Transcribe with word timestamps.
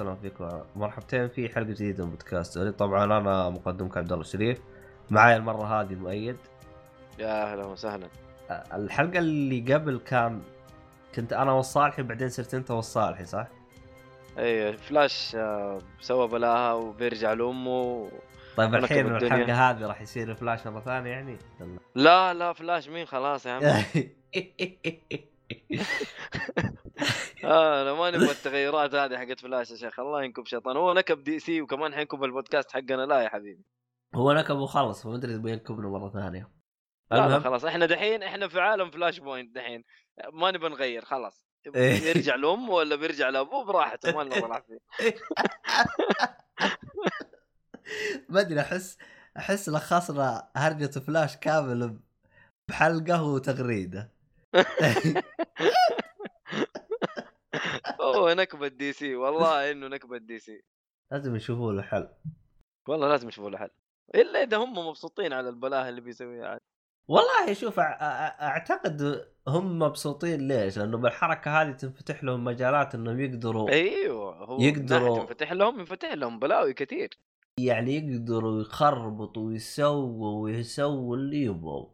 أهلا 0.00 0.14
فيكم 0.14 0.48
مرحبتين 0.76 1.28
في 1.28 1.48
حلقة 1.48 1.68
جديدة 1.68 2.04
من 2.04 2.10
بودكاست 2.10 2.58
طبعا 2.58 3.04
أنا 3.04 3.50
مقدمك 3.50 3.96
عبد 3.96 4.12
الله 4.12 4.24
الشريف. 4.24 4.58
معاي 5.10 5.36
المرة 5.36 5.80
هذه 5.80 5.94
مؤيد. 5.94 6.36
يا 7.18 7.52
أهلا 7.52 7.66
وسهلا. 7.66 8.08
الحلقة 8.72 9.18
اللي 9.18 9.74
قبل 9.74 9.98
كان 10.06 10.40
كنت 11.14 11.32
أنا 11.32 11.52
والصالحي 11.52 12.02
بعدين 12.02 12.28
صرت 12.28 12.54
أنت 12.54 12.70
والصالحي 12.70 13.24
صح؟ 13.24 13.46
اي 14.38 14.72
فلاش 14.76 15.36
آه، 15.36 15.78
سوى 16.00 16.28
بلاها 16.28 16.72
وبيرجع 16.72 17.32
لأمه. 17.32 18.08
طيب 18.56 18.74
الحين. 18.74 19.06
الحلقة 19.16 19.70
هذه 19.70 19.86
راح 19.86 20.00
يصير 20.00 20.34
فلاش 20.34 20.66
مرة 20.66 20.80
ثانية 20.80 21.10
يعني؟ 21.10 21.38
لا 21.94 22.34
لا 22.34 22.52
فلاش 22.52 22.88
مين؟ 22.88 23.06
خلاص 23.06 23.46
يا 23.46 23.52
عم 23.52 23.62
آه 27.44 27.82
أنا 27.82 27.94
ما 27.94 28.10
نبغى 28.10 28.30
التغيرات 28.30 28.94
هذه 28.94 29.18
حقت 29.18 29.40
فلاش 29.40 29.70
يا 29.70 29.76
شيخ. 29.76 30.00
الله 30.00 30.22
ينكب 30.22 30.46
شيطان. 30.46 30.76
هو 30.76 30.92
نكب 30.92 31.24
DC 31.24 31.60
وكمان 31.60 31.94
حينكب 31.94 32.24
البودكاست 32.24 32.72
حقنا. 32.72 33.06
لا 33.06 33.20
يا 33.20 33.28
حبيبي. 33.28 33.64
هو 34.14 34.32
نكب 34.32 34.56
وخلص. 34.56 35.02
فما 35.02 35.16
أدري 35.16 35.34
تبغى 35.38 35.52
ينكبنا 35.52 35.86
لا 37.10 37.16
لا 37.16 37.26
المهم 37.26 37.40
خلاص. 37.40 37.64
إحنا 37.64 37.86
دحين 37.86 38.22
إحنا 38.22 38.48
في 38.48 38.60
عالم 38.60 38.90
Flashpoint 38.90 39.54
دحين. 39.54 39.84
ما 40.32 40.50
نبغى 40.50 40.68
نغير 40.68 41.04
خلاص. 41.04 41.44
إيه. 41.76 42.02
يرجع 42.02 42.34
لامه 42.34 42.70
ولا 42.70 42.96
بيرجع 42.96 43.28
لابوه 43.28 43.64
براحته 43.64 44.16
ما 44.16 44.22
لنا 44.22 44.60
فيه 44.60 44.78
ما 48.28 48.40
أدري 48.40 48.60
احس 48.60 48.98
أحس 49.36 49.68
لخصنا 49.68 50.50
هرجة 50.56 50.98
فلاش 50.98 51.36
كامل 51.36 51.98
بحلقة 52.68 53.22
وتغريدة. 53.22 54.13
هو 58.00 58.32
نكبة 58.32 58.68
DC 58.68 59.14
والله 59.16 59.70
إنه 59.70 59.88
نكبة 59.88 60.18
دي 60.18 60.38
سي 60.38 60.62
لازم 61.12 61.36
يشوفوا 61.36 61.72
له 61.72 61.82
حل 61.82 62.08
والله 62.88 63.08
لازم 63.08 63.28
يشوفوا 63.28 63.50
له 63.50 63.58
حل 63.58 63.70
إلا 64.14 64.42
إذا 64.42 64.56
هم 64.56 64.78
مبسوطين 64.88 65.32
على 65.32 65.48
البلاهه 65.48 65.88
اللي 65.88 66.00
بيسويها 66.00 66.46
عاد 66.48 66.58
والله 67.08 67.52
شوف 67.52 67.78
أعتقد 67.80 69.28
هم 69.48 69.78
مبسوطين 69.78 70.48
ليش؟ 70.48 70.78
لأنه 70.78 70.98
بالحركة 70.98 71.62
هذه 71.62 71.70
تنفتح 71.72 72.24
لهم 72.24 72.44
مجالات 72.44 72.94
إنهم 72.94 73.20
يقدروا 73.20 73.68
أيوه 73.70 74.36
هو 74.44 74.60
يقدروا- 74.60 75.18
ينفتح 75.18 75.52
لهم 75.52 75.78
ينفتح 75.80 76.12
لهم 76.12 76.38
بلاوي 76.38 76.72
كثير. 76.74 77.10
يعني 77.60 77.94
يقدروا 77.96 78.60
يخربطوا 78.60 79.46
ويسووا 79.46 80.42
ويسووا 80.42 81.16
اللي 81.16 81.42
يبغوا. 81.42 81.88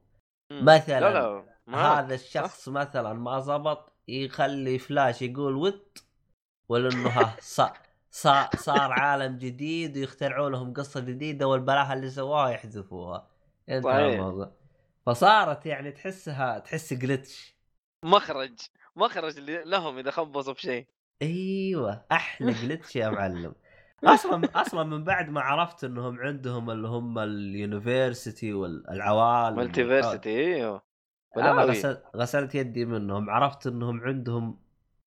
مثلاً 0.52 1.00
لا 1.00 1.12
لا. 1.12 1.49
ما 1.70 2.00
هذا 2.00 2.14
الشخص 2.14 2.68
مثلا 2.68 3.12
ما 3.12 3.40
زبط 3.40 3.92
يخلي 4.08 4.78
فلاش 4.78 5.22
يقول 5.22 5.56
what 5.56 6.04
ولا 6.68 6.88
انه 6.88 7.08
ها 7.08 7.36
صار 7.40 7.78
صار, 8.10 8.48
صار 8.56 8.92
عالم 8.92 9.38
جديد 9.38 9.96
ويخترعوا 9.98 10.50
لهم 10.50 10.72
قصة 10.72 11.00
جديدة 11.00 11.48
والبلاهة 11.48 11.92
اللي 11.92 12.10
سواها 12.10 12.50
يحذفوها. 12.50 13.28
انتهى. 13.68 14.14
الموضوع 14.14 14.52
فصارت 15.06 15.66
يعني 15.66 15.92
تحسها 15.92 16.58
تحس 16.58 16.92
glitch 16.94 17.56
مخرج 18.04 18.58
مخرج 18.96 19.38
اللي- 19.38 19.64
لهم 19.64 19.98
إذا 19.98 20.10
خبصوا 20.10 20.54
في 20.54 20.60
شيء. 20.60 20.86
أيوه 21.22 22.04
أحلى 22.12 22.52
glitch 22.62 22.96
يا 22.96 23.10
معلم. 23.10 23.54
أصلا 24.04 24.48
أصلا 24.54 24.82
من 24.82 25.04
بعد 25.04 25.28
ما 25.28 25.40
عرفت 25.40 25.84
إنهم 25.84 26.18
عندهم 26.20 26.70
اللي 26.70 26.88
هم 26.88 27.18
ال 27.18 27.31
university 27.31 28.52
والعوالم 28.52 29.56
multiversity 29.56 30.54
أيوه. 30.56 30.82
أنا 31.36 31.52
بلاوي. 31.52 31.70
غسلت 31.70 32.02
غسلت 32.16 32.54
يدي 32.54 32.84
منهم 32.84 33.30
عرفت 33.30 33.66
إنهم 33.66 34.00
عندهم 34.00 34.58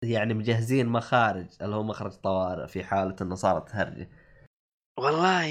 يعني 0.03 0.34
مجهزين 0.34 0.88
مخارج 0.89 1.47
اللي 1.61 1.75
هو 1.75 1.84
مخرج 1.84 2.11
طوارئ 2.11 2.67
في 2.67 2.84
حالة 2.84 3.16
إنه 3.22 3.35
صارت 3.35 3.75
هرجة 3.75 4.09
والله 5.00 5.45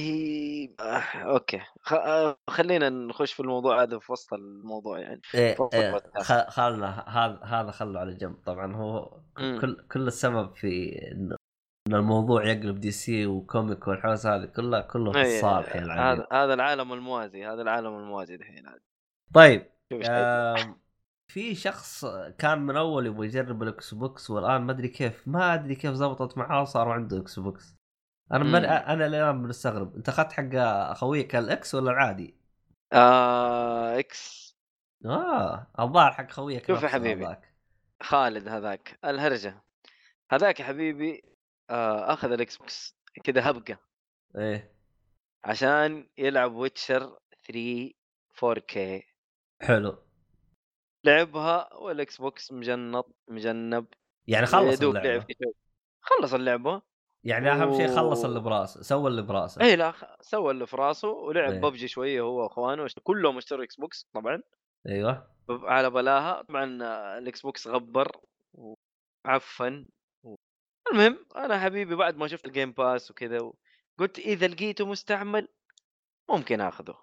آه، 0.81 1.01
okay 1.17 1.61
خ... 1.81 1.93
آه، 1.93 2.37
خلينا 2.51 2.89
نخش 2.89 3.33
في 3.33 3.41
الموضوع 3.41 3.83
هذا 3.83 3.99
في 3.99 4.13
وسط 4.13 4.35
الموضوع 4.35 4.99
يعني 4.99 5.21
إيه 5.35 5.57
إيه 5.75 5.87
البودكاست. 5.89 6.33
خ- 6.33 6.49
خلنا 6.51 7.05
هذا 7.09 7.41
هذا 7.45 7.71
خله 7.71 8.01
على 8.01 8.15
جنب 8.15 8.37
طبعا 8.47 8.77
هو. 8.77 9.21
كل 9.37 9.85
كل 9.93 10.07
السبب 10.07 10.55
في 10.55 10.99
انه 11.13 11.37
إن 11.89 11.95
الموضوع 11.95 12.45
يقلب 12.45 12.81
DC 12.81 12.91
و 12.91 13.27
comic 13.27 13.89
والحوسة 13.89 14.37
هذه 14.37 14.45
كلها 14.45 14.81
كله 14.81 15.13
في 15.13 15.19
إيه، 15.19 15.37
الصالح 15.37 15.77
يا 15.77 15.83
العميل. 15.83 16.03
هذا 16.21 16.27
هذا 16.33 16.55
العالم 16.55 16.93
الموازي 16.93 17.47
هذا 17.47 17.63
العالم 17.63 17.95
الموازي 17.99 18.37
دحين 18.37 18.67
عاد. 18.69 18.81
طيب 19.35 19.67
في 21.33 21.55
شخص 21.55 22.05
كان 22.39 22.59
من 22.59 22.77
أول 22.77 23.07
يبغى 23.07 23.27
يجرب 23.27 23.63
ال 23.63 23.95
Xbox 23.95 24.31
والآن 24.31 24.63
ما 24.63 24.73
أدري 24.73 24.89
كيف 24.89 25.29
ما 25.29 25.55
أدري 25.55 25.75
كيف 25.75 25.95
زبطت 25.95 26.39
معاه 26.39 26.63
وصار 26.63 26.89
عنده 26.89 27.19
Xbox 27.19 27.77
أنا 28.33 28.45
من. 28.45 28.65
أنا 28.65 29.07
الآن 29.07 29.37
مستغرب 29.37 29.97
أنت 29.97 30.09
أخذت 30.09 30.33
حق 30.33 30.55
أخويك 30.55 31.37
ال 31.37 31.56
X 31.56 31.75
ولا 31.75 31.91
العادي؟ 31.91 32.35
آه 32.93 33.99
X 33.99 34.57
آه 35.07 35.67
الظاهر 35.81 36.13
حق 36.13 36.31
خويك 36.31 36.67
شوف 36.67 36.83
يا 36.83 36.89
حبيبي. 36.89 37.27
هذاك. 37.27 37.53
خالد 38.03 38.49
هذاك 38.49 38.99
الهرجة 39.05 39.63
هذاك 40.31 40.61
يا 40.61 40.65
حبيبي 40.65 41.23
آه 41.71 42.13
أخذ 42.13 42.33
ال 42.33 42.57
Xbox 42.57 42.97
كذا 43.25 43.51
هبقة 43.51 43.79
إيه 44.37 44.73
عشان 45.45 46.09
يلعب 46.19 46.55
Witcher 46.55 47.19
3 47.47 47.91
4K 48.37 49.03
حلو. 49.63 49.99
لعبها 51.05 51.75
وال 51.75 52.21
Xbox 52.21 52.53
مجنط 52.53 53.15
مجنب. 53.29 53.87
يعني 54.27 54.47
خلص 54.47 54.81
اللعبة. 54.83 55.01
لعب. 55.09 55.27
خلص 56.01 56.35
اللعبة. 56.35 56.83
يعني 57.25 57.51
أهم 57.51 57.77
شيء 57.77 57.97
خلص 57.97 58.25
و- 58.25 58.27
اللي 58.29 58.41
براسه 58.41 58.83
سوى 58.83 59.11
اللي 59.11 59.23
براسه. 59.23 59.63
اي 59.63 59.77
لا 59.77 60.17
سوى 60.21 60.51
اللي 60.51 60.67
في 60.67 60.77
راسه 60.77 61.09
ولعب 61.09 61.53
إيه. 61.53 61.61
ببجي 61.61 61.89
شوية 61.89 62.21
هو 62.21 62.43
وأخوانه 62.43 62.87
كلهم 63.03 63.37
اشتروا 63.37 63.65
Xbox 63.65 64.09
طبعا. 64.15 64.43
أيوه. 64.89 65.31
على 65.49 65.91
بلاها. 65.91 66.43
طبعا 66.43 66.65
ال 67.19 67.41
Xbox 67.43 67.69
غبر 67.69 68.21
وعفن 69.25 69.87
و... 70.23 70.35
المهم 70.93 71.27
أنا 71.37 71.59
حبيبي 71.59 71.95
بعد 71.95 72.17
ما 72.17 72.27
شفت 72.29 72.47
ال 72.47 72.52
Game 72.52 72.73
Pass 72.73 73.11
وكذا 73.11 73.43
و... 73.43 73.57
قلت 73.99 74.19
إذا 74.19 74.47
لقيته 74.47 74.87
مستعمل 74.87 75.49
ممكن 76.31 76.61
آخذه. 76.61 76.99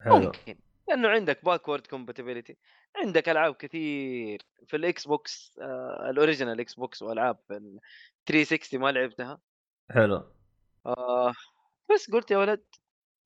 حلو. 0.00 0.18
ممكن. 0.18 0.58
لأنه 0.90 1.08
عندك 1.08 1.44
backward 1.44 1.86
compatibility 1.86 2.56
عندك 2.96 3.28
ألعاب 3.28 3.54
كثير 3.54 4.42
في 4.66 4.76
ال 4.76 5.06
Xbox 5.06 5.58
آه 5.62 6.10
ال 6.10 6.60
original 6.60 6.74
Xbox 6.74 7.02
وألعاب 7.02 7.38
في 7.48 7.54
ال 7.56 7.80
360 8.26 8.80
ما 8.80 8.92
لعبتها. 8.92 9.40
حلو. 9.90 10.32
آه 10.86 11.32
بس 11.94 12.10
قلت 12.10 12.30
يا 12.30 12.38
ولد 12.38 12.64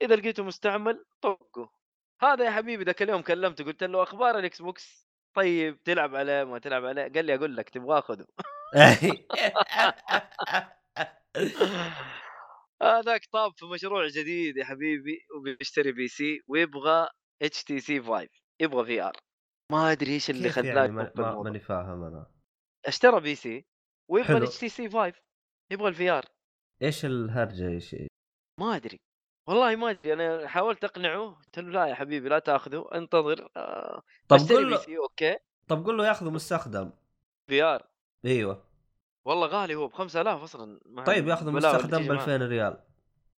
إذا 0.02 0.16
لقيته 0.16 0.44
مستعمل 0.44 1.04
طقه. 1.22 1.72
هذا 2.20 2.44
يا 2.44 2.50
حبيبي 2.50 2.84
ذاك 2.84 3.02
اليوم 3.02 3.22
كلمته 3.22 3.64
قلت 3.64 3.84
له 3.84 4.02
أخبار 4.02 4.38
ال 4.38 4.62
Xbox 4.62 5.08
طيب 5.34 5.82
تلعب 5.82 6.14
عليه 6.14 6.44
ما 6.44 6.58
تلعب 6.58 6.84
عليه؟ 6.84 7.02
قال 7.02 7.24
لي 7.24 7.34
أقول 7.34 7.56
لك 7.56 7.70
تبغى 7.70 8.02
خذه 8.02 8.26
هذاك 12.82 13.26
طاب 13.32 13.52
في 13.56 13.64
مشروع 13.66 14.06
جديد 14.08 14.56
يا 14.56 14.64
حبيبي 14.64 15.18
وبيشتري 15.36 15.92
PC 15.92 16.40
ويبغى 16.48 17.08
HTC 17.42 17.64
Vive 17.64 18.28
يبغى 18.60 18.84
VR 18.84 19.16
ما 19.72 19.92
أدري 19.92 20.12
إيش 20.12 20.30
اللي 20.30 20.50
خلاه 20.50 20.74
يعني؟ 20.74 20.92
ما-. 20.92 21.42
ماني 21.42 21.60
فاهم 21.60 22.04
أنا. 22.04 22.26
اشترى 22.86 23.20
PC 23.20 23.64
ويبغى. 24.10 24.36
ال 24.36 24.42
HTC 24.42 24.58
Vive 24.58 25.12
يبغى 25.70 25.88
ال 25.88 26.10
VR 26.10 26.24
إيش 26.82 27.04
الهرجة 27.04 27.68
إيش 27.68 27.96
ما 28.60 28.76
أدري. 28.76 29.00
والله 29.48 29.76
ما 29.76 29.90
أدري. 29.90 30.12
أنا 30.12 30.48
حاولت 30.48 30.84
أقنعه. 30.84 31.30
قلت 31.30 31.58
له 31.58 31.70
لا 31.70 31.86
يا 31.86 31.94
حبيبي 31.94 32.28
لا 32.28 32.38
تأخذه. 32.38 32.88
انتظر. 32.94 33.48
آه 33.56 34.02
طب 34.28 34.38
قول 34.38 34.70
له 34.70 34.98
okay. 34.98 35.36
طب 35.68 35.84
قول 35.84 35.98
له 35.98 36.06
ياخذه 36.06 36.30
مستخدم. 36.30 36.92
VR 37.46 37.88
إيوه. 38.24 38.64
والله 39.26 39.46
غالي 39.46 39.74
هو 39.74 39.88
ب 39.88 39.92
5000 39.92 40.42
أصلا. 40.42 40.80
طيب 41.06 41.28
ياخذه 41.28 41.50
مستخدم 41.50 41.98
ب 41.98 42.10
معاه. 42.10 42.24
2000 42.24 42.46
ريال. 42.46 42.84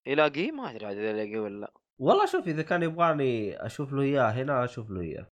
يلاقيه؟ 0.06 0.52
ما 0.52 0.70
أدري 0.70 0.86
عاد 0.86 0.96
يلاقيه 0.96 1.38
ولا 1.38 1.60
لا. 1.60 1.72
والله 1.98 2.26
شوف 2.26 2.46
إذا 2.46 2.62
كان 2.62 2.82
يبغاني 2.82 3.56
أشوف 3.66 3.92
له 3.92 4.02
إياه 4.02 4.30
هنا 4.30 4.64
أشوف 4.64 4.90
له 4.90 5.00
إياه. 5.00 5.26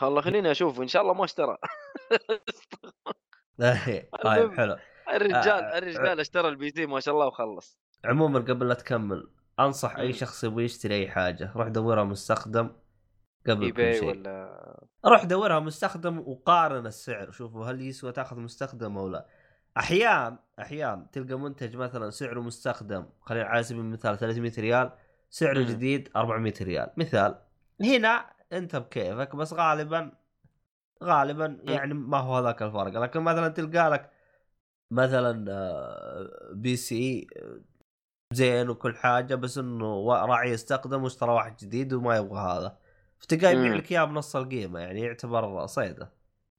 خلا 0.00 0.20
خليني 0.20 0.50
أشوف 0.50 0.80
إن 0.80 0.88
شاء 0.88 1.02
الله 1.02 1.14
ما 1.14 1.24
اشترى. 1.24 1.56
طيب 3.58 4.42
المهم. 4.42 4.56
حلو. 4.56 4.76
الرجال 5.14 5.64
آه، 5.64 5.78
الرجال 5.78 6.20
اشترى 6.20 6.48
ال 6.48 6.70
PC 6.70 6.86
ما 6.86 7.00
شاء 7.00 7.14
الله 7.14 7.26
وخلص. 7.26 7.78
عموما 8.04 8.38
قبل 8.38 8.68
لا 8.68 8.74
تكمل 8.74 9.30
أنصح 9.60 9.96
أي. 9.96 10.12
شخص 10.12 10.44
يبغى 10.44 10.64
يشتري 10.64 10.94
أي 10.94 11.08
حاجة. 11.08 11.52
روح 11.56 11.68
دورها 11.68 12.04
مستخدم 12.04 12.70
قبل 13.46 13.70
كل 13.70 13.94
شيء. 13.94 14.08
ولا 14.08 14.86
روح 15.06 15.24
دورها 15.24 15.60
مستخدم 15.60 16.18
وقارن 16.18 16.86
السعر. 16.86 17.30
شوفوا 17.30 17.66
هل 17.66 17.82
يسوى 17.82 18.12
تأخذ 18.12 18.40
مستخدم 18.40 18.98
أو 18.98 19.08
لا. 19.08 19.26
احيان 19.78 20.38
احيان 20.60 21.10
تلقى 21.10 21.38
منتج 21.38 21.76
مثلا 21.76 22.10
سعره 22.10 22.40
مستخدم 22.40 23.06
خلينا 23.20 23.44
على 23.44 23.62
سبيل 23.62 23.80
المثال 23.80 24.18
300 24.18 24.52
ريال. 24.58 24.90
سعره. 25.34 25.62
جديد 25.62 26.08
400 26.16 26.54
ريال. 26.60 26.90
مثال 26.96 27.38
هنا 27.80 28.30
انت 28.52 28.76
بكيفك 28.76 29.36
بس 29.36 29.52
غالبا 29.52 30.12
غالبا 31.04 31.58
يعني 31.62 31.94
ما 31.94 32.18
هو 32.18 32.36
هذاك 32.36 32.62
الفرق. 32.62 32.98
لكن 33.02 33.20
مثلا 33.20 33.48
تلقى 33.48 33.90
لك 33.90 34.10
مثلا 34.90 35.52
آه، 35.52 36.50
PC 36.52 37.26
آه، 37.36 37.60
زين 38.32 38.68
وكل 38.70 38.96
حاجة 38.96 39.34
بس 39.34 39.58
إنه 39.58 40.12
راعيه 40.12 40.50
يستخدم 40.50 41.02
واشترى 41.04 41.30
واحد 41.30 41.56
جديد 41.56 41.92
وما 41.92 42.16
يبغى 42.16 42.40
هذا. 42.40 42.78
فتلقاه 43.18 43.50
يبيع. 43.50 43.74
لك 43.74 43.92
إياه 43.92 44.04
بنص 44.04 44.36
القيمة 44.36 44.80
يعني 44.80 45.00
يعتبر 45.00 45.66
صيدة. 45.66 46.12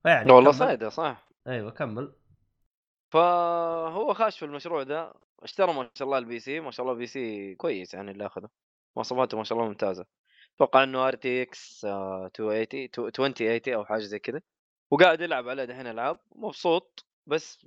فيعني 0.03 0.31
والله 0.31 0.51
كمل. 0.51 0.59
صايده 0.59 0.89
صح. 0.89 1.27
أيوه 1.47 1.71
كمل. 1.71 2.13
فهو 3.13 4.13
خاش 4.13 4.39
في 4.39 4.45
المشروع 4.45 4.83
ده. 4.83 5.13
اشترى 5.43 5.73
ما 5.73 5.89
شاء 5.95 6.05
الله 6.05 6.17
ال 6.17 6.39
PC. 6.39 6.59
ما 6.59 6.71
شاء 6.71 6.83
الله 6.83 6.93
ال 6.93 7.07
PC 7.07 7.55
كويس 7.55 7.93
يعني 7.93 8.11
اللي 8.11 8.25
أخذه. 8.25 8.64
مواصفاته 8.95 9.37
ما 9.37 9.43
شاء 9.43 9.57
الله 9.57 9.69
ممتازة. 9.69 10.05
أتوقع 10.55 10.83
إنه 10.83 11.07
RTX 11.07 11.85
280 11.85 12.89
2080 12.97 13.73
أو 13.75 13.85
حاجة 13.85 13.99
زي 14.01 14.19
كذا. 14.19 14.41
وقاعد 14.91 15.21
يلعب 15.21 15.49
عليه 15.49 15.65
دحين 15.65 15.87
ألعاب 15.87 16.19
مبسوط 16.35 17.05
بس 17.27 17.65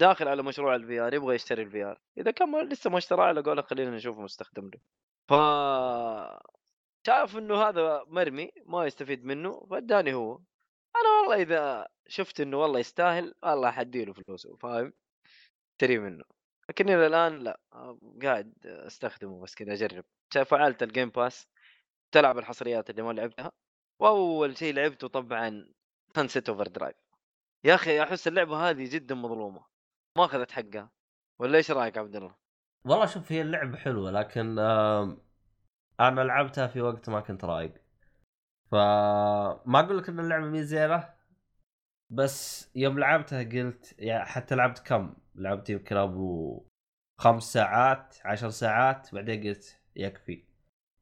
داخل 0.00 0.28
على 0.28 0.42
مشروع 0.42 0.74
ال 0.74 1.00
VR 1.00 1.14
يبغى 1.14 1.34
يشتري 1.34 1.62
ال 1.62 1.84
VR 1.84 2.00
إذا 2.18 2.30
كان 2.30 2.48
ما- 2.50 2.58
لسه 2.62 2.90
ما 2.90 2.98
اشتراه 2.98 3.24
على 3.24 3.40
قوله 3.42 3.62
خلينا 3.62 3.90
نشوف 3.96 4.18
مستخدم 4.18 4.70
له. 4.74 4.80
ف 5.28 5.32
شاف 7.06 7.36
إنه 7.38 7.62
هذا 7.62 8.04
مرمي 8.06 8.50
ما 8.66 8.86
يستفيد 8.86 9.24
منه 9.24 9.66
فاداني 9.70 10.14
هو. 10.14 10.34
أنا 10.96 11.08
والله 11.20 11.42
إذا 11.42 11.88
شفت 12.08 12.40
إنه 12.40 12.56
والله 12.58 12.78
يستاهل 12.80 13.34
والله 13.42 13.70
حديله 13.70 14.12
فلوسه 14.12 14.56
فاهم؟ 14.56 14.92
اشتري 15.72 15.98
منه. 15.98 16.24
لكن 16.70 16.88
إلى 16.88 17.06
الآن 17.06 17.38
لا 17.38 17.60
قاعد 18.22 18.52
أستخدمه 18.64 19.40
بس 19.40 19.54
كذا 19.54 19.72
أجرب 19.72 20.04
فعلت 20.46 20.82
ال 20.82 20.88
Game 20.88 21.10
Pass 21.10 21.48
تلعب 22.12 22.38
الحصريات 22.38 22.90
اللي 22.90 23.02
ما 23.02 23.12
لعبتها 23.12 23.52
وأول 24.00 24.56
شيء 24.56 24.74
لعبته 24.74 25.08
طبعا 25.08 25.68
Sunset 26.16 26.48
Overdrive 26.48 26.96
يا 27.64 27.74
أخي 27.74 28.02
أحس 28.02 28.28
اللعبة 28.28 28.70
هذه 28.70 28.90
جدا 28.94 29.14
مظلومة 29.14 29.64
ما 30.18 30.24
أخذت 30.24 30.50
حقها 30.50 30.90
ولا 31.38 31.58
إيش 31.58 31.70
رأيك 31.70 31.98
عبد 31.98 32.16
الله؟ 32.16 32.34
والله 32.84 33.06
شوف 33.06 33.32
هي 33.32 33.42
اللعبة 33.42 33.76
حلوة 33.76 34.10
لكن 34.10 34.58
أنا 36.00 36.20
لعبتها 36.20 36.66
في 36.66 36.80
وقت 36.80 37.08
ما 37.08 37.20
كنت 37.20 37.44
رايق 37.44 37.74
فما 38.70 39.80
أقول 39.80 39.98
لك 39.98 40.08
إن 40.08 40.20
اللعبة 40.20 40.46
مي 40.46 40.62
زينة 40.62 41.14
بس 42.10 42.70
يوم 42.74 42.98
لعبتها 42.98 43.42
قلت 43.42 43.94
يعني 43.98 44.24
حتى 44.24 44.54
لعبت 44.54 44.78
كم؟ 44.78 45.14
لعبت 45.40 45.70
يمكن 45.70 45.96
ابو 45.96 46.62
خمس 47.18 47.52
ساعات 47.52 48.16
عشر 48.24 48.50
ساعات 48.50 49.14
بعدين 49.14 49.42
قلت 49.42 49.78
يكفي. 49.96 50.44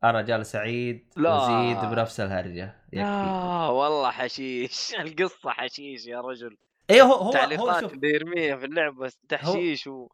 أنا 0.04 0.22
جالس 0.22 0.56
أعيد 0.56 1.12
لا. 1.16 1.34
وأزيد 1.34 1.90
بنفس 1.90 2.20
الهرجة. 2.20 2.74
يكفي. 2.92 3.04
آه 3.04 3.72
والله 3.72 4.10
حشيش. 4.10 4.94
القصة 5.00 5.50
حشيش 5.50 6.06
يا 6.06 6.20
رجل. 6.20 6.56
إيه 6.90 7.02
هو 7.02 7.12
هو 7.12 7.22
هو 7.22 7.28
التعليقات 7.28 7.80
شوف 7.80 7.92
يرميها 8.02 8.56
في 8.56 8.64
اللعبه 8.64 9.12
تحشيش 9.28 9.86
و... 9.86 10.08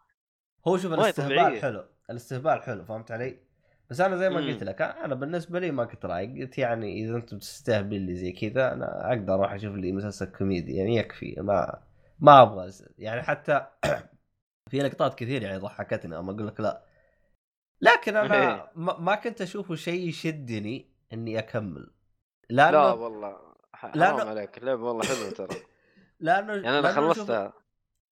هو 0.66 0.76
شوف 0.76 0.92
الاستهبال. 0.92 1.60
حلو. 1.60 1.84
الاستهبال 2.10 2.62
حلو 2.62 2.84
فهمت 2.84 3.10
علي؟ 3.10 3.38
بس 3.90 4.00
أنا 4.00 4.16
زي 4.16 4.30
ما. 4.30 4.36
قلت 4.36 4.62
لك 4.62 4.82
أنا 4.82 5.14
بالنسبة 5.14 5.60
لي 5.60 5.70
ما 5.70 5.84
كنت 5.84 6.06
رايق. 6.06 6.40
قلت 6.40 6.58
يعني 6.58 7.04
إذا 7.04 7.16
أنتم 7.16 7.38
تستهبل 7.38 8.00
لي 8.00 8.14
زي 8.14 8.32
كذا 8.32 8.72
أنا 8.72 9.08
أقدر 9.08 9.34
أروح 9.34 9.52
أشوف 9.52 9.74
لي 9.74 9.92
مسلسل 9.92 10.26
كوميدي. 10.26 10.76
يعني 10.76 10.96
يكفي. 10.96 11.34
ما 11.38 11.82
ما 12.18 12.42
أبغى 12.42 12.72
يعني 12.98 13.22
حتى 13.22 13.66
في 14.70 14.78
لقطات 14.78 15.14
كثير 15.14 15.42
يعني 15.42 15.56
ضحكتني 15.58 16.18
أما 16.18 16.32
أقول 16.32 16.46
لك 16.46 16.60
لا. 16.60 16.84
لكن 17.80 18.16
أنا 18.16 18.54
إيه. 18.54 18.70
ما 18.76 19.14
كنت 19.14 19.40
أشوفه 19.40 19.74
شيء 19.74 20.08
يشدني 20.08 20.90
إني 21.12 21.38
أكمل. 21.38 21.90
لا 22.50 22.70
لأنه 22.72 22.94
والله 22.94 23.30
لا، 23.30 23.38
حرام 23.72 23.94
لا. 24.18 24.24
عليك. 24.28 24.58
اللعبه 24.58 24.82
والله 24.82 25.04
حلوة 25.04 25.30
ترى. 25.30 25.56
لأنه 26.20 26.52
يعني 26.52 26.78
أنا 26.78 26.88
شوف- 26.94 26.96
خلصتها 26.96 27.52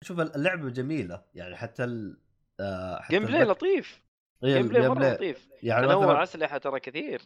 شوف 0.02 0.20
اللعبة 0.20 0.68
جميلة 0.70 1.22
يعني 1.34 1.56
حتى 1.56 1.84
ال 1.84 2.18
آه، 2.60 3.00
حتى 3.02 3.18
gameplay 3.18 3.44
لطيف. 3.44 4.02
إيه، 4.44 4.54
gameplay 4.56 4.88
مرة. 4.88 5.10
لطيف. 5.14 5.48
يعني 5.62 5.86
تنوع 5.86 6.06
مثلا 6.06 6.22
أسلحة 6.22 6.58
ترى 6.58 6.80
كثير. 6.80 7.22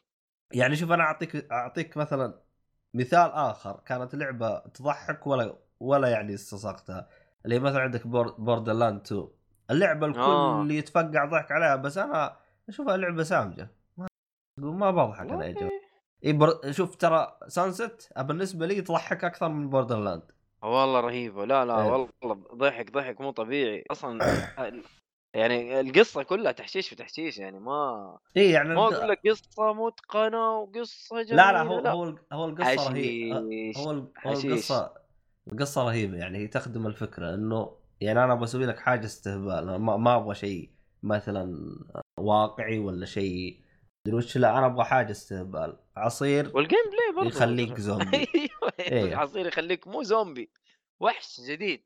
يعني 0.53 0.77
شوف 0.77 0.91
أنا 0.93 1.03
أعطيك 1.03 1.53
أعطيك 1.53 1.97
مثلا 1.97 2.43
مثال 2.95 3.31
آخر. 3.33 3.81
كانت 3.87 4.15
لعبة 4.15 4.59
تضحك 4.59 5.27
ولا 5.27 5.57
ولا 5.81 6.09
يعني 6.09 6.35
استساقتها 6.35 7.09
اللي 7.47 7.59
مثلا 7.59 7.81
عندك 7.81 8.07
Borderlands 8.39 9.01
2 9.01 9.29
اللعبة 9.71 10.07
الكل 10.07 10.21
آه. 10.21 10.63
اللي 10.63 10.77
يتفقع 10.77 11.25
ضحك 11.25 11.53
عليها 11.53 11.77
بس 11.77 11.99
أنا 11.99 12.37
أشوفها 12.69 12.97
لعبة 12.97 13.23
سامجة 13.23 13.69
ما 13.97 14.07
ما 14.59 14.91
بضحك 14.91 15.31
أنا 15.31 15.47
يا 15.47 15.53
جماعة 15.53 15.71
إيه. 16.25 16.73
شوف 16.73 16.97
ترى 16.97 17.39
Sunset 17.49 18.13
بالنسبة 18.19 18.67
لي 18.67 18.81
تضحك 18.81 19.25
أكثر 19.25 19.49
من 19.49 19.71
Borderlands 19.71 20.23
والله 20.63 21.01
رهيبة 21.01 21.45
لا 21.45 21.65
لا 21.65 21.83
إيه. 21.83 21.91
والله 21.91 22.35
ضحك 22.55 22.93
ضحك 22.93 23.21
مو 23.21 23.31
طبيعي 23.31 23.85
أصلا 23.91 24.21
يعني 25.35 25.81
القصة 25.81 26.23
كلها 26.23 26.53
تحشيش 26.53 26.89
في 26.89 26.95
تحشيش 26.95 27.39
يعني 27.39 27.61
ما 27.61 28.19
إي 28.37 28.51
يعني 28.51 28.75
ما 28.75 28.83
أقول 28.83 29.09
لك 29.09 29.21
قصة 29.29 29.73
متقنة 29.73 30.59
وقصة 30.59 31.23
جميله 31.23 31.37
لا 31.37 31.53
لا 31.53 31.63
هو 31.63 31.79
هو 31.79 32.05
ال- 32.05 32.19
هو 32.33 32.45
القصة 32.45 32.91
رهيبة 32.91 33.39
هو. 33.77 33.91
القصة 34.31 35.06
القصة 35.53 35.85
رهيبة 35.85 36.17
يعني 36.17 36.39
هي 36.39 36.47
تخدم 36.47 36.87
الفكرة 36.87 37.35
إنه 37.35 37.77
يعني 38.01 38.25
أنا 38.25 38.35
بسوي 38.35 38.67
لك 38.67 38.79
حاجة 38.79 39.07
استهبال 39.07 39.77
ما, 39.77 39.97
ما 39.97 40.17
أبغى 40.17 40.35
شيء 40.35 40.71
مثلا 41.03 41.77
واقعي 42.21 42.79
ولا 42.79 43.07
شيء 43.07 43.61
مدري 44.07 44.17
وش 44.17 44.37
لا 44.37 44.59
أنا 44.59 44.67
أبغى 44.67 44.85
حاجة 44.85 45.11
استهبال 45.11 45.77
عصير 45.97 46.51
وال 46.55 46.79
gameplay 46.93 47.17
برضه 47.17 47.29
يخليك 47.29 47.81
زومبي. 47.81 48.17
أيوه 48.25 48.73
إيه. 48.81 49.05
العصير 49.05 49.47
يخليك 49.47 49.89
مو 49.89 50.03
زومبي 50.03 50.51
وحش 51.01 51.41
جديد 51.41 51.83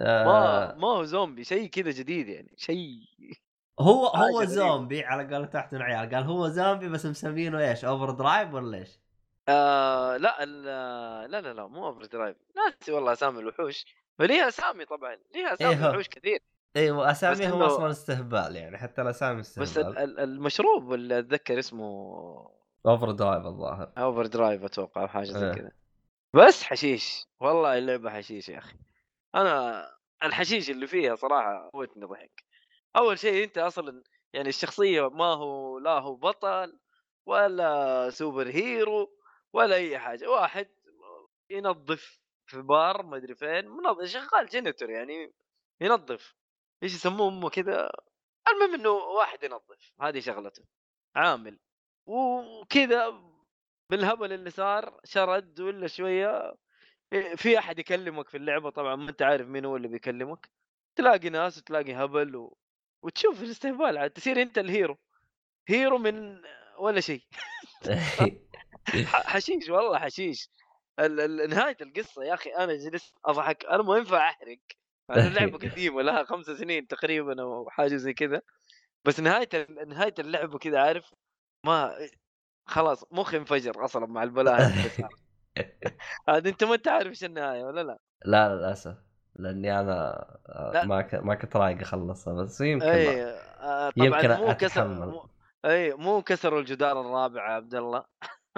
ما 0.00 0.06
آه 0.06 0.74
ما 0.74 0.88
هو 0.88 1.04
زومبي 1.04 1.44
شيء 1.44 1.68
كذا 1.68 1.90
جديد 1.90 2.28
يعني 2.28 2.54
شيء 2.56 3.00
هو 3.80 4.06
هو. 4.06 4.44
زومبي 4.44 5.04
على 5.04 5.34
قولة 5.34 5.46
تحت 5.46 5.74
عيال 5.74 6.14
قال 6.14 6.24
هو 6.24 6.48
زومبي 6.48 6.88
بس 6.88 7.06
مسمينه 7.06 7.58
إيش 7.58 7.84
Overdrive 7.84 8.54
ولا 8.54 8.78
إيش؟ 8.78 8.98
آه 9.48 10.16
لا 10.16 10.42
ال- 10.42 10.64
لا 11.30 11.40
لا 11.40 11.52
لا 11.52 11.66
مو 11.66 11.86
Overdrive. 11.86 12.36
ناسي 12.56 12.92
والله 12.92 13.12
أسامي 13.12 13.38
الوحوش. 13.40 13.84
فليها 14.18 14.48
أسامي 14.48 14.84
طبعا 14.84 15.16
ليها 15.34 15.54
أسامي 15.54 15.74
إيه 15.74 15.86
هو. 15.86 15.90
وحوش 15.90 16.08
كثير. 16.08 16.40
إيوه 16.76 17.10
اساميهم 17.10 17.60
إنه- 17.60 17.62
أصلا 17.66 17.90
استهبال 17.90 18.56
يعني 18.56 18.78
حتى 18.78 19.02
الأسامي 19.02 19.40
بس 19.40 19.58
ال- 19.58 19.62
استهبال. 19.62 19.98
ال- 19.98 20.20
المشروب 20.20 20.92
اللي 20.94 21.18
أتذكر 21.18 21.58
اسمه 21.58 22.50
Overdrive 22.86 23.46
الظاهر. 23.46 23.92
Overdrive 23.98 24.64
أتوقع 24.64 25.02
أو 25.02 25.08
حاجة 25.08 25.24
زي 25.24 25.46
إيه. 25.46 25.52
كذا. 25.52 25.70
بس 26.34 26.62
حشيش. 26.62 27.26
والله 27.40 27.78
اللعبة 27.78 28.10
حشيش 28.10 28.48
يا 28.48 28.58
أخي. 28.58 28.76
أنا 29.34 29.86
الحشيش 30.22 30.70
اللي 30.70 30.86
فيها 30.86 31.14
صراحة 31.14 31.70
موتني 31.74 32.04
ضحك. 32.06 32.44
أول 32.96 33.18
شيء 33.18 33.44
أنت 33.44 33.58
أصلا 33.58 34.02
يعني 34.32 34.48
الشخصية 34.48 35.08
ما 35.08 35.24
هو 35.24 35.78
لا 35.78 35.90
هو 35.90 36.14
بطل 36.16 36.78
ولا 37.26 38.10
superhero 38.10 39.17
ولا 39.52 39.76
أي 39.76 39.98
حاجة 39.98 40.30
واحد 40.30 40.68
ينظف 41.50 42.20
في 42.46 42.62
بار 42.62 43.02
ما 43.02 43.16
أدري 43.16 43.34
فين 43.34 43.68
منظف 43.68 44.04
شغال 44.04 44.46
janitor 44.46 44.90
يعني 44.90 45.32
ينظف 45.80 46.34
إيش 46.82 46.94
يسموه 46.94 47.28
أمه 47.28 47.50
كذا 47.50 47.90
المهم 48.48 48.74
إنه 48.74 48.90
واحد 48.90 49.44
ينظف 49.44 49.92
هذه 50.00 50.20
شغلته 50.20 50.64
عامل 51.16 51.58
وكذا 52.06 53.22
بالهبل 53.90 54.32
اللي 54.32 54.50
صار 54.50 55.00
شرد 55.04 55.60
ولا 55.60 55.86
شوية 55.86 56.54
إيه، 57.12 57.34
في 57.34 57.58
أحد 57.58 57.78
يكلمك 57.78 58.28
في 58.28 58.36
اللعبة 58.36 58.70
طبعا 58.70 58.96
ما 58.96 59.10
أنت 59.10 59.22
عارف 59.22 59.46
مين 59.46 59.64
هو 59.64 59.76
اللي 59.76 59.88
بيكلمك 59.88 60.50
تلاقي 60.96 61.28
ناس 61.28 61.58
وتلاقي 61.58 61.94
هبل 61.94 62.36
و... 62.36 62.58
وتشوف 63.02 63.42
الاستهبال 63.42 63.98
عاد 63.98 64.10
تصير 64.10 64.42
أنت 64.42 64.58
ال 64.58 64.98
hero 65.68 65.83
hero 65.83 65.98
من 65.98 66.42
ولا 66.78 67.00
شيء. 67.00 67.22
حشيش 69.32 69.68
والله 69.68 69.98
حشيش 69.98 70.50
ال- 70.98 71.20
ال- 71.20 71.50
نهاية 71.50 71.76
القصة 71.80 72.24
يا 72.24 72.34
أخي 72.34 72.50
أنا 72.50 72.74
جلست 72.76 73.14
أضحك 73.24 73.64
أنا 73.64 73.82
ما 73.82 73.96
ينفع 73.96 74.28
أحرق 74.30 74.58
اللعبة 75.10 75.58
قديمة 75.58 76.02
لها 76.02 76.24
خمس 76.24 76.46
سنين 76.46 76.86
تقريبا 76.86 77.42
أو 77.42 77.70
حاجة 77.70 77.96
زي 77.96 78.12
كذا 78.14 78.42
بس 79.04 79.20
نهاية 79.20 79.48
نهاية 79.86 80.14
اللعبة 80.18 80.58
كذا 80.58 80.80
عارف 80.80 81.14
ما 81.66 81.96
خلاص 82.66 83.04
مخي 83.12 83.36
انفجر 83.36 83.84
أصلا 83.84 84.06
مع 84.06 84.22
البلاء. 84.22 84.72
هذا 86.28 86.48
أنت 86.50 86.64
ما 86.64 86.74
أنت 86.74 86.88
عارف 86.88 87.08
إيش 87.08 87.24
النهاية 87.24 87.64
ولا 87.64 87.80
لا؟ 87.82 87.98
لا 88.24 88.54
للأسف 88.54 88.96
لأني 89.36 89.80
أنا 89.80 90.10
آه، 90.48 90.70
لا. 90.74 90.84
ما 90.84 91.02
ك... 91.02 91.14
ما 91.14 91.34
كنت 91.34 91.56
رايق 91.56 91.80
أخلصها 91.80 92.34
بس 92.34 92.60
يمكن 92.60 92.86
اي. 92.86 93.22
آه، 93.22 93.90
طبعا 93.90 94.22
يمكن 94.22 94.28
مو 94.40 94.54
كسر. 94.54 94.88
مو... 94.88 95.26
اي 95.64 95.94
مو 95.94 96.22
كسروا 96.22 96.60
الجدار 96.60 97.00
الرابع 97.00 97.48
يا 97.48 97.54
عبد 97.54 97.74
الله 97.74 98.04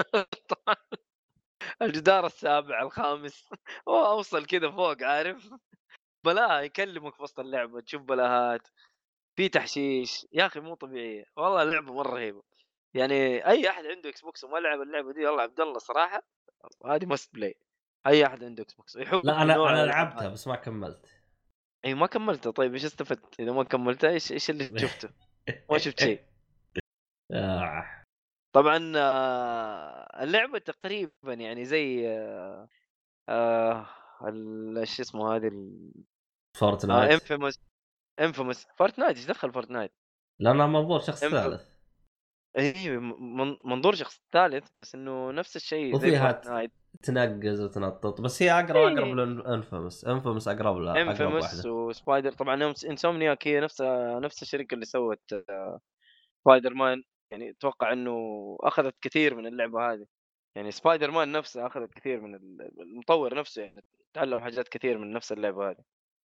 الجدار 1.83 2.27
السابع 2.27 2.83
الخامس. 2.83 3.49
أوصل 3.89 4.47
كذا 4.47 4.71
فوق 4.71 5.03
عارف؟ 5.03 5.51
بلاها 6.25 6.61
يكلمك 6.61 7.15
في 7.15 7.23
وسط 7.23 7.41
اللعبة 7.41 7.81
تشوف 7.81 8.03
بلاهات. 8.03 8.69
في 9.37 9.49
تحشيش. 9.49 10.27
يا 10.33 10.47
أخي 10.47 10.61
مو 10.61 10.75
طبيعية. 10.75 11.25
والله 11.37 11.63
اللعبة 11.63 11.95
مرة 11.95 12.11
رهيبة. 12.15 12.43
يعني 12.95 13.47
أي 13.47 13.71
أحد 13.71 13.87
عنده 13.87 14.11
Xbox 14.11 14.45
وما 14.45 14.59
لعب 14.59 14.81
اللعبة 14.81 15.13
دي 15.13 15.27
والله 15.27 15.43
عبد 15.43 15.61
الله 15.61 15.79
صراحة 15.79 16.23
هذه 16.87 17.07
must 17.07 17.35
play 17.35 17.55
أي 18.07 18.27
أحد 18.27 18.45
عنده 18.45 18.63
إكس 18.63 18.75
بوكس. 18.75 18.97
يحب 18.97 19.27
لا 19.27 19.43
أنا 19.43 19.55
أنا 19.55 19.87
لعبتها. 19.87 20.29
بس 20.29 20.47
ما 20.49 20.57
كملت. 20.57 21.07
اي 21.85 21.95
ما 21.95 22.07
كملته 22.07 22.51
طيب 22.51 22.75
إيش 22.75 22.85
استفدت؟ 22.85 23.41
إذا 23.41 23.53
ما 23.53 23.65
كملته 23.65 24.09
إيش 24.09 24.33
إيش 24.33 24.51
اللي 24.51 24.79
شفته؟ 24.83 25.09
ما 25.71 25.79
شفت 25.79 26.01
شيء. 26.01 26.21
آه. 27.35 28.00
طبعا 28.53 28.93
آه، 28.97 30.23
اللعبة 30.23 30.59
تقريبا 30.59 31.13
يعني 31.35 31.65
زي 31.65 32.09
آه، 32.09 32.69
آه، 33.29 33.87
ال- 34.29 34.89
شو 34.89 35.03
اسمه 35.03 35.37
هذه 35.37 35.51
فورتنايت 36.59 37.11
Infamous 37.13 37.61
Infamous 38.21 38.67
فورتنايت 38.79 39.17
إيش 39.17 39.27
دخل 39.27 39.53
فورتنايت؟ 39.53 39.93
لانها 40.41 40.67
منظور 40.67 41.01
شخص 41.01 41.25
Infamous. 41.25 41.29
ثالث 41.31 41.69
اي 42.59 42.99
من- 42.99 43.57
منظور 43.65 43.95
شخص 43.95 44.21
ثالث 44.33 44.69
بس 44.83 44.95
إنه 44.95 45.31
نفس 45.33 45.57
الشيء 45.57 45.97
زي 45.99 46.09
وفيها 46.09 46.41
تنقز 47.03 47.61
وتنطط 47.61 48.21
بس 48.21 48.43
هي 48.43 48.51
أقرب 48.51 48.77
إيه. 48.77 48.89
اقرب 48.95 49.09
ل 49.17 49.27
Infamous 49.27 50.05
Infamous 50.05 50.49
أقرب 50.49 50.77
لها 50.77 51.03
Infamous 51.03 51.67
وسبايدر 51.67 52.33
طبعا 52.33 52.75
Insomniac 52.85 53.49
هي 53.49 53.61
نفس 53.61 53.83
نفس 54.23 54.43
الشركة 54.43 54.75
اللي 54.75 54.85
سوت 54.85 55.35
سبايدر 56.45 56.75
مان 56.75 57.03
يعني 57.31 57.51
أتوقع 57.51 57.93
إنه 57.93 58.57
أخذت 58.61 58.95
كثير 59.03 59.35
من 59.35 59.47
اللعبة 59.47 59.93
هذه. 59.93 60.07
يعني 60.57 60.71
سبايدر 60.71 61.11
مان 61.11 61.33
نفسه 61.33 61.67
أخذت 61.67 61.95
كثير 61.95 62.21
من 62.21 62.35
ال- 62.35 62.81
المطور 62.81 63.35
نفسه 63.35 63.63
يعني 63.63 63.85
تعلم 64.15 64.41
حاجات 64.41 64.69
كثير 64.69 64.99
من 64.99 65.13
نفس 65.13 65.33
اللعبة 65.33 65.71
هذه. 65.71 65.85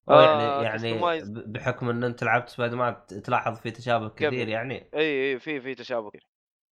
آه، 0.09 0.63
يعني 0.65 0.95
يعني 0.95 1.23
بحكم 1.47 1.89
إن 1.89 2.05
أنت 2.05 2.25
لعبت 2.25 2.49
سبايدر 2.49 2.77
مان 2.77 3.07
تلاحظ 3.07 3.59
في 3.61 3.71
تشابه 3.71 4.09
كثير. 4.09 4.49
يعني. 4.49 4.91
إي 4.95 5.33
إي 5.33 5.39
في 5.39 5.61
في 5.61 5.75
تشابه 5.75 6.11
كثير. 6.11 6.29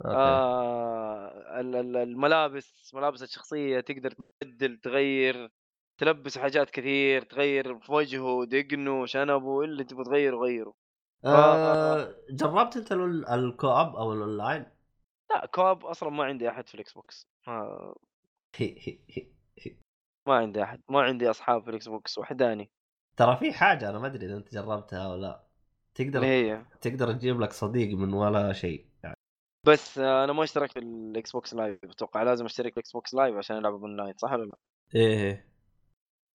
أوكي. 0.06 0.16
آه 0.16 1.60
ال- 1.60 1.76
ال- 1.76 1.98
الملابس 1.98 2.92
ملابس 2.96 3.24
الشخصية 3.24 3.80
تقدر 3.80 4.14
تبدل 4.42 4.78
تغير 4.78 5.50
تلبس 5.98 6.38
حاجات 6.38 6.70
كثير 6.70 7.22
تغير 7.22 7.80
في 7.80 7.92
وجهه 7.92 8.46
دقنه 8.46 9.06
شنبه 9.06 9.62
اللي 9.64 9.84
تبغى 9.84 10.04
تغيره 10.04 10.38
غيره. 10.38 10.74
آه 11.26 12.16
جربت 12.30 12.78
انت 12.78 12.92
ال- 12.92 13.28
ال 13.28 13.39
co-op 13.39 13.96
أو 13.96 14.14
الاونلاين؟ 14.14 14.66
لا 15.32 15.46
co-op 15.46 15.86
أصلا 15.86 16.10
ما 16.10 16.24
عندي 16.24 16.50
أحد 16.50 16.68
في 16.68 16.76
الإكس 16.76 16.94
بوكس. 16.94 17.28
ما, 17.48 17.94
ما 20.28 20.36
عندي 20.36 20.64
أحد 20.64 20.82
ما 20.90 21.02
عندي 21.02 21.30
أصحاب 21.30 21.64
في 21.64 21.70
الإكس 21.70 21.88
بوكس 21.88 22.18
وحداني. 22.18 22.72
ترى 23.18 23.38
في 23.38 23.54
حاجة 23.54 23.90
أنا 23.90 24.00
ما 24.00 24.08
أدري 24.08 24.26
إذا 24.26 24.38
أنت 24.38 24.54
جربتها 24.54 25.06
أو 25.06 25.16
لا. 25.16 25.48
تقدر 25.96 26.24
هي 26.26 26.66
تقدر 26.82 27.14
تجيب 27.14 27.42
لك 27.42 27.54
صديق 27.54 27.98
من 27.98 28.14
ولا 28.14 28.54
شيء. 28.54 28.86
يعني 29.04 29.16
بس 29.68 29.98
أنا 29.98 30.34
ما 30.34 30.44
اشتركت 30.44 30.74
في 30.74 30.80
الإكس 30.80 31.32
بوكس 31.32 31.54
Live 31.54 31.84
أتوقع 31.84 32.24
لازم 32.24 32.46
أشترك 32.46 32.74
في 32.74 32.78
الإكس 32.78 32.92
بوكس 32.92 33.14
Live 33.14 33.36
عشان 33.36 33.58
ألعب 33.58 33.74
اونلاين 33.74 34.14
صح 34.18 34.32
ولا 34.32 34.44
لا؟ 34.46 34.58
إيه. 34.96 35.51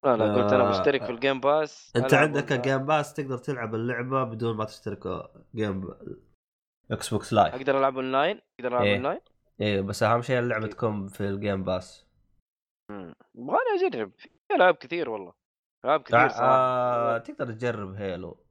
لا 0.07 0.17
لا 0.17 0.35
قلت 0.35 0.53
أنا 0.53 0.65
آه، 0.67 0.71
بشترك 0.71 1.05
في 1.05 1.11
ال 1.13 1.18
Game 1.18 1.41
Pass 1.41 1.93
أنت 1.97 2.15
عندك 2.15 2.53
online. 2.53 2.63
Game 2.63 2.87
Pass 2.87 3.15
تقدر 3.15 3.39
تلعب 3.39 3.75
اللعبة 3.75 4.25
بدون 4.25 4.57
ما 4.57 4.65
تشترك 4.65 5.29
game 5.55 5.95
إكس 6.91 7.11
بوكس 7.15 7.33
Live 7.33 7.55
أقدر 7.55 7.79
ألعب 7.79 7.95
أونلاين؟ 7.97 8.41
أقدر 8.61 8.73
ألعب 8.73 8.83
إيه. 8.83 8.95
أونلاين؟ 8.95 9.21
إيه 9.61 9.81
بس 9.81 10.03
أهم 10.03 10.23
شيء 10.23 10.39
اللعبة 10.39 10.65
أكيد. 10.65 10.77
تكون 10.77 11.09
في 11.09 11.21
ال 11.21 11.29
Game 11.29 11.65
Pass 11.65 12.07
مم. 12.91 13.15
يبغالي 13.35 13.87
أجرب. 13.89 14.13
في 14.19 14.29
ألعاب 14.55 14.75
كثير 14.75 15.11
والله. 15.11 15.33
ألعاب 15.85 16.03
كثير 16.03 16.19
آه 16.25 16.29
صراحة. 16.29 17.19
تقدر 17.19 17.53
تجرب 17.53 17.95
Halo 17.95 18.45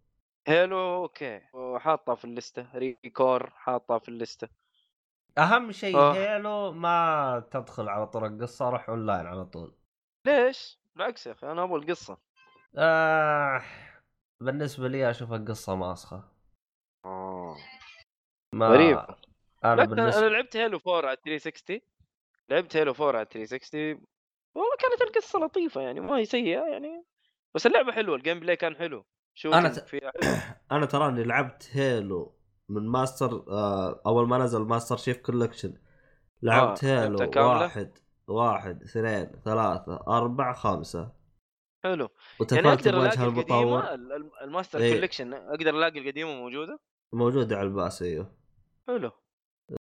Halo 0.48 0.78
أوكي. 0.96 1.42
وحاطها 1.54 2.16
في 2.16 2.26
الليستة. 2.26 2.68
ريكور 2.76 3.50
حاطها 3.50 4.00
في 4.00 4.10
الليستة. 4.10 4.50
أهم 5.38 5.72
شيء 5.72 5.98
آه. 5.98 6.14
Halo 6.14 6.72
ما 6.72 7.48
تدخل 7.52 7.90
على 7.90 8.08
طرق 8.08 8.42
قصه 8.42 8.70
روح 8.70 8.90
أونلاين 8.90 9.26
على 9.26 9.46
طول. 9.46 9.76
ليش؟ 10.28 10.80
بالعكس 10.96 11.28
يا 11.28 11.32
أخي 11.32 11.52
أنا 11.52 11.64
أبغى 11.64 11.76
القصة. 11.76 12.18
آه 12.78 13.62
بالنسبة 14.42 14.88
لي 14.88 15.10
أشوف 15.10 15.34
القصة 15.34 15.76
ماسخة. 15.76 16.24
آه. 17.06 17.56
ما 18.54 18.68
غريب. 18.68 18.98
أنا 18.98 19.82
لكن 19.82 19.92
أنا 19.92 20.02
بالنسبة 20.02 20.28
لعبت 20.28 20.58
Halo 20.58 20.80
4 20.88 21.10
على 21.10 21.18
360 21.26 21.80
لعبت 22.50 22.78
Halo 22.78 22.92
4 22.92 23.18
على 23.20 23.26
360 23.32 24.06
والله 24.56 24.76
كانت 24.80 25.02
القصة 25.02 25.40
لطيفة 25.40 25.82
يعني 25.82 26.00
ما 26.00 26.18
هي 26.18 26.26
سيئة 26.26 26.62
يعني. 26.62 27.06
بس 27.56 27.66
اللعبة 27.66 27.92
حلوة 27.92 28.16
ال 28.16 28.40
gameplay 28.40 28.56
كان 28.56 28.76
حلو. 28.76 29.06
شو 29.34 29.54
أنا 29.54 29.70
ت- 29.70 29.96
أنا 30.72 30.86
تراني 30.86 31.24
لعبت 31.24 31.70
Halo 31.72 32.36
من 32.70 32.88
ماستر 32.88 33.46
آه 33.50 34.02
أول 34.06 34.28
ما 34.28 34.38
نزل 34.38 34.62
Master 34.62 34.98
Chief 34.98 35.18
Collection 35.18 35.74
لعبت 36.42 36.84
آه، 36.84 37.04
Halo؟ 37.04 37.32
واحد. 37.36 37.98
واحد 38.28 38.84
اثنين 38.84 39.32
ثلاثة 39.46 40.04
أربعة 40.08 40.54
خمسة 40.54 41.12
حلو. 41.84 42.10
يعني 42.52 42.62
بوجه 42.62 42.90
ألاقي 42.90 43.24
المطور. 43.26 43.80
القديمة 43.80 43.94
ال- 43.94 44.14
ال- 44.14 44.32
الماستر 44.42 44.80
إيه. 44.80 44.94
Collection 44.94 45.34
أقدر 45.34 45.70
ألاقي 45.70 46.00
القديمة 46.00 46.36
موجودة؟ 46.36 46.80
موجودة 47.14 47.58
على 47.58 47.68
ال 47.68 47.75
Pass 47.75 48.02
إيوه. 48.02 48.32
حلو. 48.88 49.12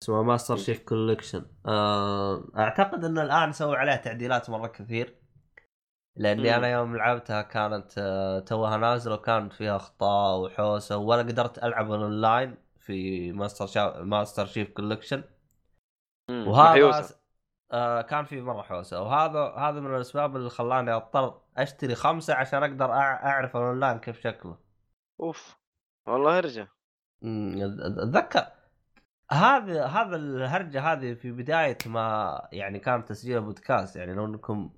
اسمه 0.02 0.22
Master. 0.23 0.56
Chief 0.56 0.78
Collection 0.82 1.44
آه 1.66 2.44
أعتقد 2.56 3.04
إن 3.04 3.18
الآن 3.18 3.52
سووا 3.52 3.76
عليها 3.76 3.96
تعديلات 3.96 4.50
مرة 4.50 4.66
كثير. 4.66 5.14
لأني 6.16 6.42
مم. 6.42 6.48
أنا 6.48 6.68
يوم 6.72 6.96
لعبتها 6.96 7.42
كانت 7.42 7.92
آه، 7.98 8.38
توها 8.40 8.76
نازلة 8.76 9.14
وكانت 9.14 9.52
فيها 9.52 9.76
أخطاء 9.76 10.40
وحوسة 10.40 10.96
ولا 10.96 11.22
قدرت 11.22 11.58
ألعب 11.64 11.90
أونلاين 11.92 12.56
في 12.78 13.32
ماستر 13.32 13.66
شا... 13.66 14.02
Master 14.02 14.46
Chief 14.46 14.70
Collection. 14.70 15.23
وهذا 16.30 17.04
آه 17.73 18.02
كان 18.02 18.25
في 18.25 18.40
مرة 18.40 18.62
حوسة. 18.62 19.02
وهذا 19.02 19.40
هذا 19.40 19.80
من 19.80 19.94
الأسباب 19.94 20.37
اللي 20.37 20.50
خلاني 20.50 20.92
أضطر 20.92 21.40
أشتري 21.56 21.94
خمسة 21.94 22.35
عشان 22.35 22.62
أقدر 22.62 22.92
أعرف 22.92 23.56
الأونلاين 23.56 23.99
كيف 23.99 24.21
شكله. 24.21 24.59
أوف 25.21 25.56
والله 26.06 26.38
أت- 27.23 27.99
أتذكر. 28.02 28.47
هذا 29.30 29.87
هذا 29.87 30.16
الهرجة 30.16 30.92
هذه 30.92 31.14
في 31.14 31.33
بداية 31.33 31.78
ما 31.87 32.49
يعني 32.52 32.78
كان 32.78 33.04
تسجيل 33.04 33.40
بودكاست 33.40 33.97
يعني 33.97 34.14
لو 34.14 34.25
إنكم 34.25 34.71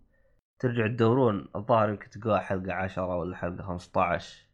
ترجعوا 0.59 0.89
تدورون 0.89 1.49
الظاهر 1.57 1.89
يمكن 1.89 2.11
تلقوها 2.11 2.39
حلقة 2.39 2.73
10 2.73 3.17
ولا 3.17 3.37
حلقة 3.37 3.63
15 3.63 4.37
إذا 4.37 4.46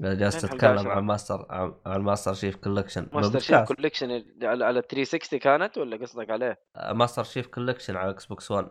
جالس 0.00 0.42
تتكلم 0.42 0.78
10? 0.78 0.90
عن 0.90 1.04
ماستر 1.04 1.46
عن 1.86 2.00
Master 2.00 2.34
Chief 2.34 2.56
Collection 2.56 3.08
Master 3.12 3.38
Chief 3.38 3.60
Collection 3.60 4.10
على 4.42 4.64
على 4.64 4.82
360 4.82 5.38
كانت 5.38 5.78
ولا 5.78 5.96
قصدك 5.96 6.30
عليه؟ 6.30 6.60
Master 6.92 7.24
Chief 7.24 7.46
Collection 7.46 7.96
على 7.96 8.10
إكس 8.10 8.26
بوكس 8.26 8.50
1 8.50 8.68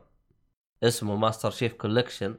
اسمه 0.84 1.16
Master 1.16 1.50
Chief 1.50 1.74
Collection 1.74 2.36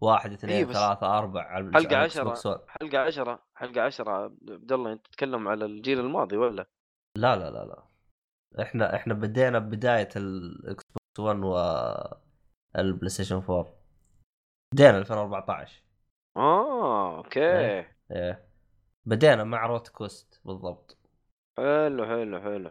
واحد 0.00 0.32
اثنين 0.32 0.56
إيه 0.56 0.64
ثلاثة 0.64 1.18
أربعة 1.18 1.42
على 1.42 1.70
حلقة 1.72 1.86
على 1.86 1.96
الإكس 1.96 2.16
10 2.16 2.24
بوكس 2.24 2.46
1 2.46 2.60
حلقة 2.68 2.98
10 2.98 3.42
حلقة 3.54 3.80
10 3.80 4.10
عبد 4.10 4.72
الله 4.72 4.92
أنت 4.92 5.06
تتكلم 5.06 5.48
على 5.48 5.64
الجيل 5.64 6.00
الماضي 6.00 6.36
ولا؟ 6.36 6.66
لا 7.16 7.36
لا 7.36 7.50
لا 7.50 7.64
لا. 7.64 7.84
إحنا 8.62 8.96
إحنا 8.96 9.14
بدينا 9.14 9.58
بداية 9.58 10.08
الاكس 10.16 10.84
بوكس 11.18 11.20
1 11.20 11.38
والبلاي 12.74 13.08
ستيشن 13.08 13.36
4 13.36 13.66
بدينا 14.74 14.98
2014 14.98 15.82
آه 16.36 17.16
أوكي. 17.16 17.97
إيه. 18.12 18.48
بدينا 19.04 19.44
مع 19.44 19.66
روت 19.66 19.88
كوست 19.88 20.40
بالضبط. 20.44 20.98
حلو 21.56 22.06
حلو 22.06 22.40
حلو. 22.40 22.70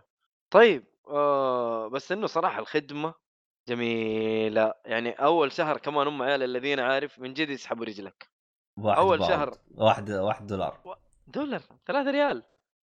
طيب 0.51 0.83
آه 1.07 1.87
بس 1.87 2.11
إنه 2.11 2.27
صراحة 2.27 2.59
الخدمة 2.59 3.13
جميلة. 3.67 4.73
يعني 4.85 5.11
أول 5.11 5.51
شهر 5.51 5.77
كمان 5.77 6.07
أم 6.07 6.21
عيال 6.21 6.43
الذين 6.43 6.79
عارف 6.79 7.19
من 7.19 7.33
جد 7.33 7.49
يسحبوا 7.49 7.85
رجلك. 7.85 8.29
واحد 8.77 8.97
أول 8.99 9.17
باوند. 9.17 9.33
شهر. 9.33 9.57
واحد 9.75 10.11
واحد 10.11 10.47
دولار. 10.47 10.97
دولار 11.27 11.61
3 11.85 12.11
ريال. 12.11 12.43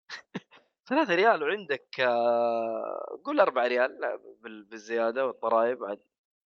3 0.89 1.15
ريال 1.15 1.43
وعندك 1.43 2.01
آه 2.01 3.19
قول 3.25 3.41
4 3.41 3.67
ريال 3.67 3.99
بال- 4.43 4.65
بالزيادة 4.65 5.27
والضرائب 5.27 5.85
عاد. 5.85 5.99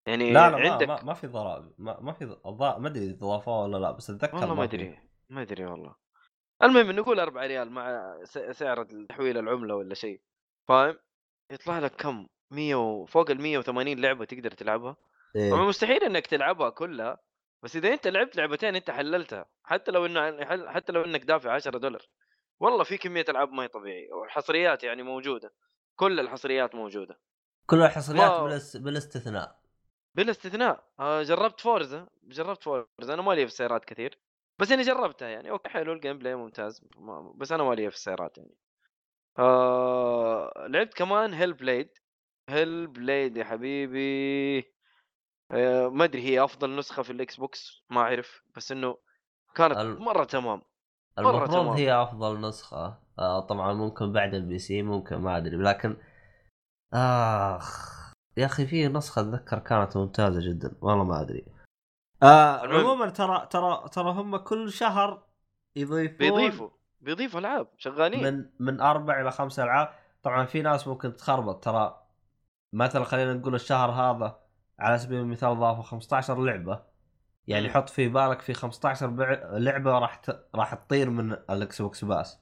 يعني 0.07 0.33
لا 0.33 0.51
لا 0.51 0.73
عندك 0.73 0.89
ما, 0.89 1.03
ما 1.03 1.15
في 1.15 1.27
ضرائب 1.27 1.73
ما, 1.79 2.01
ما 2.01 2.13
في 2.13 2.25
ض- 2.25 2.47
ما 2.79 2.89
أدري 2.89 3.05
إذا 3.05 3.17
ضافوها 3.27 3.63
ولا 3.65 3.77
لا 3.77 3.91
بس 3.93 4.11
أتذكر 4.11 4.37
والله 4.37 4.55
ما. 4.55 4.65
أدري. 4.65 4.99
ما 5.29 5.43
أدري 5.43 5.65
والله. 5.67 5.95
المهم 6.63 6.91
نقول 6.91 7.21
4 7.21 7.47
ريال 7.47 7.71
مع 7.71 8.17
سعر 8.53 8.85
تحويل 9.09 9.39
العملة 9.39 9.75
ولا 9.75 9.95
شيء. 9.95 10.21
فاهم؟ 10.69 10.99
يطلع 11.51 11.79
لك 11.79 11.95
كم؟ 11.97 12.27
100 12.51 12.75
و- 12.75 13.05
فوق 13.07 13.31
ال 13.31 13.41
180 13.41 13.99
لعبة 14.01 14.25
تقدر 14.25 14.51
تلعبها. 14.51 14.93
طبعا 15.35 15.61
إيه. 15.63 15.69
مستحيل 15.69 16.05
إنك 16.05 16.27
تلعبها 16.27 16.71
كلها 16.71 17.19
بس 17.63 17.77
إذا 17.77 17.93
أنت 17.93 18.09
لعبت 18.09 18.37
لعبتين 18.37 18.77
أنت 18.77 18.91
حللتها 18.91 19.47
حتى 19.65 19.91
لو 19.91 20.07
انه 20.07 20.45
حتى 20.73 20.93
لو 20.93 21.05
إنك 21.05 21.25
دافع 21.25 21.53
10 21.53 21.79
دولار. 21.79 22.03
والله 22.61 22.85
في 22.85 22.99
كمية 22.99 23.25
ألعاب 23.29 23.53
ما 23.53 23.63
هي 23.63 23.69
طبيعية 23.69 24.13
والحصريات 24.13 24.85
يعني 24.85 25.03
موجودة. 25.03 25.53
كل 25.97 26.21
الحصريات 26.21 26.75
موجودة. 26.75 27.21
كل 27.67 27.83
الحصريات 27.83 28.31
ما- 28.31 28.43
بالاس... 28.43 28.77
بالاستثناء 28.77 29.59
بلا 30.15 30.31
استثناء. 30.31 30.85
آه، 31.01 31.23
جربت 31.23 31.61
Forza 31.61 32.09
جربت 32.25 32.63
Forza. 32.63 33.15
أنا 33.15 33.23
مالي 33.23 33.41
في 33.47 33.53
السيارات 33.53 33.85
كثير. 33.85 34.19
بس 34.59 34.73
إني 34.73 34.83
جربتها 34.83 35.29
يعني. 35.29 35.51
أوكي 35.51 35.69
حلو 35.69 35.93
ال 35.93 36.19
gameplay 36.19 36.35
ممتاز 36.35 36.85
بس 37.35 37.53
أنا 37.53 37.63
مالي 37.63 37.91
في 37.91 37.97
السيارات 37.97 38.39
يعني. 38.39 38.55
آه 39.39 40.67
لعبت 40.69 40.95
كمان 40.95 41.35
Hellblade 41.35 41.89
Hellblade 42.51 43.37
يا 43.37 43.45
حبيبي. 43.45 44.59
آه 45.51 45.89
ما 45.89 46.05
أدري 46.05 46.23
هي 46.23 46.45
أفضل 46.45 46.77
نسخة 46.77 47.03
في 47.03 47.11
الإكس 47.13 47.37
بوكس؟ 47.37 47.85
ما 47.91 48.01
أعرف. 48.01 48.43
بس 48.57 48.73
إنه 48.73 48.97
كانت 49.55 49.79
ال- 49.79 50.01
مرة 50.01 50.25
تمام. 50.25 50.63
مرة 51.19 51.31
المفروض 51.31 51.51
تمام. 51.51 51.69
هي 51.69 52.03
أفضل 52.03 52.41
نسخة. 52.41 52.99
آه 53.19 53.41
طبعا 53.41 53.73
ممكن 53.73 54.13
بعد 54.13 54.35
ال 54.35 54.59
PC 54.59 54.83
ممكن 54.83 55.17
ما 55.17 55.37
أدري. 55.37 55.57
لكن 55.57 55.97
آخ 56.95 57.89
يا 58.37 58.47
أخي 58.47 58.67
في 58.67 58.89
نسخة 58.89 59.21
أتذكر 59.23 59.59
كانت 59.59 59.97
ممتازة 59.97 60.41
جدا. 60.51 60.79
والله 60.83 61.05
ما 61.05 61.21
أدري. 61.21 61.47
آه. 62.23 62.67
عموما 62.67 63.11
ترى 63.11 63.47
ترى 63.51 63.85
ترى 63.93 64.11
هم 64.11 64.37
كل 64.37 64.73
شهر 64.73 65.23
يضيفون 65.77 66.17
بيضيفوا 66.19 66.69
بيضيفوا 67.01 67.41
ألعاب 67.41 67.69
شغالين. 67.77 68.25
من 68.25 68.47
من 68.59 68.81
أربع 68.81 69.21
إلى 69.21 69.31
خمس 69.31 69.59
ألعاب. 69.61 69.95
طبعا 70.23 70.45
في 70.47 70.63
ناس 70.63 70.89
ممكن 70.89 71.17
تخربط. 71.17 71.65
ترى 71.65 72.03
مثلا 72.73 73.05
خلينا 73.05 73.35
نقول 73.35 73.55
الشهر 73.55 73.91
هذا 73.91 74.39
على 74.79 74.99
سبيل 74.99 75.19
المثال 75.21 75.59
ضافوا 75.61 75.83
15 75.83 76.45
لعبة. 76.45 76.83
يعني. 77.47 77.71
حط 77.71 77.89
في 77.89 78.09
بالك 78.09 78.41
في 78.41 78.55
15 78.55 79.07
بع- 79.09 79.55
لعبة 79.55 79.99
راح 79.99 80.17
ت... 80.17 80.49
راح 80.55 80.75
تطير 80.75 81.11
من 81.11 81.33
الاكس 81.33 81.83
بوكس 81.83 82.05
Pass. 82.05 82.39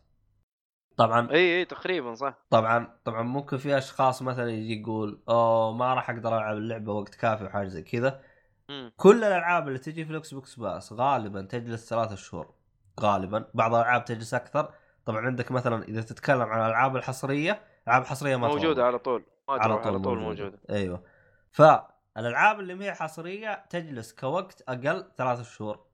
طبعا 0.96 1.30
إي 1.30 1.58
إي 1.58 1.64
تقريبا 1.64 2.14
صح. 2.14 2.34
طبعا 2.50 2.98
طبعا 3.04 3.22
ممكن 3.22 3.56
في 3.56 3.78
أشخاص 3.78 4.22
مثلا 4.22 4.50
يجي 4.50 4.80
يقول 4.80 5.22
أوه 5.28 5.72
ما 5.72 5.94
راح 5.94 6.10
أقدر 6.10 6.36
ألعب 6.38 6.56
اللعبة 6.56 6.92
وقت 6.92 7.14
كافي 7.14 7.44
وحاجة 7.44 7.66
زي 7.68 7.82
كذا. 7.82 8.22
مم. 8.68 8.92
كل 8.96 9.24
الألعاب 9.24 9.68
اللي 9.68 9.78
تجي 9.78 10.04
في 10.04 10.10
الإكس 10.10 10.34
بوكس 10.34 10.54
Pass 10.54 10.92
غالبا 10.92 11.42
تجلس 11.42 11.88
ثلاثة 11.90 12.14
شهور. 12.14 12.54
غالبا. 13.00 13.44
بعض 13.54 13.74
الألعاب 13.74 14.04
تجلس 14.04 14.34
أكثر. 14.34 14.72
طبعا 15.04 15.26
عندك 15.26 15.52
مثلا 15.52 15.84
إذا 15.84 16.02
تتكلم 16.02 16.42
عن 16.42 16.60
الألعاب 16.60 16.96
الحصرية 16.96 17.62
العاب 17.86 18.04
حصريه 18.04 18.36
ما 18.36 18.48
موجودة. 18.48 18.84
على 18.84 18.98
طول. 18.98 19.24
ما 19.48 19.54
على 19.54 19.74
طول, 19.76 19.86
على 19.86 19.98
طول 19.98 20.18
موجودة. 20.18 20.44
موجودة. 20.44 20.58
أيوه. 20.70 21.02
فالالعاب 21.50 22.60
اللي 22.60 22.74
ما 22.74 22.84
هي 22.84 22.94
حصرية 22.94 23.64
تجلس 23.70 24.12
كوقت 24.12 24.62
أقل 24.68 25.04
ثلاثة 25.18 25.42
شهور. 25.42 25.86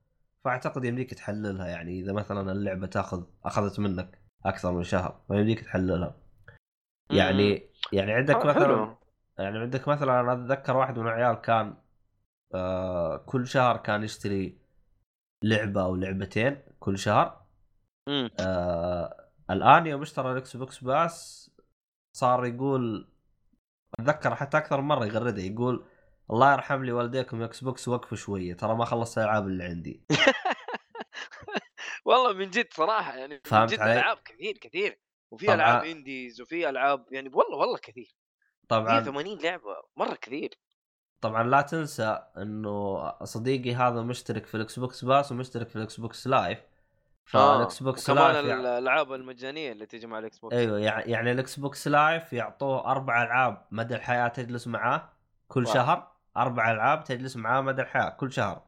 فأعتقد 0.44 0.84
يمديك 0.84 1.14
تحللها 1.14 1.66
يعني. 1.66 2.00
إذا 2.00 2.12
مثلا 2.12 2.52
اللعبة 2.52 2.86
تأخذ 2.86 3.22
أخذت 3.44 3.80
منك 3.80 4.22
أكثر 4.46 4.72
من 4.72 4.82
شهر 4.82 5.20
فيمديك 5.28 5.60
تحللها. 5.60 6.14
يعني 7.10 7.62
يعني 7.92 8.12
عندك 8.12 8.46
مثلا. 8.46 8.96
يعني 9.38 9.58
عندك 9.58 9.88
مثلا 9.88 10.20
أنا 10.20 10.32
أتذكر 10.32 10.76
واحد 10.76 10.98
من 10.98 11.06
العيال 11.06 11.34
كان 11.34 11.74
آه 12.54 13.16
كل 13.16 13.46
شهر 13.46 13.76
كان 13.76 14.02
يشتري 14.02 14.58
لعبة 15.44 15.82
أو 15.82 15.96
لعبتين 15.96 16.62
كل 16.80 16.98
شهر 16.98 17.42
مم. 18.08 18.30
آه 18.40 19.30
الآن 19.50 19.86
يوم 19.86 20.02
اشترى 20.02 20.32
ال 20.32 20.56
Xbox 20.56 20.84
Pass 20.84 21.50
صار 22.16 22.46
يقول 22.46 23.08
أتذكر 24.00 24.34
حتى 24.34 24.58
أكثر 24.58 24.80
من 24.80 24.88
مرة 24.88 25.06
يغرده 25.06 25.42
يقول 25.42 25.86
الله 26.30 26.52
يرحم 26.52 26.84
لي 26.84 26.92
والديكم 26.92 27.42
Xbox 27.42 27.88
وقفوا 27.88 28.16
شوية 28.16 28.54
ترى 28.54 28.74
ما 28.74 28.84
خلصت 28.84 29.18
الألعاب 29.18 29.46
اللي 29.46 29.64
عندي 29.64 30.02
والله 32.04 32.32
من 32.32 32.50
جد 32.50 32.68
صراحة 32.74 33.16
يعني 33.16 33.34
من 33.34 33.40
فهمت 33.44 33.72
جد 33.72 33.80
علي؟ 33.80 33.92
ألعاب 33.92 34.18
كثير 34.24 34.58
كثير 34.58 34.98
وفي. 35.30 35.54
ألعاب 35.54 35.84
indies 35.84 36.40
وفي 36.40 36.68
ألعاب 36.68 37.12
يعني 37.12 37.28
والله 37.34 37.56
والله 37.56 37.78
كثير 37.78 38.14
طبعا 38.68 39.00
80 39.00 39.38
لعبة 39.38 39.76
مرة 39.96 40.14
كثير 40.14 40.58
طبعا 41.22 41.42
لا 41.42 41.60
تنسى 41.62 42.22
إنه 42.38 43.12
صديقي 43.24 43.74
هذا 43.74 44.02
مشترك 44.02 44.46
في 44.46 44.54
ال 44.54 44.78
Xbox 44.78 45.04
Pass 45.04 45.32
ومشترك 45.32 45.68
في 45.68 45.76
ال 45.76 46.00
Xbox 46.00 46.26
Live 46.26 46.58
فال 47.24 47.82
Xbox 47.82 48.10
Live 48.10 48.46
يعني 48.46 48.60
الألعاب 48.60 49.12
المجانية 49.12 49.72
اللي 49.72 49.86
تجي 49.86 50.06
مع 50.06 50.18
ال 50.18 50.38
Xbox 50.38 50.56
أيوه 50.56 50.78
يعني 50.78 51.10
يعني 51.10 51.32
ال 51.32 51.58
Xbox 51.58 51.88
Live 51.88 52.32
يعطوه 52.32 52.90
أربع 52.90 53.22
ألعاب 53.22 53.66
مدى 53.70 53.94
الحياة 53.94 54.28
تجلس 54.28 54.66
معاه 54.66 55.08
كل 55.48 55.64
واو. 55.64 55.74
شهر. 55.74 56.12
أربع 56.36 56.70
ألعاب 56.72 57.04
تجلس 57.04 57.36
معاه 57.36 57.60
مدى 57.60 57.82
الحياة 57.82 58.10
كل 58.10 58.32
شهر. 58.32 58.62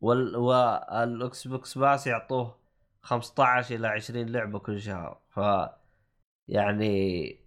وال 0.00 0.36
وال 0.36 1.48
Xbox 1.48 1.78
Pass 1.78 2.06
يعطوه 2.06 2.58
15 3.02 3.74
إلى 3.74 3.88
20 3.88 4.26
لعبة 4.26 4.58
كل 4.58 4.80
شهر. 4.80 5.20
ف 5.28 5.40
يعني 6.48 7.40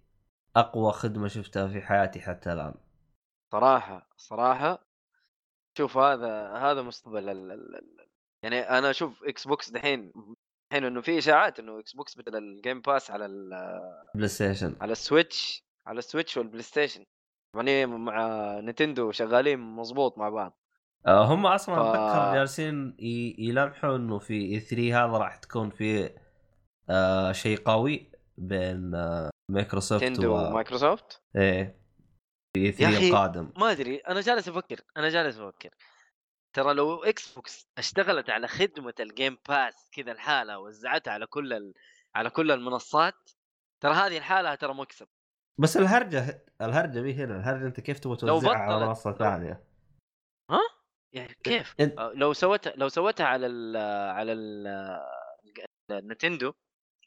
أقوى 0.56 0.92
خدمة 0.92 1.28
شفتها 1.28 1.68
في 1.68 1.82
حياتي 1.82 2.20
حتى 2.20 2.52
الآن. 2.52 2.83
صراحة 3.54 4.08
صراحة 4.16 4.86
شوف 5.78 5.96
هذا 5.98 6.52
هذا 6.52 6.82
مستقبل 6.82 7.28
ال... 7.28 7.52
ال... 7.52 7.76
ال... 7.76 8.08
يعني 8.42 8.60
أنا 8.60 8.90
أشوف 8.90 9.24
Xbox 9.24 9.70
دحين 9.70 10.12
الحين 10.72 10.84
إنه 10.84 11.00
في 11.00 11.18
إشاعات 11.18 11.58
إنه 11.58 11.78
Xbox 11.78 12.18
بدل 12.18 12.36
ال 12.38 12.46
Game 12.46 12.80
Pass 12.80 13.10
على 13.10 13.26
ال... 13.26 13.50
PlayStation 14.14 14.76
على 14.80 14.92
ال 14.92 15.02
Switch 15.02 15.64
على 15.86 15.98
ال 15.98 16.02
Switch 16.02 16.28
وال 16.28 16.36
PlayStation 16.36 17.04
يعني 17.56 17.86
مع 17.86 18.26
Nintendo 18.60 19.12
شغالين 19.12 19.58
مظبوط 19.58 20.18
مع 20.18 20.28
بعض. 20.28 20.58
آه، 21.06 21.24
هم 21.24 21.46
أصلا 21.46 21.74
ف- 21.74 21.78
أتذكر 21.78 22.34
جالسين 22.34 22.96
يلمحوا 23.38 23.96
إنه 23.96 24.18
في 24.18 24.34
E3 24.34 25.04
هذا 25.04 25.18
راح 25.18 25.36
تكون 25.36 25.70
في 25.70 26.10
آه 26.90 27.32
شيء 27.32 27.58
قوي 27.58 28.12
بين 28.38 28.94
آه 28.94 29.30
مايكروسوفت 29.50 30.04
Nintendo 30.04 30.36
و... 30.36 30.48
ومايكروسوفت؟ 30.48 31.22
إيه. 31.36 31.83
في 32.54 32.60
E3 32.60 32.66
يا 32.66 32.96
أخي، 32.96 33.08
القادم 33.08 33.52
ما 33.56 33.70
أدري 33.70 33.96
أنا 33.96 34.20
جالس 34.20 34.48
أفكر 34.48 34.80
أنا 34.96 35.08
جالس 35.08 35.38
أفكر. 35.38 35.70
ترى 36.56 36.74
لو 36.74 37.04
Xbox 37.04 37.68
اشتغلت 37.78 38.30
على 38.30 38.48
خدمة 38.48 38.94
ال 39.00 39.08
Game 39.08 39.38
Pass 39.48 39.90
كذا 39.92 40.12
الحالة 40.12 40.58
وزعتها 40.58 41.12
على 41.12 41.26
كل 41.26 41.52
ال... 41.52 41.74
على 42.14 42.30
كل 42.30 42.50
المنصات 42.50 43.30
ترى 43.80 43.92
هذه 43.94 44.18
الحالة 44.18 44.54
ترى 44.54 44.74
مكسب. 44.74 45.06
بس 45.58 45.76
الهرجة 45.76 46.44
الهرجة 46.60 47.00
مي 47.00 47.14
هنا 47.14 47.36
الهرجة 47.36 47.66
أنت 47.66 47.80
كيف 47.80 47.98
تبغى 47.98 48.16
لو 48.22 48.40
توزعها 48.40 48.56
على 48.56 48.86
منصة 48.86 49.12
ثانية؟ 49.12 49.64
يعني 51.12 51.34
كيف؟ 51.44 51.74
انت 51.80 52.00
لو 52.14 52.32
سوتها 52.32 52.72
لو 52.76 52.88
سوتها 52.88 53.26
على 53.26 53.46
ال 53.46 53.76
على 54.10 54.32
ال 54.32 54.66
ال 55.90 55.97
Nintendo 55.97 56.52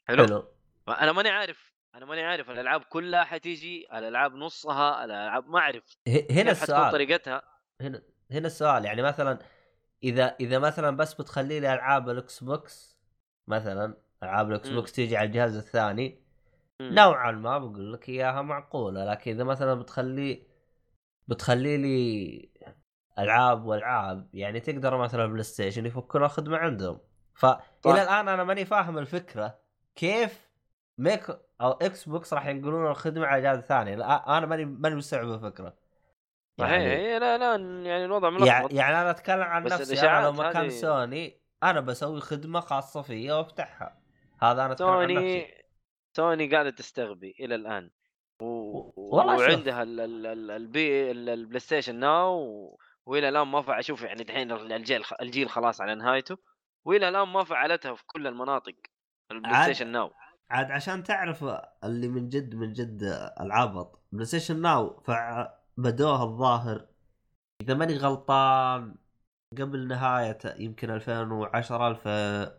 حلو؟ 0.08 0.26
حلو. 0.26 0.48
أنا 0.88 1.12
ماني 1.12 1.28
عارف 1.28 1.77
أنا 1.98 2.06
ماني 2.06 2.22
عارف 2.22 2.50
الألعاب 2.50 2.80
كلها 2.80 3.24
حتيجي 3.24 3.86
الألعاب 3.98 4.34
نصها 4.34 5.04
الألعاب 5.04 5.48
ما 5.48 5.58
أعرف 5.58 5.98
هنا 6.30 6.50
السؤال 6.50 6.92
طريقتها 6.92 7.42
هنا 7.80 8.02
هنا 8.30 8.46
السؤال 8.46 8.84
يعني 8.84 9.02
مثلا 9.02 9.38
إذا 10.02 10.36
إذا 10.40 10.58
مثلا 10.58 10.96
بس 10.96 11.14
بتخلي 11.14 11.60
لي 11.60 11.74
ألعاب 11.74 12.08
ال 12.08 12.44
Xbox 12.44 12.98
مثلا 13.48 13.96
ألعاب 14.22 14.50
ال 14.50 14.68
Xbox 14.68 14.92
تيجي 14.92 15.16
على 15.16 15.26
الجهاز 15.26 15.56
الثاني 15.56 16.22
مم. 16.80 16.94
نوعا 16.94 17.32
ما 17.32 17.58
بقول 17.58 17.92
لك 17.92 18.08
إياها 18.08 18.42
معقولة 18.42 19.04
لكن 19.04 19.30
إذا 19.30 19.44
مثلا 19.44 19.74
بتخلي 19.74 20.42
بتخلي 21.28 21.76
لي 21.76 22.48
ألعاب 23.18 23.64
وألعاب 23.64 24.28
يعني 24.34 24.60
تقدر 24.60 24.96
مثلا 24.96 25.26
PlayStation 25.26 25.86
يفكون 25.86 26.24
الخدمه 26.24 26.56
عندهم 26.56 26.98
فالى. 27.34 27.62
الآن 27.86 28.28
أنا 28.28 28.44
ماني 28.44 28.64
فاهم 28.64 28.98
الفكرة 28.98 29.58
كيف 29.94 30.47
ميك 30.98 31.30
أو 31.60 31.70
Xbox 31.70 32.34
راح 32.34 32.46
ينقلون 32.46 32.86
الخدمة 32.86 33.26
على 33.26 33.42
جهاز 33.42 33.58
ثاني. 33.58 33.96
لا، 33.96 34.38
أنا 34.38 34.46
ماني 34.46 34.64
ماني 34.64 34.94
مستوعب 34.94 35.28
الفكرة. 35.28 35.76
صحيح 36.60 36.72
هي 36.72 37.18
لا 37.18 37.38
لا 37.38 37.50
يعني 37.90 38.04
الوضع 38.04 38.28
يعني, 38.28 38.40
ملخبط. 38.40 38.72
يعني 38.72 39.00
أنا 39.00 39.10
أتكلم 39.10 39.42
عن 39.42 39.62
نفسي 39.62 40.08
أنا 40.08 40.24
لو 40.24 40.32
مكان 40.32 40.56
هذه- 40.56 40.68
سوني 40.68 41.40
أنا 41.62 41.80
بسوي 41.80 42.20
خدمة 42.20 42.60
خاصة 42.60 43.02
فيا 43.02 43.34
وأفتحها. 43.34 44.00
هذا 44.42 44.64
أنا 44.64 44.72
أتكلم 44.72 44.88
عن 44.88 45.08
سوني 45.08 45.14
نفسي. 45.14 45.54
سوني 46.16 46.50
قاعدة 46.50 46.70
تستغبي 46.70 47.34
إلى 47.40 47.54
الآن. 47.54 47.90
و... 48.40 48.46
والله. 48.96 49.36
وعندها 49.36 49.82
ال... 49.82 50.00
ال... 50.00 50.26
ال... 50.26 50.50
البي 50.50 51.10
ال- 51.10 51.28
ال 51.28 51.60
PlayStation 51.60 51.94
Now 51.94 52.34
و... 52.34 52.78
وإلى 53.06 53.28
الآن 53.28 53.46
ما 53.46 53.62
فع 53.62 53.78
أشوف 53.78 54.02
يعني 54.02 54.24
دحين 54.24 54.52
الجيل 54.52 55.02
الجيل 55.22 55.48
خلاص 55.48 55.80
على 55.80 55.94
نهايته. 55.94 56.36
وإلى 56.84 57.08
الآن 57.08 57.28
ما 57.28 57.44
فعلتها 57.44 57.94
في 57.94 58.02
كل 58.06 58.26
المناطق 58.26 58.74
ال 59.32 59.62
PlayStation 59.62 59.86
Now 59.86 60.12
عاد 60.50 60.70
عشان 60.70 61.02
تعرف 61.02 61.44
اللي 61.84 62.08
من 62.08 62.28
جد 62.28 62.54
من 62.54 62.72
جد 62.72 63.02
العبط 63.40 64.00
PlayStation 64.12 64.60
Now 64.62 65.00
فبدوها 65.00 66.24
الظاهر 66.24 66.86
إذا 67.62 67.74
ماني 67.74 67.96
غلطان 67.96 68.94
قبل 69.58 69.88
نهاية 69.88 70.38
يمكن 70.58 70.90
2010 70.90 71.88
الف 71.88 72.06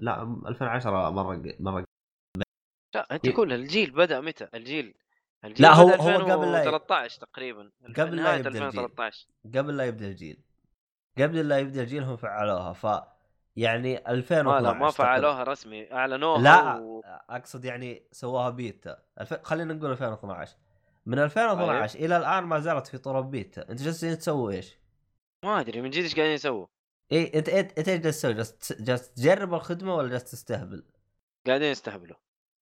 لا 0.01 0.21
2010 0.47 1.09
مرة 1.09 1.55
مرة 1.59 1.83
لا 2.95 3.07
أنت 3.11 3.29
كل 3.29 3.53
الجيل 3.53 3.91
بدأ 3.91 4.21
متى؟ 4.21 4.47
الجيل 4.53 4.93
الجيل 5.45 5.65
لا، 5.67 5.73
هو- 5.73 5.87
بدأ 5.87 6.01
هو 6.01 6.09
قبل 6.31 6.51
لا 6.51 6.63
ي- 6.63 6.67
2013 6.67 7.21
تقريبا 7.21 7.71
قبل 7.97 8.15
لا 8.15 8.35
الجيل. 8.35 8.47
2013 8.47 9.27
قبل 9.55 9.77
لا 9.77 9.85
يبدأ 9.85 10.07
الجيل. 10.07 10.39
قبل 11.17 11.47
لا 11.49 11.59
يبدأ 11.59 11.81
الجيل 11.81 12.03
هم 12.03 12.17
فعلوها 12.17 12.73
ف 12.73 12.85
يعني 13.59 13.93
ما 13.93 14.11
2012 14.11 14.63
لا 14.63 14.73
ما. 14.73 14.91
فعلوها 14.91 15.43
رسمي 15.43 15.93
أعلنوها 15.93 16.41
لا 16.41 16.75
و... 16.75 17.01
أقصد 17.29 17.65
يعني 17.65 18.03
سواها 18.11 18.49
بيتا 18.49 18.99
ألف... 19.21 19.33
خلينا 19.33 19.73
نقول 19.73 19.91
2012 19.91 20.57
من 21.05 21.19
2012 21.19 21.99
إلى 21.99 22.17
الآن 22.17 22.43
ما 22.43 22.59
زالت 22.59 22.87
في 22.87 22.97
طرق 22.97 23.21
بيتا 23.21 23.69
أنت 23.69 23.81
جالسين 23.81 24.17
تسوي 24.17 24.55
إيش؟ 24.55 24.77
ما 25.45 25.59
أدري 25.59 25.81
من 25.81 25.89
جد 25.89 26.03
إيش 26.03 26.15
قاعدين 26.15 26.33
يسووا 26.33 26.67
اي 27.11 27.31
أنت 27.35 27.49
أنت 27.49 27.89
إيش 27.89 28.25
جالس 28.25 28.57
تسوي؟ 28.57 28.85
جالس 28.85 29.13
تجرب 29.13 29.53
الخدمة 29.53 29.95
ولا 29.95 30.09
جالس 30.09 30.23
تستهبل؟ 30.23 30.83
قاعدين 31.47 31.71
يستهبلوا 31.71 32.17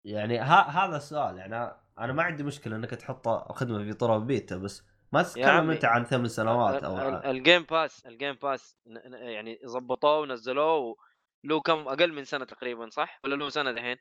يعني 0.04 0.38
ها... 0.38 0.70
هذا 0.70 0.96
السؤال 0.96 1.38
يعني 1.38 1.76
أنا 1.98 2.12
ما 2.12 2.22
عندي 2.22 2.42
مشكلة 2.42 2.76
إنك 2.76 2.90
تحط 2.90 3.28
الخدمة 3.28 3.84
في 3.84 3.92
طرق 3.92 4.16
بيتا 4.16 4.56
بس 4.56 4.82
ما 5.12 5.22
تتكلم 5.22 5.70
انت 5.70 5.84
عن 5.84 6.04
ثمان 6.04 6.28
سنوات 6.28 6.84
أو 6.84 6.98
ال- 6.98 7.26
ال 7.26 7.33
Game 7.33 7.62
Pass 7.62 8.06
ال 8.06 8.12
Game 8.12 8.34
Pass 8.34 8.76
يعني 9.06 9.60
ظبطوه 9.66 10.18
ونزلوه 10.18 10.96
له 11.44 11.60
كم 11.60 11.88
أقل 11.88 12.12
من 12.12 12.24
سنة 12.24 12.44
تقريبا 12.44 12.90
صح؟ 12.90 13.20
ولا 13.24 13.34
له 13.34 13.48
سنة 13.48 13.72
دحين؟ 13.72 13.96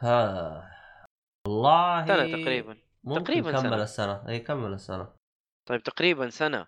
ها 0.00 0.70
والله 1.46 2.06
سنة 2.06 2.42
تقريبا. 2.42 2.76
ممكن 3.04 3.24
تقريباً 3.24 3.50
كمل 3.52 3.60
سنة. 3.60 3.82
السنة. 3.82 4.28
اي 4.28 4.38
كمل 4.40 4.72
السنة. 4.72 5.08
طيب 5.66 5.82
تقريبا 5.82 6.30
سنة. 6.30 6.66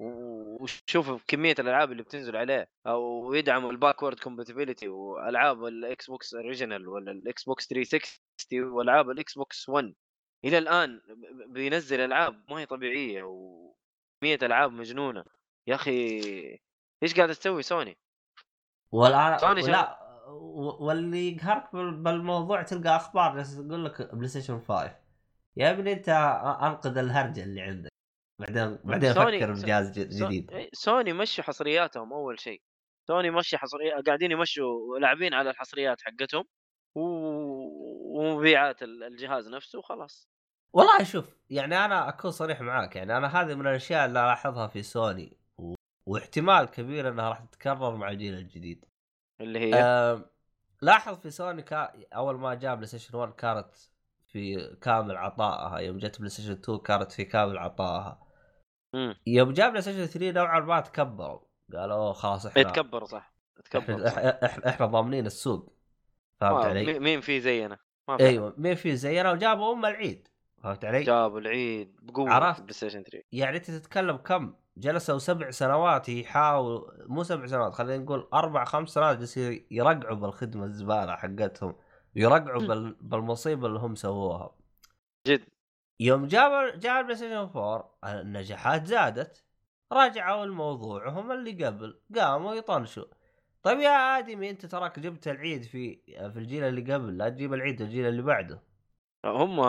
وشوف 0.00 1.24
كمية 1.28 1.54
الألعاب 1.58 1.92
اللي 1.92 2.02
بتنزل 2.02 2.36
عليه 2.36 2.68
أو 2.86 3.34
يدعم 3.34 3.70
ال 3.70 3.75
backward 3.75 4.18
compatibility 4.20 4.88
وألعاب 4.88 5.64
ال 5.64 6.10
Xbox 6.10 6.34
original 6.34 6.88
ولا 6.88 7.10
ال 7.12 7.44
Xbox 7.44 7.66
360 7.68 8.64
وألعاب 8.64 9.10
ال 9.10 9.34
Xbox 9.34 9.68
1 9.68 9.94
إلى 10.44 10.58
الآن 10.58 11.00
بينزل 11.46 12.00
ألعاب 12.00 12.44
ما 12.50 12.60
هي 12.60 12.66
طبيعية 12.66 13.22
وكميه 13.22 14.38
ألعاب 14.42 14.72
مجنونة. 14.72 15.24
يا 15.66 15.74
أخي 15.74 15.90
إيش 17.02 17.14
قاعد 17.16 17.28
تسوي 17.34 17.62
سوني؟ 17.62 17.98
والان 18.92 19.38
سوني 19.38 19.60
لا 19.62 19.98
واللي 20.80 21.32
يقهرك 21.36 21.72
بال- 21.72 22.02
بالموضوع 22.02 22.62
تلقى 22.62 22.96
أخبار 22.96 23.36
جالسه 23.36 23.68
تقول 23.68 23.84
لك 23.84 24.14
PlayStation 24.14 24.60
5 24.60 24.96
يا 25.56 25.70
ابني 25.70 25.92
أنت 25.92 26.08
أنقذ 26.62 26.98
الهرجه 26.98 27.42
اللي 27.42 27.60
عندك. 27.60 27.90
بعدين 28.40 28.78
بعدين 28.84 29.12
سوني- 29.14 29.38
فكر 29.38 29.52
بجهاز 29.52 29.98
جديد. 29.98 30.50
إيه، 30.50 30.70
سوني 30.72 31.12
مشوا 31.12 31.44
حصرياتهم 31.44 32.12
أول 32.12 32.40
شيء. 32.40 32.62
سوني 33.08 33.30
مشي 33.30 33.58
حصريات 33.58 34.06
قاعدين 34.06 34.30
يمشوا 34.32 34.98
لاعبين 34.98 35.34
على 35.34 35.50
الحصريات 35.50 36.00
حقتهم. 36.02 36.44
و... 36.94 37.00
ومبيعات 38.18 38.82
ال- 38.82 39.02
الجهاز 39.04 39.48
نفسه 39.48 39.78
وخلاص 39.78 40.28
والله 40.72 41.04
شوف 41.04 41.36
يعني 41.50 41.84
أنا 41.84 42.08
أكون 42.08 42.30
صريح 42.30 42.60
معاك 42.60 42.96
يعني 42.96 43.16
أنا 43.16 43.40
هذه 43.40 43.54
من 43.54 43.66
الأشياء 43.66 44.06
اللي 44.06 44.20
ألاحظها 44.20 44.66
في 44.66 44.82
سوني 44.82 45.36
و... 45.58 45.74
واحتمال 46.06 46.64
كبير 46.64 47.08
إنها 47.08 47.28
راح 47.28 47.40
تتكرر 47.40 47.96
مع 47.96 48.10
الجيل 48.10 48.34
الجديد 48.34 48.84
اللي 49.40 49.58
هي 49.58 49.74
أه... 49.74 50.30
لاحظ 50.82 51.18
في 51.18 51.30
سوني 51.30 51.62
كا... 51.62 51.92
أول 52.14 52.38
ما 52.38 52.54
جاء 52.54 52.74
PlayStation 52.74 53.16
1 53.16 53.32
كانت 53.32 53.74
في 54.26 54.76
كامل 54.82 55.16
عطائها 55.16 55.78
يوم 55.78 55.98
جت 55.98 56.18
PlayStation 56.18 56.52
2 56.52 56.78
كانت 56.78 57.12
في 57.12 57.24
كامل 57.24 57.58
عطائها 57.58 58.26
مم. 58.94 59.16
يوم 59.26 59.52
جاء 59.52 59.70
PlayStation 59.70 60.06
3 60.06 60.30
نوعا 60.30 60.60
ما 60.60 60.80
تكبروا 60.80 61.40
قالوا 61.72 62.12
خلاص 62.12 62.46
إحنا 62.46 62.60
يتكبر 62.62 63.04
صح 63.04 63.32
يتكبر 63.58 64.08
إحنا, 64.08 64.08
صح. 64.10 64.18
إحنا, 64.66 64.86
ضامنين 64.86 65.26
السوق 65.26 65.74
فهمت 66.40 66.64
علي؟ 66.64 66.86
مي- 66.86 66.98
مين 66.98 67.20
في 67.20 67.40
زينا 67.40 67.78
ما 68.08 68.16
في 68.16 68.26
أيوه 68.26 68.54
مين 68.58 68.74
في 68.74 68.96
زينا 68.96 69.32
وجابوا 69.32 69.72
أم 69.72 69.86
العيد. 69.86 70.28
فهمت 70.62 70.84
علي؟ 70.84 71.02
جابوا 71.02 71.40
العيد 71.40 71.96
بقوة 72.02 72.30
عرفت؟ 72.30 72.54
في 72.54 72.58
ال 72.60 72.74
PlayStation 72.74 73.02
3 73.02 73.22
يعني 73.32 73.56
أنت 73.56 73.70
تتكلم 73.70 74.16
كم؟ 74.16 74.54
جلسوا 74.76 75.18
سبع 75.18 75.50
سنوات 75.50 76.08
يحاولوا 76.08 76.90
مو 77.06 77.22
سبع 77.22 77.46
سنوات 77.46 77.72
خلينا 77.72 78.04
نقول 78.04 78.28
أربع 78.34 78.64
خمس 78.64 78.88
سنوات 78.88 79.18
جالسين 79.18 79.66
يرقعوا 79.70 80.16
بالخدمة 80.16 80.64
الزبالة 80.64 81.16
حقتهم. 81.16 81.74
يرقعوا 82.16 82.62
بال... 82.62 82.96
بالمصيبة 83.00 83.66
اللي 83.66 83.78
هم 83.78 83.94
سووها. 83.94 84.56
جد. 85.26 85.44
يوم 86.00 86.26
جاب 86.26 86.78
جاء 86.80 87.00
ال 87.00 87.16
PlayStation 87.16 87.34
4 87.34 87.98
النجاحات 88.04 88.86
زادت. 88.86 89.44
رجعوا 89.92 90.46
لموضوعهم 90.46 91.32
اللي 91.32 91.64
قبل 91.64 92.00
قاموا 92.16 92.54
يطنشوا. 92.54 93.04
طيب 93.68 93.80
يا 93.80 94.18
آدمي 94.18 94.50
أنت 94.50 94.66
تراك 94.66 94.98
جبت 94.98 95.28
العيد 95.28 95.62
في 95.62 95.96
في 96.06 96.38
الجيل 96.38 96.64
اللي 96.64 96.94
قبل 96.94 97.18
لا 97.18 97.28
تجيب 97.28 97.54
العيد 97.54 97.80
الجيل 97.82 98.06
اللي 98.06 98.22
بعده. 98.22 98.62
هم 99.24 99.60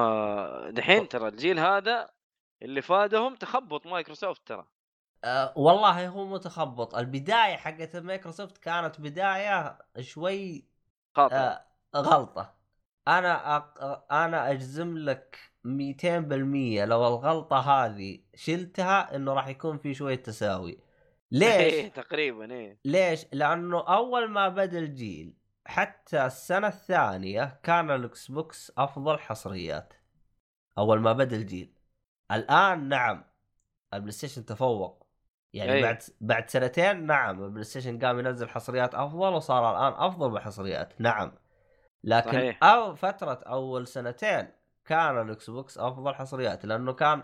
دحين 0.70 1.08
ترى 1.10 1.28
الجيل 1.28 1.60
هذا 1.60 2.10
اللي 2.62 2.82
فادهم 2.82 3.36
تخبط 3.36 3.88
مايكروسوفت 3.88 4.48
ترى. 4.48 4.68
أه 5.24 5.54
والله 5.58 6.08
هو 6.08 6.26
متخبط. 6.26 6.96
البداية 6.96 7.56
حقت 7.58 7.96
مايكروسوفت 7.96 8.58
كانت 8.58 9.02
بداية 9.02 9.78
شوي 10.00 10.66
أه 11.32 11.66
غلطة. 11.96 12.56
أنا 13.08 13.58
أق... 13.58 14.06
أنا 14.14 14.52
أجزم 14.52 14.98
لك 14.98 15.40
200% 15.64 16.86
لو 16.86 17.08
الغلطة 17.08 17.60
هذه 17.60 18.20
شلتها 18.36 19.16
إنه 19.16 19.34
راح 19.34 19.48
يكون 19.48 19.78
في 19.78 19.94
شوية 19.94 20.16
تساوي. 20.16 20.89
ليش؟ 21.32 21.52
إيه، 21.74 21.88
تقريبا 21.88 22.52
إيه. 22.52 22.80
ليش؟ 22.86 23.26
لأنه 23.34 23.80
أول 23.88 24.30
ما 24.30 24.50
بدأ 24.50 24.80
الجيل 24.80 25.34
حتى 25.66 26.26
السنة 26.26 26.68
الثانية 26.68 27.60
كان 27.64 27.92
ال 27.92 28.32
Xbox 28.32 28.72
أفضل 28.78 29.20
حصريات. 29.20 29.94
أول 30.78 31.00
ما 31.00 31.14
بدأ 31.14 31.36
الجيل. 31.36 31.74
الآن 32.32 32.90
نعم 32.90 33.24
ال 33.94 34.12
PlayStation 34.12 34.46
تفوق. 34.46 35.10
يعني 35.54 35.74
أي. 35.74 35.82
بعد 35.82 36.04
بعد 36.22 36.50
سنتين 36.50 37.06
نعم 37.06 37.44
ال 37.44 37.64
PlayStation 37.64 38.00
قام 38.00 38.20
ينزل 38.20 38.50
حصريات 38.50 38.96
أفضل 38.96 39.34
وصار 39.34 39.72
الآن 39.72 40.04
أفضل 40.08 40.30
بالحصريات 40.30 41.02
نعم. 41.02 41.32
لكن 42.04 42.32
صحيح. 42.32 42.64
أو 42.64 42.96
فترة 42.96 43.40
أول 43.48 43.88
سنتين 43.88 44.48
كان 44.86 45.22
ال 45.22 45.50
Xbox 45.50 45.78
أفضل 45.78 46.16
حصريات 46.16 46.66
لأنه 46.66 46.94
كان 46.94 47.24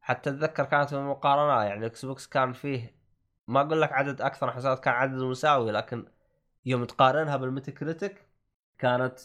حتى 0.00 0.30
أتذكر 0.30 0.64
كانت 0.64 0.88
في 0.88 0.96
المقارنة 0.96 1.62
يعني 1.62 1.80
ال 1.80 2.04
Xbox 2.04 2.26
كان 2.26 2.52
فيه 2.52 3.01
ما 3.48 3.60
أقول 3.60 3.80
لك 3.80 3.92
عدد 3.92 4.20
أكثر 4.20 4.50
حصريات 4.50 4.80
كان 4.84 4.94
عدد 4.94 5.22
مساوي 5.22 5.72
لكن 5.72 6.06
يوم 6.66 6.84
تقارنها 6.84 7.36
ب 7.36 7.72
Metacritic 7.72 8.26
كانت 8.78 9.18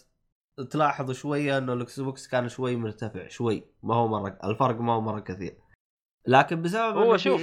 تلاحظ 0.70 1.12
شوية 1.12 1.58
إنه 1.58 1.74
ال 1.74 2.00
Xbox 2.00 2.28
كان 2.28 2.50
شوي 2.50 2.76
مرتفع 2.76 3.28
شوي 3.28 3.64
ما 3.84 3.96
هو 3.96 4.08
مرة 4.08 4.38
الفرق 4.44 4.76
ما 4.82 4.94
هو 4.94 5.02
مرة 5.02 5.20
كثير. 5.20 5.58
لكن 6.28 6.62
بسبب 6.62 6.98
هو 6.98 7.18
شوف. 7.18 7.42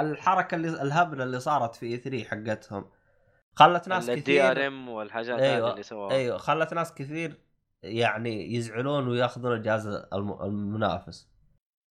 الحركة 0.00 0.54
اللي 0.54 0.68
الهبلة 0.68 1.24
اللي 1.24 1.40
صارت 1.40 1.74
في 1.74 1.86
E3 1.86 2.24
حقتهم 2.24 2.90
خلت 3.54 3.88
ناس 3.88 4.08
ال 4.08 4.11
DRM 4.11 4.20
كثير 4.20 4.88
والحاجات 4.88 5.40
أيوة، 5.40 5.66
هذه 5.66 5.70
اللي 5.72 5.82
سواها 5.82 6.12
أيوه 6.12 6.38
خلت 6.38 6.74
ناس 6.74 6.94
كثير 6.94 7.40
يعني 7.82 8.54
يزعلون 8.54 9.08
وياخذون 9.08 9.52
الجهاز 9.52 9.86
الم- 9.86 10.42
المنافس. 10.42 11.28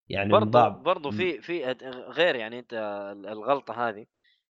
يعني 0.09 0.29
برضو 0.29 0.69
برضو 0.69 1.11
في 1.11 1.41
في 1.41 1.65
غير 2.09 2.35
يعني 2.35 2.59
أنت 2.59 2.73
الغلطة 3.25 3.89
هذه 3.89 4.05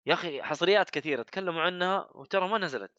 يا 0.08 0.14
أخي 0.14 0.42
حصريات 0.42 0.90
كثيرة 0.90 1.22
تكلموا 1.22 1.62
عنها 1.62 2.08
وترى 2.14 2.48
ما 2.48 2.58
نزلت. 2.58 2.90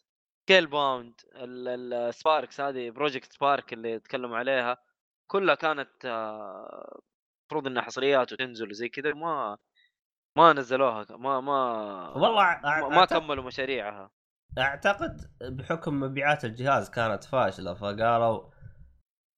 Scalebound 0.43 0.67
ال 0.67 1.13
Sparks 1.35 2.61
هذه 2.61 2.89
Project 2.89 3.33
Spark 3.33 3.73
اللي 3.73 3.99
تكلموا 3.99 4.37
عليها 4.37 4.77
كلها 5.31 5.55
كانت 5.55 6.05
آه، 6.05 6.99
المفروض 7.41 7.67
إنها 7.67 7.81
حصريات 7.83 8.33
وتنزل 8.33 8.69
وزي 8.69 8.89
كذا 8.89 9.13
ما 9.13 9.57
ما 10.37 10.53
نزلوها 10.53 11.05
ما 11.09 11.41
ما 11.41 11.63
والله 12.09 12.33
ما, 12.63 12.89
ما 12.89 13.05
أعتقد- 13.05 13.09
كملوا 13.13 13.43
مشاريعها. 13.43 14.11
أعتقد 14.57 15.17
بحكم 15.41 15.99
مبيعات 15.99 16.45
الجهاز 16.45 16.89
كانت 16.89 17.23
فاشلة 17.23 17.73
فقالوا 17.73 18.49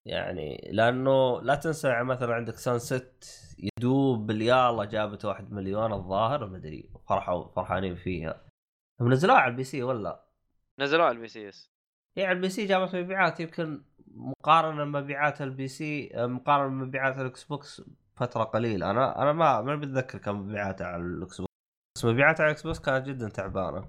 يعني 0.05 0.69
لأنه 0.71 1.41
لا 1.41 1.55
تنسى 1.55 1.87
يعني 1.87 2.03
مثلا 2.03 2.33
عندك 2.33 2.55
Sunset 2.55 3.25
يدوب 3.59 4.27
باليالا 4.27 4.85
جابت 4.85 5.25
واحد 5.25 5.51
مليون 5.51 5.93
الظاهر 5.93 6.45
ما 6.47 6.57
أدري 6.57 6.89
فرحوا 7.09 7.51
فرحانين 7.55 7.95
فيها. 7.95 8.41
هم 9.01 9.11
نزلوها 9.13 9.37
على 9.37 9.51
ال 9.51 9.63
PC 9.63 9.83
ولا؟ 9.83 10.25
نزلوها 10.79 11.05
على 11.05 11.15
ال 11.15 11.27
PC 11.27 11.49
اس 11.49 11.71
هي 12.17 12.25
على 12.25 12.35
ال 12.35 12.49
PC 12.49 12.65
جابت 12.65 12.95
مبيعات 12.95 13.39
يمكن 13.39 13.83
مقارنة 14.07 14.85
مبيعات 14.85 15.41
ال 15.41 15.67
PC 15.67 16.11
مقارنة 16.15 16.69
بمبيعات 16.69 17.17
ال 17.17 17.43
Xbox 17.43 17.81
فترة 18.15 18.43
قليلة. 18.43 18.91
أنا 18.91 19.21
أنا 19.21 19.33
ما 19.33 19.61
ما 19.61 19.75
بتذكر 19.75 20.17
كم 20.17 20.39
مبيعاتها 20.39 20.87
على 20.87 21.03
ال 21.03 21.37
Xbox 21.37 21.51
بس 21.97 22.05
مبيعاتها 22.05 22.43
على 22.43 22.51
ال 22.51 22.63
Xbox 22.63 22.79
كانت 22.79 23.05
جدا 23.07 23.29
تعبانة. 23.29 23.87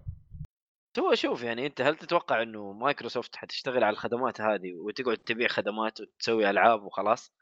هو 0.99 1.15
شوف 1.15 1.43
يعني 1.43 1.67
أنت 1.67 1.81
هل 1.81 1.97
تتوقع 1.97 2.43
إنه 2.43 2.73
مايكروسوفت 2.73 3.37
حتشتغل 3.37 3.85
على 3.85 3.93
الخدمات 3.93 4.41
هذه 4.41 4.75
وتقعد 4.75 5.19
تبيع 5.19 5.49
خدمات 5.49 6.01
وتسوي 6.01 6.51
ألعاب 6.51 6.83
وخلاص؟ 6.83 7.33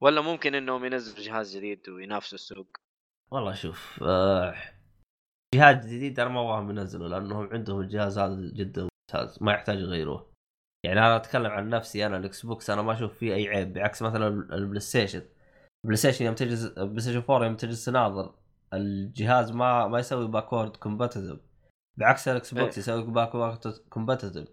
ولا 0.00 0.20
ممكن 0.20 0.54
إنهم 0.54 0.84
ينزلوا 0.84 1.24
جهاز 1.24 1.56
جديد 1.56 1.88
وينافسوا 1.88 2.38
السوق؟ 2.38 2.76
والله 3.32 3.54
شوف 3.54 4.02
آه 4.02 4.54
جهاز 5.54 5.86
جديد 5.86 6.20
أنا 6.20 6.30
ما 6.30 6.40
أبغاهم 6.40 6.70
ينزلوا 6.70 7.08
لأنهم 7.08 7.48
عندهم 7.52 7.80
الجهاز 7.80 8.18
هذا 8.18 8.50
جدا 8.54 8.82
ممتاز 8.82 9.42
ما 9.42 9.52
يحتاج 9.52 9.78
يغيروه. 9.78 10.30
يعني 10.84 11.00
أنا 11.00 11.16
أتكلم 11.16 11.46
عن 11.46 11.68
نفسي 11.68 12.06
أنا 12.06 12.16
ال 12.16 12.46
Xbox 12.46 12.70
أنا 12.70 12.82
ما 12.82 12.92
أشوف 12.92 13.18
فيه 13.18 13.34
أي 13.34 13.48
عيب 13.48 13.72
بعكس 13.72 14.02
مثلا 14.02 14.28
ال 14.28 14.80
PlayStation 14.80 15.22
ال 15.84 15.96
PlayStation 15.96 16.24
يوم 16.24 16.34
تجلس 16.34 16.64
ال 16.64 17.00
PlayStation 17.00 17.18
4 17.18 17.44
يوم 17.46 17.56
تجلس 17.56 17.84
تناظر 17.84 18.34
الجهاز 18.72 19.52
ما 19.52 19.86
ما 19.88 19.98
يسوي 19.98 20.28
backward 20.28 20.76
compatibility 20.76 21.49
بعكس 21.96 22.28
ال 22.28 22.54
Xbox 22.54 22.88
إيه. 22.88 22.96
يسوي 22.96 23.12
backward 23.12 23.74
compatibility 23.88 24.48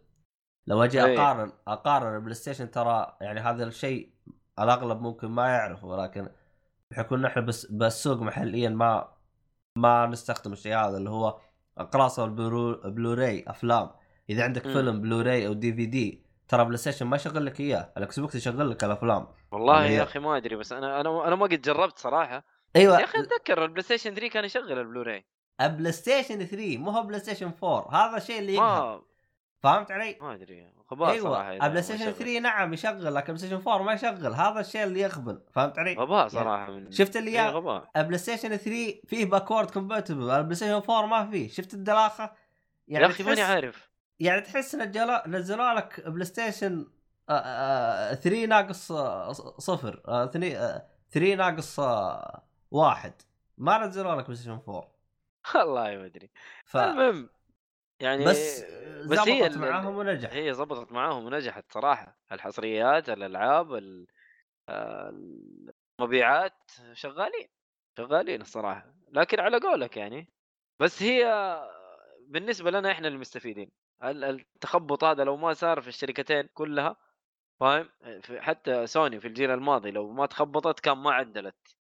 لو 0.67 0.83
أجي 0.83 1.05
إيه. 1.05 1.15
اقارن 1.15 1.51
أقارن 1.67 2.15
ال 2.15 2.33
PlayStation 2.33 2.71
ترى 2.71 3.17
يعني 3.21 3.39
هذا 3.39 3.63
الشيء 3.63 4.13
الأغلب 4.59 5.01
ممكن 5.01 5.27
ما 5.27 5.47
يعرفه 5.47 5.87
ولكن 5.87 6.29
بحكم 6.91 7.15
إن 7.15 7.25
إحنا 7.25 7.41
بس 7.41 7.65
بالسوق 7.65 8.21
محليا 8.21 8.69
ما 8.69 9.17
ما 9.77 10.05
نستخدم 10.05 10.53
الشيء 10.53 10.75
هذا 10.75 10.97
اللي 10.97 11.09
هو 11.09 11.39
اقراص 11.77 12.19
ال 12.19 12.33
Blu 12.33 12.73
Blu-ray 12.73 13.45
أفلام. 13.47 13.89
إذا 14.29 14.43
عندك 14.43 14.67
مم. 14.67 14.73
فيلم 14.73 15.01
بلوراي 15.01 15.47
أو 15.47 15.53
DVD 15.53 16.25
ترى 16.47 16.65
PlayStation 16.65 17.05
ما 17.05 17.15
يشغل 17.15 17.45
لك 17.45 17.59
إياه. 17.59 17.93
ال 17.97 18.19
Xbox 18.19 18.35
يشغل 18.35 18.69
لك 18.69 18.83
الأفلام. 18.83 19.27
والله 19.51 19.85
يا 19.85 20.03
أخي 20.03 20.19
ما 20.19 20.37
أدري 20.37 20.55
بس 20.55 20.73
أنا 20.73 21.01
أنا 21.01 21.27
أنا 21.27 21.35
ما 21.35 21.45
قد 21.45 21.61
جربت 21.61 21.99
صراحة. 21.99 22.43
أيوه. 22.75 22.99
يا 22.99 23.03
أخي 23.03 23.19
أتذكر 23.19 23.63
ال 23.63 23.83
PlayStation 23.83 24.13
3 24.13 24.27
كان 24.27 24.45
يشغل 24.45 24.79
البلوراي. 24.79 25.25
ال 25.61 25.91
PlayStation 25.91 26.45
3 26.45 26.77
مو 26.77 26.91
هو 26.91 27.03
PlayStation 27.03 27.51
4 27.63 28.07
هذا 28.09 28.17
الشيء 28.17 28.39
اللي 28.39 28.53
يقهر 28.53 29.03
فهمت 29.59 29.91
علي؟ 29.91 30.17
ما 30.21 30.33
أدري 30.33 30.73
غباء 30.91 31.19
صراحة 31.19 31.41
أيوه 31.49 31.55
إذا 31.55 31.65
ال 31.65 31.66
PlayStation 31.66 31.73
ما 31.73 32.03
شغل. 32.05 32.13
3 32.13 32.39
نعم 32.39 32.73
يشغل 32.73 33.15
لكن 33.15 33.33
ال 33.33 33.37
PlayStation 33.37 33.55
4 33.55 33.81
ما 33.83 33.93
يشغل 33.93 34.33
هذا 34.33 34.59
الشيء 34.59 34.83
اللي 34.83 35.01
يخبل 35.01 35.41
فهمت 35.51 35.79
علي؟ 35.79 35.95
غباء 35.95 36.27
صراحة 36.27 36.71
من 36.71 36.91
شفت 36.91 37.17
اللي 37.17 37.33
يا- 37.33 37.49
غباء 37.49 37.89
ال 37.97 38.17
PlayStation 38.17 38.49
3 38.49 39.01
فيه 39.07 39.25
backward 39.25 39.71
compatible 39.71 40.29
ال 40.31 40.55
PlayStation 40.55 40.73
4 40.73 41.05
ما 41.05 41.29
فيه 41.31 41.49
شفت 41.49 41.73
الدلاخة؟ 41.73 42.33
يا 42.87 43.05
أخي 43.05 43.23
ماني 43.23 43.41
عارف 43.41 43.89
يعني 44.19 44.41
تحس 44.41 44.75
نزلوا 44.75 45.27
نزلوا 45.27 45.73
لك 45.73 46.07
PlayStation 46.09 46.87
3 47.27 48.45
ناقص 48.45 48.91
آه، 48.91 49.31
صفر 49.57 50.01
3 51.11 51.35
ناقص 51.35 51.79
آه، 51.79 52.43
واحد 52.71 53.13
ما 53.57 53.77
نزلوا 53.85 54.15
لك 54.15 54.23
PlayStation 54.25 54.51
4 54.67 54.96
والله 55.55 55.97
ما 55.97 56.05
أدري. 56.05 56.29
ف 56.65 56.77
المهم 56.77 57.29
يعني 57.99 58.25
بس 58.25 58.63
بس 59.09 59.19
هي 59.19 59.47
ال- 59.47 59.59
معاهم 59.59 59.95
ونجح 59.97 60.33
هي 60.33 60.53
زبطت 60.53 60.91
معاهم 60.91 61.25
ونجحت 61.25 61.71
صراحة. 61.71 62.17
الحصريات 62.31 63.09
الألعاب 63.09 63.73
ال- 63.73 64.07
آه، 64.69 65.09
المبيعات 65.99 66.71
شغالين 66.93 67.47
شغالين 67.97 68.41
الصراحة. 68.41 68.93
لكن 69.11 69.39
على 69.39 69.59
قولك 69.59 69.97
يعني 69.97 70.33
بس 70.79 71.03
هي 71.03 71.25
بالنسبة 72.27 72.71
لنا 72.71 72.91
إحنا 72.91 73.07
المستفيدين. 73.07 73.71
ال- 74.03 74.23
التخبط 74.23 75.03
هذا 75.03 75.23
لو 75.23 75.37
ما 75.37 75.53
صار 75.53 75.81
في 75.81 75.87
الشركتين 75.87 76.49
كلها 76.53 76.95
فاهم؟ 77.59 77.89
حتى 78.39 78.87
سوني 78.87 79.19
في 79.19 79.27
الجيل 79.27 79.51
الماضي 79.51 79.91
لو 79.91 80.11
ما 80.11 80.25
تخبطت 80.25 80.79
كان 80.79 80.97
ما 80.97 81.11
عدلت. 81.11 81.76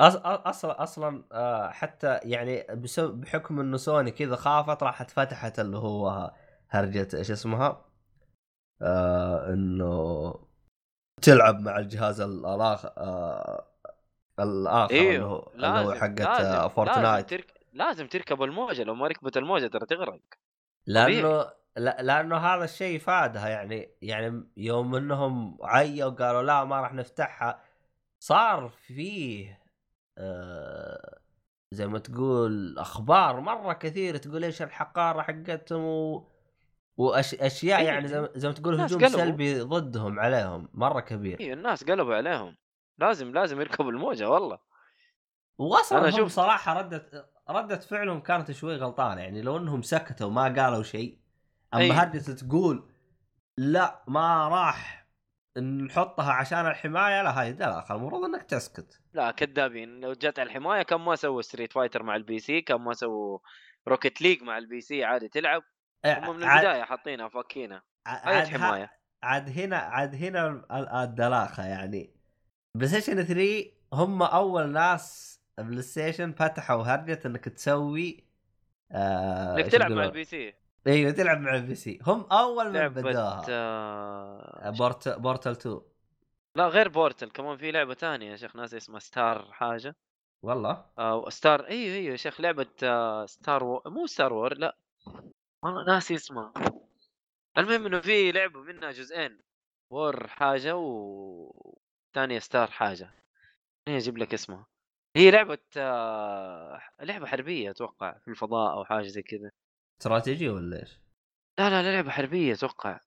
أصلا 0.00 0.82
أصلا 0.82 1.24
آه، 1.32 1.70
حتى 1.70 2.20
يعني 2.22 2.66
بحكم 2.98 3.60
إنه 3.60 3.76
سوني 3.76 4.10
كذا 4.10 4.36
خافت 4.36 4.82
راحت 4.82 5.10
فتحت 5.10 5.58
اللي 5.60 5.76
هو 5.76 6.32
هرجة 6.68 7.08
إيش 7.14 7.30
اسمها؟ 7.30 7.84
آه 8.82 9.52
إنه 9.52 10.34
تلعب 11.22 11.60
مع 11.60 11.78
الجهاز 11.78 12.20
الآخر 12.20 12.92
آه 12.98 13.66
الآخر 14.38 14.94
اللي 14.94 15.24
هو 15.24 15.50
اللي 15.54 15.66
هو 15.66 15.92
لازم 15.92 16.00
حقت 16.00 16.20
لازم 16.20 16.54
آه، 16.54 16.62
لازم, 16.62 16.68
Fortnite 16.68 17.30
ترك... 17.30 17.60
لازم 17.72 18.06
تركب 18.06 18.42
الموجة 18.42 18.82
لو 18.82 18.94
ما 18.94 19.06
ركبت 19.06 19.36
الموجة 19.36 19.66
ترى 19.66 19.86
تغرق. 19.86 20.20
لأنه 20.86 21.50
لا- 21.76 22.02
لأنه 22.02 22.36
هذا 22.36 22.64
الشيء 22.64 22.98
فادها 22.98 23.48
يعني 23.48 23.90
يعني 24.02 24.44
يوم 24.56 24.94
إنهم 24.94 25.58
عيوا 25.62 26.10
قالوا 26.10 26.42
لا 26.42 26.64
ما 26.64 26.80
راح 26.80 26.94
نفتحها 26.94 27.60
صار 28.26 28.68
فيه 28.68 29.62
آه 30.18 31.18
زي 31.74 31.86
ما 31.86 31.98
تقول 31.98 32.78
أخبار 32.78 33.40
مرة 33.40 33.72
كثير 33.72 34.16
تقول 34.16 34.44
إيش 34.44 34.62
الحقارة 34.62 35.22
حقتهم 35.22 35.84
و... 35.84 36.28
واشياء 36.96 37.80
إيه، 37.80 37.86
يعني 37.86 38.08
زي, 38.08 38.20
ما- 38.20 38.30
زي 38.34 38.48
ما 38.48 38.54
تقول 38.54 38.80
هجوم 38.80 39.00
قلبوا. 39.04 39.18
سلبي 39.20 39.60
ضدهم 39.60 40.20
عليهم 40.20 40.68
مرة 40.74 41.00
كبير 41.00 41.40
أيوه 41.40 41.54
الناس 41.54 41.84
قلبوا 41.84 42.14
عليهم 42.14 42.56
لازم 42.98 43.32
لازم 43.32 43.60
يركبوا 43.60 43.90
الموجة 43.90 44.30
والله 44.30 44.58
واصلا 45.58 45.98
أنا 45.98 46.08
هم 46.08 46.16
شوف- 46.16 46.32
صراحة 46.32 46.72
ردت 46.80 47.28
ردت 47.50 47.82
فعلهم 47.82 48.20
كانت 48.20 48.50
شوي 48.52 48.76
غلطانة 48.76 49.20
يعني 49.20 49.42
لو 49.42 49.56
إنهم 49.56 49.82
سكتوا 49.82 50.30
ما 50.30 50.42
قالوا 50.42 50.82
شيء 50.82 51.18
أما 51.74 51.82
أي. 51.82 51.92
هرجة 51.92 52.32
تقول 52.32 52.90
لا 53.58 54.04
ما 54.08 54.48
راح 54.48 55.05
نحطها 55.58 56.32
عشان 56.32 56.66
الحماية 56.66 57.22
لا 57.22 57.40
هاي 57.40 57.52
دلاخه 57.52 57.94
المفروض 57.94 58.24
إنك 58.24 58.42
تسكت. 58.42 59.00
لا 59.12 59.30
كذابين. 59.30 60.00
لو 60.00 60.12
جت 60.12 60.38
على 60.38 60.46
الحماية 60.50 60.82
كان 60.82 61.00
ما 61.00 61.16
سووا 61.16 61.42
Street 61.42 61.72
Fighter 61.72 62.02
مع 62.02 62.16
ال 62.16 62.38
PC 62.38 62.60
كان 62.60 62.80
ما 62.80 62.92
سووا 62.92 63.38
Rocket 63.88 64.22
League 64.22 64.42
مع 64.42 64.58
ال 64.58 64.80
PC 64.80 65.04
عادي 65.04 65.28
تلعب. 65.28 65.62
هم 66.06 66.36
من 66.36 66.42
البداية 66.42 66.82
حاطينها 66.82 67.28
فاكينها 67.28 67.82
اي 68.06 68.12
عاد, 68.36 68.46
حمايه 68.46 68.90
عاد 69.22 69.58
هنا 69.58 69.76
عاد 69.76 70.14
هنا 70.14 70.46
ال- 70.48 70.88
الدلاخة 70.88 71.66
يعني. 71.66 72.14
PlayStation 72.74 73.22
3 73.24 73.72
هم 73.92 74.22
أول 74.22 74.68
ناس 74.72 75.36
PlayStation 75.58 76.32
فتحوا 76.32 76.82
هرجة 76.82 77.20
إنك 77.26 77.44
تسوي 77.48 78.24
آه 78.92 79.56
إنك 79.56 79.66
تلعب 79.66 79.90
مع؟ 79.92 80.04
ال 80.04 80.24
PC 80.24 80.54
أيوه 80.86 81.10
تلعب 81.10 81.40
مع 81.40 81.54
ال 81.54 81.74
PC. 81.74 81.98
هم 82.06 82.20
أول 82.32 82.66
من 82.68 82.72
لعبة 82.72 83.02
بدوها 83.02 83.46
آه... 83.50 84.70
Port 84.70 85.08
Portal 85.08 85.52
2 85.52 85.80
لا 86.56 86.68
غير 86.68 86.88
Portal 86.88 87.30
كمان 87.30 87.56
في 87.56 87.70
لعبة 87.72 87.94
ثانية 87.94 88.30
يا 88.30 88.36
شيخ 88.36 88.56
ناس 88.56 88.74
اسمها 88.74 88.98
Star 88.98 89.52
حاجة. 89.52 89.96
والله؟ 90.42 90.84
آه 90.98 91.28
Star 91.28 91.66
أيوه 91.66 91.94
أيوه 91.94 92.12
يا 92.12 92.16
شيخ 92.16 92.40
لعبة 92.40 92.66
آه 92.82 93.26
Star 93.26 93.64
و... 93.64 93.82
مو 93.86 94.06
Star 94.06 94.32
War 94.32 94.54
لا. 94.58 94.76
والله 95.62 95.84
ناسي 95.86 96.14
اسمها. 96.14 96.52
المهم 97.58 97.86
إنه 97.86 98.00
في 98.00 98.32
لعبة 98.32 98.60
منها 98.60 98.90
جزئين 98.92 99.38
War 99.90 100.26
حاجة 100.28 100.76
و 100.76 101.78
ثانية 102.14 102.38
Star 102.38 102.70
حاجة. 102.70 103.10
خليني 103.86 104.00
أجيب 104.02 104.18
لك 104.18 104.34
اسمها. 104.34 104.66
هي 105.16 105.30
لعبة 105.30 105.58
آه 105.76 106.80
لعبة 107.00 107.26
حربية 107.26 107.70
أتوقع 107.70 108.18
في 108.18 108.28
الفضاء 108.28 108.72
أو 108.72 108.84
حاجة 108.84 109.06
زي 109.06 109.22
كذا. 109.22 109.50
استراتيجي 110.00 110.48
ولا 110.48 110.80
إيش؟ 110.80 111.00
لا 111.58 111.70
لا 111.70 111.92
لعبة 111.92 112.10
حربية 112.10 112.52
أتوقع. 112.52 113.00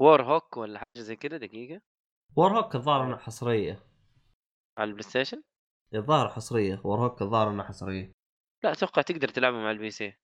Warhawk 0.00 0.56
ولا 0.56 0.78
حاجة 0.78 1.02
زي 1.02 1.16
كذا 1.16 1.36
دقيقة. 1.36 1.80
Warhawk 2.36 2.74
الظاهر 2.74 3.04
إنها 3.06 3.16
حصرية. 3.16 3.78
على 4.78 4.88
ال 4.88 5.02
PlayStation 5.02 5.42
الظاهر 5.94 6.28
حصرية. 6.28 6.80
Warhawk 6.84 7.22
الظاهر 7.22 7.50
إنها 7.50 7.64
حصرية. 7.64 8.12
لا 8.64 8.72
أتوقع 8.72 9.02
تقدر 9.02 9.28
تلعبها 9.28 9.58
مع 9.60 9.70
ال 9.70 9.90
PC. 9.90 10.14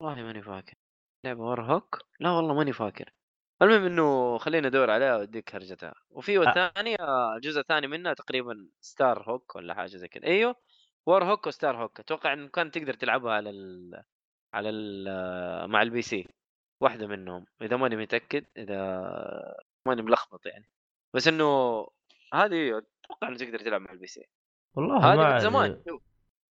والله 0.00 0.22
ماني 0.22 0.42
فاكر. 0.42 0.74
لعبة 1.24 1.40
Warhawk 1.40 1.98
لا 2.20 2.30
والله 2.30 2.54
ماني 2.54 2.72
فاكر. 2.72 3.12
المهم 3.62 3.84
إنه 3.84 4.38
خلينا 4.38 4.68
ندور 4.68 4.90
عليها 4.90 5.16
وأديك 5.16 5.54
هرجتها. 5.54 5.94
وفي 6.10 6.38
الثانية 6.38 6.96
الجزء 7.36 7.60
الثاني 7.60 7.86
منها 7.86 8.14
تقريبا 8.14 8.68
Starhawk 8.80 9.56
ولا 9.56 9.74
حاجة 9.74 9.96
زي 9.96 10.08
كذا. 10.08 10.24
أيوه 10.24 10.56
Warhawk 11.06 11.24
و 11.24 11.46
Starhawk 11.46 12.00
أتوقع 12.00 12.32
إنه 12.32 12.48
كان 12.48 12.70
تقدر 12.70 12.94
تلعبها 12.94 13.32
على 13.32 13.50
ال 13.50 14.04
على 14.54 14.68
ال 14.68 15.70
مع 15.70 15.82
ال 15.82 16.02
PC 16.02 16.28
واحدة 16.82 17.06
منهم 17.06 17.46
إذا 17.62 17.76
ماني 17.76 17.96
متأكد 17.96 18.44
إذا 18.56 18.78
ماني 19.88 20.02
ملخبط 20.02 20.46
يعني. 20.46 20.68
بس 21.14 21.28
إنه 21.28 21.44
هذه 22.34 22.78
أتوقع 22.78 23.28
إنه 23.28 23.36
تقدر 23.36 23.58
تلعب 23.58 23.80
مع 23.80 23.92
ال 23.92 24.06
PC. 24.06 24.28
والله 24.76 24.98
ما 24.98 25.28
هذه 25.28 25.34
من. 25.34 25.38
زمان 25.40 25.82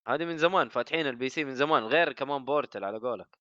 هذه 0.07 0.25
من 0.25 0.37
زمان 0.37 0.69
فاتحين 0.69 1.07
ال 1.07 1.29
PC 1.29 1.43
من 1.43 1.55
زمان 1.55 1.83
غير 1.83 2.13
كمان 2.13 2.45
Portal 2.45 2.83
على 2.83 2.99
قولك. 2.99 3.37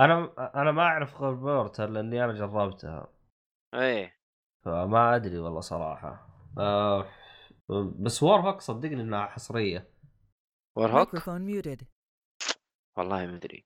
أنا 0.00 0.34
أنا 0.54 0.72
ما 0.72 0.82
أعرف 0.82 1.20
غير 1.20 1.34
Portal 1.34 1.92
لأني 1.92 2.24
أنا 2.24 2.32
جربتها. 2.32 3.12
إيه. 3.74 4.16
فما 4.64 5.16
أدري 5.16 5.38
والله 5.38 5.60
صراحة. 5.60 6.28
آه 6.58 7.06
بس 7.98 8.22
Warhawk 8.22 8.60
صدقني 8.60 9.00
إنها 9.00 9.26
حصرية. 9.26 9.90
Warhawk 10.76 11.16
Microphone 11.16 11.42
muted. 11.48 11.84
والله 12.98 13.26
ما 13.26 13.36
أدري. 13.36 13.64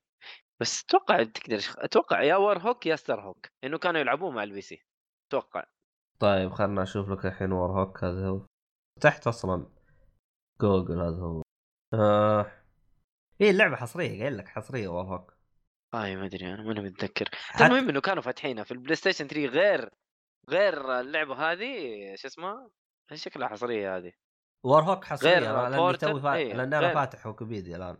بس 0.60 0.84
أتوقع 0.84 1.22
تقدر 1.22 1.60
أتوقع 1.78 2.22
يا 2.22 2.36
Warhawk 2.36 2.86
يا 2.86 2.96
Starhawk 2.96 3.46
انه 3.64 3.78
كانوا 3.78 4.00
يلعبوه 4.00 4.30
مع 4.30 4.42
ال 4.42 4.60
PC 4.60 4.82
أتوقع. 5.28 5.64
طيب 6.20 6.52
خلنا 6.52 6.82
أشوف 6.82 7.08
لك 7.10 7.26
الحين 7.26 7.52
Warhawk 7.52 8.04
هذا 8.04 8.28
هو. 8.28 8.46
تحت 9.00 9.26
أصلا 9.26 9.66
جوجل 10.60 11.00
هذا 11.00 11.16
هو. 11.22 11.42
آه. 11.94 12.52
هي 13.40 13.50
اللعبة 13.50 13.76
حصرية 13.76 14.22
قايل 14.22 14.38
لك 14.38 14.48
حصرية 14.48 14.88
Warhawk 14.88 15.34
اي 15.94 16.16
ما 16.16 16.26
أدري 16.26 16.54
أنا 16.54 16.62
ماني 16.62 16.80
متذكر. 16.80 17.24
حتى- 17.34 17.62
المهم 17.62 17.88
إنه 17.88 18.00
كانوا 18.00 18.22
فاتحينها 18.22 18.64
في 18.64 18.70
ال 18.72 18.94
PlayStation 18.96 19.26
3 19.26 19.46
غير 19.46 19.90
غير 20.48 21.00
اللعبة 21.00 21.34
هذه 21.52 21.68
شو 22.16 22.28
اسمها؟ 22.28 22.70
شكلها 23.14 23.48
حصرية 23.48 23.96
هذه. 23.96 24.12
Warhawk 24.64 25.04
حصرية 25.04 25.30
غير 25.38 25.66
أنا 25.66 25.76
لاني 25.76 25.96
توي 25.96 26.20
فا... 26.20 26.34
إيه، 26.34 26.54
لأن 26.54 26.74
أنا. 26.74 26.94
فاتح 26.94 27.26
ويكيبيديا 27.26 27.76
الآن. 27.76 27.96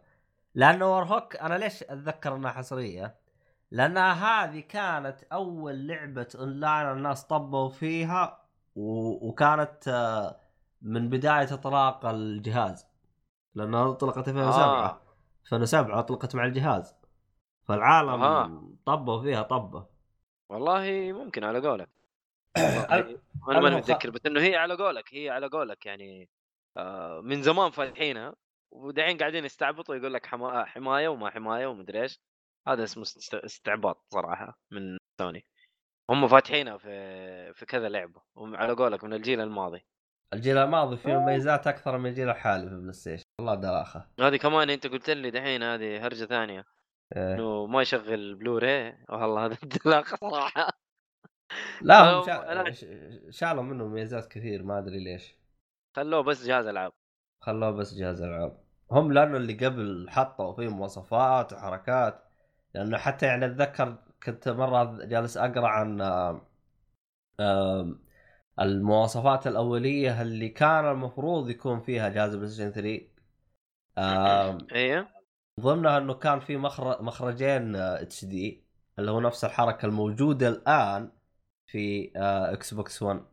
لأنه 0.55 0.87
Warhawk 0.93 1.37
أنا 1.37 1.55
ليش 1.59 1.83
أتذكر 1.83 2.35
إنها 2.37 2.51
حصرية؟ 2.53 3.19
لأنها 3.71 4.13
هذه 4.45 4.61
كانت 4.61 5.23
أول 5.33 5.87
لعبة 5.87 6.29
اونلاين 6.35 6.91
الناس 6.93 7.25
طبوا 7.25 7.69
فيها 7.69 8.45
و... 8.77 9.11
وكانت 9.29 9.89
آه، 9.89 10.41
من 10.83 11.09
بداية 11.09 11.55
إطلاق 11.55 12.07
الجهاز 12.07 12.87
لأنها 13.55 13.91
اطلقت 13.91 14.29
2007 14.29 14.87
آه. 14.87 15.01
2007 15.45 15.99
اطلقت 16.01 16.35
مع 16.35 16.45
الجهاز 16.45 16.95
فالعالم 17.69 18.23
آه. 18.23 18.73
طبوا 18.85 19.23
فيها 19.23 19.43
طبه 19.43 19.87
والله 20.49 21.13
ممكن 21.13 21.45
على 21.45 21.69
قولك 21.69 21.89
أنا 23.49 23.61
ماني 23.61 23.77
خ- 23.77 23.79
متذكر 23.79 24.11
بس 24.11 24.21
إنه 24.27 24.41
هي 24.41 24.57
على 24.57 24.75
قولك 24.75 25.15
هي 25.15 25.31
على 25.31 25.47
قولك 25.49 25.87
يعني 25.87 26.29
آه 26.77 27.21
من 27.21 27.43
زمان 27.43 27.71
فاتحينها 27.71 28.35
ودحين 28.71 29.19
قاعدين 29.19 29.45
يستعبطوا 29.45 29.95
يقول 29.97 30.15
لك 30.15 30.27
حما... 30.27 30.65
حماية 30.65 31.09
وما 31.09 31.31
حماية 31.31 31.67
ومدري 31.67 32.03
إيش. 32.03 32.21
هذا 32.69 32.85
اسمه 32.85 33.03
است- 33.03 33.35
استعباط 33.35 34.05
صراحة 34.15 34.59
من 34.71 34.99
سوني. 35.21 35.47
هم 36.11 36.29
فاتحينها 36.29 36.77
في 36.79 37.55
في 37.55 37.67
كذا 37.67 37.89
لعبة 37.89 38.23
وعلى 38.35 38.73
قولك 38.73 39.05
من 39.05 39.13
الجيل 39.13 39.41
الماضي. 39.41 39.85
الجيل 40.35 40.59
الماضي 40.59 40.97
فيه 40.97 41.13
مميزات 41.17 41.67
أكثر 41.67 41.99
من 41.99 42.11
الجيل 42.11 42.29
الحالي 42.29 42.67
في 42.69 42.73
ال 42.75 42.93
PlayStation. 42.93 43.25
والله 43.41 43.55
دلاخه 43.55 44.09
هذه 44.21 44.37
كمان 44.37 44.71
أنت 44.71 44.87
قلت 44.87 45.11
لي 45.11 45.31
دحين 45.31 45.63
هذه 45.63 46.07
هرجة 46.07 46.25
ثانية. 46.25 46.65
إيه. 47.17 47.35
إنه 47.35 47.67
ما 47.67 47.83
يشغل 47.83 48.35
بلوراي؟ 48.35 49.05
والله 49.09 49.45
هذا 49.45 49.59
انطلاقه 49.65 50.17
صراحة. 50.17 50.69
لا 51.83 52.11
هم 52.11 52.25
شالوا 53.31 53.63
منه 53.63 53.89
ميزات 53.89 54.27
كثير 54.27 54.63
ما 54.63 54.79
أدري 54.79 55.05
ليش. 55.05 55.35
خلوه 55.97 56.21
بس 56.21 56.45
جهاز 56.45 56.67
ألعاب. 56.67 56.93
خلوه 57.41 57.71
بس 57.71 57.95
جهاز 57.95 58.21
ألعاب. 58.23 58.59
هم 58.91 59.13
لأنه 59.13 59.37
اللي 59.37 59.53
قبل 59.67 60.07
حطوا 60.11 60.53
فيه 60.57 60.69
مواصفات 60.69 61.53
وحركات 61.53 62.25
لأنه 62.75 62.99
حتى 62.99 63.27
يعني 63.27 63.47
أتذكر 63.47 63.97
كنت 64.23 64.49
مرة 64.49 65.05
جالس 65.05 65.37
أقرأ 65.37 65.69
عن 65.69 66.01
المواصفات 68.61 69.47
الأولية 69.47 70.23
اللي 70.23 70.49
كان 70.49 70.85
المفروض 70.91 71.51
يكون 71.51 71.81
فيها 71.81 72.09
جهاز 72.09 72.35
PlayStation 72.37 72.73
3 72.73 73.09
آم، 73.99 74.59
أيوه 74.73 75.09
ضمنها 75.61 75.99
إنه 75.99 76.15
كان 76.15 76.41
في 76.41 76.57
مخرج 76.57 77.03
مخرجين 77.03 77.77
HD 77.77 78.65
اللي 78.99 79.11
هو 79.11 79.21
نفس 79.21 79.45
الحركة 79.45 79.87
الموجودة 79.87 80.49
الآن 80.49 81.13
في 81.67 82.13
آه، 82.17 82.53
Xbox 82.55 83.03
1 83.03 83.25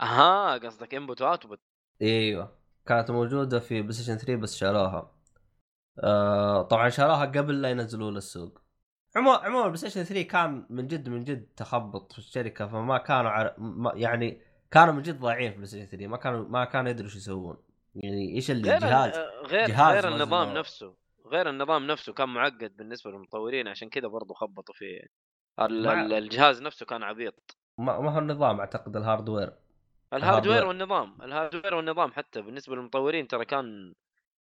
أها 0.00 0.58
قصدك 0.58 0.94
input 0.94 1.22
و 1.22 1.27
output 1.27 1.60
إيوه. 2.02 2.61
كانت 2.86 3.10
موجودة 3.10 3.60
في 3.60 3.82
PlayStation 3.82 4.16
3 4.16 4.36
بس 4.36 4.56
شالوها 4.56 5.12
آه 6.04 6.62
طبعا 6.62 6.88
شالوها 6.88 7.24
قبل 7.24 7.62
لا 7.62 7.70
ينزلوه 7.70 8.10
للسوق 8.10 8.60
عموما 9.16 9.36
عموما 9.38 9.76
Station 9.76 10.02
3 10.02 10.22
كان 10.22 10.66
من 10.70 10.86
جد 10.86 11.08
من 11.08 11.24
جد 11.24 11.46
تخبط 11.56 12.12
في 12.12 12.18
الشركة 12.18 12.66
فما 12.66 12.98
كانوا 12.98 13.30
عر... 13.30 13.54
ما 13.58 13.92
يعني 13.94 14.40
كانوا 14.70 14.94
من 14.94 15.02
جد 15.02 15.20
ضايعين 15.20 15.50
في 15.50 15.56
PlayStation 15.56 15.86
3 15.86 16.06
ما 16.06 16.16
كانوا 16.16 16.48
ما 16.48 16.64
كانوا 16.64 16.90
يدروا 16.90 17.06
إيش 17.08 17.16
يسوون. 17.16 17.56
يعني 17.94 18.34
إيش 18.34 18.50
اللي 18.50 18.70
غير 18.70 18.80
جهاز 18.80 19.16
ال- 19.16 19.46
غير 19.46 19.68
جهاز 19.68 19.94
غير 20.04 20.08
النظام 20.14 20.48
وزنه. 20.48 20.58
نفسه. 20.60 20.94
غير 21.26 21.50
النظام 21.50 21.86
نفسه 21.86 22.12
كان 22.12 22.28
معقد 22.28 22.76
بالنسبة 22.76 23.10
للمطورين 23.10 23.68
عشان 23.68 23.88
كذا 23.88 24.08
برضو 24.08 24.34
خبطوا 24.34 24.74
فيه. 24.74 25.00
مع- 25.58 26.00
الجهاز 26.18 26.62
نفسه 26.62 26.86
كان 26.86 27.02
عبيط. 27.02 27.56
ما, 27.78 28.00
ما 28.00 28.10
هو 28.14 28.18
النظام 28.18 28.60
أعتقد 28.60 28.96
ال 28.96 29.02
hardware 29.02 29.52
ال 30.12 30.17
hardware. 30.17 30.66
والنظام 30.66 31.22
ال 31.22 31.28
hardware 31.28 31.74
والنظام 31.74 32.12
حتى 32.12 32.42
بالنسبة 32.42 32.76
للمطورين 32.76 33.28
ترى 33.28 33.44
كان 33.44 33.94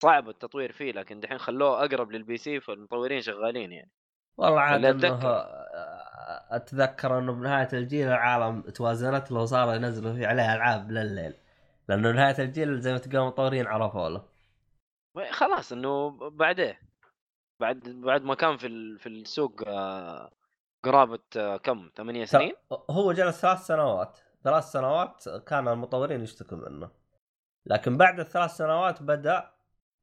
صعب 0.02 0.28
التطوير 0.28 0.72
فيه 0.72 0.92
لكن 0.92 1.20
دحين 1.20 1.38
خلوه 1.38 1.84
أقرب 1.84 2.12
لل 2.12 2.36
PC 2.36 2.60
فالمطورين 2.60 3.20
شغالين 3.20 3.72
يعني. 3.72 3.90
والله 4.38 4.60
عاد 4.60 4.84
إنه 4.84 4.90
أتذكر. 4.90 5.46
أتذكر 6.50 7.18
إنه 7.18 7.32
بنهاية 7.32 7.68
الجيل 7.72 8.08
العالم 8.08 8.60
توازنت 8.60 9.30
له 9.30 9.40
وصاروا 9.40 9.74
ينزلوا 9.74 10.14
فيه 10.14 10.26
عليه 10.26 10.54
ألعاب 10.54 10.90
لليل 10.90 11.34
لأنه 11.88 12.12
نهاية 12.12 12.38
الجيل 12.38 12.80
زي 12.80 12.92
ما 12.92 12.98
تقول 12.98 13.16
المطورين 13.16 13.66
عرفوا 13.66 14.08
له. 14.08 14.24
خلاص 15.30 15.72
إنه 15.72 16.10
بعديه. 16.30 16.80
بعد 17.60 17.78
بعد 17.88 18.22
ما 18.22 18.34
كان 18.34 18.56
في 18.56 18.98
في 18.98 19.08
السوق 19.08 19.62
آه، 19.66 20.30
قرابة 20.84 21.18
آه، 21.36 21.56
كم 21.56 21.90
ثمانية 21.96 22.24
سنين؟ 22.24 22.54
هو 22.90 23.12
جلس 23.12 23.40
ثلاث 23.40 23.58
سنوات. 23.58 24.18
ثلاث 24.44 24.64
سنوات 24.64 25.28
كان 25.46 25.68
المطورين 25.68 26.22
يشتكوا 26.22 26.58
منه. 26.58 26.90
لكن 27.66 27.96
بعد 27.96 28.20
الثلاث 28.20 28.50
سنوات 28.50 29.02
بدأ 29.02 29.50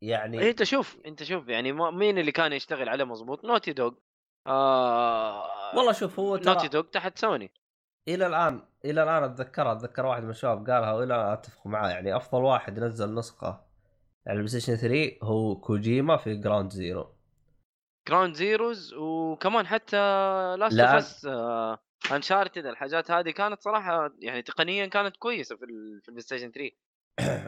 يعني 0.02 0.40
إيه، 0.40 0.50
انت 0.50 0.64
شوف 0.64 0.98
انت 1.06 1.24
شوف 1.24 1.48
يعني 1.48 1.72
مين 1.72 2.18
اللي 2.18 2.32
كان 2.32 2.54
يشتغل 2.54 2.90
عليه 2.90 3.04
مضبوط؟ 3.04 3.46
Naughty 3.46 3.74
Dog 3.74 3.92
آه 4.48 5.76
والله 5.78 5.92
شوف 5.92 6.20
هو 6.20 6.36
Naughty 6.36 6.44
ترى 6.44 6.68
Dog 6.68 6.84
تحت 6.84 7.18
سوني 7.18 7.52
إلى 8.08 8.28
الآن 8.28 8.62
إلى 8.86 9.04
الآن 9.04 9.24
اتذكرها 9.24 9.74
أتذكر 9.74 10.06
واحد 10.06 10.24
من 10.24 10.30
الشباب 10.30 10.70
قالها 10.70 10.94
وإلى 10.94 11.16
الآن 11.16 11.32
أتفق 11.32 11.68
معاه. 11.68 11.90
يعني 11.90 12.16
أفضل 12.16 12.44
واحد 12.44 12.80
نزل 12.80 13.14
نسخة 13.14 13.48
على 14.28 14.38
ال 14.38 14.48
PlayStation 14.48 14.76
3 14.76 15.18
هو 15.24 15.56
كوجيما 15.56 16.18
في 16.18 16.36
Ground 16.36 16.72
Zero 16.72 17.16
Ground 18.08 18.36
Zeroes 18.36 18.94
وكمان 18.94 19.68
حتى 19.68 19.98
Last 20.60 20.74
لا. 20.76 20.94
of 20.94 20.96
Us 20.96 21.28
Uncharted 22.12 22.66
الحاجات 22.66 23.12
هذه 23.12 23.30
كانت 23.32 23.62
صراحة 23.62 24.14
يعني 24.20 24.42
تقنيا 24.42 24.86
كانت 24.86 25.18
كويسة 25.18 25.56
في 25.56 25.66
في 26.02 26.08
ال 26.10 26.22
PlayStation 26.22 26.52
3 26.52 26.72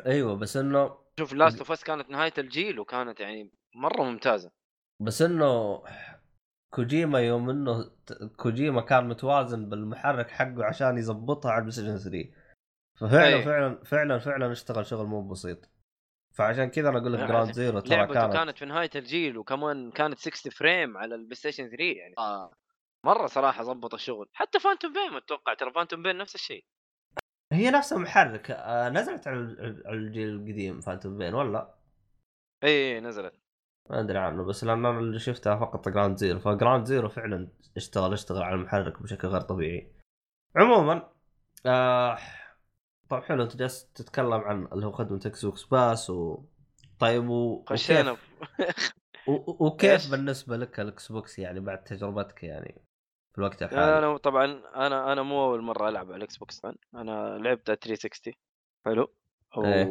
أيوه 0.06 0.36
بس 0.36 0.58
إنه 0.58 0.98
شوف 1.20 1.34
Last 1.34 1.58
of 1.58 1.72
Us 1.72 1.84
كانت 1.84 2.10
نهاية 2.10 2.34
الجيل 2.38 2.80
وكانت 2.80 3.20
يعني 3.20 3.52
مرة 3.76 4.04
ممتازة. 4.04 4.52
بس 5.02 5.22
إنه 5.22 5.84
كوجيما 6.74 7.20
يوم 7.20 7.50
إنه 7.50 7.92
كوجيما 8.38 8.82
كان 8.82 9.08
متوازن 9.08 9.70
بالمحرك 9.70 10.30
حقه 10.30 10.66
عشان 10.66 10.98
يظبطها 10.98 11.52
على 11.52 11.58
ال 11.58 11.72
PlayStation 11.72 11.98
3 11.98 12.30
ففعلا 13.00 13.36
أي. 13.36 13.44
فعلا 13.44 13.84
فعلا 13.84 14.20
فعلا 14.20 14.52
اشتغل 14.52 14.86
شغل 14.86 15.06
مو 15.06 15.28
بسيط. 15.28 15.70
فعشان 16.34 16.70
كذا 16.70 16.90
أنا 16.90 16.98
أقول 16.98 17.14
لك 17.14 17.20
لا، 17.20 17.28
Ground 17.28 17.52
Zero 17.52 17.80
ترى 17.80 18.08
كانت 18.08 18.34
كانت 18.34 18.58
في 18.58 18.66
نهاية 18.66 18.90
الجيل 18.96 19.38
وكمان 19.38 19.92
كانت 19.92 20.20
60 20.20 20.52
frame 20.52 20.98
على 20.98 21.16
ال 21.16 21.36
PlayStation 21.36 21.70
3 21.70 21.84
يعني. 21.84 22.16
آه. 22.18 22.52
مرة 23.08 23.28
صراحة 23.28 23.64
ظبط 23.64 23.94
الشغل. 23.94 24.30
حتى 24.34 24.60
Phantom 24.60 24.94
Pain 24.94 25.18
أتوقع 25.18 25.54
ترى 25.54 25.72
Phantom 25.74 26.04
Pain 26.04 26.18
نفس 26.18 26.36
الشيء. 26.36 26.66
هي 27.54 27.70
نفس 27.72 27.94
المحرك 27.94 28.52
آه، 28.52 28.90
نزلت 28.90 29.28
على 29.28 29.38
ال- 29.38 29.84
على 29.86 29.98
الجيل 29.98 30.30
القديم 30.30 30.82
Phantom 30.82 31.18
Pain 31.18 31.34
ولا؟ 31.34 31.76
إي 32.64 33.00
نزلت. 33.00 33.34
ما 33.90 34.00
أدري 34.00 34.18
عنه 34.18 34.44
بس 34.44 34.64
لأن 34.64 34.86
أنا 34.86 35.00
اللي 35.00 35.20
شفتها 35.20 35.56
فقط 35.56 35.90
Ground 35.90 36.18
Zero 36.18 36.40
ف 36.40 36.46
Ground 36.46 36.86
Zero 36.86 37.10
فعلا 37.10 37.48
اشتغل 37.78 38.14
اشتغل 38.14 38.44
على 38.44 38.56
المحرك 38.56 39.02
بشكل 39.02 39.28
غير 39.28 39.42
طبيعي. 39.42 39.92
عموما 40.56 41.10
آه 41.66 42.18
طب 43.10 43.24
حلو 43.24 43.44
أنت 43.44 43.56
جالس 43.56 43.92
تتكلم 43.92 44.34
عن 44.34 44.66
اللي 44.66 44.86
هو 44.86 44.92
خدمة 44.92 45.22
Xbox 45.26 45.64
Pass 45.64 46.10
و 46.10 46.44
طيب 47.00 47.30
و... 47.30 47.66
خشينا. 47.70 48.18
وكيف؟ 49.60 50.12
بالنسبة 50.12 50.58
لك 50.58 50.80
ال 50.80 51.12
Xbox 51.12 51.40
يعني 51.40 51.60
بعد 51.60 51.84
تجربتك 51.84 52.44
يعني؟ 52.44 52.87
في 53.38 53.42
الوقت 53.42 53.64
الحالي. 53.64 53.98
أنا 53.98 54.18
طبعا 54.18 54.46
أنا 54.76 55.14
أنا 55.14 55.22
مو 55.22 55.44
أول 55.46 55.62
مرة 55.62 55.90
ألعب 55.90 56.08
على 56.08 56.16
ال 56.16 56.38
Xbox 56.38 56.66
1 56.66 56.76
أنا 56.96 57.38
لعبت 57.38 57.72
360 57.72 58.34
حلو. 58.86 59.14
و... 59.58 59.66
إيه. 59.66 59.86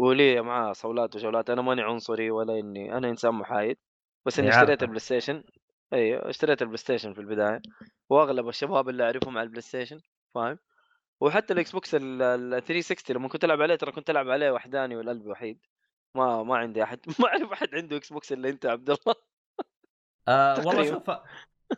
ولي 0.00 0.42
معاه 0.42 0.72
صولات 0.72 1.16
وجولات 1.16 1.50
أنا 1.50 1.62
ماني 1.62 1.82
عنصري 1.82 2.30
ولا 2.30 2.58
إني 2.58 2.96
أنا 2.96 3.08
إنسان 3.08 3.34
محايد. 3.34 3.78
بس 4.26 4.38
إني 4.38 4.48
إيه، 4.48 4.60
اشتريت. 4.60 4.82
ال 4.82 4.98
PlayStation 5.00 5.44
أيوه 5.92 6.30
اشتريت 6.30 6.62
ال 6.62 6.76
PlayStation 6.76 7.12
في 7.12 7.20
البداية. 7.20 7.62
وأغلب 8.10 8.48
الشباب 8.48 8.88
اللي 8.88 9.04
أعرفهم 9.04 9.38
على 9.38 9.44
ال 9.44 9.62
PlayStation 9.62 10.00
فاهم؟ 10.34 10.58
وحتى 11.20 11.52
ال 11.52 11.72
Xbox 11.72 11.94
ال 11.94 12.22
ال 12.22 12.62
360 12.64 13.16
لما 13.16 13.28
كنت 13.28 13.44
ألعب 13.44 13.62
عليه 13.62 13.74
ترى 13.74 13.92
كنت 13.92 14.10
ألعب 14.10 14.30
عليه 14.30 14.50
وحداني 14.50 14.96
والقلب 14.96 15.26
وحيد. 15.26 15.58
ما 16.14 16.42
ما 16.42 16.56
عندي 16.56 16.82
أحد 16.82 17.00
ما 17.20 17.28
أعرف 17.28 17.52
أحد 17.52 17.68
عنده 17.74 17.96
Xbox 17.96 18.32
إلا 18.32 18.48
أنت 18.48 18.66
عبد 18.66 18.90
الله. 18.90 19.14
آه 20.28 20.66
والله. 20.66 20.84
شوف 20.84 21.10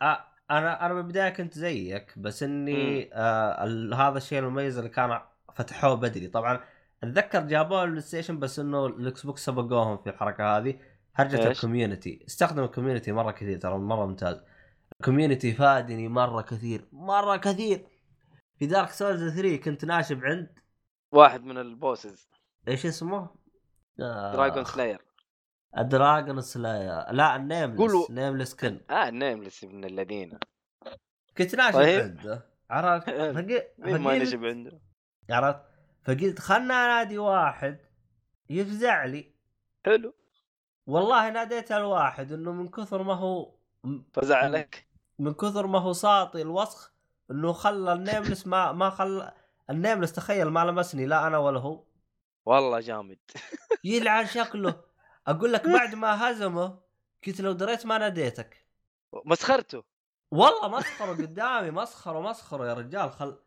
آه 0.01 0.38
أنا 0.51 0.85
أنا 0.85 0.93
بالبداية 0.93 1.29
كنت 1.29 1.53
زيك 1.53 2.19
بس 2.19 2.43
إني 2.43 3.09
آه 3.13 3.95
هذا 3.95 4.17
الشيء 4.17 4.39
المميز 4.39 4.77
اللي 4.77 4.89
كان 4.89 5.19
فتحوه 5.55 5.93
بدري. 5.93 6.27
طبعا 6.27 6.59
أتذكر 7.03 7.41
جابوه 7.41 7.83
ال 7.83 8.01
PlayStation 8.01 8.39
بس 8.39 8.59
إنه 8.59 8.85
ال 8.85 9.25
Xbox 9.25 9.45
سبقوهم 9.45 9.97
في 9.97 10.09
الحركة 10.09 10.57
هذه. 10.57 10.79
هرجة؟ 11.15 11.47
ال 11.47 11.54
community. 11.54 12.23
استخدم 12.27 12.63
ال 12.63 12.68
community 12.68 13.11
مرة 13.11 13.31
كثير 13.31 13.59
ترى 13.59 13.77
مرة 13.77 14.05
ممتاز. 14.05 14.43
ال 14.99 15.04
community 15.04 15.53
فادني 15.53 16.07
مرة 16.07 16.41
كثير 16.41 16.87
مرة 16.91 17.37
كثير. 17.37 17.85
في 18.59 18.65
Dark 18.65 18.89
Souls 18.89 19.35
3 19.35 19.57
كنت 19.57 19.85
ناشب 19.85 20.23
عند 20.23 20.59
واحد 21.11 21.43
من 21.43 21.57
ال 21.57 21.66
bosses. 21.66 22.29
إيش 22.67 22.85
اسمه؟ 22.85 23.29
آه. 23.99 24.33
Dragonslayer. 24.33 25.01
Dragonslayer 25.77 27.11
لا 27.11 27.35
ال 27.35 27.40
Nameless 27.40 27.77
قولوا- 27.79 28.11
Nameless 28.11 28.55
King 28.55 28.79
آه 28.89 29.09
النيملس 29.09 29.63
من 29.63 29.85
الذين. 29.85 30.39
كنت 31.37 31.55
ناشب 31.55 31.77
طيب. 31.77 32.01
عنده. 32.01 32.45
عرفت؟ 32.69 33.09
فقلت 33.35 33.73
مين 33.77 33.97
ما 34.01 34.17
نجب 34.17 34.45
عنده. 34.45 34.79
عرفت؟ 35.29 35.61
فقلت 36.03 36.39
خلنا 36.39 36.73
انادي 36.85 37.17
واحد 37.17 37.77
يفزع 38.49 39.05
لي. 39.05 39.33
حلو. 39.85 40.13
والله 40.87 41.29
ناديت 41.29 41.71
الواحد 41.71 42.31
إنه 42.31 42.51
من 42.51 42.67
كثر 42.67 43.03
ما 43.03 43.13
هو 43.13 43.55
فزعلك 44.13 44.87
من 45.19 45.33
كثر 45.33 45.67
ما 45.67 45.79
هو 45.79 45.93
ساطي 45.93 46.41
الوسخ 46.41 46.93
إنه 47.31 47.53
خلى 47.53 47.93
النيملس 47.93 48.47
ما 48.47 48.71
ما 48.71 48.89
خلى 48.89 49.33
النيملس 49.69 50.13
تخيل 50.13 50.47
ما 50.47 50.65
لمسني 50.65 51.05
لا 51.05 51.27
أنا 51.27 51.37
ولا 51.37 51.59
هو. 51.59 51.83
والله 52.45 52.79
جامد. 52.79 53.17
يلعن 53.83 54.25
شكله. 54.25 54.88
أقول 55.29 55.53
لك 55.53 55.69
بعد 55.69 55.95
ما 56.03 56.31
هزمه 56.31 56.79
قلت 57.27 57.41
لو 57.41 57.51
دريت 57.51 57.85
ما 57.85 57.97
ناديتك. 57.97 58.65
مسخرته. 59.25 59.83
والله 60.31 60.67
مسخرة 60.77 61.11
قدامي 61.11 61.71
مسخرة 61.71 62.19
مسخرة 62.19 62.67
يا 62.67 62.73
رجال. 62.73 63.11
خل 63.11 63.39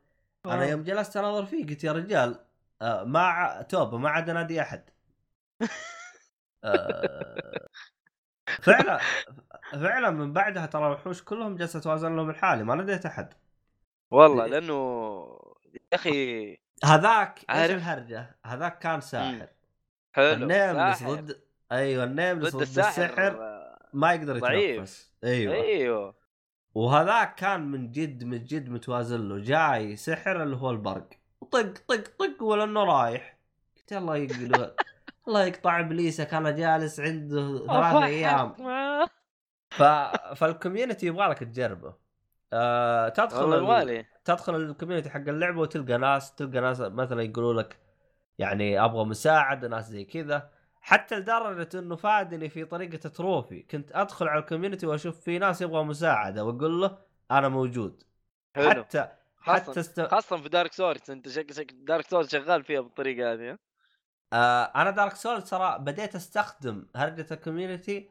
أنا 0.47 0.65
يوم 0.65 0.83
جلست 0.83 1.17
أناظر 1.17 1.47
فيه 1.47 1.67
قلت 1.67 1.85
يا 1.85 1.93
رجال 1.93 2.45
آه، 2.83 3.05
ما 3.05 3.21
ع- 3.21 3.63
توبه 3.63 3.99
ما 3.99 4.11
عاد 4.11 4.31
أنادي 4.31 4.61
أحد. 4.63 4.91
آه، 6.65 7.67
فعلا 8.63 8.99
فعلا 9.73 10.11
من 10.11 10.33
بعدها 10.33 10.67
ترى 10.67 10.87
الوحوش 10.87 11.23
كلهم 11.23 11.57
جالس 11.57 11.77
اتوازن 11.77 12.17
لهم 12.17 12.31
الحالي 12.31 12.65
ما 12.65 12.75
ناديت 12.75 13.07
أحد. 13.07 13.35
والله. 14.11 14.47
لأنه 14.47 14.73
يا 15.75 15.81
أخي 15.95 16.59
هذاك 16.85 17.39
إيش 17.39 17.47
عارف. 17.49 17.75
الهرجة؟ 17.77 18.39
هذاك 18.47 18.79
كان 18.79 19.01
ساحر. 19.01 19.49
حلو 20.13 20.49
ساحر. 20.49 21.15
ضد 21.15 21.52
أيوه 21.73 22.05
النيملس 22.05 22.57
ضد 22.57 22.63
السحر 22.63 23.37
آه، 23.43 23.79
ما 23.93 24.13
يقدر. 24.13 24.55
يتنفس. 24.55 25.13
أيوه. 25.25 25.55
أيوه. 25.55 26.15
وهذاك 26.75 27.35
كان 27.35 27.71
من 27.71 27.91
جد 27.91 28.25
من 28.25 28.45
جد 28.45 28.69
متوازن 28.69 29.29
له. 29.29 29.39
جاي 29.39 29.97
سحر 29.97 30.43
اللي 30.43 30.57
هو 30.57 30.71
البرق. 30.71 31.09
طق 31.51 31.63
طق 31.89 32.05
طق 32.19 32.43
ولا 32.43 32.65
إنه 32.65 32.85
رايح. 32.85 33.39
قلت 33.77 33.93
الله 33.93 34.17
يقلب. 34.17 34.71
الله 35.29 35.45
يقطع 35.45 35.81
إبليسك 35.81 36.35
أنا 36.35 36.51
جالس 36.51 37.01
عنده 37.01 37.59
ثلاثة 37.67 38.05
أيام. 38.05 38.55
ف... 39.71 39.83
فال 40.37 40.49
community 40.49 41.07
يبغى 41.07 41.29
لك 41.29 41.39
تجربه. 41.39 41.95
آه 42.53 43.09
تدخل 43.09 43.73
ال- 43.83 44.05
تدخل 44.25 44.57
ال 44.57 44.62
community 44.62 45.11
حق 45.11 45.29
اللعبة 45.29 45.61
وتلقى 45.61 45.99
ناس 45.99 46.35
تلقى 46.35 46.61
ناس 46.61 46.81
مثلا 46.81 47.23
يقولوا 47.23 47.63
لك 47.63 47.77
يعني 48.39 48.85
أبغى 48.85 49.05
مساعدة 49.05 49.69
ناس 49.69 49.89
زي 49.89 50.05
كذا. 50.05 50.51
حتى 50.85 51.17
لدرجة 51.17 51.69
إنه 51.79 51.97
فادني 51.97 52.49
في 52.49 52.65
طريقة 52.65 53.09
trophy. 53.09 53.63
كنت 53.63 53.93
أدخل 53.93 54.29
على 54.29 54.41
ال 54.41 54.45
community 54.45 54.87
وأشوف 54.87 55.21
في 55.21 55.39
ناس 55.39 55.63
يبغى 55.63 55.85
مساعدة 55.85 56.45
وأقول 56.45 56.81
له 56.81 56.99
أنا 57.31 57.49
موجود. 57.49 58.03
حلو. 58.57 58.85
حتى 58.85 59.09
حتى 59.41 59.65
خاصة 59.65 59.81
است... 59.81 60.01
خاصة 60.01 60.37
في 60.37 60.49
Dark 60.49 60.73
Souls 60.73 61.11
أنت 61.11 61.29
شك 61.29 61.53
شك 61.53 61.73
Dark 61.73 62.07
Souls 62.11 62.33
شغال 62.33 62.65
فيها 62.65 62.81
بالطريقة 62.81 63.33
هذه؟ 63.33 63.59
آه 64.33 64.65
أنا 64.65 64.91
Dark 64.91 65.15
Souls 65.15 65.43
ترى 65.43 65.79
بديت 65.79 66.15
أستخدم 66.15 66.87
هرجة 66.97 67.27
ال 67.31 67.38
community. 67.38 68.09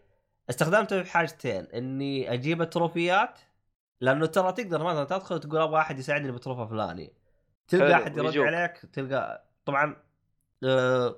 استخدمتها 0.49 1.03
في 1.03 1.11
حاجتين 1.11 1.65
إني 1.65 2.33
أجيب 2.33 2.61
التروفيات 2.61 3.39
لأنه 4.01 4.25
ترى 4.25 4.51
تقدر 4.51 4.83
مثلا 4.83 5.03
تدخل 5.03 5.39
تقول 5.39 5.61
أبغى 5.61 5.79
أحد 5.79 5.99
يساعدني 5.99 6.31
ب 6.31 6.36
trophy 6.36 6.65
فلاني. 6.65 7.13
تلقى 7.67 7.93
أحد 7.93 8.17
يرد. 8.17 8.37
عليك 8.37 8.77
تلقى 8.77 9.45
طبعا 9.65 9.95
آه 10.63 11.15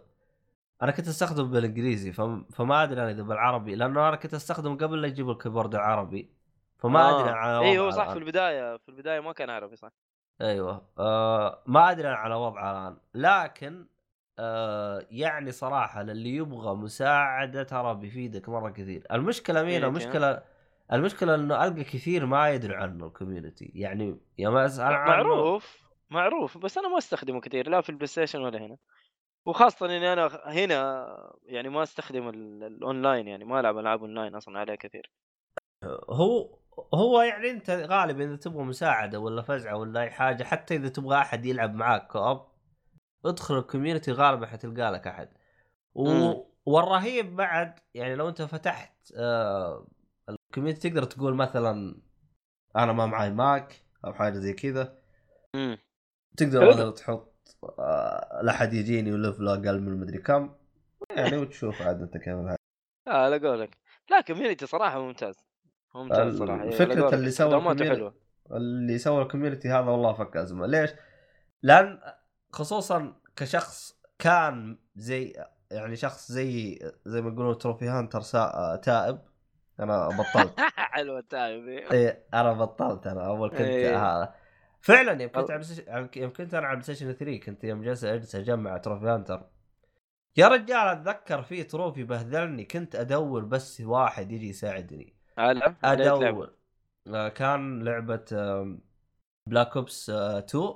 أنا 0.83 0.91
كنت 0.91 1.07
استخدم 1.07 1.51
بالإنجليزي 1.51 2.11
فم... 2.11 2.43
فما 2.43 2.83
أدري 2.83 3.01
أنا 3.01 3.11
إذا 3.11 3.23
بالعربي 3.23 3.75
لأنه 3.75 4.07
أنا 4.09 4.15
كنت 4.15 4.33
استخدم 4.33 4.77
قبل 4.77 5.01
لا 5.01 5.07
يجيب 5.07 5.29
ال 5.29 5.34
keyboard 5.34 5.75
العربي 5.75 6.29
فما 6.77 6.99
آه. 7.01 7.21
أدري 7.21 7.31
على 7.31 7.59
اي 7.65 7.79
هو 7.79 7.87
وضعه 7.87 7.97
صح 7.97 8.03
الآن. 8.03 8.13
في 8.13 8.19
البداية 8.19 8.77
في 8.77 8.89
البداية 8.89 9.19
ما 9.19 9.33
كان 9.33 9.49
عربي 9.49 9.75
صح. 9.75 9.91
أيوه. 10.41 10.89
آه 10.99 11.63
ما 11.65 11.91
أدري 11.91 12.07
أنا 12.07 12.15
على 12.15 12.35
وضعه 12.35 12.71
الآن. 12.71 12.97
لكن 13.13 13.87
آه 14.39 15.05
يعني 15.11 15.51
صراحة 15.51 16.03
للي 16.03 16.35
يبغى 16.35 16.75
مساعدة 16.75 17.63
ترى 17.63 17.95
بيفيدك 17.95 18.49
مرة 18.49 18.69
كثير. 18.69 19.07
المشكلة 19.11 19.63
مين؟ 19.63 19.81
إيه، 19.81 19.89
المشكلة 19.89 20.43
المشكلة 20.93 21.35
إنه 21.35 21.65
ألقى 21.65 21.83
كثير 21.83 22.25
ما 22.25 22.49
يدري 22.49 22.75
عنه 22.75 23.05
ال 23.07 23.13
community. 23.13 23.71
يعني 23.75 24.19
يا 24.37 24.49
ما 24.49 24.65
أسأل 24.65 24.93
عنه 24.93 25.05
معروف 25.05 25.83
معروف 26.09 26.57
بس 26.57 26.77
أنا 26.77 26.87
ما 26.89 26.97
أستخدمه 26.97 27.41
كثير 27.41 27.69
لا 27.69 27.81
في 27.81 27.89
ال 27.89 28.07
PlayStation 28.07 28.41
ولا 28.41 28.59
هنا. 28.59 28.77
وخاصة 29.45 29.85
إني 29.85 30.13
أنا 30.13 30.41
هنا 30.45 31.07
يعني 31.45 31.69
ما 31.69 31.83
أستخدم 31.83 32.29
ال- 32.29 32.63
الأونلاين 32.63 33.27
يعني 33.27 33.45
ما 33.45 33.59
ألعب 33.59 33.77
ألعاب 33.77 34.01
أونلاين 34.01 34.35
أصلا 34.35 34.59
عليه 34.59 34.75
كثير. 34.75 35.11
هو 36.09 36.59
هو 36.93 37.21
يعني 37.21 37.51
أنت 37.51 37.69
غالبا 37.69 38.23
إذا 38.23 38.35
تبغى 38.35 38.63
مساعدة 38.63 39.19
ولا 39.19 39.41
فزعة 39.41 39.75
ولا 39.77 40.01
أي 40.01 40.11
حاجة 40.11 40.43
حتى 40.43 40.75
إذا 40.75 40.89
تبغى 40.89 41.17
أحد 41.17 41.45
يلعب 41.45 41.73
معاك 41.73 42.07
co-op 42.07 42.41
ادخل 43.25 43.57
ال 43.57 43.63
community 43.63 44.11
غالبا 44.11 44.45
حتلقى 44.45 44.91
لك 44.91 45.07
أحد. 45.07 45.29
و... 45.95 46.09
مم. 46.09 46.43
والرهيب 46.65 47.35
بعد 47.35 47.79
يعني 47.93 48.15
لو 48.15 48.29
أنت 48.29 48.41
فتحت 48.41 49.11
آه 49.17 49.87
ال 50.29 50.35
community 50.35 50.89
تقدر 50.89 51.03
تقول 51.03 51.35
مثلا 51.35 52.01
أنا 52.75 52.93
ما 52.93 53.05
معي 53.05 53.29
مايك 53.29 53.83
أو 54.05 54.13
حاجة 54.13 54.33
زي 54.33 54.53
كذا. 54.53 54.97
تقدر 56.37 56.91
تحط. 56.91 57.32
لا 58.41 58.51
أحد 58.51 58.73
يجيني 58.73 59.09
level 59.09 59.39
ه 59.39 59.53
أقل 59.53 59.81
من 59.81 59.99
مدري 59.99 60.17
كم 60.17 60.49
يعني 61.09 61.37
وتشوف 61.37 61.81
عاد 61.81 62.01
أنت 62.01 62.17
كيف 62.17 62.27
الحال. 62.27 62.57
لا 63.07 63.13
على 63.13 63.47
قولك 63.47 63.77
ال 64.11 64.21
community 64.21 64.65
صراحة 64.65 65.01
ممتاز 65.01 65.35
ممتاز 65.95 66.41
إيه، 66.41 66.71
فكرة 66.71 67.01
قولك. 67.01 67.13
اللي 67.13 67.31
سوى 67.31 68.13
اللي 68.51 68.97
سوى 68.97 69.21
ال 69.21 69.26
community 69.26 69.69
هذا 69.69 69.79
والله 69.91 70.13
فك 70.13 70.37
أزمة 70.37 70.67
ليش؟ 70.67 70.89
لأن 71.63 71.99
خصوصا 72.51 73.13
كشخص 73.35 73.99
كان 74.19 74.77
زي 74.95 75.33
يعني 75.71 75.95
شخص 75.95 76.31
زي 76.31 76.79
زي 77.05 77.21
ما 77.21 77.29
يقولون 77.29 77.57
trophy 77.57 77.87
hunter. 77.87 78.21
تائب 78.77 79.19
أنا 79.79 80.07
بطلت 80.07 80.59
التعب 80.97 81.67
إيه. 81.67 81.91
إيه 81.91 82.23
أنا 82.33 82.53
بطلت 82.53 83.07
أنا 83.07 83.27
أول 83.27 83.49
كنت 83.49 83.59
إيه. 83.59 83.97
هذا 83.97 84.35
فعلا 84.85 85.21
يوم 85.21 85.31
كنت 85.31 85.51
على 85.51 86.09
يوم 86.15 86.33
كنت 86.33 86.53
أنا 86.53 86.67
على 86.67 86.75
PlayStation 86.75 87.13
3 87.13 87.37
كنت 87.39 87.63
يوم 87.63 87.81
جالس 87.83 88.03
أجلس 88.03 88.35
أجمع 88.35 88.77
trophy 88.77 89.05
hunter 89.05 89.49
يا 90.37 90.47
رجال 90.47 90.77
أتذكر 90.87 91.41
في 91.41 91.63
trophy 91.63 92.03
بهذلني 92.03 92.65
كنت 92.65 92.95
أدور 92.95 93.45
بس 93.45 93.81
واحد 93.81 94.31
يجي 94.31 94.49
يساعدني. 94.49 95.15
لعبة. 95.37 95.75
أدور. 96.29 96.53
آه، 97.07 97.29
كان 97.29 97.83
لعبة 97.83 98.25
Black 99.49 99.75
Ops 99.77 100.09
2 100.09 100.73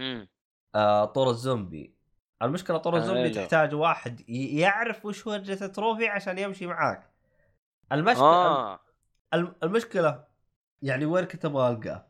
امم 0.00 0.28
آه، 0.74 1.04
طور 1.04 1.30
الزومبي. 1.30 1.94
المشكلة 2.42 2.78
طور 2.78 2.96
الزومبي 2.96 3.22
حلو. 3.24 3.34
تحتاج 3.34 3.74
واحد 3.74 4.28
يعرف 4.28 5.06
وش 5.06 5.26
وجهه 5.26 5.64
ال 5.64 5.70
trophy 5.70 6.08
عشان 6.08 6.38
يمشي 6.38 6.66
معاك. 6.66 7.10
المشكلة 7.92 8.78
الم- 9.34 9.54
المشكلة 9.62 10.24
يعني 10.82 11.04
وين 11.04 11.24
كنت 11.24 11.44
أبغى 11.44 11.70
ألقاه؟ 11.70 12.06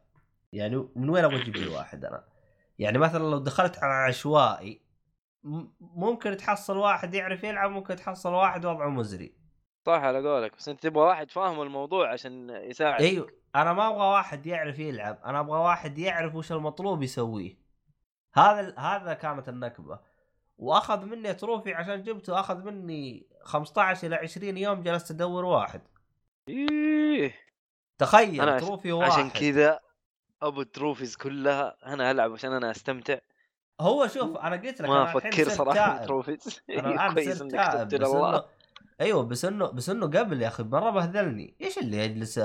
يعني 0.55 0.89
من 0.97 1.11
وين 1.11 1.25
أبغى 1.25 1.43
أجيب 1.43 1.57
لي 1.57 1.69
واحد 1.77 2.05
أنا؟ 2.05 2.25
يعني 2.79 2.99
مثلا 2.99 3.23
لو 3.31 3.39
دخلت 3.39 3.79
على 3.79 3.93
عشوائي 3.93 4.85
ممكن 5.81 6.37
تحصل 6.37 6.77
واحد 6.77 7.15
يعرف 7.15 7.45
يلعب 7.45 7.71
ممكن 7.71 7.97
تحصل 7.97 8.33
واحد 8.33 8.67
وضعه 8.67 8.89
مزري. 8.89 9.35
صح 9.87 9.93
على 9.93 10.29
قولك. 10.29 10.57
بس 10.57 10.69
أنت 10.69 10.83
تبغى 10.83 11.05
واحد 11.05 11.31
فاهم 11.31 11.63
الموضوع 11.63 12.13
عشان 12.13 12.51
يساعد 12.51 13.03
أيوه. 13.03 13.31
أنا 13.55 13.73
ما 13.73 13.89
أبغى 13.89 14.07
واحد 14.07 14.47
يعرف 14.47 14.79
يلعب 14.79 15.19
أنا 15.25 15.41
أبغى 15.41 15.59
واحد 15.59 15.99
يعرف 15.99 16.35
وش 16.35 16.53
المطلوب 16.53 17.03
يسويه. 17.03 17.59
هذا 18.35 18.79
هذا 18.79 19.15
كانت 19.15 19.49
النكبة. 19.49 20.01
وأخذ 20.59 21.05
مني 21.05 21.35
تروفي 21.35 21.75
عشان 21.75 22.03
جبته 22.03 22.41
أخذ 22.41 22.65
مني 22.65 23.27
15 23.43 24.07
إلى 24.07 24.17
20 24.17 24.59
يوم 24.59 24.83
جلست 24.83 25.11
أدور 25.11 25.45
واحد. 25.45 25.83
إيه. 26.49 27.35
تخيل 27.99 28.61
trophy 28.61 28.93
واحد. 28.93 29.13
عشان 29.13 29.31
كذا 29.31 29.81
أبو 30.47 30.61
ال 30.61 30.67
trophies 30.67 31.17
كلها 31.17 31.77
أنا 31.87 32.11
العب 32.11 32.33
عشان 32.33 32.53
أنا 32.53 32.71
أستمتع. 32.71 33.19
هو 33.81 34.07
شوف 34.07 34.37
أنا 34.37 34.57
قلت 34.57 34.83
لك 34.83 34.89
ما 34.89 35.03
أفكر 35.05 35.49
صراحة. 35.49 35.99
بال 35.99 36.11
trophies 36.11 36.61
أنا 36.71 36.89
الآن 36.95 37.13
كويس 37.15 37.43
إنك 37.43 37.73
تبت 37.73 37.95
بس 37.95 38.09
الله 38.09 38.45
أيوه 39.01 39.23
بس 39.23 39.45
إنه 39.45 39.71
بس 39.71 39.91
إنه 39.91 40.07
قبل 40.07 40.43
يا 40.43 40.49
أخي 40.49 40.63
مرة 40.63 40.91
بهذلني. 40.91 41.57
إيش 41.61 41.79
اللي 41.79 42.05
أجلس 42.05 42.39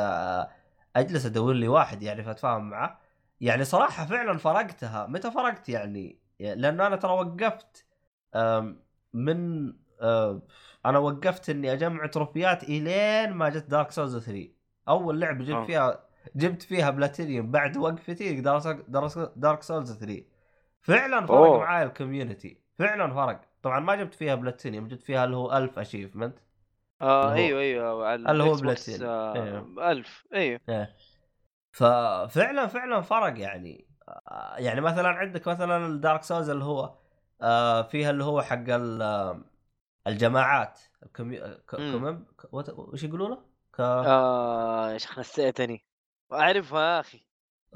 أجلس 0.96 1.26
أدور 1.26 1.54
لي 1.54 1.68
واحد 1.68 2.04
يعرف 2.04 2.28
أتفاهم 2.28 2.70
معه؟ 2.70 3.00
يعني 3.42 3.64
صراحة 3.64 4.06
فعلا 4.06 4.38
فرقتها. 4.38 5.08
متى 5.08 5.32
فرقت 5.32 5.70
يعني؟ 5.70 6.20
لأنه 6.40 6.88
أنا 6.88 6.96
ترى 6.96 7.12
وقفت 7.12 7.86
من 9.14 9.74
أنا 10.86 11.00
وقفت 11.00 11.50
إني 11.50 11.74
أجمع 11.74 12.06
تروفيات 12.06 12.64
إلين 12.64 13.32
ما 13.32 13.50
جت 13.50 13.66
Dark 13.66 13.92
Souls 13.92 14.18
3 14.18 14.50
أول 14.88 15.20
لعبة 15.20 15.46
جبت 15.46 15.56
آه. 15.56 15.66
فيها 15.66 16.09
جبت 16.36 16.62
فيها 16.64 16.90
بلاتينيوم 16.90 17.52
بعد 17.52 17.78
وقفتي 17.78 18.42
Dark 19.36 19.64
Souls 19.64 19.92
3 19.94 20.26
فعلا 20.82 21.28
فرق 21.28 21.52
أوه. 21.54 21.60
معاي 21.60 21.84
ال 21.84 21.92
community 21.92 22.62
فعلا 22.80 23.14
فرق 23.14 23.42
طبعا 23.64 23.80
ما 23.80 23.96
جبت 23.96 24.14
فيها 24.14 24.36
بلاتينيوم 24.36 24.88
جبت 24.88 25.04
فيها 25.04 25.26
اللي 25.26 25.36
هو 25.36 25.58
1000 25.58 25.80
achievement 25.80 26.40
آه 27.02 27.34
أيوه 27.34 27.62
أيوه 27.62 28.08
على 28.08 28.16
اللي 28.30 28.44
هو 28.44 28.56
ال 28.56 28.62
Xbox، 28.62 29.02
بلاتين. 29.02 29.04
آه 29.04 29.36
إيه. 29.36 29.92
ألف 29.92 30.26
أيوه 30.34 30.60
إيه. 30.70 30.96
ففعلا 31.72 32.68
فعلا 32.68 33.02
فرق 33.02 33.40
يعني 33.40 33.88
آه، 34.10 34.56
يعني 34.58 34.82
مثلا 34.82 35.10
عندك 35.10 35.48
مثلا 35.48 35.88
ال 35.88 35.95
Dark 35.95 36.24
Souls 36.24 36.50
اللي 36.50 36.64
هو 36.64 36.96
آه، 37.42 37.82
فيها 37.82 38.10
اللي 38.12 38.24
هو 38.24 38.42
حق 38.42 38.64
ال- 38.70 39.44
الجماعات 40.08 40.80
الكمي... 41.04 41.40
ك... 41.40 41.76
مم. 41.78 41.86
كمم... 41.88 42.26
ك... 42.40 42.54
وات- 42.54 42.70
وش 42.80 43.04
يقولوا 43.04 43.30
له؟ 43.30 43.44
ك... 43.74 43.82
آه 44.04 44.92
يا 44.92 44.98
شيخ 44.98 45.20
نسيتني 45.20 45.86
اعرفها 46.34 46.96
يا 46.96 47.00
أخي. 47.00 47.22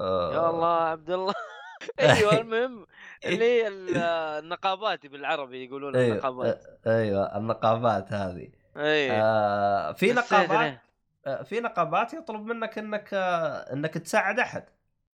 آه، 0.00 0.34
يا 0.34 0.50
الله 0.50 0.82
عبد 0.82 1.10
الله. 1.10 1.34
أيوه 2.00 2.40
المهم 2.40 2.86
اللي 3.24 3.44
هي 3.44 3.68
ال- 3.68 3.96
النقابات 4.44 5.06
بالعربي 5.06 5.64
يقولون 5.64 5.96
أيوه 5.96 6.12
النقابات. 6.12 6.64
آه، 6.86 7.00
أيوه 7.00 7.36
النقابات 7.36 8.12
هذه. 8.12 8.52
إي 8.76 9.10
آه 9.12 9.92
في 9.92 10.12
نقابات. 10.12 10.80
آه، 11.26 11.42
في 11.42 11.60
نقابات 11.60 12.14
يطلب 12.14 12.40
منك 12.46 12.78
إنك 12.78 13.14
آه، 13.14 13.72
إنك 13.72 13.94
تساعد 13.94 14.38
أحد. 14.38 14.64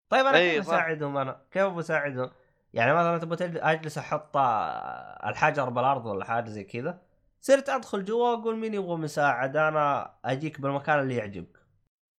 طيب 0.08 0.26
أنا 0.26 0.38
كيف. 0.38 0.60
أساعدهم 0.68 1.16
أنا؟ 1.16 1.40
كيف 1.50 1.66
بساعدهم؟ 1.72 2.30
يعني 2.74 2.92
مثلا 2.94 3.18
تبغى 3.18 3.60
أجلس 3.72 3.98
أحط 3.98 4.36
آه، 4.36 5.28
الحجر 5.30 5.70
بالأرض 5.70 6.06
ولا 6.06 6.24
حاجة 6.24 6.48
زي 6.48 6.64
كذا 6.64 7.02
صرت 7.40 7.68
أدخل 7.68 8.04
جوا 8.04 8.30
وأقول 8.36 8.56
مين 8.56 8.74
يبغى 8.74 8.96
مساعدة 8.96 9.68
أنا 9.68 10.14
أجيك 10.24 10.60
بالمكان 10.60 10.98
اللي 11.00 11.16
يعجبك. 11.16 11.60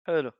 حلو. 0.06 0.30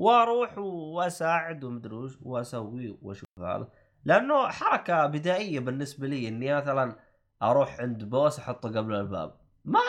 وأروح 0.00 0.58
واساعد 0.58 1.64
ومدري 1.64 1.94
وش 1.94 2.18
واسوي 2.22 2.98
واشوف 3.02 3.28
هذا. 3.38 3.68
لأنه 4.04 4.48
حركة 4.48 5.06
بدائية 5.06 5.60
بالنسبة 5.60 6.06
لي 6.06 6.28
إني 6.28 6.54
مثلا 6.54 6.96
أروح 7.42 7.80
عند 7.80 8.04
بوس 8.04 8.38
أحطه 8.38 8.68
قبل 8.68 8.94
الباب 8.94 9.34
ما 9.64 9.80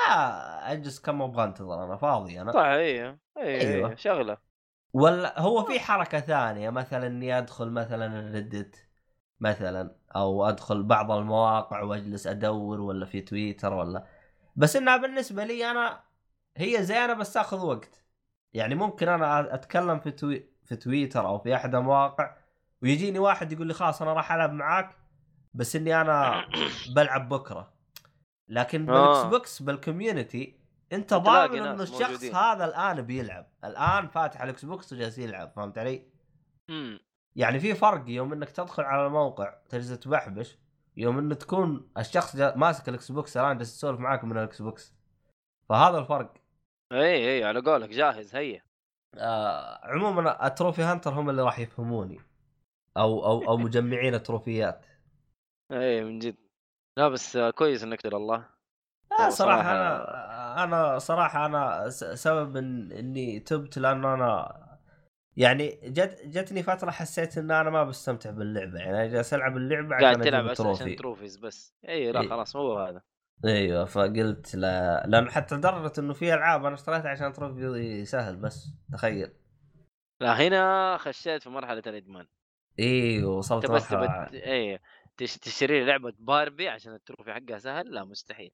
أجلس 0.71 0.99
كم 0.99 1.21
أبغى 1.21 1.43
أنتظر 1.43 1.83
أنا 1.83 1.97
فاضي 1.97 2.41
أنا. 2.41 2.51
صح 2.51 2.59
أيوه 2.59 3.17
أيوه 3.37 3.61
أيوة. 3.61 3.61
أيوه. 3.61 3.95
شغلة. 3.95 4.37
ولا 4.93 5.39
هو 5.39 5.63
في 5.63 5.79
حركة 5.79 6.19
ثانية 6.19 6.69
مثلا 6.69 7.07
إني 7.07 7.37
أدخل 7.37 7.69
مثلا 7.69 8.19
ال 8.19 8.29
Reddit 8.29 8.87
مثلا 9.39 9.95
أو 10.15 10.49
أدخل 10.49 10.83
بعض 10.83 11.11
المواقع 11.11 11.81
وأجلس 11.81 12.27
أدور 12.27 12.81
ولا 12.81 13.05
في 13.05 13.21
تويتر 13.21 13.73
ولا. 13.73 14.05
بس 14.55 14.75
إنها 14.75 14.97
بالنسبة 14.97 15.43
لي 15.43 15.71
أنا 15.71 16.03
هي 16.57 16.83
زينة 16.83 17.13
بس 17.13 17.33
تأخذ 17.33 17.65
وقت. 17.65 18.03
يعني 18.53 18.75
ممكن 18.75 19.09
أنا 19.09 19.53
أتكلم 19.53 19.99
في 19.99 20.11
توي... 20.11 20.45
في 20.63 20.75
تويتر 20.75 21.27
أو 21.27 21.39
في 21.39 21.55
أحد 21.55 21.75
المواقع 21.75 22.35
ويجيني 22.81 23.19
واحد 23.19 23.51
يقول 23.51 23.67
لي 23.67 23.73
خلاص 23.73 24.01
أنا 24.01 24.13
راح 24.13 24.31
ألعب 24.31 24.53
معاك 24.53 24.95
بس 25.53 25.75
إني 25.75 26.01
أنا 26.01 26.45
بلعب 26.95 27.29
بكرة 27.29 27.73
لكن 28.47 28.85
بال 28.85 29.07
X 29.07 29.17
آه. 29.17 29.29
box 29.29 29.61
بال 29.61 29.80
community 29.80 30.61
أنت 30.93 31.13
ضامن 31.13 31.59
إنه 31.59 31.83
الشخص 31.83 32.01
موجودين. 32.01 32.35
هذا 32.35 32.65
الآن 32.65 33.01
بيلعب 33.01 33.47
الآن 33.63 34.07
فاتح 34.07 34.41
ال 34.41 34.65
Xbox 34.65 34.93
وجالس 34.93 35.17
يلعب 35.17 35.51
فهمت 35.55 35.77
علي؟ 35.77 36.05
امم 36.69 36.99
يعني 37.35 37.59
في 37.59 37.73
فرق 37.73 38.03
يوم 38.07 38.33
إنك 38.33 38.49
تدخل 38.49 38.83
على 38.83 39.07
الموقع 39.07 39.53
تجلس 39.69 39.99
تبحبش 39.99 40.57
يوم 40.97 41.17
انه 41.17 41.35
تكون 41.35 41.89
الشخص 41.97 42.35
ماسك 42.35 42.89
ال 42.89 43.11
Xbox 43.11 43.37
الآن 43.37 43.57
جالس 43.57 43.75
يسولف 43.75 43.99
معاك 43.99 44.23
من 44.23 44.31
ال 44.31 44.61
Xbox 44.61 44.93
فهذا 45.69 45.97
الفرق 45.97 46.33
إي 46.91 47.37
إي 47.37 47.43
على 47.43 47.59
قولك 47.59 47.89
جاهز 47.89 48.35
هيا. 48.35 48.61
آه 49.17 49.79
عموما 49.83 50.47
ال 50.47 50.52
trophy 50.52 50.81
hunter 50.81 51.13
هم 51.13 51.29
اللي 51.29 51.41
راح 51.41 51.59
يفهموني. 51.59 52.19
أو 52.97 53.25
أو 53.25 53.47
أو 53.47 53.57
مجمعين 53.65 54.13
التروفيات. 54.15 54.85
إي 55.71 56.03
من 56.03 56.19
جد. 56.19 56.35
لا 56.97 57.09
بس 57.09 57.37
كويس 57.37 57.83
إنك 57.83 58.05
الله. 58.05 58.45
آه 59.19 59.29
صراحة 59.29 59.63
صراحة- 59.63 59.65
أنا 59.67 60.63
أنا 60.63 60.99
صراحة 60.99 61.45
أنا 61.45 61.89
س- 61.89 62.03
سبب 62.03 62.57
إن 62.57 62.91
إني 62.91 63.39
تبت 63.39 63.77
لأنه 63.77 64.13
أنا 64.13 64.61
يعني 65.37 65.79
جت 65.83 66.21
جتني 66.25 66.63
فترة 66.63 66.91
حسيت 66.91 67.37
إن 67.37 67.51
أنا 67.51 67.69
ما 67.69 67.83
بستمتع 67.83 68.31
باللعبة. 68.31 68.79
يعني 68.79 68.91
أنا 68.91 69.07
جالس 69.07 69.33
ألعب 69.33 69.57
اللعبة 69.57 69.89
قاعد 69.89 70.03
عشان 70.05 70.21
تلعب 70.21 70.45
أجيب 70.47 70.67
عشان 70.67 70.95
trophies 70.95 71.37
بس. 71.37 71.73
إي 71.89 72.11
لا. 72.11 72.29
خلاص 72.29 72.55
هو 72.55 72.79
هذا. 72.79 73.01
أيوه 73.45 73.85
فقلت 73.85 74.55
لا. 74.55 75.03
لأن 75.07 75.31
حتى 75.31 75.55
لدرجة 75.55 75.99
إنه 75.99 76.13
في 76.13 76.33
ألعاب 76.33 76.65
أنا 76.65 76.75
اشتريتها 76.75 77.09
عشان 77.09 77.33
trophy 77.33 78.05
سهل 78.05 78.35
بس 78.35 78.67
تخيل. 78.93 79.31
لا 80.21 80.47
هنا 80.47 80.97
خشيت 80.97 81.43
في 81.43 81.49
مرحلة 81.49 81.83
الإدمان. 81.87 82.27
إيوه 82.79 83.37
وصلت 83.37 83.65
تبت... 83.65 83.93
اي 84.33 84.79
تش... 85.17 85.37
تشتري 85.37 85.85
لعبة 85.85 86.13
باربي 86.19 86.69
عشان 86.69 86.93
ال 86.93 86.99
trophy 86.99 87.33
حقها 87.33 87.57
سهل؟ 87.57 87.93
لا 87.93 88.03
مستحيل. 88.03 88.51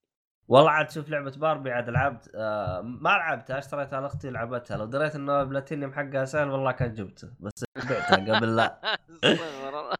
والله 0.48 0.70
عاد 0.70 0.90
شوف 0.90 1.08
لعبة 1.08 1.30
باربي 1.36 1.70
عاد 1.70 1.90
لعبت 1.90 2.30
آه 2.34 2.80
ما 2.80 3.08
لعبتها 3.08 3.58
اشتريتها 3.58 4.00
لأختي 4.00 4.30
لعبتها. 4.30 4.76
لو 4.76 4.84
دريت 4.84 5.14
إنه 5.14 5.42
البلاتينيوم 5.42 5.92
حقها 5.92 6.24
سهل 6.24 6.50
والله 6.50 6.72
كان 6.72 6.94
جبته 6.94 7.30
بس 7.40 7.64
بعتها 7.76 8.36
قبل 8.36 8.56
لا. 8.56 8.98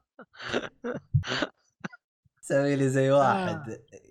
سوي 2.41 2.76
لي 2.76 2.89
زي 2.89 3.11
واحد. 3.11 3.70
آه، 3.70 4.08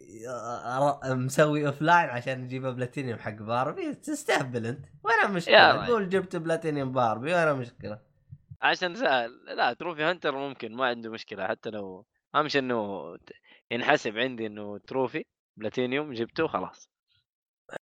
مسوي 1.05 1.67
offline 1.67 2.09
عشان 2.09 2.43
يجيب 2.43 2.65
بلاتينيوم 2.65 3.19
حق 3.19 3.31
باربي 3.31 3.93
تستهبل 3.93 4.65
أنت. 4.65 4.85
وين 5.03 5.15
يا 5.21 5.25
المشكلة 5.25 5.71
راجل. 5.71 5.91
قول 5.91 6.09
جبت 6.09 6.35
بلاتينيوم 6.35 6.91
باربي 6.91 7.33
وين 7.33 7.47
المشكلة 7.47 7.99
عشان 8.61 8.95
سهل 8.95 9.31
لا 9.45 9.73
trophy 9.73 10.03
hunter 10.03 10.31
ممكن 10.31 10.75
ما 10.75 10.85
عنده 10.85 11.09
مشكلة. 11.09 11.47
حتى 11.47 11.69
لو 11.69 12.05
أهم 12.35 12.47
شيء 12.47 12.61
إنه 12.61 13.17
ينحسب 13.71 14.17
عندي 14.17 14.47
إنه 14.47 14.77
trophy 14.77 15.25
platinum 15.57 16.13
جبته 16.13 16.47
خلاص 16.47 16.89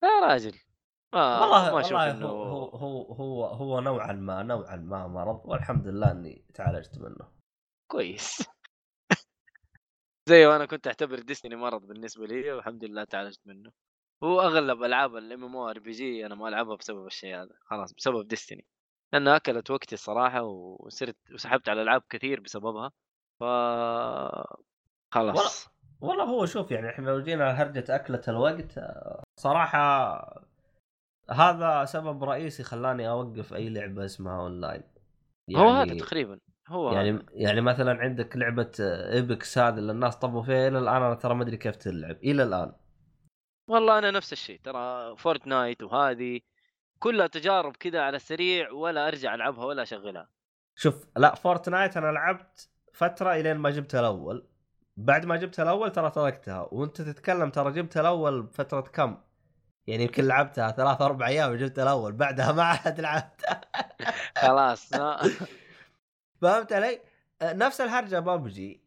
يا 0.03 0.27
راجل. 0.27 0.53
ما 1.13 1.39
والله 1.39 1.73
ما 1.73 1.79
أشوف 1.79 1.93
إنه 1.93 2.27
هو 2.27 2.65
هو 2.65 3.13
هو 3.13 3.45
هو 3.45 3.79
نوعا 3.79 4.13
ما 4.13 4.43
نوعا 4.43 4.75
ما 4.75 5.07
مرض 5.07 5.41
والحمد 5.45 5.87
لله 5.87 6.11
إني 6.11 6.45
تعالجت 6.53 6.97
منه. 6.97 7.31
كويس. 7.91 8.47
زي 10.29 10.45
وأنا 10.45 10.65
كنت 10.65 10.87
أعتبر 10.87 11.19
Destiny 11.19 11.55
مرض 11.55 11.81
بالنسبة 11.87 12.25
لي 12.25 12.51
والحمد 12.51 12.83
لله 12.83 13.03
تعالجت 13.03 13.39
منه. 13.45 13.71
هو 14.23 14.41
أغلب 14.41 14.83
ألعاب 14.83 15.15
ال 15.15 15.43
MMORPG 15.43 16.25
أنا 16.25 16.35
ما 16.35 16.47
ألعبها 16.47 16.75
بسبب 16.75 17.05
الشيء 17.05 17.35
هذا 17.35 17.55
خلاص 17.61 17.93
بسبب 17.93 18.27
Destiny 18.27 18.65
لانها 19.13 19.35
أكلت 19.35 19.71
وقتي 19.71 19.95
الصراحة 19.95 20.41
وصرت 20.43 21.15
وسحبت 21.33 21.69
على 21.69 21.81
ألعاب 21.81 22.03
كثير 22.09 22.39
بسببها. 22.39 22.91
ف 23.39 23.43
خلاص. 25.11 25.67
والله 26.01 26.23
هو 26.23 26.45
شوف 26.45 26.71
يعني 26.71 26.89
إحنا 26.89 27.09
لو 27.09 27.21
جينا 27.21 27.51
هرجة 27.51 27.95
أكلة 27.95 28.21
الوقت 28.27 28.79
صراحة 29.39 30.45
هذا 31.29 31.85
سبب 31.85 32.23
رئيسي 32.23 32.63
خلاني 32.63 33.09
أوقف 33.09 33.53
أي 33.53 33.69
لعبة 33.69 34.05
اسمها 34.05 34.41
أونلاين 34.41 34.83
هو 35.55 35.69
هذا 35.69 35.97
تقريبا. 35.97 36.39
هو 36.67 36.91
يعني 36.91 37.11
هذا. 37.11 37.25
يعني 37.33 37.61
مثلا 37.61 38.01
عندك 38.01 38.37
لعبة 38.37 38.71
Apex 38.79 39.57
هذه 39.57 39.77
اللي 39.77 39.91
الناس 39.91 40.15
طبوا 40.15 40.43
فيها 40.43 40.67
إلى 40.67 40.79
الآن 40.79 41.03
أنا 41.03 41.15
ترى 41.15 41.35
ما 41.35 41.43
أدري 41.43 41.57
كيف 41.57 41.75
تلعب 41.75 42.15
إلى 42.23 42.43
الآن. 42.43 42.73
والله 43.67 43.97
أنا 43.97 44.11
نفس 44.11 44.33
الشيء 44.33 44.59
ترى 44.63 45.15
Fortnite 45.17 45.83
وهذه 45.83 46.39
كلها 46.99 47.27
تجارب 47.27 47.75
كذا 47.75 48.01
على 48.01 48.15
السريع 48.15 48.71
ولا 48.71 49.07
أرجع 49.07 49.35
ألعبها 49.35 49.65
ولا 49.65 49.81
أشغلها. 49.81 50.29
شوف 50.75 51.07
لا 51.17 51.35
فورتنايت 51.35 51.97
أنا 51.97 52.11
لعبت 52.11 52.69
فترة 52.93 53.33
إلين 53.35 53.57
ما 53.57 53.69
جبت 53.69 53.95
الأول. 53.95 54.47
بعد 54.97 55.25
ما 55.25 55.35
جبت 55.35 55.59
الأول 55.59 55.91
ترى 55.91 56.11
تركتها 56.11 56.67
وأنت 56.71 57.01
تتكلم 57.01 57.49
ترى 57.49 57.71
جبت 57.71 57.97
الأول 57.97 58.41
بفترة 58.41 58.81
كم؟ 58.81 59.17
يعني 59.87 60.03
يمكن 60.03 60.25
لعبتها 60.25 60.71
ثلاث 60.71 61.01
أربع 61.01 61.27
أيام 61.27 61.51
وجبت 61.51 61.79
الأول 61.79 62.11
بعدها 62.11 62.51
ما 62.51 62.63
عاد 62.63 63.01
لعبتها. 63.01 63.61
خلاص 64.41 64.91
فهمت 66.45 66.73
علي؟ 66.73 66.99
آه، 67.41 67.53
نفس 67.53 67.81
الهرجه 67.81 68.19
ببجي 68.19 68.81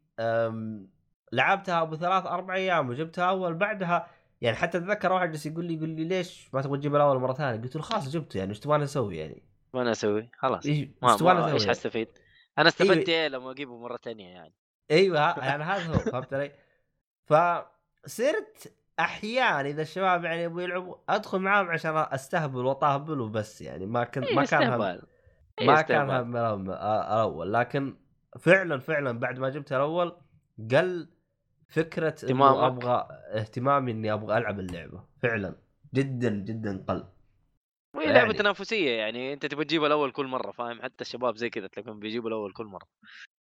لعبتها 1.33 1.83
أبو 1.83 1.97
ثلاث 1.97 2.27
أربع 2.27 2.55
أيام 2.55 2.89
وجبتها 2.89 3.25
أول 3.25 3.55
بعدها 3.55 4.11
يعني 4.41 4.57
حتى 4.57 4.79
أتذكر 4.79 5.13
واحد 5.13 5.31
جالس 5.31 5.47
يقول 5.47 5.65
لي 5.65 5.75
يقول 5.75 5.89
لي 5.89 6.05
ليش 6.05 6.49
ما 6.55 6.63
تبغى 6.63 6.79
تجيب 6.79 6.97
الأول 6.97 7.19
مرة 7.19 7.33
ثانية؟ 7.33 7.63
قلت 7.63 7.77
له 7.77 7.83
خلاص 7.83 8.09
جبته 8.09 8.39
يعني 8.39 8.51
إيش 8.51 8.61
تبغاني 8.61 8.85
أسوي 8.85 9.17
يعني؟ 9.17 9.43
ما 9.75 9.83
أنا 9.83 9.93
أسوي 9.93 10.31
خلاص 10.39 10.67
إيش 10.67 10.89
تبغاني 11.01 11.41
أسوي؟ 11.41 11.53
إيش؟ 11.53 11.69
حستفيد؟ 11.69 12.09
أنا 12.59 12.69
استفدت 12.69 13.09
إيوه. 13.09 13.21
إيه 13.21 13.29
لما 13.29 13.51
أجيبه 13.51 13.79
مرة 13.79 13.97
ثانية 13.97 14.29
يعني 14.29 14.55
إيوه 14.91 15.21
يعني 15.49 15.65
هذا 15.65 15.95
هو 15.95 15.99
فهمت 15.99 16.35
علي؟ 16.35 16.53
فصرت 17.27 18.73
أحيانا 19.01 19.69
إذا 19.69 19.83
الشباب 19.83 20.25
يعني 20.25 20.43
يبغوا 20.43 20.63
يلعبوا 20.63 20.97
أدخل 21.09 21.39
معاهم 21.39 21.69
عشان 21.69 21.97
أستهبل 21.97 22.65
واطهبل 22.65 23.21
وبس 23.21 23.63
يعني 23.63 23.87
ما 23.87 24.05
كنت 24.05 24.25
إيه 24.25 24.37
ما 24.37 24.45
كان 24.45 25.01
ما 25.67 25.83
كان. 25.83 26.11
هم 26.11 26.33
الأول- 26.35 26.71
الأول 26.83 27.53
لكن 27.53 27.97
فعلا 28.41 28.79
فعلا 28.81 29.19
بعد 29.19 29.39
ما 29.39 29.49
جبت 29.49 29.73
الأول 29.73 30.17
قل 30.71 31.09
فكرة 31.69 32.07
إنه 32.31 32.45
اهتمامك. 32.49 32.85
أبغى 32.85 33.09
اهتمامي 33.41 33.93
إني 33.93 34.13
أبغى 34.13 34.39
ألعب 34.39 34.61
اللعبة. 34.61 35.05
فعلا. 35.23 35.57
جدا 35.95 36.31
جدا 36.31 36.85
قل. 36.89 37.09
وهي 37.97 38.07
لعبة 38.07 38.19
يعني- 38.19 38.33
تنافسية 38.33 38.91
يعني 38.91 39.33
أنت 39.33 39.47
تبغى 39.47 39.65
تجيب 39.65 39.85
الأول 39.85 40.13
كل 40.13 40.27
مرة 40.27 40.53
فاهم؟ 40.53 40.83
حتى 40.83 41.01
الشباب 41.01 41.37
زي 41.37 41.51
كذا 41.51 41.67
تلاقيهم 41.67 41.99
بيجيبوا 42.01 42.29
الأول 42.29 42.53
كل 42.53 42.65
مرة. 42.65 42.87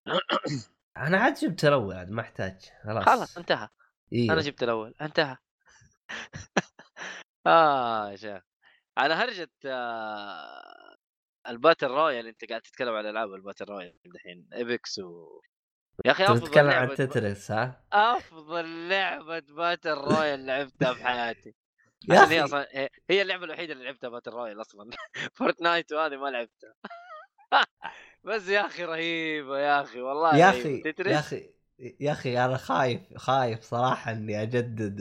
أنا 0.96 1.18
عاد 1.18 1.34
جبت 1.34 1.64
الأول 1.64 1.94
عاد 1.96 2.10
ما 2.10 2.20
أحتاج. 2.20 2.70
خلاص. 2.84 3.04
خلاص 3.04 3.38
انتهى. 3.38 3.68
إيه. 4.12 4.32
أنا 4.32 4.40
جبت 4.40 4.62
الأول 4.62 4.94
انتهى. 5.02 5.36
آه 7.46 8.10
يا 8.10 8.16
شيخ. 8.16 8.42
على 8.98 9.14
هرجة 9.14 9.50
آه 9.66 10.93
ال 11.49 11.54
battle 11.54 11.86
royale 11.86 12.26
أنت 12.26 12.45
قاعد 12.45 12.61
تتكلم 12.62 12.95
على 12.95 13.11
ألعاب 13.11 13.34
ال 13.34 13.39
battle 13.39 13.64
royale 13.64 13.95
الحين 14.07 14.49
Apex 14.55 14.99
و 14.99 15.40
يا 16.05 16.11
أخي 16.11 16.24
أفضل 16.24 16.40
تتكلم 16.49 16.70
عن 16.70 16.95
Tetris 16.95 17.51
ها؟ 17.51 17.84
أفضل 17.92 18.88
لعبة 18.88 19.38
battle 19.38 19.90
royale 19.95 20.47
لعبتها 20.47 20.95
في 20.95 21.05
حياتي 21.05 21.55
يا 22.11 22.20
عشان 22.20 22.32
هي. 22.32 22.45
أصلا 22.45 22.66
هي- 23.11 23.22
اللعبة 23.22 23.45
الوحيدة 23.45 23.72
اللي 23.72 23.84
لعبتها 23.84 24.09
battle 24.09 24.30
royale 24.30 24.61
أصلا. 24.61 24.90
Fortnite 25.34 25.92
وهذه 25.92 26.16
ما 26.16 26.28
لعبتها. 26.28 26.74
بس 28.24 28.49
يا 28.49 28.66
أخي 28.66 28.84
رهيبة 28.84 29.59
يا 29.59 29.80
أخي 29.82 30.01
والله 30.01 30.36
يا. 30.36 30.51
أخي 30.51 30.82
يا 31.07 31.18
أخي 31.18 31.51
يا 32.01 32.12
أخي 32.12 32.45
أنا 32.45 32.57
خايف 32.57 33.01
خايف 33.16 33.61
صراحة 33.62 34.12
إني 34.12 34.42
أجدد 34.42 35.01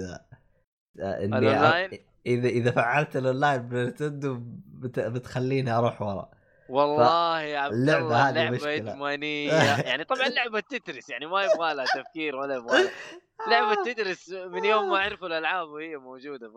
آه، 0.99 1.23
إني 1.25 2.12
اذا 2.25 2.47
إذا 2.49 2.71
فعلت 2.71 3.15
ال 3.17 3.24
online 3.24 3.61
ب 3.69 3.77
Nintendo 3.77 4.37
بت... 4.67 4.99
بتخليني 4.99 5.71
أروح 5.71 6.01
ورا 6.01 6.29
والله 6.69 7.41
يا 7.41 7.59
عبد 7.59 7.73
الله 7.73 8.31
لعبة. 8.31 8.75
إدمانية 8.75 9.51
يعني 9.89 10.03
طبعا 10.03 10.27
لعبة 10.29 10.59
تترس 10.59 11.09
يعني 11.09 11.25
ما 11.25 11.43
يبغى 11.43 11.73
لها 11.73 11.85
تفكير 11.85 12.35
ولا 12.35 12.55
يبغى 12.55 12.89
لعبة 13.51 13.83
تترس 13.85 14.29
من 14.29 14.65
يوم 14.65 14.89
ما 14.89 14.99
عرفوا 14.99 15.27
الألعاب 15.27 15.67
وهي 15.67 15.97
موجودة 15.97 16.47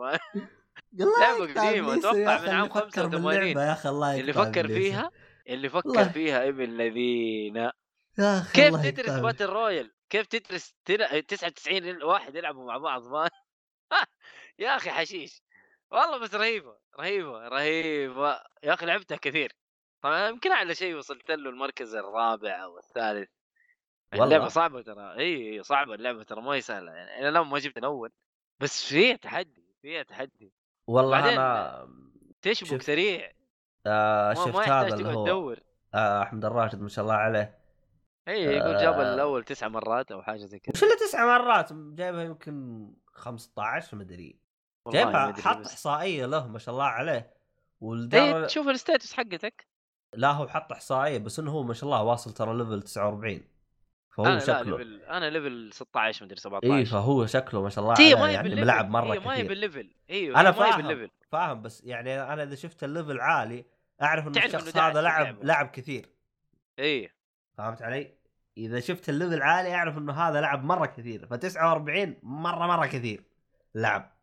الله 1.00 1.44
إبليسه 1.44 1.94
أتوقع 1.98 2.16
يا 2.16 2.36
أخي 2.36 2.46
من 2.46 2.54
عام 2.54 2.64
اللي 2.64 2.70
فكر 2.70 3.02
85. 3.02 3.38
باللعبة 3.38 3.64
يا 3.66 3.72
أخي 3.72 3.88
الله 3.88 4.20
اللي 4.20 4.32
فكر. 4.32 4.68
فيها 4.68 5.10
اللي 5.48 5.68
فكر 5.68 5.88
والله. 5.88 6.08
فيها 6.08 6.48
ابن 6.48 6.62
الذين 6.64 7.70
كيف 8.52 8.58
الله 8.74 8.90
تترس 8.90 9.10
باتل 9.10 9.46
رويال 9.46 9.92
كيف 10.10 10.26
تترس 10.26 10.74
تل- 10.84 11.22
99 11.22 12.02
واحد 12.02 12.34
يلعبوا 12.34 12.66
مع 12.66 12.78
بعض 12.78 13.02
ما 13.08 13.28
يا 14.58 14.76
أخي 14.76 14.90
حشيش 14.90 15.42
والله 15.90 16.18
بس 16.18 16.34
رهيبة 16.34 16.76
رهيبة 17.00 17.48
رهيبة. 17.48 18.40
يا 18.62 18.74
أخي 18.74 18.86
لعبتها 18.86 19.16
كثير. 19.16 19.52
طبعا 20.02 20.28
يمكن 20.28 20.52
أعلى 20.52 20.74
شيء 20.74 20.96
وصلت 20.96 21.30
له 21.30 21.50
المركز 21.50 21.94
الرابع 21.94 22.64
أو 22.64 22.78
الثالث. 22.78 23.30
اللعبه 24.12 24.34
والله. 24.34 24.48
صعبة 24.48 24.82
ترى. 24.82 25.18
إي 25.18 25.62
صعبة 25.62 25.94
اللعبة 25.94 26.22
ترى 26.22 26.42
ما 26.42 26.52
هي 26.52 26.60
سهلة. 26.60 26.92
يعني 26.92 27.18
أنا 27.18 27.28
لما 27.38 27.44
ما 27.44 27.58
جبت 27.58 27.78
الأول 27.78 28.12
بس 28.60 28.84
فيها 28.84 29.16
تحدي 29.16 29.74
فيها 29.82 30.02
تحدي. 30.02 30.52
والله 30.86 31.32
أنا 31.32 31.88
تشبك 32.42 32.68
شفت 32.68 32.82
سريع. 32.82 33.32
آه 33.86 34.34
شفت 34.34 34.54
ما 34.54 34.62
هذا 34.62 34.94
اللي 34.94 35.08
هو 35.08 35.24
تدور. 35.24 35.60
آه 35.94 36.22
أحمد 36.22 36.44
الراشد 36.44 36.80
ما 36.80 36.88
شاء 36.88 37.02
الله 37.04 37.14
عليه. 37.14 37.58
إي 38.28 38.42
يقول 38.44 38.76
جاب 38.76 38.94
آه. 38.94 39.14
الأول 39.14 39.44
تسع 39.44 39.68
مرات 39.68 40.12
أو 40.12 40.22
حاجة 40.22 40.44
زي 40.44 40.58
كذا. 40.58 40.72
وش 40.74 40.82
اللي 40.82 40.94
تسع 40.94 41.26
مرات؟ 41.38 41.72
جايبها 41.72 42.22
يمكن 42.22 42.86
15 43.12 43.96
مدري 43.96 44.16
والله 44.20 44.26
ما 44.26 44.34
جايبها 44.34 44.45
أدري 44.88 45.42
حط 45.42 45.58
بس. 45.58 45.66
إحصائية 45.66 46.26
له 46.26 46.46
ما 46.46 46.58
شاء 46.58 46.74
الله 46.74 46.84
عليه. 46.84 47.12
اي 47.12 47.30
وتقدر 47.80 48.46
تشوف 48.46 48.68
ال 48.68 48.75
stats 48.75 49.12
حقتك. 49.12 49.66
لا 50.14 50.30
هو 50.30 50.48
حط 50.48 50.72
إحصائية 50.72 51.18
بس 51.18 51.38
إنه 51.38 51.50
هو 51.50 51.62
ما 51.62 51.74
شاء 51.74 51.84
الله 51.84 52.02
واصل 52.02 52.32
ترى 52.32 52.56
level 52.56 52.82
49 52.82 53.40
فهو 54.10 54.24
لا 54.24 54.38
شكله. 54.38 54.78
level 54.78 55.02
أنا 55.02 55.30
level 55.30 55.70
16 55.72 56.24
مدري 56.24 56.40
17 56.40 56.76
اي 56.76 56.84
فهو 56.84 57.26
شكله 57.26 57.62
ما 57.62 57.68
شاء 57.68 57.84
الله 57.84 57.94
عليه 57.98 58.14
ما 58.14 58.30
يعني 58.30 58.54
ما 58.54 58.63
لعب 58.63 58.90
مرة 58.90 59.14
هي 59.14 59.18
ما 59.18 59.32
هي 59.32 59.36
كثير 59.36 59.48
بال 59.48 59.60
level 59.60 59.90
إيوه 60.10 60.40
أنا 60.40 60.50
ما 60.50 60.56
فاهم 60.56 60.76
بال 60.76 60.86
level 60.86 61.10
فاهم 61.32 61.62
بس 61.62 61.82
يعني 61.84 62.22
أنا 62.22 62.42
إذا 62.42 62.54
شفت 62.54 62.84
ال 62.84 62.90
level 62.90 63.20
عالي 63.20 63.64
أعرف 64.02 64.26
ان 64.26 64.32
تعرف 64.32 64.54
إنه 64.54 64.62
الشخص 64.62 64.76
هذا 64.76 65.02
لعب. 65.02 65.44
لعب 65.44 65.66
كثير. 65.66 66.08
اي 66.78 67.10
فهمت 67.58 67.82
علي؟ 67.82 68.14
إذا 68.58 68.80
شفت 68.80 69.08
ال 69.08 69.14
level 69.14 69.42
عالي 69.42 69.74
أعرف 69.74 69.98
إنه 69.98 70.12
هذا 70.12 70.40
لعب 70.40 70.64
مرة 70.64 70.86
كثير. 70.86 71.26
ف 71.26 71.34
49 71.34 72.16
مرة 72.22 72.66
مرة 72.66 72.86
كثير. 72.86 73.24
لعب. 73.74 74.15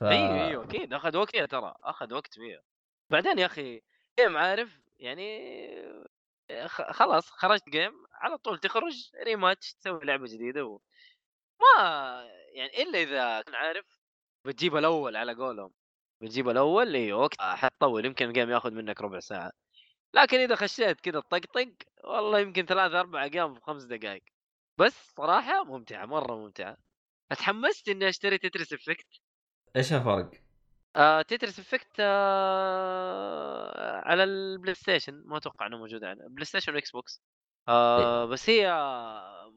ف... 0.00 0.02
إيوه 0.04 0.46
إيوه 0.48 0.64
أكيد 0.64 0.92
أخذ 0.94 1.16
وقت 1.16 1.30
فيها 1.30 1.46
ترى 1.46 1.74
أخذ 1.82 2.14
وقت 2.14 2.34
فيها. 2.34 2.62
بعدين 3.10 3.38
يا 3.38 3.46
أخي 3.46 3.82
game 4.20 4.36
عارف 4.36 4.80
يعني 4.98 5.44
خ- 6.66 6.90
خلاص 6.90 7.30
خرجت 7.30 7.68
game 7.68 7.92
على 8.12 8.38
طول 8.38 8.58
تخرج 8.58 9.10
rematch 9.24 9.74
تسوي 9.74 10.04
لعبة 10.04 10.26
جديدة 10.26 10.64
و... 10.64 10.80
ما 11.60 12.24
يعني 12.54 12.82
إلا 12.82 13.02
إذا 13.02 13.42
كنت 13.42 13.54
عارف 13.54 13.86
بتجيب 14.46 14.76
الأول 14.76 15.16
على 15.16 15.34
قولهم. 15.34 15.72
بتجيب 16.22 16.48
الأول 16.48 16.94
أيوه 16.94 17.20
وقت 17.20 17.40
حتطول 17.40 18.04
يمكن 18.04 18.28
ال 18.28 18.32
game 18.32 18.50
ياخذ 18.50 18.70
منك 18.70 19.00
ربع 19.00 19.20
ساعة. 19.20 19.52
لكن 20.14 20.38
إذا 20.38 20.56
خشيت 20.56 21.00
كذا 21.00 21.20
طقطق 21.20 21.68
والله 22.04 22.38
يمكن 22.38 22.66
ثلاث 22.66 22.92
أربع 22.92 23.22
أيام 23.24 23.54
في 23.54 23.60
خمس 23.60 23.82
دقائق 23.84 24.22
بس 24.78 25.12
صراحة 25.16 25.64
ممتعة 25.64 26.06
مرة 26.06 26.34
ممتعة. 26.36 26.76
اتحمست 27.32 27.88
إني 27.88 28.08
أشتري 28.08 28.38
Tetris 28.38 28.72
Effect 28.72 29.06
إيش 29.76 29.92
الفرق؟ 29.92 30.30
آه 30.96 31.22
Tetris 31.22 31.58
Effect 31.58 32.00
آه 32.00 34.00
على 34.04 34.24
ال 34.24 34.74
PlayStation 34.74 35.22
ما 35.26 35.36
أتوقع 35.36 35.66
إنه 35.66 35.78
موجود 35.78 36.04
على 36.04 36.28
PlayStation 36.28 36.74
و 36.74 36.90
Xbox. 36.90 37.22
آه 37.68 38.24
بس 38.24 38.50
هي 38.50 38.72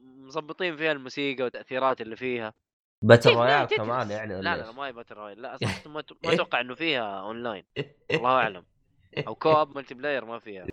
مظبطين 0.02 0.76
فيها 0.76 0.92
الموسيقى 0.92 1.42
والتأثيرات 1.42 2.00
اللي 2.00 2.16
فيها. 2.16 2.54
باتل 3.02 3.30
رويال. 3.34 3.66
كمان 3.66 4.10
يعني 4.10 4.32
لا 4.32 4.38
ولا 4.38 4.56
لا, 4.56 4.62
لا؟ 4.66 4.72
ما 4.72 4.86
هي 4.86 4.92
battle 4.92 5.14
royale 5.14 5.42
لا 5.42 5.56
أت- 5.56 5.86
ما 5.86 6.00
أتوقع 6.24 6.60
إنه 6.60 6.74
فيها 6.74 7.20
اونلاين 7.20 7.64
الله 8.10 8.30
أعلم. 8.30 8.66
أو 9.26 9.34
co-op 9.34 9.76
multiplayer 9.76 10.24
ما 10.24 10.38
فيها. 10.38 10.66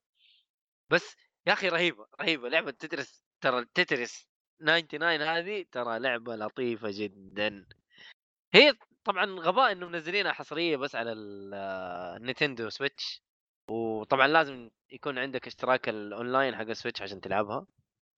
بس 0.90 1.16
يا 1.48 1.54
أخي 1.54 1.70
رهيبة 1.70 2.08
رهيبة. 2.22 2.50
لعبة 2.50 2.72
Tetris 2.72 3.24
ترى 3.42 3.66
Tetris 3.74 4.28
99 4.60 5.22
هذه 5.22 5.66
ترى 5.72 6.00
لعبة 6.00 6.36
لطيفة 6.36 6.90
جدا. 6.92 7.66
هي 8.54 8.74
طبعا 9.06 9.26
غباء 9.40 9.72
إنه 9.72 9.88
منزلينها 9.88 10.32
حصرية 10.32 10.78
بس 10.78 10.96
على 10.96 11.12
ال- 11.12 11.54
ال 12.18 12.23
Nintendo 12.23 12.70
Switch 12.70 13.22
وطبعا 13.70 14.28
لازم 14.28 14.70
يكون 14.92 15.18
عندك 15.20 15.48
اشتراك 15.48 15.90
الأونلاين 15.90 16.56
حق 16.56 16.62
ال 16.70 16.74
Switch 16.74 17.02
عشان 17.02 17.22
تلعبها. 17.22 17.66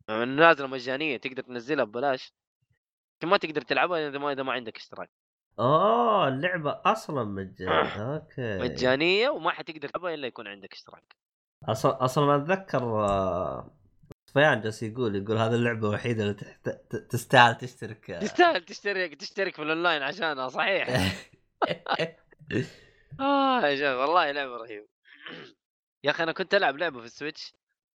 نازلة 0.10 0.68
مجانية 0.68 1.18
تقدر 1.18 1.44
تنزلها 1.44 1.86
ببلاش. 1.86 2.34
لكن 3.18 3.28
ما 3.28 3.38
تقدر 3.38 3.62
تلعبها 3.62 4.08
إذا 4.10 4.18
ما 4.20 4.32
إذا 4.32 4.44
ما 4.44 4.52
عندك 4.54 4.78
اشتراك. 4.78 5.10
اوه 5.60 6.28
اللعبة 6.28 6.82
أصلا 6.86 7.24
مجانية. 7.24 8.14
أوكي. 8.16 8.58
مجانية 8.58 9.30
وما 9.30 9.52
حتقدر 9.52 9.90
تلعبها 9.90 10.14
إلا 10.14 10.28
يكون 10.28 10.48
عندك 10.48 10.74
اشتراك. 10.74 11.16
أصلا 11.64 12.06
أصلا 12.06 12.36
أتذكر 12.36 12.84
آه، 14.28 14.32
صفيان 14.32 14.62
جالس 14.62 14.84
يقول 14.84 15.16
يقول 15.16 15.38
هذه 15.38 15.56
اللعبة 15.56 15.90
الوحيدة 15.90 16.24
اللي 16.24 16.34
تحت... 16.34 16.70
تستاهل 16.96 17.58
تشترك. 17.58 18.06
تستاهل 18.06 18.66
تشترك 18.66 19.16
تشترك 19.16 19.56
في 19.56 19.62
الأونلاين 19.62 20.02
عشانها 20.04 20.48
صحيح. 20.48 20.88
آه 23.20 23.62
يا 23.68 23.76
شباب 23.76 23.98
والله 24.00 24.32
لعبة 24.32 24.58
رهيبة. 24.58 24.88
يا 26.04 26.12
أخي 26.12 26.24
أنا 26.24 26.32
كنت 26.32 26.54
ألعب 26.54 26.78
لعبة 26.78 27.00
في 27.00 27.06
ال 27.06 27.12
Switch 27.12 27.54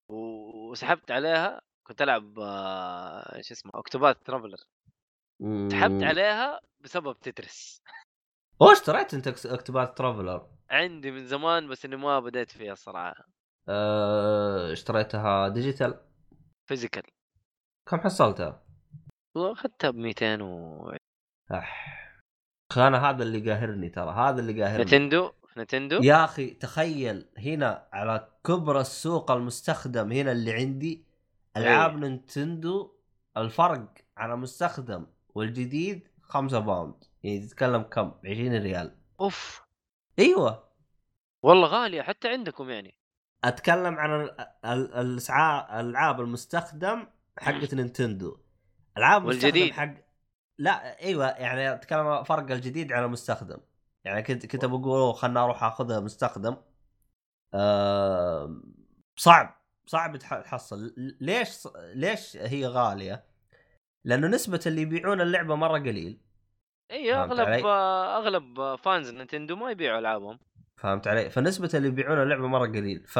وسحبت 0.10 1.12
عليها 1.12 1.62
كنت 1.84 2.02
ألعب 2.02 2.40
آه، 2.40 3.42
شو 3.42 3.54
اسمه 3.54 3.72
Octopath 3.76 4.18
Traveler. 4.26 4.58
سحبت 5.72 6.04
عليها 6.04 6.60
بسبب 6.80 7.20
Tetris. 7.20 7.82
أوه 8.62 8.72
اشتريت 8.72 9.14
أنت 9.14 9.28
Octopath 9.46 9.98
Traveler؟ 9.98 10.48
عندي 10.70 11.12
من 11.12 11.28
زمان 11.28 11.68
بس 11.68 11.86
إني 11.86 11.96
ما 11.96 12.20
بديت 12.20 12.52
فيها 12.52 12.74
الصراحه 12.74 13.26
أه... 13.70 14.74
اشتريتها 14.74 15.48
digital. 15.48 16.11
physical. 16.72 17.04
كم 17.90 18.00
حصلتها؟ 18.00 18.64
واخذتها 19.36 19.90
ب 19.90 19.96
200 19.96 20.42
و 20.42 20.96
أح. 21.52 21.98
أنا 22.78 23.10
هذا 23.10 23.24
اللي 23.24 23.52
قاهرني 23.52 23.90
ترى 23.90 24.12
هذا 24.12 24.40
اللي 24.40 24.64
قاهرني. 24.64 24.84
نتندو؟ 24.84 25.32
نتندو؟ 25.58 26.00
يا 26.04 26.24
أخي 26.26 26.50
تخيل 26.50 27.30
هنا 27.38 27.88
على 27.94 28.28
كبر 28.44 28.80
السوق 28.80 29.32
المستخدم 29.32 30.12
هنا 30.12 30.32
اللي 30.32 30.54
عندي 30.54 31.06
ألعاب 31.58 31.98
Nintendo 31.98 32.92
الفرق 33.38 33.94
على 34.18 34.36
مستخدم 34.36 35.08
والجديد 35.36 36.08
5 36.22 36.60
pound. 36.60 37.04
يعني 37.24 37.40
تتكلم 37.40 37.82
كم؟ 37.82 38.12
20 38.26 38.58
ريال. 38.58 38.98
أوف. 39.20 39.62
أيوه. 40.20 40.72
والله 41.44 41.68
غالية 41.68 42.02
حتى 42.02 42.28
عندكم 42.28 42.70
يعني. 42.70 43.01
أتكلم 43.44 43.96
عن 44.00 44.22
ال- 44.22 44.40
ال- 44.66 44.94
الاسعار 44.94 45.80
الألعاب 45.80 46.22
المستخدم 46.22 47.08
حقت 47.40 47.74
Nintendo. 47.74 48.38
ألعاب 48.98 49.26
والجديد. 49.26 49.72
حق 49.74 49.94
لا 50.60 51.02
إيوه 51.02 51.28
يعني 51.28 51.74
أتكلم 51.74 52.24
فرق 52.24 52.52
الجديد 52.52 52.94
على 52.94 53.06
المستخدم 53.06 53.58
يعني 54.06 54.24
كنت 54.24 54.46
كنت 54.46 54.66
بقول 54.66 55.16
خلنا 55.16 55.44
أروح 55.44 55.64
أخذها 55.64 56.00
مستخدم. 56.00 56.58
آه 57.54 58.62
صعب 59.18 59.62
صعب 59.86 60.18
تح- 60.18 60.42
تحصل. 60.42 60.94
ليش 60.98 61.68
ليش 61.76 62.38
هي 62.38 62.68
غالية؟ 62.68 63.24
لأنه 64.06 64.28
نسبة 64.28 64.60
اللي 64.66 64.82
يبيعون 64.82 65.22
اللعبة 65.22 65.56
مرة 65.56 65.80
قليل. 65.80 66.22
اي 66.92 67.14
اغلب 67.14 67.66
أغلب 67.66 68.76
fans 68.76 69.10
Nintendo 69.10 69.56
ما 69.56 69.72
يبيعوا 69.72 70.00
ألعابهم. 70.00 70.40
فهمت 70.82 71.08
علي؟ 71.08 71.30
فنسبة 71.30 71.70
اللي 71.74 71.88
يبيعون 71.88 72.22
اللعبة 72.22 72.48
مرة 72.48 72.68
قليل 72.68 73.08
ف 73.08 73.20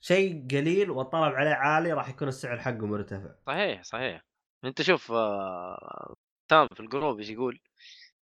شيء 0.00 0.46
قليل 0.50 0.90
والطلب 0.90 1.34
عليه 1.34 1.50
عالي 1.50 1.92
راح 1.92 2.08
يكون 2.08 2.28
السعر 2.28 2.58
حقه 2.60 2.86
مرتفع 2.86 3.34
صحيح 3.46 3.82
صحيح 3.82 4.24
انت 4.64 4.82
شوف 4.82 5.12
آه، 5.12 6.14
تام 6.48 6.68
في 6.74 6.80
ال 6.80 6.86
group 6.86 7.18
إيش 7.18 7.30
يقول 7.30 7.60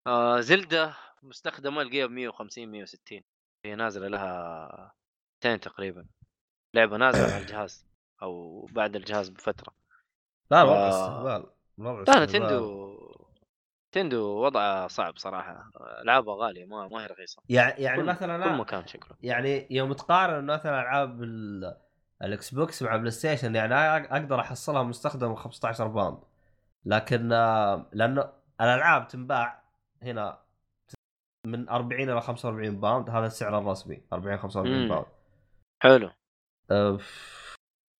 آه 0.08 0.40
Zelda 0.40 0.94
مستخدمة 1.24 1.82
القيها 1.82 2.06
ب 2.06 2.12
150 2.12 2.68
160 2.72 3.22
هي 3.66 3.76
نازلة 3.76 4.08
لها 4.08 4.94
سنتين 5.44 5.60
تقريبا 5.60 6.06
لعبة 6.74 6.98
نازلة 6.98 7.34
على 7.34 7.42
الجهاز 7.42 7.88
أو 8.22 8.66
بعد 8.66 8.96
الجهاز 8.96 9.30
بفترة 9.30 9.74
لا 10.52 10.62
الوضع 10.62 10.78
آه. 10.78 10.90
استهبال 10.90 11.46
لا. 12.08 12.26
نتندو 12.26 12.98
نتندو 13.92 14.46
وضعها 14.46 14.88
صعب 14.88 15.18
صراحة. 15.18 15.70
العابها 16.02 16.36
غالية 16.36 16.66
ما 16.66 16.88
ما 16.88 17.02
هي 17.04 17.06
رخيصة. 17.08 17.42
يعني 17.50 17.82
يعني 17.82 17.98
كل- 18.02 18.06
مثلا 18.08 18.44
كل 18.50 18.58
مكان 18.58 18.88
شكله. 18.88 19.18
يعني 19.22 19.68
يوم 19.72 19.94
تقارن 19.94 20.46
مثلا 20.46 20.82
ألعاب 20.82 21.24
ال- 21.24 21.78
ال 22.24 22.54
Xbox 22.54 22.84
مع 22.84 22.96
PlayStation 22.96 23.56
يعني 23.56 23.76
أقدر 23.76 24.40
أحصلها 24.40 24.84
مستخدم 24.84 25.36
15 25.36 25.88
pound. 25.88 26.20
لكن 26.86 27.32
آه، 27.34 27.90
لأنه 27.94 28.34
الألعاب 28.62 29.08
تنباع 29.08 29.64
هنا 30.04 30.40
من 31.46 31.70
40 31.70 32.10
إلى 32.10 32.22
45 32.22 32.80
pound. 32.80 33.10
هذا 33.10 33.26
السعر 33.26 33.58
الرسمي 33.58 34.02
40 34.14 34.38
45 34.38 34.82
مم. 34.84 34.90
pound. 34.90 35.06
حلو. 35.84 36.12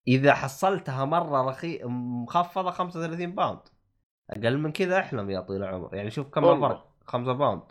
إذا 0.08 0.34
حصلتها 0.34 1.06
مرة 1.06 1.50
رخي 1.50 1.80
مخفضة 1.84 2.72
35 2.72 3.36
pound. 3.36 3.60
أقل 4.30 4.58
من 4.58 4.72
كذا 4.72 5.00
أحلم 5.00 5.30
يا 5.30 5.40
طويل 5.42 5.64
العمر. 5.64 5.96
يعني 5.96 6.12
شوف 6.12 6.28
كم. 6.28 6.46
الفرق 6.46 6.88
5 7.08 7.32
pound. 7.34 7.62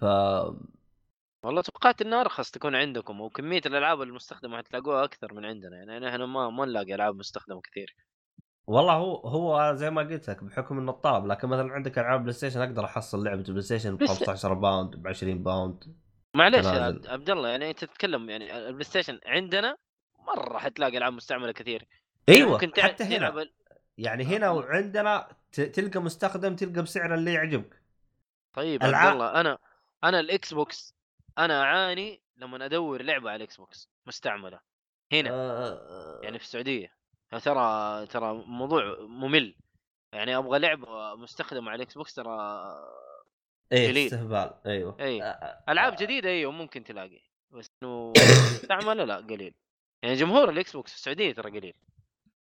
ف 0.00 0.04
والله 1.44 1.62
توقعت 1.62 2.02
انها 2.02 2.20
أرخص 2.20 2.50
تكون 2.50 2.74
عندكم 2.74 3.20
وكمية 3.20 3.60
الألعاب 3.66 4.02
المستخدمة 4.02 4.56
حتلاقوها 4.58 5.04
أكثر 5.04 5.34
من 5.34 5.44
عندنا. 5.44 5.76
يعني 5.76 6.08
إحنا 6.08 6.26
ما 6.26 6.50
ما 6.50 6.64
نلاقي 6.64 6.94
ألعاب 6.94 7.16
مستخدمة 7.16 7.60
كثير. 7.60 7.96
والله 8.66 8.92
هو 8.92 9.16
هو 9.16 9.74
زي 9.74 9.90
ما 9.90 10.02
قلت 10.02 10.30
لك 10.30 10.44
بحكم 10.44 10.78
إنه 10.78 10.90
الطلب 10.92 11.26
لكن 11.26 11.48
مثلا 11.48 11.72
عندك 11.72 11.98
ألعاب 11.98 12.20
PlayStation 12.20 12.60
أقدر 12.60 12.84
أحصل 12.84 13.24
لعبة 13.24 13.42
PlayStation 13.42 13.96
ب 13.96 13.98
بس- 14.02 14.08
15 14.08 14.54
pound 14.54 14.96
ب 14.96 15.06
20 15.08 15.42
pound. 15.42 15.96
معليش 16.36 16.66
يا. 16.66 17.00
عبد- 17.08 17.30
الله 17.30 17.48
يعني 17.48 17.70
أنت 17.70 17.84
تتكلم 17.84 18.30
يعني 18.30 18.56
ال 18.68 18.84
PlayStation 18.84 19.20
عندنا 19.26 19.76
مرة 20.18 20.58
حتلاقي 20.58 20.98
ألعاب 20.98 21.12
مستعملة 21.12 21.52
كثير. 21.52 21.86
يعني 22.28 22.40
أيوه 22.40 22.52
ممكن 22.52 22.72
تع- 22.72 22.82
حتى 22.82 23.04
تلعب 23.04 23.32
هنا 23.32 23.42
ال- 23.42 23.52
يعني 23.98 24.24
هنا 24.24 24.50
وعندنا 24.50 25.28
ت- 25.52 25.60
تلقى 25.60 26.00
مستخدم 26.00 26.56
تلقى 26.56 26.82
بسعر 26.82 27.14
اللي 27.14 27.32
يعجبك. 27.32 27.82
طيب 28.52 28.82
الع- 28.82 28.98
عبد 28.98 29.12
الله 29.12 29.40
أنا 29.40 29.58
أنا 30.04 30.20
ال 30.20 30.54
Xbox 30.54 30.94
أنا 31.38 31.62
أعاني 31.62 32.22
لما 32.36 32.64
أدور 32.64 33.02
لعبة 33.02 33.30
على 33.30 33.36
ال 33.36 33.56
Xbox 33.56 33.88
مستعملة. 34.06 34.60
هنا. 35.12 35.30
آه 35.32 36.20
يعني 36.22 36.38
في 36.38 36.44
السعودية. 36.44 36.94
ترى 37.42 38.06
ترى 38.06 38.32
موضوع 38.46 38.96
ممل. 39.00 39.54
يعني 40.12 40.36
أبغى 40.36 40.58
لعبة 40.58 41.14
مستخدمة 41.14 41.70
على 41.70 41.76
ال 41.76 41.94
Xbox 41.94 42.14
ترى 42.14 42.36
إيه. 43.72 44.06
استهبال. 44.06 44.54
أيوه. 44.66 44.96
اي 45.00 45.22
آه، 45.22 45.64
ألعاب 45.68 45.96
جديدة 45.98 46.28
أيوه 46.28 46.52
ممكن 46.52 46.84
تلاقي. 46.84 47.20
بس 47.50 47.70
إنه 47.82 48.12
مستعملة 48.54 49.04
لا 49.04 49.16
قليل. 49.16 49.54
يعني 50.02 50.14
جمهور 50.14 50.50
ال 50.50 50.72
Xbox 50.76 50.90
في 50.90 50.96
السعودية 50.96 51.32
ترى 51.32 51.50
قليل. 51.60 51.74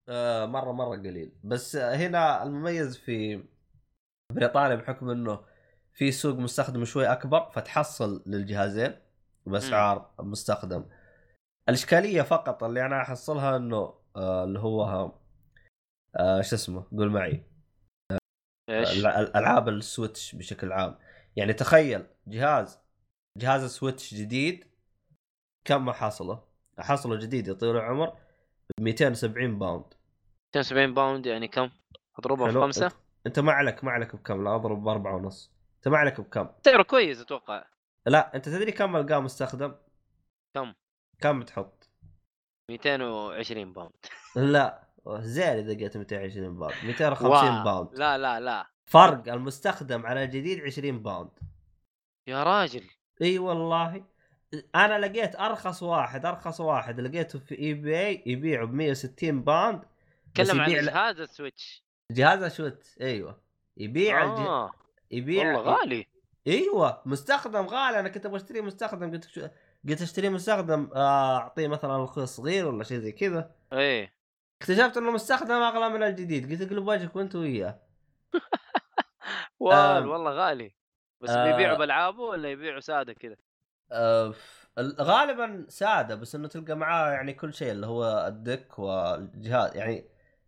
آه 0.10 0.46
مرة 0.46 0.72
مرة 0.72 0.90
قليل. 0.98 1.32
بس 1.44 1.76
هنا 1.76 2.44
المميز 2.44 2.98
في 2.98 3.44
بريطانيا 4.32 4.76
بحكم 4.76 5.10
إنه 5.10 5.46
في 5.94 6.12
سوق 6.12 6.36
مستخدم 6.36 6.86
شوي 6.86 7.08
أكبر 7.08 7.50
فتحصل 7.52 8.24
للجهازين 8.26 8.96
بأسعار 9.46 10.14
مستخدم. 10.20 10.86
الإشكالية 11.70 12.22
فقط 12.22 12.64
اللي 12.64 12.86
أنا 12.86 13.02
أحصلها 13.02 13.58
إنه 13.58 13.94
آه 14.16 14.44
اللي 14.44 14.60
هو 14.60 15.12
آه 16.16 16.42
شو 16.42 16.56
اسمه؟ 16.56 16.84
قول 16.92 17.10
معي. 17.10 17.44
إيش؟ 18.70 19.00
الع- 19.00 19.20
الألعاب 19.20 19.70
ال 19.70 19.79
Switch 19.79 20.36
بشكل 20.36 20.72
عام. 20.72 20.98
يعني 21.36 21.54
تخيل 21.54 22.06
جهاز 22.28 22.80
جهاز 23.38 23.66
Switch 23.66 24.14
جديد 24.14 24.68
كم 25.66 25.92
حاصله؟ 25.92 26.44
حاصله 26.80 27.20
جديد 27.20 27.48
يطول 27.48 27.76
العمر 27.78 28.18
270 28.80 29.60
pound. 29.60 29.86
270 30.56 30.94
pound 30.94 31.26
يعني 31.26 31.48
كم؟ 31.48 31.70
اضربها 32.20 32.48
في 32.48 32.52
حلو. 32.52 32.62
خمسه 32.62 32.92
انت, 33.28 33.40
ما 33.40 33.52
عليك 33.52 33.84
ما 33.84 33.92
عليك 33.92 34.16
بكم 34.16 34.44
لا 34.44 34.56
أضرب 34.56 34.84
بأربعة 34.84 35.16
ونص. 35.16 35.52
أنت 35.78 35.88
ما 35.88 35.98
عليك 35.98 36.22
بكم. 36.22 36.50
سعره 36.66 36.84
كويس 36.84 37.22
أتوقع. 37.22 37.66
لا 38.06 38.36
أنت 38.36 38.50
تدري 38.50 38.72
كم 38.72 38.96
القاه 38.96 39.20
مستخدم؟ 39.20 39.76
كم؟ 40.56 40.74
كم 41.20 41.42
تحط؟ 41.42 41.90
220 42.72 43.74
pound. 43.74 43.92
لا. 44.36 44.84
زين 45.08 45.48
إذا 45.48 45.74
لقيت 45.74 45.98
220 45.98 46.60
pound. 46.60 46.76
250 46.84 47.30
wow. 47.30 47.64
pound. 47.64 47.90
لا 47.94 48.18
لا 48.18 48.40
لا. 48.40 48.68
فرق 48.86 49.34
المستخدم 49.34 50.06
على 50.06 50.24
الجديد 50.24 50.62
20 50.62 51.04
pound. 51.04 51.30
يا 52.28 52.44
راجل. 52.44 52.84
إي 53.22 53.40
والله. 53.40 54.04
أنا 54.76 55.00
لقيت 55.00 55.40
أرخص 55.40 55.84
واحد 55.84 56.26
أرخص 56.26 56.62
واحد. 56.62 57.00
لقيته 57.00 57.40
في 57.40 57.60
eBay 57.60 58.24
يبيعه 58.26 58.66
ب 58.66 58.74
160 58.74 59.42
pound. 59.44 59.82
تكلم 60.34 60.62
عن 60.62 60.72
جهاز 60.72 61.20
السويتش. 61.20 61.84
جهاز 62.12 62.56
شوت 62.56 62.86
أيوه. 63.02 63.42
يبيع 63.78 64.24
الج... 64.24 64.48
آه. 64.48 64.72
يبيع 65.12 65.58
والله 65.58 65.74
غالي. 65.74 66.08
أيوه. 66.48 67.02
مستخدم 67.06 67.66
غالي. 67.66 68.00
أنا 68.00 68.10
كنت 68.10 68.26
أبغى 68.26 68.38
أشتري 68.38 68.62
مستخدم. 68.62 69.12
قلت 69.12 69.30
شو... 69.30 69.48
قلت 69.90 70.02
أشتري 70.02 70.30
مستخدم 70.30 70.90
آه، 70.96 71.38
أعطيه 71.38 71.68
مثلا 71.68 72.04
أخوي 72.04 72.26
صغير 72.26 72.68
ولا 72.68 72.84
شيء 72.84 73.00
زي 73.00 73.12
كذا. 73.12 73.52
إيه. 73.74 74.14
اكتشفت 74.62 74.98
إنه 74.98 75.12
مستخدم 75.12 75.52
أغلى 75.52 75.90
من 75.90 76.04
الجديد. 76.04 76.52
قلت 76.52 76.62
أقلب 76.72 76.88
وجهك 76.88 77.16
وأنت 77.16 77.36
وياه. 77.36 77.80
آم. 79.74 80.10
والله 80.10 80.32
غالي. 80.32 80.76
بس 81.22 81.30
آه. 81.30 81.52
بيبيعوا 81.52 81.78
بألعابه 81.78 82.22
ولا 82.22 82.52
يبيعوا 82.52 82.80
سادة 82.80 83.14
كذا؟ 83.14 83.36
آه، 83.92 84.34
غالبا 85.02 85.66
ساده 85.70 86.16
بس 86.16 86.36
إنه 86.36 86.48
تلقى 86.48 86.76
معاه 86.76 87.12
يعني 87.12 87.34
كل 87.34 87.54
شيء 87.54 87.72
اللي 87.72 87.88
هو 87.88 88.26
الدك 88.28 88.80
والجهاز. 88.80 89.76
يعني 89.76 90.06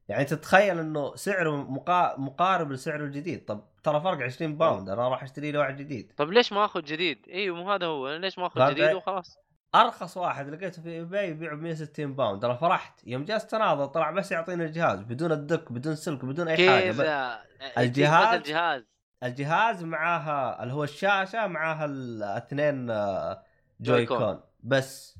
يعني 0.08 0.26
تتخيل 0.26 0.80
إنه 0.80 1.16
سعره 1.16 1.56
مقا... 1.56 2.16
مقارب 2.20 2.72
لسعره 2.72 3.04
الجديد. 3.04 3.46
طب 3.46 3.64
ترى 3.84 4.02
فرق 4.02 4.22
20 4.24 4.58
pound 4.58 4.89
أنا 4.90 5.08
راح 5.10 5.24
أشتري 5.24 5.52
لي 5.52 5.58
واحد 5.58 5.78
جديد. 5.78 6.12
طب 6.18 6.32
ليش 6.32 6.54
ما 6.54 6.66
آخذ 6.66 6.82
جديد؟ 6.82 7.26
أيوه 7.30 7.56
مو 7.58 7.72
هذا 7.72 7.86
هو. 7.86 8.16
ليش 8.16 8.40
ما 8.40 8.48
آخذ 8.48 8.72
جديد؟ 8.72 8.94
وخلاص؟ 8.94 9.38
أرخص 9.76 10.18
واحد 10.18 10.50
لقيته 10.50 10.82
في 10.82 10.90
eBay 10.89 11.30
يبيعه 11.30 11.56
ب 11.56 11.62
160 11.62 12.14
pound. 12.16 12.45
أنا 12.46 12.56
فرحت. 12.56 13.08
يوم 13.08 13.26
جلست 13.26 13.54
اناظر 13.54 13.86
طلع 13.86 14.12
بس 14.12 14.32
يعطيني 14.32 14.66
الجهاز 14.66 15.00
بدون 15.00 15.32
ال 15.32 15.39
dock 15.39 15.72
بدون 15.72 15.96
سلك 15.96 16.26
بدون 16.26 16.48
أي 16.48 16.70
حاجة. 16.70 17.04
يا- 17.04 17.40
الجهاز- 17.78 18.36
الجهاز. 18.36 18.84
الجهاز 19.24 19.84
معاها 19.84 20.63
اللي 20.63 20.74
هو 20.74 20.84
الشاشة 20.84 21.47
معاها 21.47 21.86
الاثنين 21.86 22.89
آه، 22.89 23.43
Joy 23.80 23.97
Joy-Con. 23.97 24.18
Con 24.18 24.39
بس. 24.63 25.20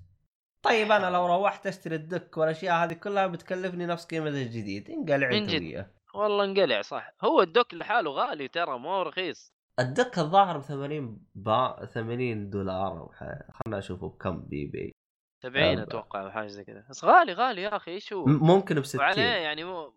طيب 0.62 0.92
أنا 0.92 1.10
لو 1.10 1.26
روحت 1.26 1.68
أشتري 1.68 1.96
ال 1.96 2.04
dock 2.04 2.38
والأشياء 2.38 2.76
هذه 2.76 2.94
كلها 2.94 3.28
بتكلفني 3.28 3.86
نفس 3.86 4.06
قيمة 4.06 4.30
الجديد. 4.30 4.90
انقلع 4.90 5.28
من 5.28 5.36
انت 5.36 5.50
جد. 5.50 5.88
والله 6.14 6.44
انقلع 6.44 6.82
صح. 6.82 7.14
هو 7.22 7.42
ال 7.42 7.48
dock 7.48 7.74
لحاله 7.74 8.12
غالي 8.12 8.48
ترى 8.48 8.80
مو 8.80 9.02
رخيص. 9.02 9.54
ال 9.80 9.88
dock 9.88 10.20
الظاهر 10.20 10.58
ب 10.58 10.62
80 10.62 11.20
با 11.36 11.86
80 11.86 12.50
دولار 12.50 13.00
أو 13.00 13.12
خلنا 13.54 13.78
أشوفه 13.78 14.10
بكم 14.10 14.42
بي 14.42 14.66
بي. 14.66 14.96
70 15.44 15.80
آه، 15.80 15.84
أتوقع 15.84 16.22
أو 16.22 16.32
حاجة 16.32 16.48
زي 16.48 16.64
كذا. 16.64 16.86
بس 16.90 17.06
غالي 17.06 17.34
غالي 17.34 17.62
يا 17.62 17.76
أخي 17.76 17.92
إيش 17.92 18.14
هو؟ 18.14 18.26
ممكن 18.26 18.80
ب 18.80 18.86
60 18.86 19.02
وعليه 19.02 19.22
يعني 19.22 19.64
مو 19.64 19.94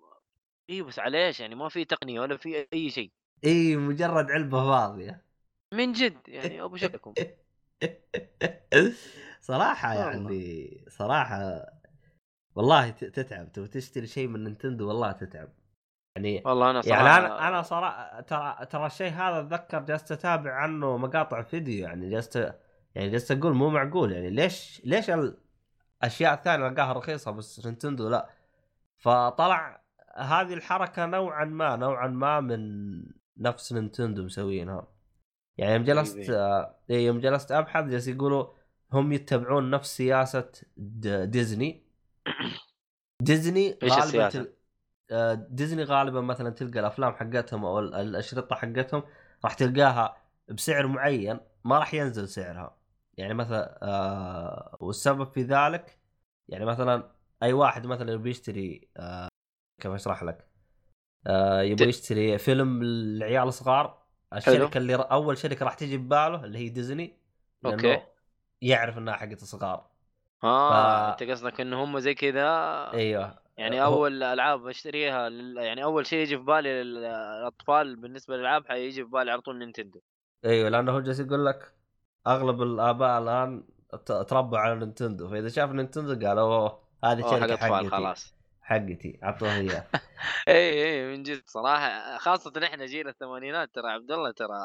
أيوه 0.70 0.86
بس 0.86 0.98
عليه 0.98 1.32
يعني؟ 1.40 1.54
ما 1.54 1.68
في 1.68 1.84
تقنية 1.84 2.20
ولا 2.20 2.36
في 2.36 2.66
أي 2.72 2.90
شيء. 2.90 3.12
إي 3.44 3.76
مجرد 3.76 4.30
علبة 4.30 4.64
فاضية. 4.64 5.24
من 5.74 5.92
جد 5.92 6.28
يعني 6.28 6.62
ابو 6.62 6.76
شكلكم 6.76 7.14
صراحة. 9.40 9.94
يعني 9.94 10.84
صراحة 10.88 11.66
والله 12.54 12.90
تتعب. 12.90 13.52
تبغى 13.52 13.68
تشتري 13.68 14.06
شيء 14.06 14.28
من 14.28 14.44
Nintendo 14.44 14.88
والله 14.88 15.12
تتعب. 15.12 15.52
يعني 16.16 16.42
والله 16.44 16.70
أنا 16.70 16.80
صراحة 16.82 17.04
يعني 17.04 17.26
أنا 17.26 17.48
أنا 17.48 17.62
صراحة 17.62 18.20
ترى 18.20 18.66
ترى 18.66 18.86
الشيء 18.86 19.10
هذا 19.12 19.40
أتذكر 19.40 19.78
جلست 19.82 20.12
أتابع 20.12 20.52
عنه 20.54 20.96
مقاطع 20.96 21.42
فيديو 21.42 21.84
يعني 21.88 22.10
جلست 22.10 22.54
يعني 22.94 23.10
جلست 23.10 23.30
أقول 23.32 23.54
مو 23.54 23.70
معقول 23.70 24.12
يعني 24.12 24.30
ليش 24.30 24.82
ليش 24.84 25.10
الأشياء 25.10 26.34
الثانية 26.34 26.68
ألقاها 26.68 26.92
رخيصة 26.92 27.30
بس 27.30 27.66
Nintendo 27.66 28.08
لا؟ 28.08 28.28
فطلع 28.98 29.82
هذه 30.16 30.54
الحركة 30.54 31.06
نوعا 31.06 31.44
ما 31.44 31.76
نوعا 31.76 32.06
ما 32.08 32.40
من 32.40 33.02
نفس 33.38 33.72
Nintendo 33.72 34.22
مسوينها 34.24 34.88
يعني 35.58 35.74
يوم 35.74 35.84
جلست 35.84 36.16
طيب. 36.16 36.30
آه، 36.30 36.76
إيه، 36.90 37.06
يوم 37.06 37.20
جلست 37.20 37.52
أبحث 37.52 37.84
جالس 37.84 38.08
يقولوا 38.08 38.46
هم 38.92 39.12
يتبعون 39.12 39.70
نفس 39.70 39.96
سياسة 39.96 40.50
Disney 40.76 41.82
Disney 43.22 43.78
غالبا. 43.84 44.52
آه، 45.10 45.34
ديزني 45.34 45.84
غالبا 45.84 46.20
مثلا 46.20 46.50
تلقى 46.50 46.80
الأفلام 46.80 47.12
حقتهم 47.14 47.64
أو 47.64 47.78
ال- 47.78 47.94
الأشرطة 47.94 48.56
حقتهم 48.56 49.02
راح 49.44 49.54
تلقاها 49.54 50.16
بسعر 50.48 50.86
معين 50.86 51.40
ما 51.64 51.78
راح 51.78 51.94
ينزل 51.94 52.28
سعرها 52.28 52.76
يعني 53.16 53.34
مثلا 53.34 53.78
آه 53.82 54.76
والسبب 54.80 55.32
في 55.32 55.42
ذلك 55.42 55.98
يعني 56.48 56.64
مثلا 56.64 57.10
أي 57.42 57.52
واحد 57.52 57.86
مثلا 57.86 58.12
يبي 58.12 58.30
يشتري 58.30 58.88
آه 58.96 59.28
كيف 59.80 59.92
أشرح 59.92 60.22
لك 60.22 60.47
آه 61.26 61.62
يبغى 61.62 61.88
يشتري 61.88 62.38
فيلم 62.38 62.82
للعيال 62.82 63.48
الصغار. 63.48 63.98
الشركة 64.34 64.78
اللي 64.78 64.94
ر- 64.94 65.12
أول 65.12 65.38
شركة 65.38 65.64
راح 65.64 65.74
تجي 65.74 65.96
بباله 65.96 66.44
اللي 66.44 66.58
هي 66.58 66.68
Disney 66.68 67.16
okay. 67.66 68.02
يعرف 68.62 68.98
إنها 68.98 69.14
حقت 69.14 69.42
الصغار. 69.42 69.86
آه 70.44 71.10
ف- 71.10 71.22
أنت 71.22 71.30
قصدك 71.30 71.60
ان 71.60 71.72
هم 71.72 71.98
زي 71.98 72.14
كذا 72.14 72.46
أيوه. 72.94 73.38
يعني 73.56 73.82
هو- 73.82 73.84
أول 73.84 74.22
ألعاب 74.22 74.66
أشتريها 74.66 75.28
لل... 75.28 75.56
يعني 75.56 75.84
أول 75.84 76.06
شيء 76.06 76.18
يجي 76.18 76.36
في 76.36 76.42
بالي 76.42 76.82
للأطفال 76.82 77.96
بالنسبة 77.96 78.36
للألعاب 78.36 78.68
حيجي 78.68 79.04
في 79.04 79.10
بالي 79.10 79.30
على 79.30 79.40
طول 79.40 79.58
Nintendo. 79.58 80.00
أيوه 80.44 80.68
لأنه 80.68 80.92
هو 80.92 81.00
جالس 81.00 81.20
يقول 81.20 81.46
لك 81.46 81.74
أغلب 82.26 82.62
الآباء 82.62 83.18
الآن 83.22 83.64
تربوا 84.06 84.58
على 84.58 84.74
Nintendo. 84.74 85.28
فإذا 85.28 85.48
شاف 85.48 85.70
Nintendo 85.70 86.26
قالوا 86.26 86.42
أوه 86.42 86.80
هذه 87.04 87.20
شركة 87.20 87.56
حقتي. 87.56 87.88
خلاص. 87.90 88.37
حقتي 88.68 89.18
اعطوها 89.22 89.54
اياه 89.60 89.84
اي 90.48 90.84
اي 90.84 91.06
من 91.16 91.22
جد 91.22 91.42
صراحة 91.46 92.18
خاصة 92.18 92.52
إحنا 92.64 92.86
جيل 92.86 93.08
الثمانينات 93.08 93.74
ترى 93.74 93.90
عبد 93.90 94.12
الله 94.12 94.30
ترى 94.30 94.58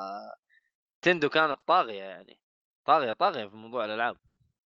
نينتندو 1.02 1.30
كانت 1.30 1.60
طاغيه 1.68 2.04
يعني 2.04 2.40
طاغية 2.86 3.14
طاغية 3.14 3.46
في 3.46 3.56
موضوع 3.56 3.86
الألعاب. 3.86 4.18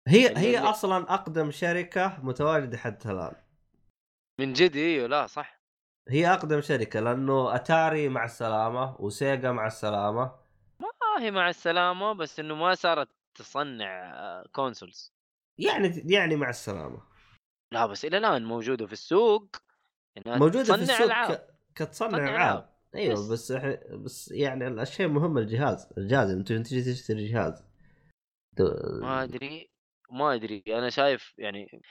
هي 0.08 0.38
هي 0.38 0.58
أصلا 0.58 1.14
أقدم 1.14 1.50
شركة 1.50 2.18
متواجدة 2.22 2.76
حتى 2.78 3.10
الآن. 3.10 3.34
من 4.38 4.52
جد 4.52 4.76
أيوه 4.76 5.06
لا 5.08 5.26
صح. 5.26 5.60
هي 6.08 6.32
أقدم 6.32 6.60
شركة 6.60 7.00
لأنه 7.00 7.54
أتاري 7.54 8.08
مع 8.08 8.24
السلامة 8.24 8.96
وسيجا 9.00 9.52
مع 9.52 9.66
السلامة. 9.66 10.32
ما 10.80 10.88
هي 11.22 11.30
مع 11.30 11.48
السلامة 11.48 12.12
بس 12.12 12.40
إنه 12.40 12.54
ما 12.54 12.74
صارت 12.74 13.08
تصنع 13.34 14.12
آه، 14.14 14.44
consoles 14.52 15.14
يعني 15.58 16.02
يعني 16.06 16.36
مع 16.36 16.50
السلامة. 16.50 17.13
لا 17.74 17.86
بس 17.86 18.04
إلى 18.04 18.18
الآن 18.18 18.44
موجودة 18.44 18.86
في 18.86 18.92
السوق 18.92 19.56
موجودة 20.26 20.64
في 20.64 20.74
السوق 20.74 21.06
العاب. 21.06 21.48
كتصنع 21.74 22.08
تصنع 22.08 22.30
العاب. 22.30 22.74
أيوه 22.94 23.14
بس. 23.14 23.52
بس 23.52 23.52
بس 23.92 24.32
يعني 24.32 24.68
الشيء 24.68 25.08
مهم 25.08 25.38
الجهاز 25.38 25.88
الجهاز 25.98 26.30
انت 26.30 26.48
تجي 26.52 26.92
تشتري 26.92 27.26
جهاز 27.28 27.64
ت- 28.56 28.62
ما 29.02 29.22
أدري 29.22 29.70
ما 30.10 30.34
أدري 30.34 30.62
أنا 30.68 30.90
شايف 30.90 31.34
يعني 31.38 31.82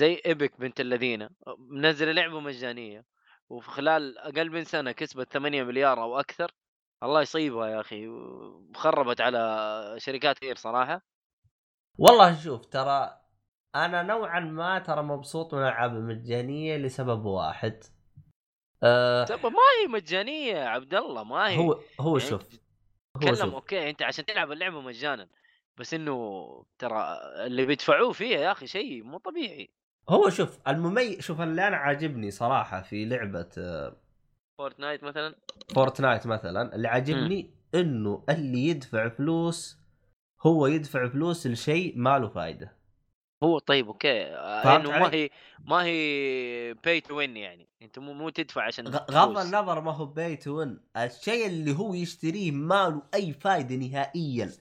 زي 0.00 0.20
إيبك 0.26 0.60
بنت 0.60 0.80
الذين 0.80 1.28
منزلة 1.58 2.12
لعبة 2.12 2.40
مجانية 2.40 3.04
وفي 3.48 3.70
خلال 3.70 4.18
أقل 4.18 4.50
من 4.50 4.64
سنة 4.64 4.92
كسبت 4.92 5.32
8 5.32 5.62
مليار 5.62 6.02
أو 6.02 6.20
أكثر 6.20 6.50
الله 7.02 7.22
يصيبها 7.22 7.68
يا 7.68 7.80
أخي 7.80 8.08
وخربت 8.08 9.20
على 9.20 9.94
شركات 9.98 10.38
كثير 10.38 10.56
صراحة 10.56 11.02
والله 11.98 12.40
شوف 12.44 12.66
ترى 12.66 13.20
أنا 13.84 14.02
نوعا 14.02 14.40
ما 14.40 14.78
ترى 14.78 15.02
مبسوط 15.02 15.54
من 15.54 15.60
الالعاب 15.60 15.96
المجانية 15.96 16.76
لسبب 16.76 17.24
واحد. 17.24 17.84
آه 18.82 19.24
سبب 19.24 19.46
ما 19.46 19.58
هي 19.82 19.88
مجانية 19.88 20.54
يا 20.54 20.68
عبد 20.68 20.94
الله 20.94 21.24
ما 21.24 21.48
هي. 21.48 21.58
هو 21.58 21.80
هو 22.00 22.18
يعني 22.18 22.30
شوف 22.30 22.42
تتكلم 23.14 23.34
شوف. 23.34 23.54
okay 23.54 23.90
أنت 23.90 24.02
عشان 24.02 24.24
تلعب 24.24 24.52
اللعبة 24.52 24.80
مجانا 24.80 25.28
بس 25.76 25.94
إنه 25.94 26.46
ترى 26.78 27.18
اللي 27.46 27.66
بيدفعوه 27.66 28.12
فيها 28.12 28.38
يا 28.38 28.52
أخي 28.52 28.66
شيء 28.66 29.02
مو 29.02 29.18
طبيعي. 29.18 29.70
هو 30.08 30.28
شوف 30.28 30.58
المميز 30.68 31.20
شوف 31.20 31.40
اللي 31.40 31.68
أنا 31.68 31.76
عاجبني 31.76 32.30
صراحة 32.30 32.82
في 32.82 33.04
لعبة 33.04 33.48
آه، 33.58 33.96
فورتنايت 34.58 35.04
مثلا؟ 35.04 35.34
فورتنايت 35.74 36.26
مثلا 36.26 36.74
اللي 36.74 36.88
عاجبني 36.88 37.50
إنه 37.74 38.24
اللي 38.30 38.68
يدفع 38.68 39.08
فلوس 39.08 39.78
هو 40.46 40.66
يدفع 40.66 41.08
فلوس 41.08 41.46
لشيء 41.46 41.98
ما 41.98 42.18
له 42.18 42.28
فائده 42.28 42.76
هو 43.42 43.58
طيب 43.58 43.86
okay 43.86 44.24
فهمت 44.64 44.86
انه 44.86 44.98
ما؟ 44.98 45.12
هي 45.14 45.30
ما 45.64 45.84
هي 45.84 46.74
pay 46.84 47.00
to 47.00 47.16
win 47.16 47.36
يعني. 47.36 47.68
أنت 47.82 47.98
مو 47.98 48.12
مو 48.12 48.28
تدفع 48.28 48.62
عشان 48.62 48.88
غض. 48.88 49.38
النظر 49.38 49.80
ما 49.80 49.92
هو 49.92 50.06
pay 50.06 50.31
to 50.31 50.48
win 50.48 50.80
الشيء 50.96 51.46
اللي 51.46 51.72
هو 51.78 51.94
يشتريه 51.94 52.50
ما 52.50 52.88
له 52.88 53.02
أي 53.14 53.32
فائده 53.32 53.76
نهائيا. 53.76 54.52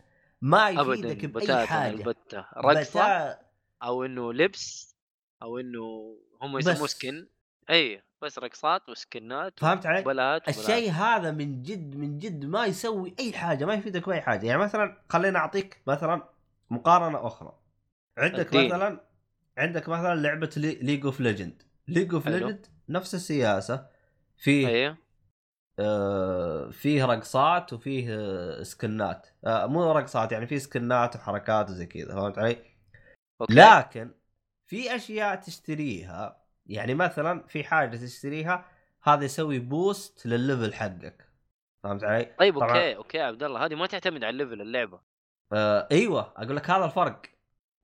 ما 0.41 0.69
يفيدك 0.69 1.26
بأي 1.26 1.65
حاجة. 1.67 1.89
البتة. 1.93 2.45
رقصة 2.57 2.99
بتا- 2.99 3.39
أو 3.84 4.05
إنه 4.05 4.34
لبس 4.34 4.95
أو 5.41 5.59
إنه 5.59 6.17
هم 6.41 6.57
يسموه. 6.57 6.88
skin 6.88 7.28
إي 7.69 8.01
بس 8.21 8.39
رقصات 8.39 8.89
و 8.89 9.01
skinات 9.01 9.60
فهمت 9.59 9.86
علي؟ 9.86 9.99
وبلات. 9.99 10.49
الشيء 10.49 10.91
هذا 10.91 11.32
من 11.32 11.63
جد 11.63 11.95
من 11.95 12.19
جد 12.19 12.45
ما 12.45 12.65
يسوي 12.65 13.15
أي 13.19 13.34
حاجة 13.34 13.65
ما 13.65 13.73
يفيدك 13.73 14.09
بأي 14.09 14.21
حاجة. 14.21 14.45
يعني 14.47 14.59
مثلا 14.61 14.97
خليني 15.09 15.38
أعطيك 15.38 15.82
مثلا 15.88 16.23
مقارنة 16.69 17.28
أخرى. 17.28 17.53
عندك 18.18 18.45
الحين. 18.45 18.66
مثلا 18.66 19.01
عندك 19.57 19.89
مثلا 19.89 20.16
لعبة 20.16 20.49
ليج 20.57 21.05
اوف 21.05 21.20
ليجند 21.20 21.63
ليج 21.88 22.13
اوف 22.14 22.28
ليجند 22.28 22.66
نفس 22.89 23.16
السياسة 23.16 23.88
فيه 24.38 24.97
آه 25.80 26.70
فيه 26.70 27.05
رقصات 27.05 27.74
وفيه 27.74 28.07
آه 28.09 28.63
skinات 28.64 29.28
آه 29.45 29.66
مو 29.66 29.91
رقصات 29.91 30.32
يعني 30.32 30.47
فيه 30.47 30.57
skinات 30.58 31.16
وحركات 31.16 31.70
وزي 31.70 31.86
كذا 31.86 32.16
فهمت 32.16 32.39
علي؟ 32.39 32.57
okay 33.41 33.53
لكن 33.53 34.11
في 34.68 34.95
أشياء 34.95 35.36
تشتريها 35.36 36.45
يعني 36.66 36.93
مثلا 36.93 37.47
في 37.47 37.63
حاجة 37.63 37.97
تشتريها 37.97 38.66
هذا 39.03 39.26
يسوي 39.26 39.59
boost 39.60 40.26
لل 40.26 40.39
level 40.39 40.74
حقك 40.74 41.30
فهمت 41.84 42.03
علي؟ 42.03 42.36
طيب 42.39 42.57
أوكي 42.57 42.95
أوكي 42.95 43.20
عبد 43.20 43.43
الله 43.43 43.66
هذه 43.66 43.76
ما 43.76 43.86
تعتمد 43.86 44.24
على 44.24 44.30
ال 44.30 44.35
level 44.35 44.62
اللعبة 44.61 44.99
آه 45.53 45.88
إيوه 45.91 46.34
أقول 46.38 46.55
لك 46.55 46.70
هذا 46.70 46.86
الفرق 46.86 47.22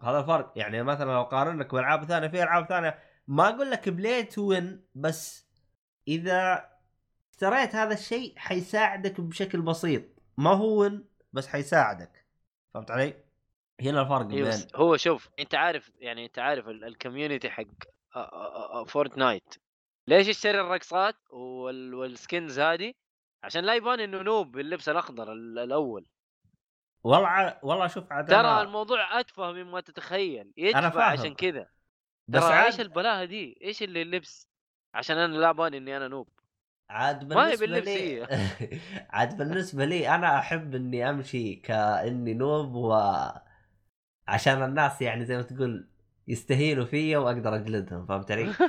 هذا 0.03 0.19
الفرق 0.19 0.53
يعني 0.55 0.83
مثلا 0.83 1.11
لو 1.11 1.23
قارنك 1.23 1.73
بألعاب 1.75 2.03
ثانية 2.05 2.27
في 2.27 2.43
ألعاب 2.43 2.65
ثانية 2.65 2.99
ما 3.27 3.49
أقول 3.49 3.71
لك 3.71 3.89
pay 3.89 4.23
to 4.23 4.41
win 4.49 4.85
بس 4.95 5.47
إذا 6.07 6.69
اشتريت 7.31 7.75
هذا 7.75 7.93
الشيء 7.93 8.33
حيساعدك 8.37 9.21
بشكل 9.21 9.61
بسيط. 9.61 10.03
ما 10.37 10.49
هو 10.53 10.81
win 10.81 11.05
بس 11.33 11.47
حيساعدك. 11.47 12.25
فهمت 12.73 12.91
علي؟ 12.91 13.13
هنا 13.81 14.01
الفرق 14.01 14.29
أيوه 14.29 14.49
بين 14.49 14.59
هو 14.75 14.97
شوف 14.97 15.29
أنت 15.39 15.55
عارف 15.55 15.91
يعني 15.99 16.25
أنت 16.25 16.39
عارف 16.39 16.67
ال- 16.67 16.83
ال 16.83 16.90
community 16.90 17.49
حق 17.49 17.63
آ- 17.63 18.17
آ- 18.17 18.85
آ- 18.85 18.87
فورتنايت 18.87 19.55
ليش 20.07 20.27
يشتري 20.27 20.61
الرقصات 20.61 21.15
وال... 21.29 21.93
والسكنز 21.93 22.59
هذه؟ 22.59 22.93
عشان 23.43 23.63
لا 23.63 23.75
يبان 23.75 23.99
إنه 23.99 24.21
نوب 24.21 24.51
باللبس 24.51 24.89
الأخضر 24.89 25.31
ال- 25.33 25.59
الأول. 25.59 26.05
والله 27.03 27.57
والله 27.63 27.87
شوف 27.87 28.11
عاد 28.11 28.27
ترى 28.27 28.39
أنا 28.39 28.61
الموضوع 28.61 29.19
أتفه 29.19 29.51
مما 29.51 29.81
تتخيل 29.81 30.41
أنا 30.41 30.53
يدفع 30.57 30.89
فاهم. 30.89 31.01
عشان 31.01 31.35
كذا 31.35 31.67
بس 32.27 32.41
ترى 32.41 32.65
إيش 32.65 32.79
البلاهة 32.79 33.25
دي 33.25 33.57
إيش 33.61 33.83
اللي 33.83 34.01
اللبس 34.01 34.47
عشان 34.93 35.17
أنا 35.17 35.37
لا 35.37 35.51
بان 35.51 35.73
إني 35.73 35.97
أنا 35.97 36.07
نوب 36.07 36.27
عاد 36.89 37.27
بالنسبة 37.27 37.65
لي. 37.65 38.27
عاد 39.09 39.37
بالنسبة 39.37 39.85
لي 39.85 40.15
أنا 40.15 40.39
أحب 40.39 40.75
إني 40.75 41.09
أمشي 41.09 41.55
كإني 41.55 42.33
نوب 42.33 42.75
و 42.75 42.93
عشان 44.27 44.63
الناس 44.63 45.01
يعني 45.01 45.25
زي 45.25 45.37
ما 45.37 45.41
تقول 45.41 45.89
يستهينوا 46.27 46.85
فيا 46.85 47.17
وأقدر 47.17 47.55
اجلدهم 47.55 48.05
فهمت 48.05 48.31
علي؟ 48.31 48.53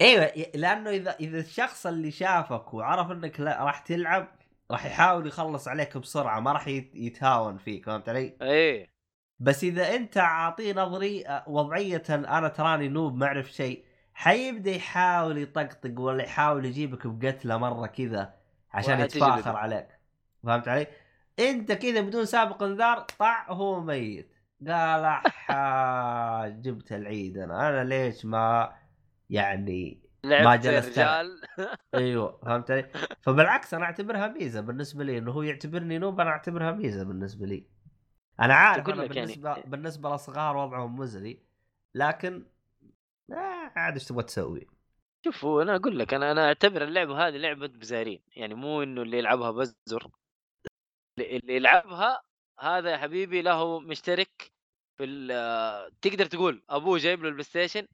إيوه 0.00 0.32
لأنه 0.54 0.90
إذا 0.90 1.10
إذا 1.10 1.40
الشخص 1.40 1.86
اللي 1.86 2.10
شافك 2.10 2.74
وعرف 2.74 3.10
إنك 3.10 3.40
راح 3.40 3.78
تلعب 3.78 4.41
راح 4.72 4.86
يحاول 4.86 5.26
يخلص 5.26 5.68
عليك 5.68 5.96
بسرعة 5.98 6.40
ما 6.40 6.52
راح 6.52 6.68
يت- 6.68 6.94
يتهاون 6.94 7.58
فيك 7.58 7.86
فهمت 7.86 8.08
علي؟ 8.08 8.36
إيه 8.42 8.92
بس 9.38 9.64
إذا 9.64 9.94
أنت 9.94 10.18
عاطيه 10.18 10.72
نظري 10.74 11.24
وضعية 11.46 12.02
أنا 12.10 12.48
تراني 12.48 12.88
نوب 12.88 13.16
ما 13.16 13.26
أعرف 13.26 13.52
شيء 13.52 13.84
حيبدأ 14.14 14.70
يحاول 14.70 15.38
يطقطق 15.38 16.00
ولا 16.00 16.22
يحاول 16.24 16.64
يجيبك 16.64 17.06
بقتله 17.06 17.56
مرة 17.58 17.86
كذا 17.86 18.34
عشان. 18.72 18.92
يتفاخر 19.00 19.56
عليك 19.56 19.88
فهمت 20.44 20.68
علي؟ 20.68 20.86
أنت 21.38 21.72
كذا 21.72 22.00
بدون 22.00 22.24
سابق 22.24 22.62
انذار 22.62 22.98
طع 23.18 23.46
هو 23.52 23.80
ميت 23.80 24.32
قال 24.68 25.20
جبت 26.62 26.92
العيد 26.92 27.38
أنا 27.38 27.68
أنا 27.68 27.84
ليش 27.84 28.24
ما 28.24 28.72
يعني 29.30 30.01
لعبت 30.24 30.62
جلست. 30.64 30.98
رجال 30.98 31.40
أيوه 31.94 32.38
فهمت 32.42 32.70
علي؟ 32.70 32.90
فبالعكس 33.22 33.74
أنا 33.74 33.84
أعتبرها 33.84 34.28
ميزة 34.28 34.60
بالنسبة 34.60 35.04
لي 35.04 35.18
إنه 35.18 35.32
هو 35.32 35.42
يعتبرني 35.42 35.98
نوب 35.98 36.20
أنا 36.20 36.30
أعتبرها 36.30 36.72
ميزة 36.72 37.04
بالنسبة 37.04 37.46
لي. 37.46 37.66
أنا 38.40 38.54
عارف 38.54 38.88
لك 38.88 38.96
يعني- 38.96 39.08
بالنسبة 39.08 39.50
يعني... 39.50 39.62
بالنسبة 39.66 40.10
للصغار 40.10 40.56
وضعهم 40.56 40.96
مزري 40.96 41.42
لكن 41.94 42.46
آه 43.32 43.72
عاد 43.76 43.92
إيش 43.92 44.04
تبغى 44.04 44.22
تسوي؟ 44.22 44.66
شوف 45.24 45.44
هو 45.44 45.62
أنا 45.62 45.76
أقول 45.76 45.98
لك 45.98 46.14
أنا 46.14 46.32
أنا 46.32 46.46
أعتبر 46.48 46.82
اللعبه 46.84 47.28
هذه 47.28 47.36
لعبة 47.36 47.66
بزارين 47.66 48.22
يعني 48.36 48.54
مو 48.54 48.82
إنه 48.82 49.02
اللي 49.02 49.18
يلعبها 49.18 49.50
بزر 49.50 50.10
اللي 51.18 51.56
يلعبها 51.56 52.22
هذا 52.60 52.90
يا 52.90 52.96
حبيبي 52.96 53.42
له 53.42 53.80
مشترك 53.80 54.52
في 54.98 55.04
تقدر 56.02 56.26
تقول 56.26 56.62
أبوه 56.70 56.98
جايب 56.98 57.22
له 57.22 57.28
البلاي 57.28 57.44
ستيشن 57.44 57.86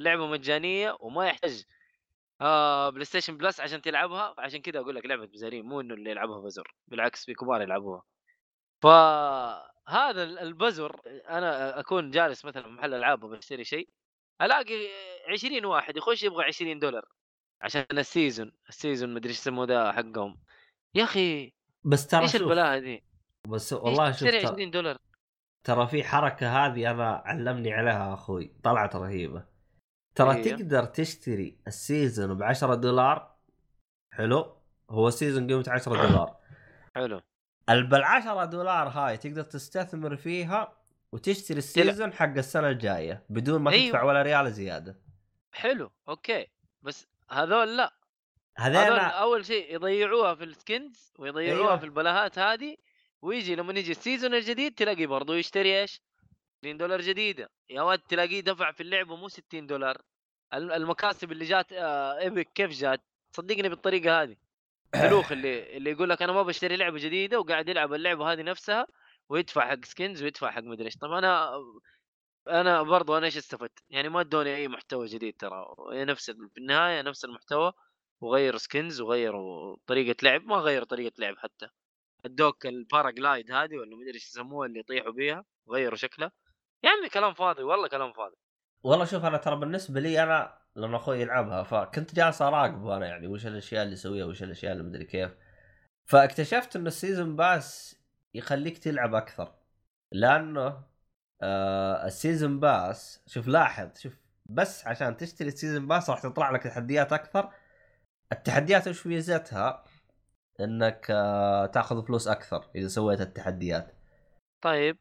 ولعبه 0.00 0.26
مجانية 0.26 0.96
وما 1.00 1.26
يحتاج 1.26 1.64
آه 2.40 2.90
بلاي 2.90 3.04
ستيشن 3.04 3.36
بلس 3.36 3.60
عشان 3.60 3.82
تلعبها 3.82 4.34
عشان 4.38 4.60
كذا 4.62 4.80
أقول 4.80 4.94
لك 4.96 5.06
لعبة 5.06 5.26
بزارين 5.26 5.64
مو 5.64 5.80
إنه 5.80 5.94
اللي 5.94 6.10
يلعبها 6.10 6.40
بزر 6.40 6.74
بالعكس 6.88 7.24
في 7.24 7.34
كبار 7.34 7.62
يلعبوها. 7.62 8.02
فهذا 8.82 10.22
ال- 10.22 10.38
البزر 10.38 11.00
أنا 11.28 11.80
أكون 11.80 12.10
جالس 12.10 12.44
مثلا 12.44 12.62
في 12.62 12.68
محل 12.68 12.94
ألعاب 12.94 13.22
وبشتري 13.22 13.64
شيء 13.64 13.88
ألاقي 14.42 14.88
20 15.32 15.64
واحد 15.64 15.96
يخش 15.96 16.22
يبغى 16.22 16.44
20 16.44 16.78
دولار 16.78 17.04
عشان 17.62 17.86
ال 17.92 18.01
season 18.01 18.52
ال 18.68 18.75
season 18.75 19.14
مدري 19.14 19.28
إيش 19.28 19.38
يسموه 19.38 19.66
ذا 19.66 19.92
حقهم. 19.92 20.40
يا 20.94 21.04
أخي 21.04 21.52
بس 21.84 22.06
ترى 22.06 22.22
إيش 22.22 22.36
البلاهة 22.36 22.78
دي؟ 22.78 23.04
بس 23.48 23.72
والله 23.72 24.12
شوف 24.12 24.20
تشتري 24.20 24.42
ترى, 24.42 24.52
20 24.52 24.70
دولار؟ 24.70 24.96
ترى 25.64 25.86
في 25.86 26.04
حركة 26.04 26.66
هذه 26.66 26.90
أنا 26.90 27.22
علمني 27.26 27.72
عليها 27.72 28.14
أخوي 28.14 28.54
طلعت 28.62 28.96
رهيبة. 28.96 29.49
ترى 30.14 30.34
هي؟ 30.34 30.42
تقدر 30.42 30.84
تشتري 30.84 31.58
ال 31.66 31.76
season 31.76 32.38
ب 32.38 32.42
10 32.42 32.74
دولار 32.74 33.36
حلو 34.12 34.56
هو 34.90 35.08
ال 35.08 35.13
season 35.13 35.46
قيمته 35.46 35.72
10 35.72 35.92
دولار 36.08 36.36
حلو 36.96 37.20
بال 37.68 38.04
10 38.04 38.44
دولار 38.44 38.88
هاي 38.88 39.16
تقدر 39.16 39.42
تستثمر 39.42 40.16
فيها 40.16 40.76
وتشتري 41.12 41.58
ال 41.58 41.66
season 41.66 42.12
حق 42.12 42.36
السنة 42.36 42.68
الجاية 42.68 43.24
بدون 43.28 43.62
ما 43.62 43.70
أيوة. 43.70 43.86
تدفع 43.86 44.02
ولا 44.02 44.22
ريال 44.22 44.52
زيادة 44.52 44.96
حلو 45.52 45.90
okay 46.08 46.46
بس 46.82 47.06
هذول 47.30 47.76
لا 47.76 47.94
هذول 48.56 48.76
هذول 48.76 48.98
أول 48.98 49.46
شيء 49.46 49.74
يضيعوها 49.74 50.34
في 50.34 50.44
ال 50.44 50.55
skins 50.55 51.12
ويضيعوها 51.18 51.60
أيوة. 51.60 51.76
في 51.76 51.84
البلاهات 51.84 52.38
هذه 52.38 52.76
ويجي 53.22 53.54
لما 53.54 53.72
يجي 53.72 53.90
ال 53.90 53.96
season 53.96 54.34
الجديد 54.34 54.74
تلاقي 54.74 55.06
برضه 55.06 55.36
يشتري 55.36 55.80
إيش؟ 55.80 56.02
20 56.64 56.76
دولار 56.76 57.00
جديدة. 57.00 57.50
يا 57.70 57.82
ولد 57.82 58.00
تلاقيه 58.00 58.40
دفع 58.40 58.72
في 58.72 58.82
اللعبه 58.82 59.16
مو 59.16 59.28
60 59.28 59.66
دولار. 59.66 60.02
الم- 60.54 60.72
المكاسب 60.72 61.32
اللي 61.32 61.44
جات 61.44 61.72
آه 61.72 62.18
Epic 62.18 62.48
كيف 62.54 62.70
جات؟ 62.70 63.00
صدقني 63.36 63.68
بالطريقة 63.68 64.22
هذه. 64.22 64.36
فالأخ 64.94 65.32
اللي 65.32 65.76
اللي 65.76 65.90
يقول 65.90 66.10
لك 66.10 66.22
أنا 66.22 66.32
ما 66.32 66.42
بشتري 66.42 66.76
لعبة 66.76 66.98
جديدة 66.98 67.40
وقاعد 67.40 67.68
يلعب 67.68 67.94
اللعبة 67.94 68.32
هذه 68.32 68.42
نفسها 68.42 68.86
ويدفع 69.28 69.68
حق 69.70 69.84
skins 69.84 70.22
ويدفع 70.22 70.50
حق 70.50 70.62
مدري 70.62 70.84
إيش. 70.86 70.96
طب 70.96 71.12
أنا 71.12 71.50
أنا 72.48 72.82
برضو 72.82 73.16
أنا 73.18 73.26
إيش 73.26 73.36
استفدت؟ 73.36 73.78
يعني 73.90 74.08
ما 74.08 74.20
ادوني 74.20 74.56
أي 74.56 74.68
محتوى 74.68 75.06
جديد 75.06 75.34
ترى. 75.38 75.66
هي 75.92 76.04
نفس 76.04 76.30
في 76.30 76.58
النهاية 76.58 77.02
نفس 77.02 77.24
المحتوى 77.24 77.72
وغيروا 78.20 78.58
skins 78.58 79.00
وغيروا 79.00 79.76
طريقة 79.86 80.16
لعب. 80.22 80.44
ما 80.44 80.56
غيروا 80.56 80.86
طريقة 80.86 81.12
لعب 81.18 81.38
حتى. 81.38 81.68
ادوك 82.24 82.66
ال 82.66 82.75
paraglide 82.75 83.52
هذه 83.52 83.76
ولا 83.78 83.96
مدري 83.96 84.14
إيش 84.14 84.26
يسموها 84.26 84.66
اللي 84.68 84.80
يطيحوا 84.80 85.12
بيها 85.12 85.44
غيروا 85.70 85.96
شكلها. 85.96 86.32
يا 86.84 86.90
عمي 86.90 87.08
كلام 87.08 87.34
فاضي 87.34 87.62
والله 87.62 87.88
كلام 87.88 88.12
فاضي. 88.12 88.36
والله 88.82 89.04
شوف 89.04 89.24
أنا 89.24 89.36
ترى 89.36 89.56
بالنسبة 89.56 90.00
لي 90.00 90.22
أنا 90.22 90.58
لما 90.76 90.96
أخوي 90.96 91.20
يلعبها 91.20 91.62
فكنت 91.62 92.14
جالس 92.14 92.42
اراقبه 92.42 92.96
أنا 92.96 93.06
يعني 93.06 93.26
وش 93.26 93.46
الأشياء 93.46 93.82
اللي 93.82 93.92
يسويها 93.92 94.26
وش 94.26 94.42
الأشياء 94.42 94.72
اللي 94.72 94.84
مدري 94.84 95.04
كيف. 95.04 95.30
فاكتشفت 96.06 96.76
انه 96.76 96.86
ال 96.86 96.93
season 96.93 97.36
pass 97.36 98.00
يخليك 98.34 98.78
تلعب 98.78 99.14
أكثر 99.14 99.54
لأنه 100.12 100.82
آه 101.42 102.06
ال 102.06 102.14
season 102.14 102.60
pass 102.60 103.24
شوف 103.26 103.48
لاحظ 103.48 103.98
شوف 103.98 104.12
بس 104.46 104.86
عشان 104.86 105.16
تشتري 105.16 105.48
ال 105.48 105.54
season 105.54 105.88
pass 105.88 106.10
راح 106.10 106.22
تطلع 106.22 106.50
لك 106.50 106.62
تحديات 106.62 107.12
أكثر. 107.12 107.50
التحديات 108.32 108.88
وش 108.88 109.06
ميزتها؟ 109.06 109.84
إنك 110.60 111.06
آه 111.10 111.66
تأخذ 111.66 112.06
فلوس 112.06 112.28
أكثر 112.28 112.70
إذا 112.76 112.88
سويت 112.88 113.20
التحديات. 113.20 113.92
طيب. 114.62 114.98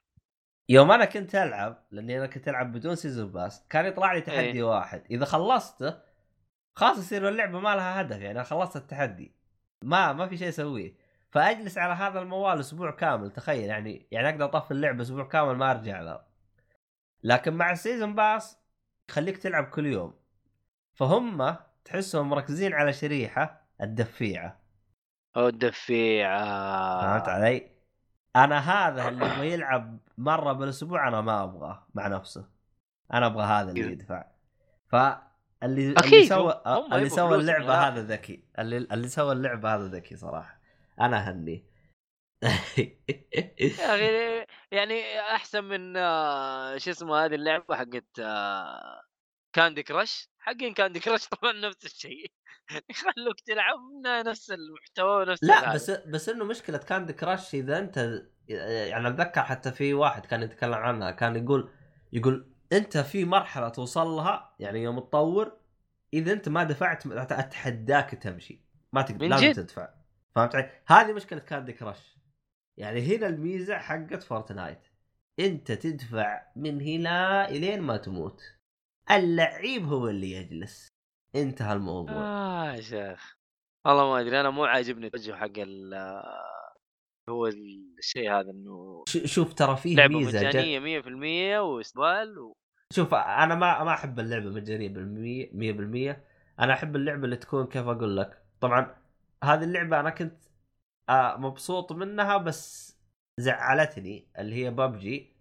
يوم 0.70 0.92
أنا 0.92 1.06
كنت 1.06 1.36
العب 1.36 1.84
لاني 1.92 2.18
أنا 2.18 2.28
كنت 2.28 2.48
العب 2.48 2.72
بدون 2.72 2.96
season 2.96 3.32
pass 3.32 3.66
كان 3.70 3.86
يطلع 3.86 4.14
لي 4.14 4.22
تحدي 4.22 4.40
إيه. 4.40 4.64
واحد. 4.64 5.04
اذا 5.12 5.26
خلصته 5.26 5.98
خلاص 6.76 6.98
يصير 6.98 7.30
اللعبة 7.30 7.60
ما 7.60 7.76
لها 7.76 8.02
هدف 8.02 8.18
يعني 8.18 8.32
أنا 8.32 8.44
خلصت 8.44 8.76
التحدي. 8.76 9.32
ما 9.84 10.14
ما 10.14 10.28
في 10.28 10.38
شيء 10.38 10.50
اسويه. 10.50 10.94
فأجلس 11.32 11.78
على 11.78 11.94
هذا 11.94 12.20
الموال 12.20 12.60
أسبوع 12.60 12.92
كامل 12.92 13.32
تخيل 13.32 13.66
يعني 13.66 14.08
يعني 14.12 14.30
أقدر 14.30 14.46
أطفي 14.46 14.72
اللعبة 14.72 15.02
أسبوع 15.02 15.24
كامل 15.24 15.56
ما 15.56 15.72
أرجع 15.72 16.02
لها 16.02 16.26
لكن 17.24 17.54
مع 17.54 17.72
ال 17.72 17.78
season 17.78 18.16
pass 18.16 18.58
يخليك 19.10 19.38
تلعب 19.38 19.64
كل 19.64 19.86
يوم. 19.86 20.14
فهم 20.94 21.56
تحسهم 21.86 22.30
مركزين 22.30 22.74
على 22.74 22.94
شريحة 22.94 23.62
الدفيعة. 23.82 24.60
أو 25.38 25.48
الدفيعة. 25.48 27.02
فهمت 27.02 27.30
علي؟ 27.30 27.79
أنا 28.44 28.60
هذا 28.60 29.10
اللي 29.10 29.26
يبغى 29.26 29.52
يلعب 29.52 30.00
مرة 30.18 30.54
بالأسبوع 30.54 31.08
أنا 31.08 31.22
ما 31.22 31.44
أبغاه 31.44 31.88
مع 31.94 32.08
نفسه. 32.08 32.50
أنا 33.14 33.26
أبغى 33.26 33.44
هذا 33.44 33.72
اللي 33.72 33.92
يدفع. 33.92 34.26
فاللي 34.88 35.22
اللي 35.64 35.94
أكيد، 35.98 36.30
سوى 36.30 36.62
اللي 36.94 37.10
سوى 37.10 37.36
اللعبة 37.36 37.66
الآخر. 37.66 37.88
هذا 37.88 38.02
ذكي. 38.02 38.44
اللي 38.60 38.78
اللي 38.78 39.08
سوى 39.08 39.32
اللعبة 39.32 39.76
هذا 39.76 39.88
ذكي 39.88 40.16
صراحة. 40.16 40.60
أنا 41.02 41.32
هني 41.32 41.70
يا 42.44 43.96
أخي 43.96 44.46
يعني 44.72 45.20
أحسن 45.20 45.64
من 45.64 45.98
آه، 45.98 46.78
شو 46.78 46.92
اسمه 46.92 47.26
هذه 47.26 47.36
اللعبة 47.36 47.76
حقت 47.76 48.20
آه، 48.20 49.02
كاندي 49.54 49.84
كراش 49.84 50.30
حقين 50.40 50.74
كاندي 50.74 51.00
كراش 51.00 51.28
طبعا 51.42 51.54
نفس 51.54 51.86
الشيء 51.86 52.32
يخلوك 52.90 53.40
تلعب 53.46 53.80
نفس 54.06 54.52
المحتوى 54.52 55.22
ونفس 55.22 55.44
لا. 55.44 55.74
بس 55.74 55.92
بس 55.92 56.30
إنه 56.30 56.46
مشكلة 56.46 56.78
كاندي 56.78 57.14
كراش 57.14 57.56
إذا 57.56 57.80
أنت 57.80 58.24
يعني 58.48 59.08
أتذكر 59.08 59.44
حتى 59.44 59.72
في 59.72 59.94
واحد 59.94 60.26
كان 60.26 60.42
يتكلم 60.42 60.74
عنها 60.74 61.12
كان 61.12 61.36
يقول 61.36 61.72
يقول 62.14 62.54
أنت 62.74 62.98
في 62.98 63.26
مرحلة 63.26 63.70
توصل 63.70 64.08
لها 64.08 64.56
يعني 64.60 64.84
يوم 64.84 65.00
تطور 65.00 65.58
إذا 66.14 66.32
أنت 66.34 66.50
ما 66.50 66.64
دفعت 66.64 67.08
أتحداك 67.08 68.10
تمشي 68.10 68.62
ما 68.94 69.02
تقدر 69.02 69.28
لازم؟ 69.28 69.52
تدفع 69.52 69.90
فهمت 70.36 70.56
علي؟ 70.56 70.72
هذه 70.88 71.14
مشكلة 71.14 71.40
كاندي 71.40 71.74
كراش 71.74 72.18
يعني 72.78 73.16
هنا 73.16 73.28
الميزة 73.28 73.78
حقت 73.78 74.24
فورتنايت 74.24 74.88
أنت 75.40 75.72
تدفع 75.72 76.42
من 76.56 76.82
هنا 76.82 77.50
إلين 77.50 77.82
ما 77.82 77.98
تموت 77.98 78.59
اللعيب 79.12 79.86
هو 79.86 80.10
اللي 80.10 80.32
يجلس. 80.32 80.88
انتهى 81.36 81.74
الموضوع. 81.74 82.16
آه 82.16 82.72
يا 82.72 82.82
شيخ. 82.82 83.36
والله 83.86 84.10
ما 84.10 84.20
أدري 84.20 84.40
أنا 84.40 84.50
مو 84.50 84.66
عاجبني 84.66 85.06
التوجه 85.06 85.36
حق 85.36 85.52
ال 85.58 85.94
هو 87.30 87.48
الشيء 87.48 88.32
هذا 88.32 88.52
إنه 88.52 89.04
شوف 89.26 89.54
ترى 89.54 89.76
فيه 89.78 89.96
لعبة 89.96 90.18
ميزة 90.18 90.40
جد. 90.40 90.48
مجانية 90.48 91.02
100% 91.60 91.60
واستقبال 91.62 92.40
و... 92.40 92.54
شوف 92.94 93.14
أنا 93.14 93.56
ما 93.56 93.84
ما 93.84 93.94
أحب 93.94 94.20
اللعبة 94.20 94.50
مجانية 94.50 94.90
بالمية 94.90 96.14
100% 96.16 96.60
أنا 96.60 96.74
أحب 96.74 96.96
اللعبة 96.96 97.26
اللي 97.26 97.36
تكون 97.36 97.66
كيف 97.66 97.88
أقول 97.88 98.18
لك. 98.18 98.44
طبعا 98.62 98.96
هذه 99.44 99.64
اللعبة 99.64 100.00
أنا 100.00 100.10
كنت 100.10 100.44
آه، 101.10 101.38
مبسوط 101.38 101.92
منها 101.92 102.38
بس 102.38 102.96
زعلتني 103.40 104.28
اللي 104.40 104.56
هي 104.56 104.72
ببجي 104.72 105.34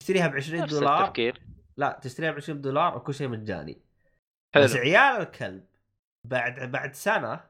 تشتريها 0.00 0.28
ب 0.28 0.34
20 0.34 0.62
نفس 0.62 0.74
دولار. 0.74 1.00
التفكير. 1.04 1.42
لا 1.78 2.00
تشتريها 2.02 2.30
ب 2.30 2.36
20 2.36 2.60
دولار 2.60 2.96
وكل 2.96 3.14
شيء 3.14 3.28
مجاني. 3.28 3.82
حلو. 4.54 4.64
بس 4.64 4.76
عيال 4.76 5.20
الكلب 5.22 5.64
بعد 6.24 6.60
بعد 6.72 6.94
سنة 6.94 7.40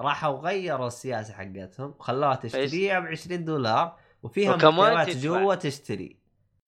راحوا 0.00 0.38
غيروا 0.38 0.86
السياسة 0.86 1.34
حقتهم 1.34 1.94
خلوها 1.98 2.34
تشتريها 2.34 3.00
ب 3.00 3.06
20 3.06 3.44
دولار 3.44 3.98
وفيها 4.22 4.56
تدفع. 4.56 5.10
جوا 5.20 5.54
تشتري. 5.54 6.16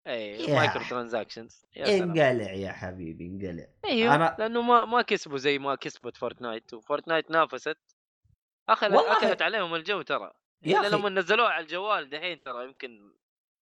اي. 0.06 0.54
مايكرو 0.54 0.82
ترانزاكشنز 0.90 1.66
انقلع 1.76 2.52
يا 2.52 2.72
حبيبي 2.72 3.26
انقلع. 3.26 3.66
أيوه 3.84 4.14
أنا- 4.16 4.38
لأنه 4.40 4.62
ما 4.62 4.84
ما 4.84 5.02
كسبوا 5.02 5.38
زي 5.38 5.58
ما 5.58 5.74
كسبت 5.74 6.16
فورتنايت 6.16 6.74
وفورتنايت 6.74 7.30
نافست. 7.30 7.78
اخذت 8.68 8.92
والله- 8.94 9.18
اكلت 9.18 9.42
عليهم 9.42 9.74
الجو 9.74 10.02
ترى. 10.02 10.32
يا 10.62 10.88
أخي. 10.88 10.96
لما 10.96 11.08
نزلوها 11.08 11.48
على 11.48 11.62
الجوال 11.62 12.10
دحين 12.10 12.40
ترى 12.42 12.64
يمكن 12.64 13.12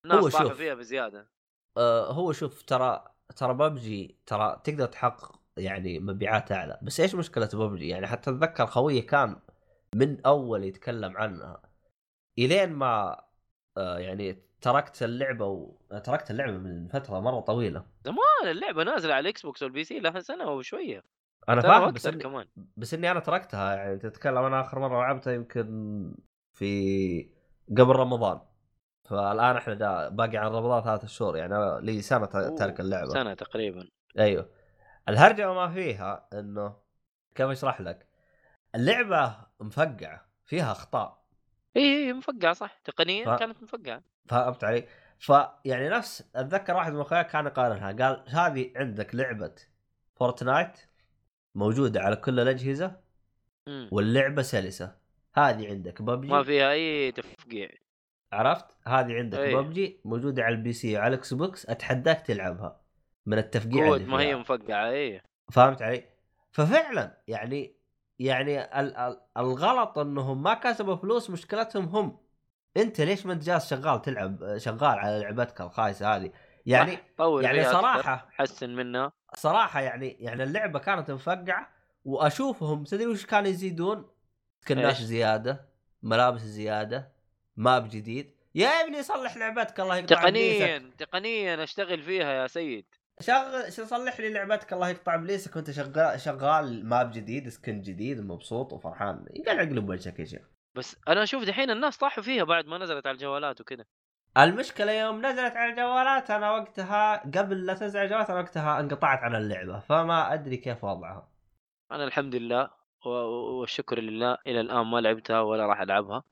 الناس 0.04 0.32
طاحوا. 0.32 0.48
فيها 0.54 0.74
بزيادة. 0.74 1.28
آه، 1.76 2.12
هو 2.12 2.32
شوف 2.32 2.62
ترى 2.62 3.15
ترى 3.36 3.54
ببجي 3.54 4.18
ترى 4.26 4.60
تقدر 4.64 4.86
تحقق 4.86 5.40
يعني 5.56 5.98
مبيعات 5.98 6.52
أعلى. 6.52 6.78
بس 6.82 7.00
إيش 7.00 7.14
مشكلة 7.14 7.48
ببجي؟ 7.54 7.88
يعني 7.88 8.06
حتى 8.06 8.30
أتذكر 8.30 8.66
خويه 8.66 9.06
كان 9.06 9.36
من 9.94 10.26
أول 10.26 10.64
يتكلم 10.64 11.16
عنها. 11.16 11.62
إلين 12.38 12.72
ما 12.72 13.20
آه، 13.76 13.98
يعني 13.98 14.42
تركت 14.60 15.02
اللعبة 15.02 15.46
و... 15.46 15.72
تركت 16.04 16.30
اللعبة 16.30 16.58
من 16.58 16.88
فترة 16.88 17.20
مرة 17.20 17.40
طويلة. 17.40 17.84
آه، 18.06 18.50
اللعبة 18.50 18.84
نازلة 18.84 19.14
على 19.14 19.22
الإكس 19.22 19.42
بوكس 19.42 19.62
وال 19.62 19.84
PC 19.84 20.00
لها 20.00 20.20
سنة 20.20 20.50
وشويه 20.50 21.04
أنا 21.48 21.60
فاهم 21.60 21.90
بس 21.90 22.06
إني... 22.06 22.22
كمان. 22.22 22.46
بس 22.76 22.94
إني 22.94 23.10
أنا 23.10 23.20
تركتها 23.20 23.74
يعني 23.74 23.98
تتكلم 23.98 24.38
أنا 24.38 24.60
آخر 24.60 24.78
مرة 24.78 25.00
لعبتها 25.00 25.32
يمكن 25.32 26.14
في 26.52 27.30
قبل 27.70 27.96
رمضان. 27.96 28.40
فالآن 29.08 29.56
إحنا 29.56 29.74
دا 29.74 30.08
باقي 30.08 30.36
عن 30.36 30.46
رمضان 30.46 30.82
ثلاث 30.82 31.04
شهور 31.06 31.36
يعني 31.36 31.86
لي 31.86 32.02
سنة 32.02 32.26
تارك 32.26 32.80
اللعبة. 32.80 33.08
سنة 33.08 33.34
تقريبا. 33.34 33.88
أيوه. 34.18 34.50
الهرجة 35.08 35.50
وما 35.50 35.68
فيها 35.68 36.28
إنه 36.32 36.76
كيف 37.34 37.46
أشرح 37.46 37.80
لك؟ 37.80 38.06
اللعبة 38.74 39.36
مفقعة 39.60 40.26
فيها 40.44 40.72
أخطاء. 40.72 41.26
إي 41.76 42.06
إي 42.06 42.12
مفقعة 42.12 42.52
صح. 42.52 42.78
تقنيا 42.84 43.36
ف- 43.36 43.38
كانت 43.38 43.62
مفقعة. 43.62 44.02
فهمت 44.28 44.64
علي؟ 44.64 44.86
فيعني 45.18 45.88
نفس 45.88 46.30
أتذكر 46.36 46.74
واحد 46.74 46.92
من 46.92 47.00
اخوياي 47.00 47.24
كان 47.24 47.46
يقارنها 47.46 47.92
قال 47.92 48.24
هذه 48.28 48.72
عندك 48.76 49.14
لعبة 49.14 49.54
فورتنايت 50.14 50.78
موجودة 51.54 52.00
على 52.00 52.16
كل 52.16 52.40
الأجهزة. 52.40 53.06
واللعبة 53.92 54.42
سلسة 54.42 54.96
هذه 55.34 55.68
عندك 55.68 56.02
ببجي 56.02 56.28
ما 56.28 56.42
فيها 56.42 56.72
أي 56.72 57.12
تفقيع. 57.12 57.68
عرفت؟ 58.32 58.64
هذه 58.86 59.14
عندك 59.14 59.38
أي. 59.38 59.54
ببجي 59.54 60.00
موجودة 60.04 60.42
على 60.42 60.54
ال 60.54 60.72
PC 60.72 60.96
وعلى 60.96 61.08
الإكس 61.14 61.34
بوكس 61.34 61.66
أتحداك 61.66 62.20
تلعبها 62.26 62.80
من 63.26 63.38
التفقيع 63.38 63.94
اللي 63.94 64.06
ما 64.06 64.20
هي. 64.20 64.34
مفقعة 64.34 64.90
اي 64.90 65.22
فهمت 65.52 65.82
علي؟ 65.82 66.04
ففعلا 66.52 67.22
يعني 67.28 67.76
يعني 68.18 68.80
ال- 68.80 68.96
ال- 68.96 69.20
الغلط 69.36 69.98
إنهم 69.98 70.42
ما 70.42 70.54
كسبوا 70.54 70.96
فلوس 70.96 71.30
مشكلتهم 71.30 71.84
هم 71.84 72.18
أنت 72.76 73.00
ليش 73.00 73.26
ما 73.26 73.32
أنت 73.32 73.42
جالس 73.42 73.70
شغال 73.70 74.02
تلعب 74.02 74.58
شغال 74.58 74.98
على 74.98 75.18
لعبتك 75.20 75.60
الخايسة 75.60 76.16
هذه 76.16 76.32
يعني 76.66 76.98
طور 77.18 77.42
يعني 77.42 77.64
صراحة 77.64 78.28
حسن 78.32 78.74
منها 78.74 79.12
صراحة 79.34 79.80
يعني 79.80 80.08
يعني 80.08 80.42
اللعبة 80.42 80.78
كانت 80.78 81.10
مفقعة 81.10 81.68
وأشوفهم 82.04 82.84
تدري 82.84 83.06
وش 83.06 83.26
كانوا 83.26 83.48
يزيدون؟ 83.48 84.08
سكنات 84.60 84.84
إيش؟ 84.84 85.00
زيادة 85.00 85.68
ملابس 86.02 86.40
زيادة 86.40 87.12
ماب 87.56 87.88
جديد. 87.88 88.34
يا 88.54 88.68
ابني 88.68 89.02
صلح 89.02 89.36
لعبتك 89.36 89.80
الله 89.80 89.96
يقطع 89.96 90.16
تقنيا 90.16 90.90
تقنيا 90.98 91.62
أشتغل 91.62 92.02
فيها 92.02 92.32
يا 92.32 92.46
سيد. 92.46 92.86
شغل 93.20 93.72
صلح 93.72 94.20
لي 94.20 94.32
لعبتك 94.32 94.72
الله 94.72 94.88
يقطع 94.88 95.14
ابليسك. 95.14 95.56
وأنت 95.56 95.70
شغال 95.70 96.20
شغال 96.20 96.86
ماب 96.86 97.10
جديد 97.10 97.48
سكن 97.48 97.82
جديد 97.82 98.20
مبسوط 98.20 98.72
وفرحان. 98.72 99.26
يقلع 99.30 99.62
قلب 99.62 99.88
وجهك 99.88 100.18
يا 100.18 100.24
شيخ. 100.24 100.42
بس 100.74 100.96
أنا 101.08 101.22
أشوف 101.22 101.44
دحين 101.44 101.70
الناس 101.70 101.96
طاحوا 101.96 102.22
فيها 102.22 102.44
بعد 102.44 102.66
ما 102.66 102.78
نزلت 102.78 103.06
على 103.06 103.14
الجوالات 103.14 103.60
وكذا. 103.60 103.84
المشكلة 104.38 104.92
يوم 104.92 105.26
نزلت 105.26 105.56
على 105.56 105.70
الجوالات 105.70 106.30
أنا 106.30 106.50
وقتها 106.50 107.16
قبل 107.16 107.66
لا 107.66 107.74
تنزل 107.74 107.98
على 107.98 108.06
الجوالات 108.06 108.30
أنا 108.30 108.40
وقتها 108.40 108.80
انقطعت 108.80 109.18
عن 109.18 109.34
اللعبة 109.34 109.80
فما 109.80 110.34
أدري 110.34 110.56
كيف 110.56 110.84
وضعها. 110.84 111.28
أنا 111.92 112.04
الحمد 112.04 112.34
لله 112.34 112.70
والشكر 113.06 114.00
لله 114.00 114.38
إلى 114.46 114.60
الآن 114.60 114.86
ما 114.86 115.00
لعبتها 115.00 115.40
ولا 115.40 115.66
راح 115.66 115.80
ألعبها. 115.80 116.22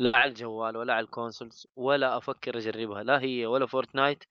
لا 0.00 0.16
على 0.16 0.28
الجوال 0.28 0.76
ولا 0.76 0.94
على 0.94 1.04
ال 1.04 1.11
consoles 1.11 1.66
ولا 1.76 2.16
أفكر 2.16 2.58
أجربها 2.58 3.02
لا 3.02 3.20
هي 3.20 3.46
ولا 3.46 3.66
فورتنايت 3.66 4.24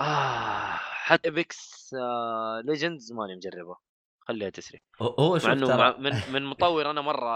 آه 0.00 0.72
حتى 0.80 1.28
ابيكس 1.28 1.94
ليجندز 2.64 3.12
ماني 3.12 3.36
مجربه 3.36 3.76
خليها 4.20 4.50
تسري. 4.50 4.82
هو- 5.02 5.38
شوف 5.38 5.46
مع 5.46 5.52
إنه 5.52 5.76
مع 5.76 5.96
من 5.96 6.12
من 6.32 6.42
مطور 6.44 6.90
أنا 6.90 7.00
مرة 7.00 7.30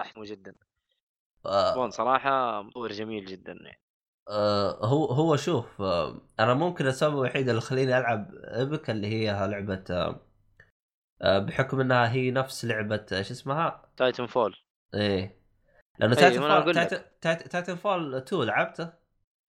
أحبه 0.00 0.24
جدا. 0.24 0.54
آه، 1.46 1.72
ريسبون 1.72 1.90
صراحة 1.90 2.62
مطور 2.62 2.92
جميل 2.92 3.24
جدا 3.24 3.52
يعني. 3.52 3.80
آه، 4.28 4.86
هو 4.86 5.04
هو 5.06 5.36
شوف 5.36 5.80
آه، 5.82 6.20
أنا 6.40 6.54
ممكن 6.54 6.86
السبب 6.86 7.14
الوحيد 7.14 7.48
اللي 7.48 7.60
خليني 7.60 7.98
ألعب 7.98 8.30
ابيكس 8.34 8.90
اللي 8.90 9.06
هي 9.06 9.46
لعبة 9.48 9.84
آه، 9.90 10.20
آه، 11.22 11.38
بحكم 11.38 11.80
إنها 11.80 12.12
هي 12.12 12.30
نفس 12.30 12.64
لعبة 12.64 13.06
آه، 13.12 13.22
شو 13.22 13.32
اسمها؟ 13.32 13.88
تايتن 13.96 14.26
فول 14.26 14.56
إيه. 14.94 15.45
لأنه 15.98 16.14
تايتن 16.14 16.40
فول. 16.62 16.74
تايتن- 17.50 17.74
فول 17.74 18.14
2 18.14 18.42
لعبته؟ 18.42 18.92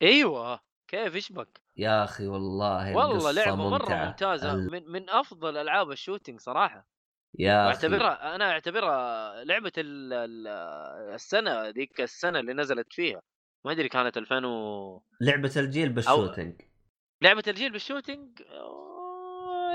أيوه 0.01 0.59
كيف 0.87 1.15
إيش 1.15 1.31
بك؟ 1.31 1.61
يا 1.77 2.03
أخي 2.03 2.27
والله 2.27 2.95
والله 2.95 3.31
لعبة 3.31 3.55
مرة 3.55 3.81
ممتعة. 3.83 4.05
ممتازة 4.05 4.51
ال- 4.53 4.71
من 4.71 4.91
من 4.91 5.09
أفضل 5.09 5.57
ألعاب 5.57 5.91
ال 5.91 5.96
shooting 5.96 6.39
صراحة 6.39 6.87
يا 7.39 7.71
أخي 7.71 7.87
واعتبرها 7.87 8.35
أنا 8.35 8.51
أعتبرها 8.51 9.43
لعبة 9.43 9.71
ال- 9.77 10.13
ال- 10.13 10.47
السنة 11.13 11.69
ذيك 11.69 12.01
السنة 12.01 12.39
اللي 12.39 12.53
نزلت 12.53 12.93
فيها 12.93 13.21
ما 13.65 13.71
أدري 13.71 13.89
كانت 13.89 14.17
2000 14.17 14.45
و... 14.45 15.01
لعبة 15.21 15.51
الجيل 15.57 15.89
بال 15.89 16.04
shooting 16.04 16.61
لعبة 17.21 17.43
الجيل 17.47 17.71
بال 17.71 17.85
shooting 17.85 18.41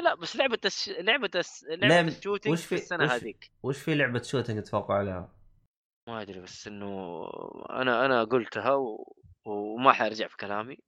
لا 0.03 0.15
بس 0.15 0.37
لعبة 0.37 0.59
الش... 0.65 0.89
لعبة 0.89 1.31
الس... 1.35 1.65
لعب- 1.69 1.91
لعبه 1.91 2.09
ال 2.09 2.13
shooting 2.13 2.53
وش 2.53 2.65
في 2.65 2.75
السنة 2.75 3.05
وش- 3.05 3.11
هذيك 3.11 3.51
وش 3.63 3.79
في 3.79 3.95
لعبة 3.95 4.23
shooting 4.23 4.63
تفوقوا 4.63 4.95
عليها؟ 4.95 5.33
ما 6.09 6.23
أدري 6.23 6.41
بس 6.41 6.67
إنه 6.67 7.25
أنا 7.71 8.07
أنا 8.07 8.25
قلتها 8.25 8.73
و... 8.75 9.15
وما 9.45 9.93
حارجع 9.93 10.27
في 10.27 10.37
كلامي 10.37 10.79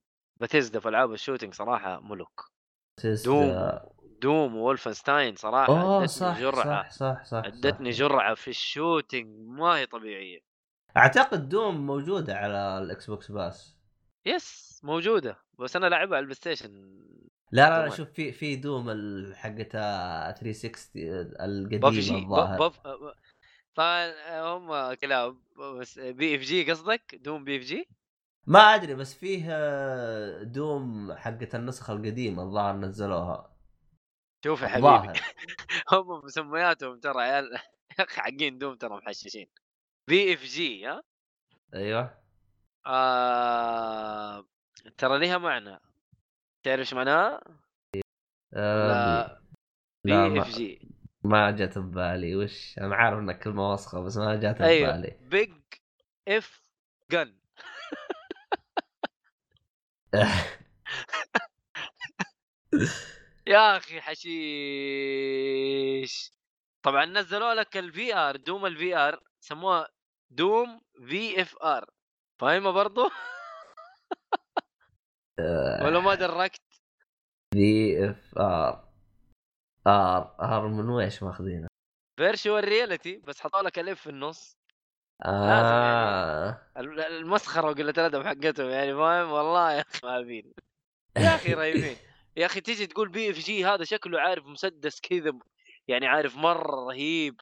بتزدا 0.41 0.79
في 0.79 0.89
ألعاب 0.89 1.13
ال 1.13 1.17
shooting 1.17 1.53
صراحة 1.53 1.99
ملوك 1.99 2.51
دوم 3.25 3.79
دوم 4.21 4.55
وولفنستاين 4.55 5.35
صراحة 5.35 5.67
اوه 5.67 5.95
أدتني 5.95 6.07
صح 6.07 6.39
جرعة 6.39 6.89
صح 6.89 6.91
صح 6.91 7.23
صح 7.23 7.43
أدتني 7.45 7.91
صح. 7.91 7.99
جرعة 7.99 8.33
في 8.35 8.47
ال 8.47 8.58
shooting 8.58 9.47
ما 9.47 9.77
هي 9.77 9.85
طبيعية 9.85 10.39
أعتقد 10.97 11.49
دوم 11.49 11.85
موجودة 11.85 12.35
على 12.35 12.77
الاكس 12.77 13.09
بوكس 13.09 13.31
pass 13.31 13.77
yes 14.25 14.79
موجودة 14.83 15.39
بس 15.59 15.75
أنا 15.75 15.85
لاعبها 15.85 16.15
على 16.15 16.19
البلاي 16.19 16.35
ستيشن 16.35 16.95
لا 17.51 17.69
لا 17.69 17.85
لا. 17.85 17.95
شوف 17.95 18.09
في 18.09 18.31
في 18.31 18.55
دوم 18.55 18.89
حقتها 19.33 20.31
360 20.31 21.03
بافجي 21.79 22.11
القديمة 22.11 22.17
الظاهر. 22.17 22.73
فهم 23.75 24.93
كلاب 24.93 25.37
بس 25.79 25.99
بي 25.99 26.35
اف 26.35 26.41
جي 26.41 26.71
قصدك؟ 26.71 27.15
دوم 27.15 27.43
بي 27.43 27.57
اف 27.57 27.61
جي 27.61 27.87
ما 28.47 28.59
أدري 28.59 28.95
بس 28.95 29.13
فيه 29.13 29.45
آه، 29.49 30.43
دوم 30.43 31.13
حقت 31.13 31.55
النسخة 31.55 31.93
القديمة 31.93 32.43
الظاهر 32.43 32.75
نزلوها. 32.75 33.55
شوف 34.45 34.61
يا 34.61 34.67
حبيبي 34.67 35.19
هم 35.91 36.25
مسمياتهم 36.25 36.99
ترى 36.99 37.21
عيال 37.21 37.53
يا 37.99 38.03
أخي 38.03 38.21
حقين 38.21 38.57
دوم 38.57 38.75
ترى 38.75 38.97
محششين. 38.97 39.47
بي 40.07 40.33
اف 40.33 40.43
جي 40.43 40.85
ها؟ 40.85 41.01
أيوه. 41.73 42.17
آه... 42.85 44.45
ترى 44.97 45.19
ليها 45.19 45.37
معنى. 45.37 45.79
تعرف 46.63 46.79
إيش 46.79 46.93
معناها؟ 46.93 47.41
آه، 48.53 49.41
لا 50.03 50.29
BFG 50.29 50.84
ما 51.25 51.51
جت 51.51 51.77
ببالي 51.77 52.35
وش؟ 52.35 52.77
أنا 52.77 52.95
عارف 52.95 53.19
انها 53.19 53.33
كلمة 53.33 53.73
وسخه 53.73 54.03
بس 54.03 54.17
ما 54.17 54.35
جت 54.35 54.61
أيوه. 54.61 54.91
ببالي 54.91 55.17
big 55.21 55.53
F 56.27 56.63
gun 57.11 57.35
يا 63.47 63.77
أخي 63.77 64.01
حشيش. 64.01 64.31
طبعا 66.83 67.05
نزلوا 67.05 67.53
لك 67.53 67.77
ال 67.77 68.15
VR 68.15 68.35
دوم 68.35 68.65
ال 68.65 68.95
VR 68.97 69.19
سموها 69.39 69.87
دوم 70.29 70.81
VFR 71.07 71.89
فاهمة 72.39 72.71
برضو؟ 72.71 73.03
ولا 75.85 75.99
ما 75.99 76.15
دركت؟ 76.15 76.61
VFR 77.53 78.84
R 79.87 80.35
R 80.41 80.67
من 80.67 80.89
ويش 80.89 81.23
ماخذينه؟ 81.23 81.67
virtual 82.17 82.63
reality 82.63 83.17
بس 83.17 83.41
حطوا 83.41 83.61
لك 83.61 83.79
ال 83.79 83.90
F 83.90 84.01
في 84.01 84.09
النص. 84.09 84.57
آه. 85.25 86.61
ال- 86.77 86.99
المسخرة 86.99 87.67
وقلة 87.69 87.89
الأدب 87.89 88.23
حقتهم 88.23 88.69
يعني 88.69 88.93
فاهم؟ 88.93 89.31
والله 89.31 89.71
يا 89.71 89.81
أخي 89.81 90.07
مالين 90.07 90.53
يا 91.17 91.35
أخي 91.35 91.53
رهيبين. 91.53 91.95
يا 92.37 92.45
أخي 92.45 92.61
تيجي 92.61 92.87
تقول 92.87 93.09
BFG 93.09 93.65
هذا 93.65 93.83
شكله 93.83 94.19
عارف 94.21 94.45
مسدس 94.45 95.01
كذا 95.01 95.31
يعني 95.87 96.07
عارف 96.07 96.35
مرة 96.35 96.87
رهيب. 96.87 97.41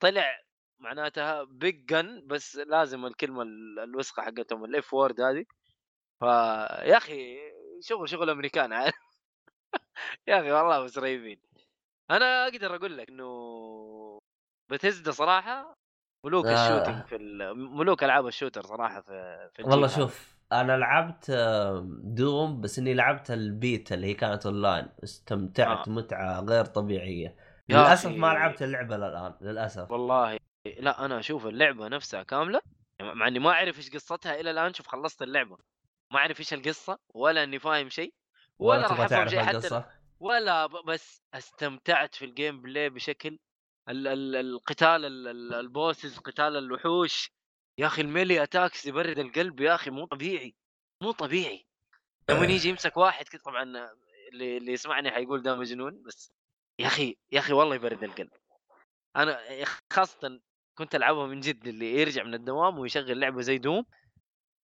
طلع 0.00 0.40
معناتها 0.78 1.42
big 1.44 1.84
gun 1.86 2.26
بس 2.26 2.56
لازم 2.56 3.06
الكلمة 3.06 3.42
ال- 3.42 3.78
الوسخة 3.78 4.22
حقتهم 4.22 4.64
ال 4.64 4.79
F 4.79 4.94
word 4.94 5.20
هذه. 5.20 5.44
فيا 6.20 6.96
أخي 6.96 7.38
شغل 7.80 8.08
شغل 8.08 8.30
أمريكان 8.30 8.72
عارف. 8.72 8.94
يا 10.28 10.40
أخي 10.40 10.52
والله 10.52 10.84
بس 10.84 10.98
رهيبين 10.98 11.38
أنا 12.10 12.44
أقدر 12.44 12.74
أقول 12.74 12.98
لك 12.98 13.08
إنه 13.08 14.18
بتزدا 14.70 15.10
صراحة 15.10 15.74
ملوك 16.26 16.46
آه. 16.46 16.52
ال 16.52 16.58
shooting 16.58 17.04
في 17.04 17.18
ملوك 17.54 18.04
ألعاب 18.04 18.26
ال 18.26 18.31
shooter 18.31 18.62
صراحة 18.62 19.00
في 19.00 19.48
في 19.54 19.62
والله. 19.62 19.88
شوف 19.88 20.34
أنا 20.52 20.76
لعبت 20.76 21.30
دوم 22.02 22.60
بس 22.60 22.78
إني 22.78 22.94
لعبت 22.94 23.30
البيتا 23.30 23.94
اللي 23.94 24.06
هي 24.06 24.14
كانت 24.14 24.46
أونلاين 24.46 24.88
استمتعت 25.04 25.88
آه. 25.88 25.92
متعة 25.92 26.40
غير 26.40 26.64
طبيعية 26.64 27.36
للأسف. 27.68 28.10
ما 28.10 28.26
لعبت 28.26 28.62
اللعبة 28.62 28.96
الان 28.96 29.34
للأسف 29.40 29.90
والله 29.90 30.38
لا 30.78 31.04
أنا 31.04 31.18
أشوف 31.18 31.46
اللعبة 31.46 31.88
نفسها 31.88 32.22
كاملة 32.22 32.60
مع 33.02 33.28
إني 33.28 33.38
ما 33.38 33.50
أعرف 33.50 33.78
إيش 33.78 33.90
قصتها 33.90 34.40
إلى 34.40 34.50
الآن 34.50 34.74
شوف 34.74 34.86
خلصت 34.86 35.22
اللعبة 35.22 35.56
ما 36.12 36.18
أعرف 36.18 36.40
إيش 36.40 36.54
القصة 36.54 36.98
ولا 37.14 37.44
إني 37.44 37.58
فاهم 37.58 37.88
شيء 37.88 38.14
ولا 38.58 38.82
راح 38.82 38.90
افهم 38.92 39.06
تعرف 39.06 39.30
شيء 39.30 39.42
حتى 39.42 39.84
ولا 40.20 40.66
بس 40.66 41.22
استمتعت 41.34 42.14
في 42.14 42.24
ال 42.24 42.62
gameplay 42.62 42.90
بشكل 42.90 43.38
ال- 43.88 44.06
ال- 44.06 44.36
القتال 44.36 45.04
ال- 45.04 45.28
ال- 45.28 45.54
ال 45.54 45.63
bosses 45.63 46.18
قتال 46.18 46.56
الوحوش. 46.56 47.32
يا 47.78 47.86
أخي 47.86 48.02
ال 48.02 48.09
melee 48.09 48.42
attacks 48.42 48.86
يبرد 48.86 49.18
القلب 49.18 49.60
يا 49.60 49.74
أخي 49.74 49.90
مو 49.90 50.06
طبيعي 50.06 50.54
مو 51.02 51.10
طبيعي. 51.10 51.66
لما 52.30 52.46
يجي 52.46 52.68
يمسك 52.68 52.96
واحد 52.96 53.28
كذا 53.28 53.40
طبعا 53.44 53.62
اللي, 54.32 54.56
اللي 54.56 54.72
يسمعني 54.72 55.10
حيقول 55.10 55.42
ده 55.42 55.56
مجنون 55.56 56.02
بس 56.02 56.32
يا 56.78 56.86
أخي 56.86 57.16
يا 57.32 57.38
أخي 57.38 57.52
والله 57.52 57.74
يبرد 57.74 58.04
القلب. 58.04 58.30
أنا 59.16 59.40
خاصة 59.92 60.40
كنت 60.78 60.94
ألعبها 60.94 61.26
من 61.26 61.40
جد 61.40 61.66
اللي 61.66 61.94
يرجع 62.00 62.22
من 62.22 62.34
الدوام 62.34 62.78
ويشغل 62.78 63.20
لعبة 63.20 63.40
زي 63.42 63.58
دوم 63.58 63.84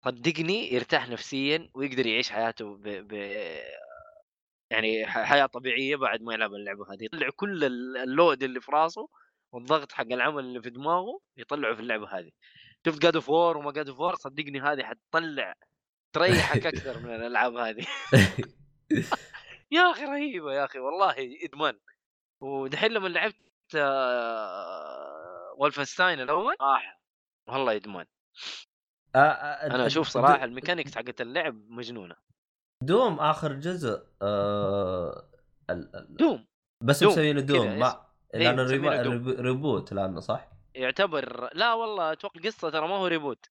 صدقني 0.05 0.73
يرتاح 0.73 1.09
نفسيا 1.09 1.69
ويقدر 1.73 2.05
يعيش 2.05 2.29
حياته 2.31 2.75
ب... 2.77 2.81
ب... 2.83 3.13
يعني 4.71 5.05
حياة 5.07 5.45
طبيعية 5.45 5.95
بعد 5.95 6.21
ما 6.21 6.33
يلعب 6.33 6.53
اللعبة 6.53 6.93
هذه 6.93 7.03
يطلع 7.03 7.29
كل 7.35 7.63
ال- 7.63 7.97
ال 7.97 8.07
load 8.07 8.43
اللي 8.43 8.61
في 8.61 8.71
راسه 8.71 9.09
والضغط 9.53 9.91
حق 9.91 10.05
العمل 10.11 10.43
اللي 10.43 10.61
في 10.61 10.69
دماغه 10.69 11.19
يطلعه 11.37 11.73
في 11.75 11.79
اللعبة 11.81 12.07
هذه. 12.19 12.31
شفت 12.85 13.01
God 13.01 13.15
of 13.15 13.29
War 13.29 13.57
وما 13.57 13.71
God 13.71 13.89
of 13.89 13.99
War 13.99 14.15
صدقني 14.15 14.61
هذه 14.61 14.83
حتطلع 14.83 15.53
تريحك 16.13 16.65
أكثر 16.75 16.99
من 16.99 17.15
الألعاب 17.15 17.55
هذه. 17.55 17.85
يا 19.71 19.91
أخي 19.91 20.03
رهيبة 20.05 20.53
يا 20.53 20.65
أخي 20.65 20.79
والله 20.79 21.15
إدمان. 21.45 21.79
ودحين 22.41 22.91
لما 22.91 23.07
لعبت 23.07 23.35
آه، 23.75 25.55
Wolfenstein 25.63 26.01
الأول 26.01 26.55
آه 26.61 26.81
والله 27.47 27.75
إدمان. 27.75 28.05
آه، 29.15 29.19
آه، 29.19 29.65
أنا 29.75 29.85
أشوف 29.85 30.07
صراحة 30.07 30.43
ال 30.43 30.49
mechanics 30.49 30.95
حقت 30.95 31.21
اللعب 31.21 31.55
مجنونة. 31.69 32.15
دوم 32.83 33.19
آخر 33.19 33.53
جزء 33.53 34.03
آه 34.21 35.23
ال- 35.69 35.95
ال- 35.95 36.15
دوم. 36.15 36.45
بس 36.83 37.03
مسوينه 37.03 37.41
كذا 37.41 37.47
دوم. 37.57 37.79
ما 37.79 38.05
إيه، 38.33 38.39
لأنه 38.51 38.63
reboot 39.41 39.93
لأنه 39.93 40.19
صح؟ 40.19 40.47
يعتبر 40.75 41.49
لا 41.53 41.73
والله 41.73 42.11
أتوقع 42.11 42.35
القصة 42.39 42.69
ترى 42.69 42.87
ما 42.87 42.95
هو 42.95 43.07
reboot. 43.07 43.45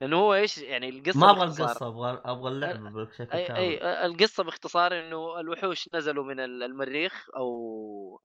لأنه 0.00 0.16
هو 0.16 0.34
إيش 0.34 0.58
يعني 0.58 0.88
القصة 0.88 1.20
ما 1.20 1.30
أبغى 1.30 1.44
القصة 1.44 1.86
أبغى 1.88 2.20
أبغى 2.24 2.50
اللعبة 2.50 3.04
بشكل 3.04 3.36
أي 3.36 3.44
كامل. 3.46 3.58
اي 3.60 4.06
القصة 4.06 4.44
باختصار 4.44 5.00
إنه 5.00 5.40
الوحوش 5.40 5.88
نزلوا 5.94 6.24
من 6.24 6.40
ال- 6.40 6.62
المريخ 6.62 7.26
أو 7.36 8.20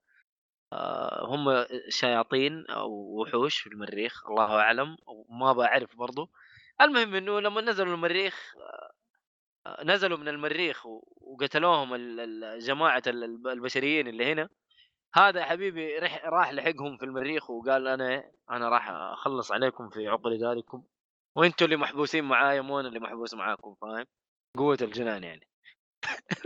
آه، 0.73 1.26
هم 1.26 1.65
شياطين 1.90 2.65
أو 2.69 2.90
وحوش 2.91 3.57
في 3.60 3.68
المريخ 3.68 4.26
الله 4.30 4.60
أعلم 4.60 4.98
وما 5.07 5.53
بعرف 5.53 5.95
برضو. 5.95 6.30
المهم 6.82 7.15
إنه 7.15 7.40
لما 7.40 7.61
نزلوا 7.61 7.94
المريخ 7.94 8.53
آه، 8.57 8.90
نزلوا 9.83 10.17
من 10.17 10.27
المريخ 10.27 10.85
وقتلوهم 11.21 11.95
جماعة 12.59 13.03
ال- 13.07 13.23
الب- 13.23 13.47
البشريين 13.47 14.07
اللي 14.07 14.31
هنا. 14.31 14.49
هذا 15.15 15.39
يا 15.39 15.45
حبيبي 15.45 15.97
رح 15.97 16.25
راح 16.25 16.51
لحقهم 16.53 16.97
في 16.97 17.05
المريخ 17.05 17.49
وقال 17.49 17.88
أنا 17.88 18.31
أنا 18.51 18.69
راح 18.69 18.89
أخلص 18.89 19.51
عليكم 19.51 19.89
في 19.89 20.07
عقر 20.07 20.35
داركم. 20.35 20.83
وأنتم 21.35 21.65
اللي 21.65 21.75
محبوسين 21.77 22.23
معايا 22.23 22.61
مو 22.61 22.79
أنا 22.79 22.88
اللي 22.88 22.99
محبوس 22.99 23.33
معاكم 23.33 23.75
فاهم؟ 23.81 24.05
قوة 24.57 24.77
الجنان 24.81 25.23
يعني. 25.23 25.47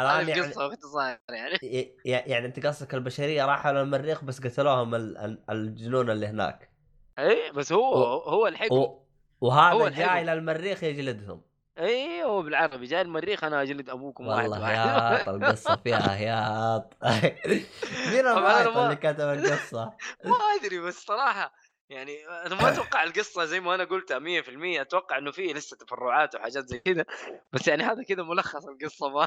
الان 0.00 0.20
هذه 0.20 0.28
يعني 0.28 0.40
القصة 0.40 0.68
باختصار 0.68 1.18
يعني. 1.30 1.58
يعني 2.04 2.46
أنت 2.46 2.66
قصدك 2.66 2.94
البشرية 2.94 3.46
راحوا 3.46 3.72
للمريخ 3.72 4.24
بس 4.24 4.40
قتلوهم 4.46 4.94
ال- 4.94 5.18
ال- 5.18 5.44
الجنون 5.50 6.10
اللي 6.10 6.26
هناك. 6.26 6.70
اي 7.18 7.52
بس 7.52 7.72
هو 7.72 7.98
و- 8.00 8.20
هو 8.30 8.46
الحكم 8.46 8.74
و... 8.74 9.06
وهذا 9.40 9.88
جاي. 9.88 10.24
للمريخ 10.24 10.82
يجلدهم. 10.84 11.42
اي 11.78 12.24
هو 12.24 12.42
بالعربي 12.42 12.86
جاي 12.86 13.00
المريخ 13.02 13.44
أنا 13.44 13.62
أجلد 13.62 13.90
أبوكم 13.90 14.26
واحد 14.26 14.42
والله 14.48 14.60
واحد. 14.62 14.74
يا 14.74 15.30
القصة 15.36 15.76
فيها 15.76 16.16
ياط 16.16 16.94
مين 18.12 18.22
ما- 18.24 18.84
اللي 18.84 18.96
كتب 18.96 19.20
القصة؟ 19.20 19.84
ما 20.24 20.36
أدري 20.60 20.78
بس 20.80 21.04
صراحة 21.04 21.54
يعني 21.90 22.28
أنا 22.46 22.54
ما 22.54 22.68
أتوقع 22.72 23.02
القصة 23.02 23.44
زي 23.44 23.60
ما 23.60 23.74
أنا 23.74 23.84
قلتها 23.84 24.18
100% 24.18 24.80
أتوقع 24.80 25.18
إنه 25.18 25.30
في 25.30 25.52
لسه 25.52 25.76
تفرعات 25.76 26.34
وحاجات 26.34 26.66
زي 26.68 26.78
كذا 26.78 27.04
بس 27.52 27.68
يعني 27.68 27.82
هذا 27.82 28.02
كذا 28.02 28.22
ملخص 28.22 28.66
القصة 28.66 29.08
ما 29.08 29.26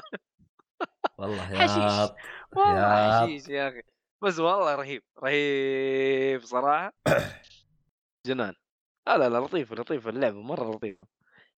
والله 1.18 1.44
حشيش. 1.58 1.76
ياط 1.82 2.16
والله 2.56 2.72
يا- 2.72 3.20
حشيش 3.20 3.48
يا 3.48 3.68
أخي. 3.68 3.82
بس 4.22 4.38
والله 4.38 4.74
رهيب 4.74 5.02
رهيب 5.24 6.44
صراحة. 6.44 6.92
جنان. 8.26 8.54
لا 9.08 9.18
لا 9.18 9.28
لا 9.28 9.38
لطيفة 9.38 9.76
لطيفة 9.76 10.10
اللعبة 10.10 10.42
مرة 10.42 10.70
لطيفة. 10.74 11.11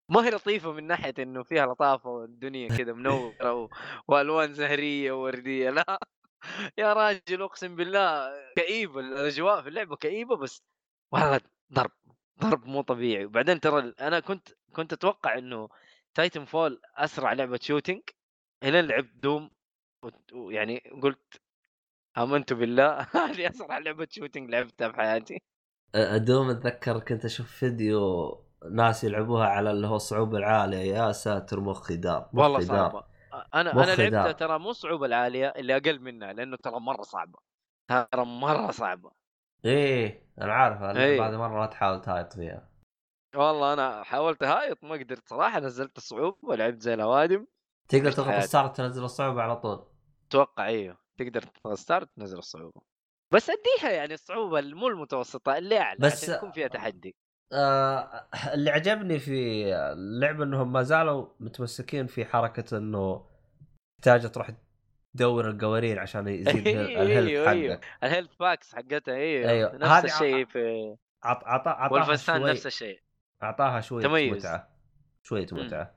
ما 0.09 0.25
هي 0.27 0.31
لطيفة 0.31 0.73
من 0.73 0.85
ناحية 0.87 1.15
إنه 1.19 1.43
فيها 1.43 1.67
لطافة 1.67 2.11
والدنيا 2.11 2.69
كذا 2.69 2.93
منورة. 2.93 3.69
وألوان 4.09 4.55
زهرية 4.55 5.13
ووردية 5.13 5.71
لا 5.71 6.01
يا 6.79 6.93
راجل 6.93 7.43
أقسم 7.43 7.77
بالله 7.77 8.33
كئيبة 8.57 9.01
الأجواء 9.01 9.63
في 9.63 9.69
اللعبة 9.69 9.97
كئيبة 9.97 10.37
بس 10.37 10.63
والله 11.13 11.41
ضرب 11.73 11.91
ضرب 12.41 12.67
مو 12.67 12.83
طبيعي 12.83 13.25
وبعدين 13.25 13.61
ترى 13.61 13.95
أنا 14.01 14.21
كنت 14.21 14.49
كنت 14.73 14.93
أتوقع 14.93 15.39
إنه 15.39 15.69
Titanfall 16.15 16.81
أسرع 16.97 17.33
لعبة 17.33 17.59
shooting 17.63 18.03
الين 18.65 18.87
لعبت 18.87 19.11
Doom 19.15 19.51
ويعني 20.35 20.79
قلت 21.03 21.43
آمنت 22.19 22.53
بالله 22.53 23.01
هذه 23.17 23.51
أسرع 23.51 23.79
لعبة 23.79 24.09
shooting 24.11 24.51
لعبتها 24.51 24.89
في 24.91 24.97
حياتي 24.97 25.41
Doom 26.17 26.51
أتذكر 26.51 27.01
كنت 27.01 27.25
أشوف 27.25 27.51
فيديو 27.51 28.44
ناس 28.71 29.05
يلعبوها 29.05 29.47
على 29.47 29.71
اللي 29.71 29.87
هو 29.87 29.97
الصعوبه 29.97 30.39
العالية. 30.39 30.95
يا 30.95 31.13
ساتر 31.13 31.61
مخي 31.61 31.97
دار 31.97 32.29
والله 32.35 32.59
دار. 32.59 32.67
صعبة. 32.67 33.05
أنا 33.55 33.73
أنا 33.73 33.95
لعبتها. 33.97 34.33
ترى 34.33 34.59
مو 34.59 34.71
الصعوبه 34.71 35.07
العالية 35.07 35.49
اللي 35.49 35.77
أقل 35.77 36.01
منها 36.01 36.33
لأنه 36.33 36.57
ترى 36.57 36.81
مرة 36.81 37.03
صعبة. 37.03 37.39
ترى 37.89 38.25
مرة 38.25 38.71
صعبة. 38.71 39.11
إيه 39.65 40.27
أنا 40.41 40.53
عارف 40.53 40.83
إيه. 40.83 41.21
بعد 41.21 41.35
مره 41.35 41.67
تحاول 41.67 42.01
تهايط 42.01 42.33
فيها. 42.33 42.69
والله 43.37 43.73
أنا 43.73 44.03
حاولت 44.03 44.43
اهايط 44.43 44.85
ما 44.85 44.93
قدرت 44.95 45.29
صراحة 45.29 45.61
نزلت 45.61 45.97
الصعوبه 45.97 46.39
ولعبت 46.43 46.83
زي 46.83 46.95
الاوادم 46.95 47.47
تقدر 47.89 48.13
تضغط. 48.13 48.41
start 48.45 48.77
تنزل 48.77 49.05
الصعوبه 49.05 49.43
على 49.43 49.57
طول. 49.57 49.85
أتوقع 50.29 50.67
أيوه 50.67 50.99
تقدر 51.19 51.43
تضغط 51.43 51.77
start 51.79 52.09
تنزل 52.17 52.39
الصعوبه 52.39 52.81
بس 53.33 53.51
أديها 53.51 53.91
يعني 53.91 54.15
الصعوبة 54.15 54.61
مو 54.61 54.89
المتوسطة 54.89 55.59
اللي 55.59 55.79
أعلى 55.79 55.99
بس- 56.01 56.13
بس 56.13 56.29
يكون 56.29 56.51
فيها 56.53 56.69
تحدي. 56.69 57.17
آه 57.55 58.27
اللي 58.55 58.71
عجبني 58.71 59.19
في 59.19 59.65
اللعبة 59.75 60.45
إنهم 60.45 60.73
ما 60.73 60.83
زالوا 60.83 61.27
متمسكين 61.41 62.07
في 62.07 62.25
حركة 62.25 62.77
إنه 62.79 63.27
تحتاج 64.03 64.31
تروح 64.31 64.51
تدور 65.17 65.51
القوارير 65.51 65.99
عشان 66.01 66.29
يزيد 66.29 66.67
أيوه، 66.69 67.03
ال 67.03 67.06
health 67.06 67.29
أيوه، 67.29 67.51
أيوه. 67.51 67.75
حقك 67.75 67.85
ال 68.05 68.09
health 68.09 68.35
packs 68.41 68.75
حقتها 68.75 69.15
أيوه 69.15 69.51
أيوه. 69.51 69.77
نفس 69.77 70.05
الشيء 70.05 70.45
في 70.47 70.97
عط 71.25 71.45
عط 71.45 71.69
عطاها 71.69 72.41
شوي 72.41 72.51
نفس 72.51 72.67
الشيء 72.67 73.01
اعطاها 73.43 73.81
شوية 73.81 74.03
تميز. 74.05 74.33
متعة 74.37 74.69
شوية. 75.23 75.47
متعة 75.53 75.95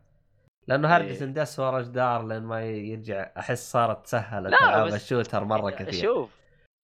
لأنه 0.67 0.87
هرجة 0.87 1.05
إيه. 1.17 1.23
اندس 1.23 1.59
ورا 1.59 1.81
جدار 1.81 2.27
لين 2.27 2.43
ما 2.43 2.61
يرجع 2.65 3.31
أحس 3.37 3.71
صارت 3.71 4.07
سهلت 4.07 4.51
لا، 4.51 4.59
العاب 4.69 4.87
بس- 4.87 4.93
ال 4.93 4.99
shooter 4.99 5.43
مرة 5.43 5.69
كثير 5.69 6.01
شوف 6.01 6.29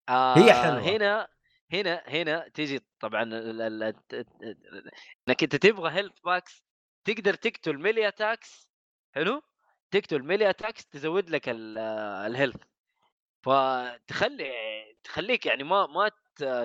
آه 0.08 0.38
هي 0.38 0.52
حلوة. 0.52 0.80
هنا 0.80 1.28
هنا 1.72 2.02
هنا 2.08 2.48
تيجي 2.48 2.80
طبعا 3.00 3.22
إنك 5.28 5.42
أنت 5.42 5.56
تبغى 5.56 5.90
health 5.90 6.20
packs 6.24 6.64
تقدر 7.04 7.34
تقتل 7.34 7.78
melee 7.78 8.08
attacks 8.08 8.68
حلو؟ 9.14 9.42
تقتل 9.90 10.22
melee 10.22 10.50
attacks 10.50 10.86
تزود 10.86 11.30
لك 11.30 11.48
ال- 11.48 11.78
ال 12.26 12.30
health 12.30 12.56
فتخلي 13.44 14.52
تخليك 15.04 15.46
يعني 15.46 15.64
ما 15.64 15.86
ما 15.86 16.10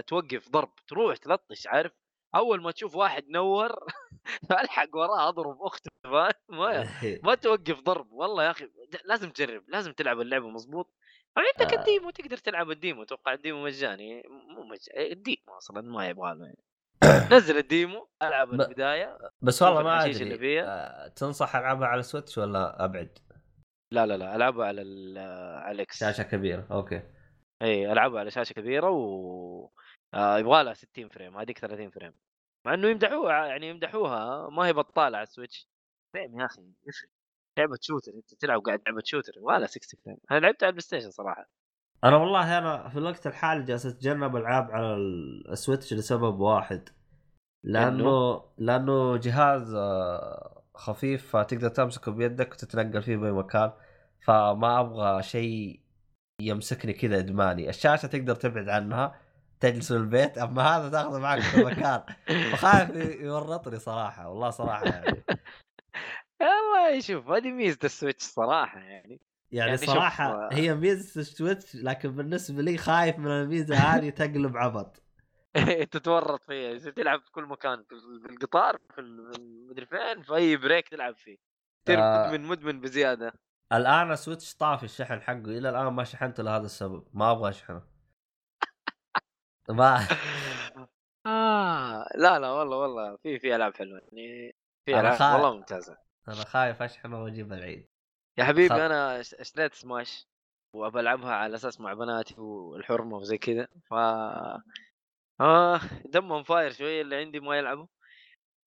توقف 0.01 0.49
ضرب 0.49 0.75
تروح 0.87 1.17
تلطش 1.17 1.67
عارف؟ 1.67 1.91
أول 2.35 2.61
ما 2.61 2.71
تشوف 2.71 2.95
واحد 2.95 3.29
نور 3.29 3.71
ألحق 4.61 4.89
وراه 4.95 5.29
أضرب 5.29 5.61
أخته 5.61 5.91
ما 6.05 6.33
ما 7.23 7.35
توقف 7.43 7.79
ضرب. 7.81 8.11
والله 8.11 8.43
يا 8.45 8.51
أخي 8.51 8.69
لازم 9.05 9.29
تجرب 9.31 9.63
لازم 9.69 9.91
تلعب 9.93 10.21
اللعبة 10.21 10.49
مظبوط 10.49 10.93
عندك 11.37 11.73
آه. 11.73 11.79
ال 11.79 11.85
demo 11.85 12.09
تقدر 12.09 12.37
تلعب 12.37 12.71
ال 12.71 12.78
demo 12.78 13.03
أتوقع 13.03 13.33
ال 13.33 13.39
demo 13.39 13.63
مجاني 13.63 14.23
مو 14.27 14.63
مجاني 14.63 15.11
ال 15.13 15.22
demo 15.22 15.57
أصلا 15.57 15.81
ما 15.81 16.07
يبغى 16.09 16.35
له 16.35 16.45
يعني. 16.45 16.63
نزل 17.37 17.57
ال 17.57 17.68
demo 17.68 18.09
ألعب 18.21 18.47
ب- 18.47 18.61
البداية 18.61 19.17
بس 19.41 19.61
والله 19.61 19.83
ما 19.83 20.05
أدري. 20.05 20.61
آه، 20.63 21.07
تنصح 21.07 21.55
ألعبها 21.55 21.87
على 21.87 22.03
Switch 22.03 22.37
ولا 22.37 22.85
أبعد؟ 22.85 23.17
لا 23.93 24.05
لا 24.05 24.17
لا 24.17 24.35
ألعبها 24.35 24.65
على 24.67 24.81
ال- 24.81 25.17
على 25.63 25.75
الاكس 25.75 25.99
شاشة 25.99 26.23
كبيرة 26.23 26.67
أوكي. 26.71 27.01
إي 27.61 27.91
ألعبها 27.91 28.19
على 28.19 28.31
شاشة 28.31 28.53
كبيرة 28.53 28.89
و 28.89 29.69
آه 30.13 30.37
يبغى 30.39 30.63
لها 30.63 30.73
60 30.73 31.09
frame 31.09 31.37
هذيك 31.37 31.59
30 31.59 31.89
frame. 31.89 32.13
مع 32.65 32.73
إنه 32.73 32.87
يمدحوها 32.87 33.45
يعني 33.45 33.69
يمدحوها 33.69 34.49
ما 34.49 34.67
هي 34.67 34.73
بطالة 34.73 35.17
على 35.17 35.23
ال 35.23 35.29
Switch. 35.29 35.69
frame 36.13 36.39
يا 36.39 36.45
أخي 36.45 36.61
يفرق 36.87 37.09
لعبة 37.57 37.77
shooter 37.81 38.11
أنت 38.11 38.33
تلعب 38.33 38.61
قاعد 38.61 38.81
لعبة 38.87 39.01
shooter 39.05 39.31
60 39.65 39.99
frame 40.05 40.17
أنا 40.31 40.39
لعبتها 40.39 40.65
على 40.65 40.69
ال 40.69 40.81
PlayStation 40.81 41.11
صراحة. 41.11 41.49
أنا 42.03 42.17
والله 42.17 42.57
أنا 42.57 42.89
في 42.89 42.97
الوقت 42.99 43.27
الحالي 43.27 43.63
جالس 43.63 43.85
أتجنب 43.85 44.35
ألعاب 44.35 44.71
على 44.71 44.95
ال 45.49 45.56
Switch 45.56 45.93
لسبب 45.93 46.39
واحد. 46.39 46.89
لأنه 47.63 48.43
لأنه 48.57 49.17
جهاز 49.17 49.73
آه، 49.73 50.63
خفيف 50.75 51.37
فتقدر 51.37 51.69
تمسكه 51.69 52.11
بيدك 52.11 52.53
وتتنقل 52.53 53.01
فيه 53.01 53.17
بأي 53.17 53.31
مكان 53.31 53.71
فما 54.25 54.79
أبغى 54.79 55.23
شيء 55.23 55.81
يمسكني 56.41 56.93
كذا 56.93 57.19
إدماني. 57.19 57.69
الشاشة 57.69 58.05
تقدر 58.05 58.35
تبعد 58.35 58.69
عنها 58.69 59.15
تجلس 59.59 59.93
في 59.93 59.97
البيت 59.97 60.37
أما 60.37 60.61
هذا 60.61 60.89
تاخذه 60.89 61.19
معك 61.19 61.41
في 61.41 61.63
مكان. 61.63 62.03
وخايف 62.53 62.89
يورطني 63.21 63.79
صراحة 63.79 64.29
والله 64.29 64.49
صراحة 64.49 64.85
يعني. 64.85 65.23
والله 66.41 66.99
شوف 66.99 67.27
هذه 67.29 67.51
ميزة 67.51 67.79
ال 67.83 67.89
Switch 67.89 68.23
صراحة 68.23 68.79
يعني. 68.79 69.21
يعني, 69.51 69.69
يعني 69.71 69.77
شوف، 69.77 69.89
صراحة 69.89 70.25
آه. 70.25 70.49
هي 70.53 70.75
ميزة 70.75 71.21
ال 71.21 71.29
Switch 71.29 71.75
لكن 71.75 72.11
بالنسبة 72.15 72.61
لي 72.61 72.77
خايف 72.77 73.19
من 73.19 73.27
الميزة 73.31 73.75
هذه 73.75 74.09
تقلب 74.09 74.57
عبط. 74.57 75.01
تتورط 75.91 76.43
فيها 76.43 76.91
تلعب 76.91 77.21
في 77.21 77.31
كل 77.31 77.43
مكان 77.45 77.83
في 77.83 77.91
ال- 77.91 78.21
في 78.21 78.29
القطار 78.29 78.77
في 78.95 79.01
ال- 79.01 79.31
في 79.33 79.39
المدري 79.39 79.85
فين 79.85 80.21
في 80.21 80.35
أي 80.35 80.57
break 80.57 80.89
تلعب 80.89 81.15
فيه. 81.15 81.37
تصير 81.85 81.99
آه. 81.99 82.27
مدمن 82.27 82.47
مدمن 82.47 82.81
بزيادة. 82.81 83.33
الآن 83.73 84.11
ال 84.11 84.18
Switch 84.18 84.55
طافي 84.55 84.83
الشحن 84.83 85.21
حقه 85.21 85.37
إلى 85.57 85.69
الآن 85.69 85.87
ما 85.87 86.03
شحنته 86.03 86.43
لهذا 86.43 86.65
السبب. 86.65 87.07
ما 87.13 87.31
أبغى 87.31 87.49
أشحنه. 87.49 87.81
ما 89.69 89.97
آه 91.25 92.05
لا 92.15 92.39
لا 92.39 92.51
والله 92.51 92.77
والله 92.77 93.17
في 93.17 93.39
في 93.39 93.55
ألعاب 93.55 93.75
حلوة 93.75 93.99
يعني 94.11 94.55
في 94.85 94.99
ألعاب 94.99 95.33
والله 95.41 95.55
ممتازة. 95.57 96.04
أنا 96.27 96.45
خايف 96.45 96.81
أشحنه 96.81 97.23
وأجيب 97.23 97.53
العيد. 97.53 97.87
يا 98.37 98.43
حبيبي 98.43 98.73
أنا 98.75 99.19
اش- 99.19 99.33
اشتريت 99.33 99.73
سماش؟ 99.73 100.27
وأبى 100.73 100.99
ألعبها 100.99 101.31
على 101.33 101.55
أساس 101.55 101.81
مع 101.81 101.93
بناتي 101.93 102.35
والحرمة 102.37 103.17
وزي 103.17 103.37
كذا. 103.37 103.67
ف 103.89 103.93
آه 105.41 105.79
دمهم 106.05 106.43
فاير 106.43 106.71
شوية 106.71 107.01
اللي 107.01 107.15
عندي 107.15 107.39
ما 107.39 107.57
يلعبوا. 107.57 107.87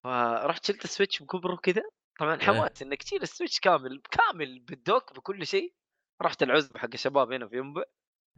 فرحت 0.05 0.65
شلت 0.67 0.85
ال 0.85 0.90
Switch 0.90 1.23
بكبره 1.23 1.57
كذا 1.57 1.83
طبعا 2.19 2.35
إيه. 2.35 2.41
حماس 2.41 2.83
إنك 2.83 3.03
تشيل 3.03 3.23
ال 3.23 3.28
Switch 3.28 3.61
كامل 3.61 4.03
كامل 4.11 4.59
بال 4.61 4.79
dock 4.79 5.15
بكل 5.17 5.47
شيء. 5.47 5.75
رحت 6.23 6.43
العزبة 6.43 6.77
حق 6.77 6.89
الشباب 6.95 7.33
هنا 7.33 7.49
في 7.49 7.57
ينبع. 7.57 7.83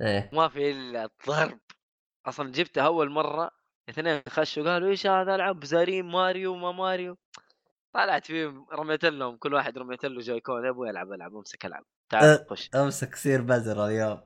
إيه. 0.00 0.30
ما 0.32 0.48
في 0.48 0.70
إلا 0.70 1.04
الضرب. 1.04 1.60
أصلا 2.26 2.52
جبتها 2.52 2.86
أول 2.86 3.10
مرة. 3.10 3.50
اثنين 3.88 4.22
خشوا 4.28 4.62
قالوا 4.72 4.88
إيش 4.90 5.06
هذا 5.06 5.34
العب 5.34 5.64
زارين؟ 5.64 6.04
ماريو 6.04 6.56
ما 6.56 6.72
ماريو. 6.72 7.18
طلعت 7.92 8.26
فيهم 8.26 8.66
رميت 8.72 9.04
لهم 9.04 9.36
كل 9.36 9.54
واحد 9.54 9.78
رميت 9.78 10.04
له 10.04 10.20
جويكون 10.20 10.66
أبغى 10.66 10.90
العب 10.90 11.12
العب 11.12 11.36
امسك 11.36 11.66
العب 11.66 11.84
تعال 12.10 12.24
أه. 12.24 12.46
خش. 12.50 12.70
امسك 12.74 13.14
سير 13.14 13.40
بزر 13.42 13.86
اليوم. 13.86 14.20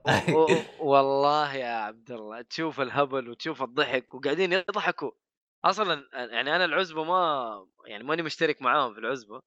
والله 0.80 1.54
يا 1.54 1.66
عبد 1.74 2.10
الله 2.10 2.42
تشوف 2.42 2.80
الهبل 2.80 3.28
وتشوف 3.28 3.62
الضحك 3.62 4.14
وقاعدين 4.14 4.52
يضحكوا. 4.52 5.10
أصلا 5.64 6.04
يعني 6.14 6.56
أنا 6.56 6.64
العزبة 6.64 7.04
ما 7.04 7.66
يعني 7.86 8.04
ماني 8.04 8.22
مشترك 8.22 8.62
معاهم 8.62 8.94
في 8.94 9.00
العزبة 9.00 9.40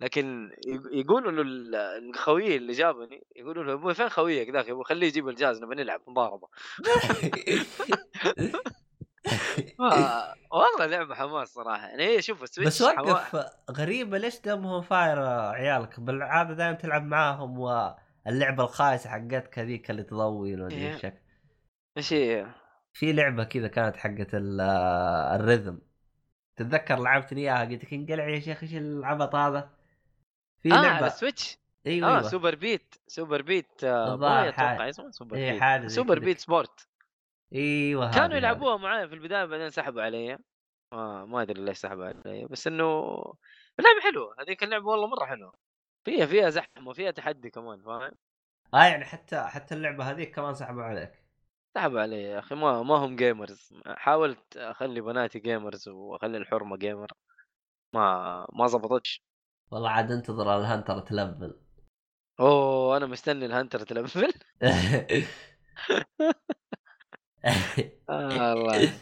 لكن 0.00 0.50
يق- 0.66 0.92
يقولوا 1.00 1.32
له 1.32 1.42
ال- 1.42 1.74
الخوي 1.74 2.56
اللي 2.56 2.72
جابني 2.72 3.26
يقولوا 3.36 3.64
له 3.64 3.72
أبوي 3.72 3.94
فين 3.94 4.08
خويك 4.08 4.50
ذاك؟ 4.50 4.66
يا 4.68 4.72
أبوي 4.72 4.84
خليه 4.84 5.06
يجيب 5.06 5.28
الجهاز 5.28 5.62
نبي 5.62 5.74
نلعب 5.74 6.00
مضاربة. 6.06 6.48
والله 10.52 10.86
لعبة 10.86 11.14
حماس 11.14 11.48
صراحة. 11.48 11.86
يعني 11.88 12.02
هي 12.04 12.22
شوف 12.22 12.42
ال 12.42 12.46
Switch 12.46 12.68
بس 12.68 12.82
وقف 12.82 13.46
غريبة 13.70 14.18
ليش 14.18 14.40
دمهم 14.40 14.82
فاير 14.82 15.18
عيالك؟ 15.28 16.00
بالعادة 16.00 16.54
دائما 16.54 16.76
تلعب 16.76 17.02
معاهم 17.02 17.58
واللعبة 17.58 18.64
الخايسة 18.64 19.10
حقتك 19.10 19.58
هذيك 19.58 19.90
اللي 19.90 20.02
تضوي 20.02 20.54
ولا 20.54 20.70
إيه. 20.76 20.94
إيش 20.94 21.06
إيش 21.96 22.12
هي؟ 22.12 22.46
في 22.92 23.12
لعبة 23.12 23.44
كذا 23.44 23.68
كانت 23.68 23.96
حقت 23.96 24.34
ال- 24.34 24.60
ال 25.38 25.43
rhythm 25.43 25.74
تتذكر 26.56 26.98
لعبتني 26.98 27.40
إياها؟ 27.40 27.64
قلت 27.64 27.84
لك 27.84 27.94
انقلع 27.94 28.28
يا 28.28 28.40
شيخ 28.40 28.62
إيش 28.62 28.74
العبط 28.74 29.34
هذا؟ 29.34 29.70
في 30.62 30.72
آه 30.72 30.76
على 30.76 30.88
لعبه 30.88 31.06
ال 31.06 31.13
Switch 31.13 31.58
إيوه 31.86 32.18
آه 32.18 32.22
Super 32.22 32.54
Beat 32.54 32.94
Super 33.06 33.42
Beat 33.42 33.84
آه 33.84 34.48
أتوقع 34.48 34.88
اسمه 34.88 35.10
سوبر 35.10 35.36
إيه، 35.36 35.78
Beat 35.80 35.90
Super. 35.90 36.18
Beat 36.18 36.38
Sports 36.38 36.89
إيوه 37.54 38.10
كانوا. 38.10 38.36
يلعبوها 38.36 38.76
معايا 38.76 39.06
في 39.06 39.14
البداية 39.14 39.44
بعدين 39.44 39.70
سحبوا 39.70 40.02
علي. 40.02 40.38
ما 40.92 41.24
ما 41.24 41.42
أدري 41.42 41.64
ليش 41.64 41.78
سحبوا 41.78 42.04
علي 42.04 42.46
بس 42.46 42.66
إنه 42.66 42.84
اللعبة 43.78 44.00
حلوة. 44.10 44.34
هذيك 44.40 44.62
اللعبة 44.62 44.86
والله 44.86 45.06
مرة 45.06 45.26
حلوة. 45.26 45.54
فيها 46.04 46.26
فيها 46.26 46.50
زحمة 46.50 46.92
فيها 46.92 47.10
تحدي 47.10 47.50
كمان 47.50 47.82
فاهم؟ 47.82 48.12
آه 48.74 48.84
يعني 48.84 49.04
حتى 49.04 49.42
حتى 49.42 49.74
اللعبة 49.74 50.10
هذيك 50.10 50.34
كمان 50.34 50.54
سحبوا 50.54 50.82
عليك. 50.82 51.24
سحبوا 51.74 52.00
علي 52.00 52.22
يا 52.22 52.38
أخي. 52.38 52.54
ما 52.54 52.82
ما 52.82 52.96
هم 52.96 53.16
gamers 53.16 53.74
حاولت 53.86 54.56
أخلي 54.56 55.00
بناتي 55.00 55.38
gamers 55.38 55.88
وأخلي 55.88 56.36
الحرمة 56.36 56.76
gamer 56.76 57.12
ما 57.94 58.46
ما 58.52 58.66
زبطتش. 58.66 59.22
والله 59.72 59.90
عاد 59.90 60.10
انتظر 60.10 60.56
ال 60.56 60.62
hunter 60.62 61.00
تلفل. 61.00 61.60
أوه 62.40 62.96
أنا 62.96 63.06
مستني 63.06 63.46
ال 63.46 63.51
hunter 63.51 63.80
تلفل. 63.80 64.32
آه 68.08 68.52
الله 68.52 68.92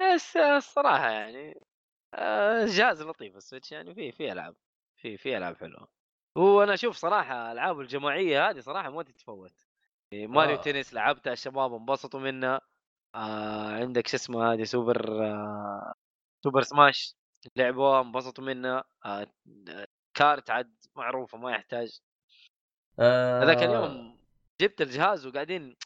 بس 0.00 0.36
الصراحة 0.36 1.10
يعني 1.10 1.60
آه، 2.14 2.64
جهاز 2.64 3.02
لطيف 3.02 3.36
ال 3.36 3.41
Switch 3.41 3.72
يعني 3.72 3.94
في 3.94 4.12
في 4.12 4.32
ألعاب 4.32 4.56
في 4.96 5.16
في 5.16 5.36
ألعاب 5.36 5.56
حلوة. 5.56 5.88
وأنا 6.36 6.74
أشوف 6.74 6.96
صراحة 6.96 7.52
ألعاب 7.52 7.80
الجماعية 7.80 8.50
هذه 8.50 8.60
صراحة 8.60 8.90
ما 8.90 9.02
تتفوت. 9.02 9.52
إيه، 10.12 10.26
ماريو 10.26 10.56
آه. 10.56 10.60
تنس 10.60 10.94
لعبتها 10.94 11.32
الشباب 11.32 11.74
انبسطوا 11.74 12.20
منها 12.20 12.60
آه 13.14 13.72
عندك 13.72 14.06
شو 14.06 14.16
اسمه 14.16 14.52
هذه 14.52 14.64
سوبر 14.64 15.24
آه 15.24 15.94
سوبر 16.44 16.62
سماش 16.62 17.16
لعبوها 17.56 18.00
انبسطوا 18.00 18.44
منها 18.44 18.84
آه 19.04 19.26
كارت 20.14 20.50
عاد 20.50 20.74
معروفة 20.96 21.38
ما 21.38 21.50
يحتاج. 21.50 22.00
آه، 22.98 23.42
هذاك 23.42 23.62
اليوم 23.62 24.18
جبت 24.60 24.80
الجهاز 24.80 25.26
وقاعدين 25.26 25.76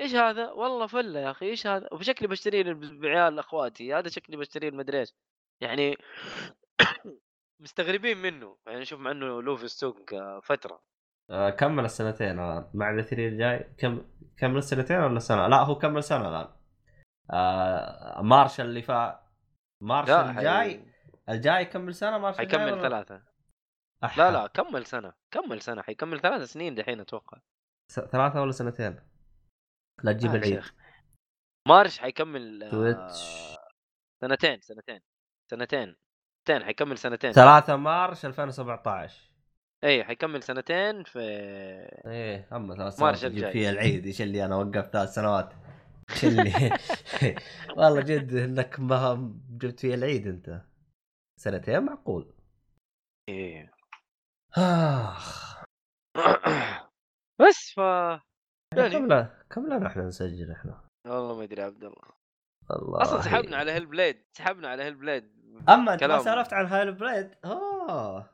إيش 0.00 0.14
هذا؟ 0.14 0.50
والله 0.50 0.86
فلة 0.86 1.20
يا 1.20 1.30
أخي 1.30 1.46
إيش 1.46 1.66
هذا؟ 1.66 1.88
وشكلي 1.92 2.28
بشتريه 2.28 2.72
بعيال 2.72 3.38
أخواتي 3.38 3.94
هذا 3.94 4.08
شكلي 4.08 4.36
بشتريه 4.36 4.68
المدري 4.68 5.00
إيش 5.00 5.14
يعني 5.60 5.96
مستغربين 7.62 8.18
منه 8.18 8.56
يعني 8.66 8.84
شوف 8.84 9.00
مع 9.00 9.10
إنه 9.10 9.42
له 9.42 9.56
في 9.56 9.64
السوق 9.64 10.14
آه، 10.14 10.40
فترة 10.40 10.82
آه، 11.30 11.50
كمل 11.50 11.84
السنتين 11.84 12.38
الآن 12.38 12.70
مع 12.74 12.90
الاثري 12.90 13.28
الجاي 13.28 13.74
كم 13.78 14.04
كمل 14.36 14.56
السنتين 14.56 14.98
ولا 14.98 15.18
سنة؟ 15.18 15.46
لا 15.46 15.56
هو 15.56 15.78
كمل 15.78 16.02
سنة 16.02 16.28
الآن 16.28 16.48
آه 17.30 18.22
مارشال 18.22 18.66
اللي 18.66 18.82
فا 18.82 19.26
مارشال 19.80 20.14
لا 20.14 20.30
الجاي 20.30 20.70
حي... 20.70 21.34
الجاي 21.34 21.62
يكمل 21.62 21.94
سنة 21.94 22.18
مارشال 22.18 22.42
الجاي 22.44 22.60
حيكمل؟ 22.60 22.82
ثلاثة 22.82 23.22
أح- 24.06 24.18
لا 24.18 24.30
لا 24.30 24.46
كمل 24.46 24.86
سنة 24.86 25.12
كمل 25.30 25.60
سنة 25.60 25.82
حيكمل 25.82 26.20
ثلاث 26.20 26.42
سنين 26.42 26.74
دحين 26.74 27.00
أتوقع 27.00 27.38
ثلاثة 27.92 28.40
ولا 28.40 28.52
سنتين؟ 28.52 29.15
لا 30.02 30.12
تجيب 30.12 30.30
آه 30.30 30.34
العيد. 30.36 30.62
مارش 31.68 31.98
حيكمل 31.98 32.62
آه، 32.62 32.70
تويتش 32.70 33.22
سنتين 34.20 34.60
سنتين 34.60 35.00
سنتين 35.50 35.96
سنتين 36.48 36.64
حيكمل 36.64 36.98
سنتين. 36.98 37.32
3 37.32 37.76
مارش 37.76 38.26
2017 38.26 39.30
اي 39.84 40.04
حيكمل 40.04 40.42
سنتين 40.42 41.04
في 41.04 41.18
إيه 42.06 42.48
أما 42.52 42.74
ثلاث 42.74 43.00
مارش 43.00 43.18
سنوات 43.18 43.32
تجيب 43.32 43.44
الجاي. 43.44 43.52
فيها 43.52 43.70
العيد 43.70 44.06
إيش 44.06 44.22
اللي 44.22 44.44
أنا 44.44 44.56
وقفت 44.56 44.92
ثلاث 44.92 45.08
سنوات؟ 45.14 45.52
إيش 46.10 46.24
اللي 46.24 46.52
والله 47.76 48.00
جد 48.00 48.32
إنك 48.34 48.80
ما 48.80 49.32
جبت 49.50 49.80
فيها 49.80 49.94
العيد 49.94 50.26
أنت. 50.26 50.62
سنتين 51.40 51.82
معقول. 51.82 52.34
إيه. 53.28 53.72
آخ. 54.58 55.56
بس 57.40 57.72
ف 57.76 57.78
يعني 57.78 59.26
كم 59.50 59.66
لنا 59.66 59.86
إحنا 59.86 60.02
نسجل 60.02 60.50
إحنا؟ 60.52 60.80
والله 61.06 61.36
ما 61.36 61.42
أدري 61.44 61.62
عبد 61.62 61.84
الله. 61.84 62.16
والله 62.70 63.02
أصلا 63.02 63.20
سحبنا 63.20 63.56
على 63.56 63.72
Hell 63.72 63.86
Blade 63.86 64.22
سحبنا 64.32 64.68
على 64.68 64.82
Hellblade 64.82 65.32
أما 65.68 65.94
أنت 65.94 66.04
ما. 66.04 66.18
سالفت 66.18 66.52
عن 66.52 66.66
Hellblade 66.66 67.34
أوه. 67.44 68.30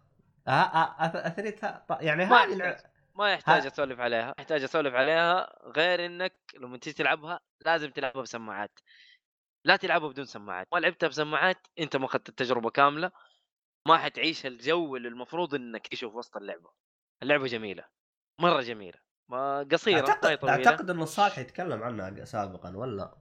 آه 0.46 0.50
آه 0.50 0.96
أث- 0.98 1.26
أثريتها. 1.26 1.84
ط- 1.88 2.02
يعني 2.02 2.24
هذه 2.24 2.76
ما 3.14 3.32
يحتاج 3.32 3.66
أسولف 3.66 4.00
عليها 4.00 4.34
يحتاج 4.38 4.62
أسولف 4.62 4.94
عليها 4.94 5.58
غير 5.76 6.06
إنك 6.06 6.34
لما 6.60 6.78
تيجي 6.78 6.96
تلعبها 6.96 7.40
لازم 7.64 7.90
تلعبها 7.90 8.22
بسماعات. 8.22 8.78
لا 9.64 9.76
تلعبها 9.76 10.08
بدون 10.08 10.24
سماعات. 10.24 10.66
ما 10.72 10.78
لعبتها 10.78 11.08
بسماعات 11.08 11.66
أنت 11.78 11.96
ما 11.96 12.04
أخذت 12.06 12.28
التجربة 12.28 12.70
كاملة 12.70 13.10
ما 13.88 13.98
حتعيش 13.98 14.46
الجو 14.46 14.96
اللي 14.96 15.08
المفروض 15.08 15.54
إنك 15.54 15.94
في 15.94 16.06
وسط 16.06 16.36
اللعبة. 16.36 16.70
اللعبة 17.22 17.46
جميلة 17.46 17.84
مرة 18.40 18.60
جميلة. 18.60 18.98
ما 19.28 19.68
قصيرة 19.72 20.20
هي 20.24 20.48
أعتقد 20.48 20.90
انه 20.90 21.04
صالح 21.04 21.38
يتكلم 21.38 21.82
عنها 21.82 22.24
سابقا 22.24 22.76
ولا؟ 22.76 23.16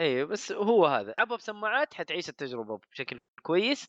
أيوه 0.00 0.28
بس 0.28 0.52
هو 0.52 0.86
هذا. 0.86 1.12
العبها 1.12 1.36
بسماعات 1.36 1.94
حتعيش 1.94 2.28
التجربة 2.28 2.80
بشكل 2.92 3.18
كويس. 3.42 3.86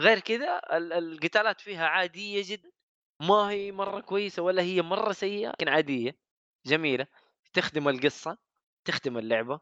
غير 0.00 0.20
كذا 0.20 0.60
ال- 0.72 0.92
القتالات 0.92 1.60
فيها 1.60 1.86
عادية 1.86 2.42
جدا. 2.46 2.70
ما 3.22 3.50
هي 3.50 3.72
مرة 3.72 4.00
كويسة 4.00 4.42
ولا 4.42 4.62
هي 4.62 4.82
مرة 4.82 5.12
سيئة 5.12 5.48
لكن 5.50 5.68
عادية. 5.68 6.18
جميلة. 6.66 7.06
تخدم 7.52 7.88
القصة 7.88 8.38
تخدم 8.84 9.18
اللعبة. 9.18 9.60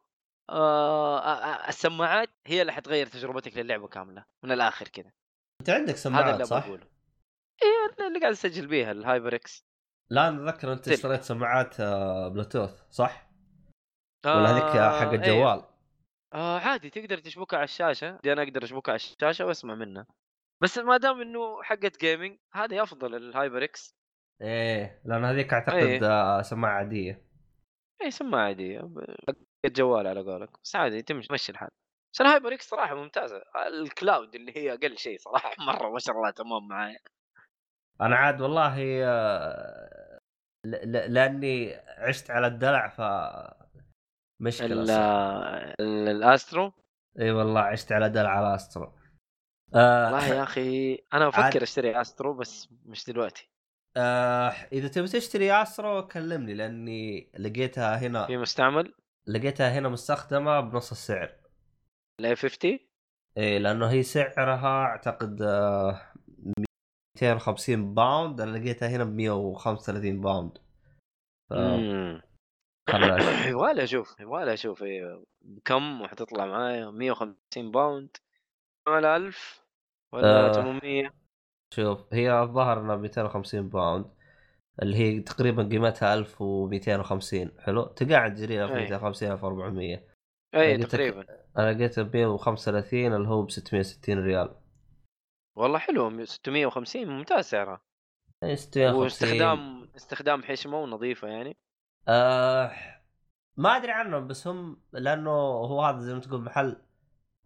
آه 0.51 1.69
السماعات 1.69 2.29
هي 2.47 2.61
اللي 2.61 2.73
حتغير 2.73 3.07
تجربتك 3.07 3.57
للعبة 3.57 3.89
كاملة 3.89 4.25
من 4.45 4.53
الآخر 4.53 4.89
كذا. 4.89 5.13
أنت 5.61 5.71
عندك 5.71 5.89
هذا 5.89 5.97
سماعات 5.97 6.35
اللي 6.35 6.45
صح؟ 6.45 6.67
بقوله 6.67 6.87
إيه 7.63 8.07
اللي 8.07 8.21
قاعد 8.21 8.33
اسجل 8.33 8.67
بيها 8.67 8.93
ال 8.93 9.35
HyperX. 9.35 9.72
لا 10.11 10.29
أنا 10.29 10.51
أتذكر 10.51 10.73
أنت. 10.73 10.89
اشتريت 10.89 11.23
سماعات 11.23 11.81
آه، 11.81 12.29
بلوتوث 12.29 12.83
صح؟ 12.91 13.31
ولا 14.27 14.51
هذيك 14.51 14.65
حق 14.65 15.09
إيه. 15.09 15.15
الجوال؟ 15.15 15.63
آه 16.35 16.59
عادي 16.59 16.91
تقدر 16.91 17.19
تشبكها 17.19 17.57
على 17.57 17.65
الشاشة 17.65 18.21
دي 18.23 18.33
أنا 18.33 18.43
أقدر 18.43 18.65
اشبكها 18.65 18.93
على 18.93 18.97
الشاشة 18.97 19.47
وأسمع 19.47 19.75
منها 19.75 20.07
بس 20.63 20.79
ما 20.79 20.97
دام 20.97 21.21
إنه 21.21 21.63
حقت 21.63 22.01
gaming 22.01 22.39
هذه 22.53 22.83
أفضل 22.83 23.15
ال 23.15 23.65
HyperX 23.65 23.95
إيه 24.43 25.03
لأن 25.05 25.25
هذيك 25.25 25.53
أعتقد 25.53 25.77
إيه. 25.77 26.05
آه، 26.05 26.43
سماعة 26.43 26.73
عادية 26.79 27.27
اي 28.03 28.11
سماعة 28.11 28.45
عادية 28.45 28.91
حقت 29.29 29.77
جوال 29.77 30.07
على 30.07 30.21
قولك 30.21 30.51
بس 30.65 30.77
عادي 30.77 31.03
تمشي 31.03 31.29
تمشي 31.29 31.53
الحال 31.53 31.71
بس 32.15 32.21
ال 32.21 32.55
HyperX 32.55 32.69
صراحة 32.69 32.95
ممتازة 32.95 33.43
ال 33.69 33.80
Cloud 33.80 34.35
اللي 34.35 34.57
هي 34.57 34.73
أقل 34.75 34.99
شيء 34.99 35.19
صراحة 35.19 35.55
مرة 35.69 35.91
ما 35.91 35.99
شاء 35.99 36.17
الله 36.17 36.31
تمام 36.31 36.69
معايا 36.69 36.99
أنا 38.01 38.17
عاد 38.17 38.41
والله 38.41 39.05
آه، 39.05 40.19
ل- 40.67 40.93
ل- 40.93 41.15
لأني 41.15 41.75
عشت 41.99 42.31
على 42.31 42.47
الدلع 42.47 42.89
ف 42.89 43.01
مشكلة 44.43 44.73
ال-. 44.83 44.91
ال- 45.81 46.09
ال 46.09 46.18
Astro؟ 46.18 46.73
إي 47.21 47.31
والله 47.31 47.61
عشت 47.61 47.93
على 47.93 48.09
دلع 48.11 48.31
على 48.31 48.55
Astro. 48.55 48.93
آه 49.75 50.05
والله 50.05 50.27
يا 50.27 50.43
أخي 50.43 50.95
أنا 51.15 51.25
عاد- 51.25 51.35
أفكر 51.45 51.63
أشتري 51.63 52.01
Astro 52.01 52.35
بس 52.35 52.69
مش 52.87 53.05
دلوقتي. 53.07 53.49
آه 53.97 54.49
إذا 54.73 54.89
تبي 54.89 55.07
تشتري 55.09 55.53
Astro 55.63 56.07
كلمني 56.09 56.55
لأني 56.55 57.31
لقيتها 57.39 57.97
هنا 57.99 58.27
في 58.27 58.37
مستعمل؟ 58.37 58.95
لقيتها 59.27 59.79
هنا 59.79 59.89
مستخدمة 59.89 60.61
بنص 60.61 60.91
السعر. 60.91 61.33
ال 62.21 62.37
A50 62.37 62.79
إيه 63.37 63.59
لأنه 63.59 63.91
هي 63.91 64.03
سعرها 64.03 64.85
أعتقد 64.85 65.43
آه، 65.43 66.01
250 67.23 67.95
pound 67.95 68.41
أنا 68.41 68.59
لقيتها 68.59 68.89
هنا 68.89 69.05
ب 69.05 69.15
135 69.15 70.21
pound. 70.21 70.59
ف 71.51 71.53
أشوف. 72.89 73.47
يبغالي 73.47 73.83
أشوف 73.83 74.21
يبغالي 74.21 74.53
أشوف 74.53 74.83
إيه، 74.83 75.25
بكم 75.43 76.01
وحتطلع 76.01 76.47
معايا؟ 76.47 76.91
150 76.91 77.71
pound. 77.71 78.17
على 78.89 79.17
1000 79.17 79.65
ولا 80.13 80.49
آه. 80.49 80.53
800 80.53 81.11
شوف 81.75 82.15
هي 82.15 82.43
الظاهر 82.43 82.81
إنها 82.81 82.97
250 82.97 83.69
pound. 83.69 84.07
اللي 84.83 84.97
هي 84.97 85.21
تقريبا 85.21 85.63
قيمتها 85.63 86.15
1250 86.15 87.51
حلو؟ 87.59 87.83
تقاعد 87.83 88.35
تجريها 88.35 88.67
في 88.67 88.75
أي. 88.75 88.83
250 88.83 89.33
1400 89.33 90.05
اي 90.55 90.77
تقريبا. 90.77 91.27
أنا 91.59 91.73
لقيتها 91.73 92.03
ب 92.03 92.17
135 92.17 93.13
اللي 93.13 93.29
هو 93.29 93.43
ب 93.43 93.51
660 93.51 94.19
ريال. 94.19 94.62
والله 95.57 95.79
حلو 95.79 96.25
650 96.25 97.09
ممتاز 97.09 97.45
سعرها. 97.45 97.81
يعني 98.43 98.57
650 98.57 99.03
واستخدام 99.03 99.89
استخدام 99.97 100.43
حشمة 100.43 100.79
ونظيفة 100.79 101.29
يعني. 101.29 101.57
آه 102.09 102.73
ما 103.57 103.77
أدري 103.77 103.93
عنهم 103.93 104.27
بس 104.27 104.47
هم 104.47 104.83
لأنه 104.93 105.31
هو 105.31 105.83
هذا 105.83 105.99
زي 105.99 106.15
ما 106.15 106.21
تقول 106.21 106.41
محل 106.41 106.83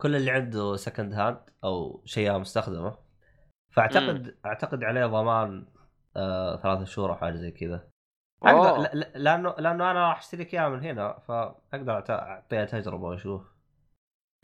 كل 0.01 0.17
اللي 0.17 0.31
عنده 0.31 0.77
second 0.77 1.13
hand 1.13 1.41
أو 1.65 2.03
شيء 2.05 2.39
مستخدمة. 2.39 2.99
فأعتقد 3.71 4.39
أعتقد 4.47 4.85
عليه 4.85 5.07
ضمان 5.07 5.67
آه 6.17 6.57
ثلاثة 6.57 6.85
شهور 6.85 7.11
أو 7.11 7.17
حاجة 7.17 7.35
زي 7.37 7.51
كذا. 7.51 7.89
أقدر 8.43 8.69
أوه. 8.69 8.79
ل- 8.95 8.99
ل- 9.01 9.25
لأنه 9.25 9.55
لأنه 9.59 9.91
أنا 9.91 10.09
راح 10.09 10.19
أشتري 10.19 10.49
اياه 10.53 10.69
من 10.69 10.85
هنا 10.85 11.19
فأقدر 11.19 12.01
أعت- 12.01 12.11
أعطيها 12.11 12.65
تجربة 12.65 13.05
وأشوف. 13.05 13.43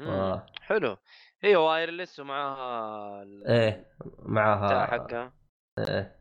مم. 0.01 0.09
آه. 0.09 0.47
حلو. 0.60 0.97
هي 1.44 1.56
wireless 1.56 2.20
ومعها 2.20 3.23
ال- 3.23 3.47
إيه 3.47 3.86
معها 4.19 4.86
حقها 4.86 5.32
إيه. 5.78 6.16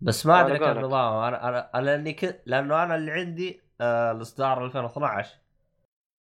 بس 0.00 0.26
ما 0.26 0.40
أدري 0.40 0.58
كيف 0.58 0.68
قولك. 0.68 0.84
نظامه. 0.84 1.28
أنا 1.28 1.48
أنا 1.48 1.70
أنا 1.74 1.84
لأني 1.84 2.12
ك... 2.12 2.42
لأنه 2.46 2.82
أنا 2.82 2.94
اللي 2.96 3.12
عندي 3.12 3.60
آه 3.80 4.12
الإصدار 4.12 4.64
2012 4.66 5.38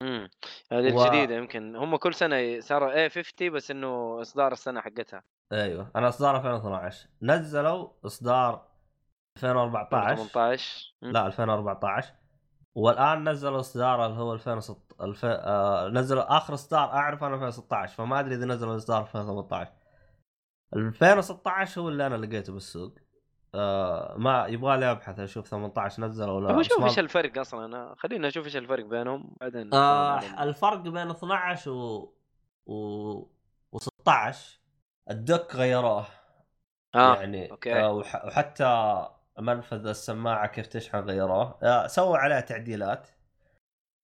امم 0.02 0.30
هذه 0.72 0.94
و- 0.94 1.02
الجديدة 1.02 1.34
يمكن. 1.34 1.76
هم 1.76 1.96
كل 1.96 2.14
سنة 2.14 2.60
صاروا 2.60 2.92
اي 2.94 3.10
50 3.10 3.50
بس 3.52 3.70
إنه 3.70 4.18
إصدار 4.22 4.52
السنة 4.52 4.80
حقتها. 4.80 5.22
أيوه. 5.52 5.90
أنا 5.96 6.08
إصدار 6.08 6.36
2012 6.36 7.08
نزلوا 7.22 7.88
إصدار 8.06 8.68
2014 9.36 10.16
18 10.16 10.94
مم. 11.02 11.12
لا 11.12 11.26
2014 11.26 12.14
والآن 12.78 13.28
نزلوا 13.28 13.60
إصدار 13.60 14.06
اللي 14.06 14.16
هو 14.18 14.32
2006 14.34 14.80
الف... 15.00 15.24
آه... 15.24 15.88
نزلوا 15.88 16.36
آخر 16.36 16.54
إصدار 16.54 16.84
أعرف 16.92 17.24
أنا 17.24 17.34
2016 17.34 17.94
فما 17.94 18.20
أدري 18.20 18.34
إذا 18.34 18.46
نزلوا 18.46 18.76
إصدار 18.76 19.02
2018 19.02 19.72
2016 20.76 21.80
هو 21.80 21.88
اللي 21.88 22.06
أنا 22.06 22.14
لقيته 22.14 22.52
بالسوق 22.52 22.94
آه 23.54 24.14
ما 24.18 24.46
يبغى 24.46 24.76
لي 24.76 24.90
أبحث 24.90 25.20
أشوف 25.20 25.46
18 25.46 26.02
نزل 26.02 26.28
ولا 26.28 26.50
أبغى 26.50 26.60
بس 26.60 26.66
أشوف 26.66 26.80
ما- 26.80 26.86
إيش 26.86 26.98
الفرق 26.98 27.38
أصلا 27.38 27.64
أنا 27.64 27.94
خلينا 27.98 28.28
نشوف 28.28 28.44
إيش 28.44 28.56
الفرق 28.56 28.84
بينهم 28.84 29.36
بعدين 29.40 29.74
آه. 29.74 30.42
الفرق 30.42 30.78
بين 30.80 31.10
12 31.10 31.70
و 31.70 32.14
و 32.66 33.22
و16 33.76 34.36
الدك 35.10 35.56
غيروه 35.56 36.06
آه 36.94 37.16
يعني 37.16 37.50
أوكي. 37.50 37.80
آه 37.80 37.92
وح... 37.92 38.24
وحتى 38.24 39.06
منفذ 39.40 39.86
السماعة 39.86 40.46
كيف 40.46 40.66
تشحن 40.66 40.98
غيروه 40.98 41.58
آه 41.62 41.86
سووا 41.86 42.18
عليها 42.18 42.40
تعديلات. 42.40 43.08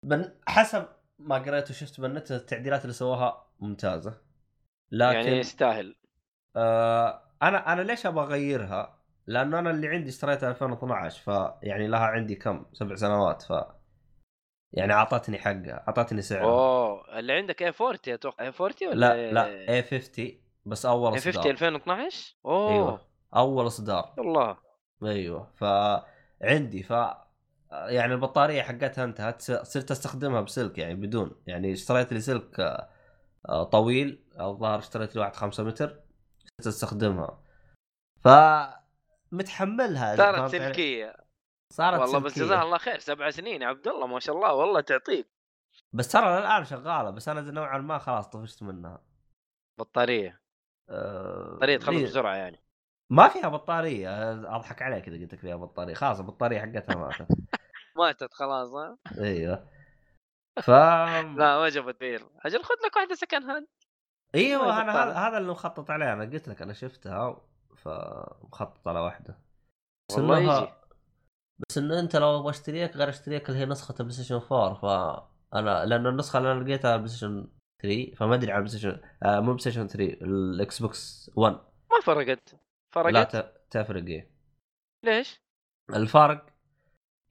من 0.03 0.31
حسب 0.47 0.87
ما 1.19 1.39
قريت 1.39 1.71
وشفت 1.71 2.01
بالنت 2.01 2.33
التعديلات 2.33 2.83
اللي 2.83 2.93
سووها 2.93 3.47
ممتازة. 3.61 4.21
لكن 4.93 5.17
يعني 5.17 5.39
يستاهل. 5.39 5.97
آه 6.57 7.23
أنا 7.43 7.73
أنا 7.73 7.83
ليش 7.83 8.07
أبغى 8.07 8.25
أغيرها؟ 8.25 8.99
لأنه 9.27 9.59
أنا 9.59 9.71
اللي 9.71 9.89
عندي 9.89 10.09
اشتريتها 10.09 10.51
2012 10.51 11.23
فيعني 11.23 11.87
لها 11.87 12.07
عندي 12.07 12.35
كم؟ 12.35 12.67
سبع 12.73 12.95
سنوات 12.95 13.43
ف 13.43 13.53
يعني 14.73 14.93
أعطتني 14.93 15.39
حقها 15.39 15.85
أعطتني 15.89 16.23
سعرها. 16.23 16.45
أوه 16.45 17.19
اللي 17.19 17.33
عندك 17.33 17.63
اي 17.63 17.73
40 17.81 17.99
أتوقع 18.09 18.45
اي 18.45 18.53
40 18.61 18.73
ولا 18.83 18.95
لا 18.95 19.33
لا 19.33 19.75
اي 19.75 19.83
50 19.83 20.41
بس 20.67 20.87
أول 20.87 21.13
اي 21.13 21.21
50 21.21 21.31
إصدار. 21.31 21.51
2012 21.51 22.37
اوه 22.47 22.71
أيوه 22.73 23.01
أول 23.37 23.67
إصدار. 23.67 24.15
والله 24.19 24.64
أيوه. 25.07 25.51
فعندي 25.55 26.83
ف 26.83 26.91
يعني 27.71 28.15
البطارية 28.15 28.63
حقتها 28.63 29.05
انتهت 29.05 29.43
صرت 29.43 29.91
أستخدمها 29.91 30.41
بسلك 30.41 30.79
يعني 30.79 30.95
بدون. 30.95 31.43
يعني 31.47 31.73
اشتريت 31.73 32.13
لي 32.13 32.21
سلك 32.21 32.61
آه، 32.61 32.89
آه، 33.49 33.65
طويل 33.65 34.25
الظاهر 34.41 34.79
اشتريت 34.79 35.15
لي 35.15 35.21
واحد 35.21 35.37
5 35.37 35.63
متر 35.65 36.01
صرت 36.61 36.67
أستخدمها. 36.67 37.43
ف 38.25 38.29
متحملها 39.33 40.17
صارت؟ 40.17 40.51
سلكية. 40.51 41.17
صارت 41.73 42.01
والله 42.01 42.19
بس 42.19 42.33
سلكية. 42.33 42.45
جزاه 42.47 42.63
الله 42.63 42.79
خير 42.79 42.99
سبع 42.99 43.31
سنين 43.31 43.63
يا 43.63 43.67
عبد 43.67 43.89
الله 43.89 44.07
ما 44.07 44.21
شاء 44.21 44.37
الله 44.37 44.55
والله 44.55 44.81
تعطيك. 44.81 45.27
بس 45.93 46.09
ترى 46.09 46.39
الآن 46.39 46.65
شغالة 46.65 47.11
بس 47.11 47.29
أنا 47.29 47.41
نوعا 47.41 47.79
ما 47.79 47.99
خلاص 47.99 48.29
طفشت 48.29 48.63
منها. 48.63 49.03
بطارية. 49.79 50.41
أه... 50.91 51.55
بطارية 51.57 51.77
تخلص 51.77 51.97
لي- 51.97 52.05
بسرعة 52.05 52.35
يعني. 52.35 52.64
ما 53.15 53.29
فيها 53.29 53.49
بطارية 53.49 54.33
أضحك 54.57 54.83
عليك 54.83 55.09
إذا 55.09 55.17
قلت 55.23 55.33
لك 55.35 55.41
فيها 55.41 55.57
بطارية. 55.57 55.95
خلاص 55.95 56.19
البطارية 56.21 56.61
حقتها 56.61 56.95
ماتت. 56.97 57.27
ماتت 57.99 58.35
خلاص 58.35 58.69
ها؟ 58.73 58.99
إيوه. 59.19 59.67
ف 60.63 60.71
لا 61.39 61.59
ما 61.59 61.69
جابت 61.69 62.01
بير. 62.01 62.23
أجل 62.45 62.63
خذ 62.65 62.75
لك 62.87 62.97
واحدة 62.97 63.15
second 63.15 63.43
hand 63.43 63.67
أيوه 64.35 64.83
أنا. 64.83 64.93
هذا 65.05 65.13
هذا 65.13 65.39
اللي 65.39 65.51
مخطط 65.51 65.91
عليه. 65.91 66.13
أنا 66.13 66.25
قلت 66.25 66.49
لك 66.49 66.63
أنا 66.63 66.73
شفتها 66.73 67.41
فمخطط 67.77 68.89
على 68.89 69.01
واحدة. 69.01 69.39
بس 70.11 70.19
والله 70.19 70.37
إنها- 70.37 70.63
يجي. 70.63 70.73
بس 71.69 71.79
انه 71.79 72.01
أنت 72.01 72.17
لو 72.17 72.39
أبغى 72.41 72.51
أشتريك 72.51 72.97
غير 72.97 73.09
أشتريك 73.09 73.49
اللي 73.49 73.61
هي 73.61 73.67
نسخة 73.67 73.93
ال 73.93 74.13
PlayStation 74.15 74.35
4 74.53 74.75
فانا 75.53 75.85
لأنه 75.85 76.09
النسخة 76.09 76.39
اللي 76.39 76.53
أنا 76.53 76.65
لقيتها 76.65 76.95
ال 76.95 77.09
PlayStation 77.09 77.49
3 77.83 78.15
فما 78.17 78.35
أدري 78.35 78.53
عن 78.53 78.59
ال 78.59 78.79
PlayStation 78.79 79.01
آه 79.23 79.41
مو 79.41 79.47
PlayStation 79.47 79.87
3 79.89 80.05
ال 80.23 80.83
Xbox 80.83 81.31
1 81.37 81.53
ما 81.53 82.01
فرقت. 82.05 82.55
فرقت 82.95 83.13
لا 83.35 83.41
ت- 83.41 83.67
تفرق 83.71 84.05
إيه. 84.05 84.31
ليش؟ 85.05 85.41
الفرق 85.91 86.47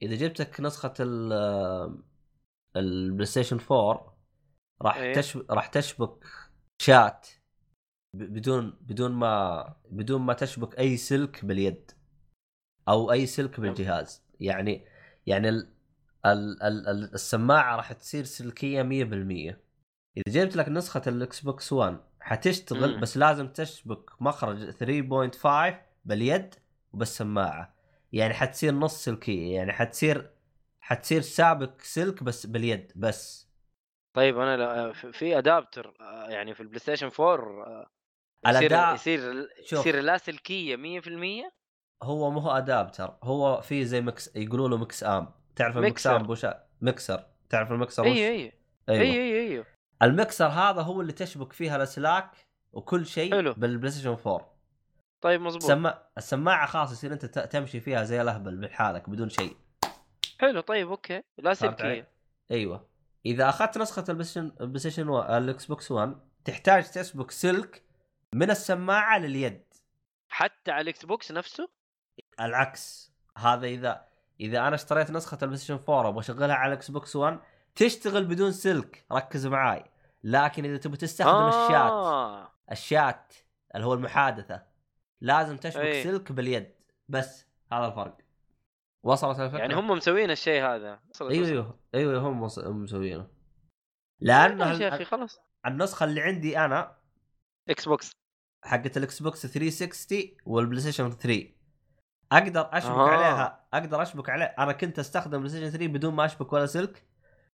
إذا 0.02 0.14
جبتك 0.14 0.60
نسخة 0.60 0.94
ال 1.00 1.32
ال 2.76 3.26
PlayStation 3.26 3.58
4 3.70 4.18
راح 4.82 4.96
إيه. 4.96 5.14
تشب... 5.14 5.50
راح 5.50 5.66
تشبك 5.66 6.24
شات 6.82 7.28
بدون 8.14 8.78
بدون 8.80 9.12
ما 9.12 9.64
بدون 9.90 10.20
ما 10.20 10.32
تشبك 10.32 10.78
أي 10.78 10.96
سلك 10.96 11.44
باليد 11.44 11.90
أو 12.88 13.12
أي 13.12 13.26
سلك 13.26 13.60
بالجهاز. 13.60 14.22
يعني 14.40 14.86
يعني 15.26 15.48
ال... 15.48 15.74
ال... 16.26 16.62
ال... 16.62 16.88
ال- 16.88 17.14
السماعة 17.14 17.76
راح 17.76 17.92
تصير 17.92 18.24
سلكية 18.24 18.82
100% 18.82 19.64
إذا 20.16 20.44
جبت 20.44 20.56
لك 20.56 20.68
نسخة 20.68 21.02
ال 21.06 21.40
Xbox 21.40 21.72
1 21.72 22.00
حتشتغل 22.24 22.94
مم. 22.94 23.00
بس 23.00 23.16
لازم 23.16 23.48
تشبك 23.48 24.10
مخرج 24.22 24.70
3.5 24.70 25.74
باليد 26.04 26.54
وبالسماعه 26.92 27.74
يعني 28.12 28.34
حتصير 28.34 28.72
نص 28.74 29.04
سلكية 29.04 29.54
يعني 29.56 29.72
حتصير 29.72 30.30
حتصير 30.80 31.20
شابك 31.20 31.80
سلك 31.80 32.22
بس 32.22 32.46
باليد 32.46 32.92
بس. 32.96 33.48
طيب 34.14 34.38
أنا 34.38 34.56
لا- 34.56 34.92
في- 34.92 35.38
adapter 35.38 35.94
آه، 36.00 36.28
يعني 36.30 36.54
في 36.54 36.60
ال 36.60 36.78
PlayStation 36.78 37.10
4 37.20 37.64
آه، 37.66 37.90
يصير 38.46 38.94
يصير 38.94 39.48
شوف. 39.64 39.78
يصير 39.80 40.00
لاسلكيه 40.00 40.76
100% 40.76 41.52
هو 42.02 42.30
مو 42.30 42.40
هو 42.40 42.50
adapter 42.50 43.16
هو 43.22 43.60
في 43.60 43.84
زي 43.84 44.00
mix 44.00 44.36
يقولوا 44.36 44.68
له 44.68 44.76
MixAmp. 44.76 45.28
تعرف 45.56 45.76
ال 45.76 45.82
Mix. 45.82 46.06
Amp 46.06 46.30
وش 46.30 46.46
مكسر 46.80 47.26
تعرف 47.50 47.72
المكسر 47.72 48.02
وش؟ 48.02 48.08
أيوه 48.08 48.28
أيوه. 48.28 48.52
أيوه 48.88 49.02
أيوه 49.02 49.40
أيوه 49.50 49.66
المكسر 50.02 50.46
هذا 50.46 50.82
هو 50.82 51.00
اللي 51.00 51.12
تشبك 51.12 51.52
فيها 51.52 51.76
الاسلاك 51.76 52.30
وكل 52.72 53.06
شيء 53.06 53.32
حلو. 53.32 53.52
بال 53.52 53.90
PlayStation 53.90 54.10
4 54.26 54.54
طيب 55.20 55.40
مزبوط 55.40 55.62
سما... 55.64 56.02
السماعة 56.18 56.66
خلاص 56.66 56.92
يصير 56.92 57.12
أنت 57.12 57.24
تمشي 57.26 57.80
فيها 57.80 58.04
زي 58.04 58.22
الأهبل 58.22 58.56
بحالك 58.56 59.10
بدون 59.10 59.28
شيء. 59.28 59.56
حلو 60.40 60.60
طيب 60.60 60.88
okay؟ 60.90 61.22
لاسلكيه 61.38 62.08
أيوه. 62.50 62.88
إذا 63.26 63.48
أخذت 63.48 63.78
نسخة 63.78 64.04
ال 64.08 64.24
PlayStation 64.24 64.52
ال 64.60 64.78
PlayStation 64.78 65.08
و- 65.08 65.22
ال 65.22 65.66
Xbox 65.66 65.90
1 65.90 66.16
تحتاج 66.44 66.90
تشبك 66.90 67.30
سلك 67.30 67.82
من 68.34 68.50
السماعة 68.50 69.18
لليد. 69.18 69.62
حتى 70.28 70.70
على 70.70 70.80
ال 70.80 71.04
Xbox 71.04 71.32
نفسه؟ 71.32 71.68
العكس. 72.40 73.12
هذا 73.38 73.66
اذا 73.66 74.04
إذا 74.40 74.58
أنا 74.68 74.74
اشتريت 74.74 75.10
نسخة 75.10 75.38
ال 75.42 75.56
PlayStation 75.56 75.74
4 75.88 76.06
وأبغى 76.06 76.20
أشغلها 76.20 76.54
على 76.56 76.72
ال 76.72 76.90
Xbox 76.90 77.16
1 77.16 77.38
تشتغل 77.74 78.24
بدون 78.24 78.52
سلك 78.52 79.04
ركز 79.12 79.46
معاي 79.46 79.84
لكن 80.24 80.64
إذا 80.64 80.76
تبي 80.76 80.96
تستخدم 80.96 81.30
آه. 81.30 81.66
ال 81.66 81.80
chat. 81.80 82.50
ال 82.72 82.84
chat 82.84 83.32
اللي 83.74 83.86
هو 83.86 83.94
المحادثة 83.94 84.62
لازم 85.20 85.56
تشبك 85.56 85.82
أي. 85.82 86.04
سلك 86.04 86.32
باليد 86.32 86.74
بس 87.08 87.46
هذا 87.72 87.86
الفرق 87.86 88.18
وصلت 89.04 89.40
الفكرة 89.40 89.58
يعني 89.58 89.74
هم 89.74 89.90
مسوين 89.90 90.30
الشيء 90.30 90.62
هذا 90.64 91.00
وصلت- 91.10 91.30
أيوه. 91.30 91.46
أيوه 91.46 91.78
أيوه 91.94 92.18
هم 92.18 92.40
مسوينه 92.82 93.28
لأن 94.20 94.58
لأن 94.58 94.80
يا 94.80 94.88
أخي 94.94 95.04
خلاص 95.04 95.40
النسخة 95.66 96.04
اللي 96.04 96.20
عندي 96.20 96.58
أنا 96.58 96.96
Xbox 97.68 98.12
حقت 98.64 98.96
ال 98.96 99.22
Xbox 99.22 99.46
360 99.46 100.36
وال 100.46 100.80
PlayStation 100.80 101.10
3 101.10 101.48
أقدر 102.32 102.68
أشبك 102.72 102.90
آه. 102.90 103.08
عليها 103.08 103.66
أقدر 103.74 104.02
أشبك 104.02 104.30
عليه 104.30 104.44
أنا 104.44 104.72
كنت 104.72 104.98
أستخدم 104.98 105.38
PlayStation 105.38 105.70
3 105.70 105.86
بدون 105.86 106.14
ما 106.14 106.24
أشبك 106.24 106.52
ولا 106.52 106.66
سلك 106.66 107.02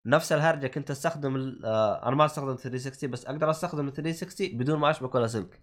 نفس 0.08 0.32
الهرجة 0.32 0.68
كنت 0.68 0.92
أستخدم 0.92 1.60
آه 1.66 2.08
أنا 2.08 2.16
ما 2.16 2.26
أستخدم 2.26 2.56
360 2.56 3.12
بس 3.12 3.26
أقدر 3.26 3.50
أستخدم 3.50 3.88
ال 3.88 3.94
360 3.94 4.48
بدون 4.58 4.80
ما 4.80 4.90
أشبك 4.90 5.16
ولا 5.16 5.28
سلك 5.28 5.62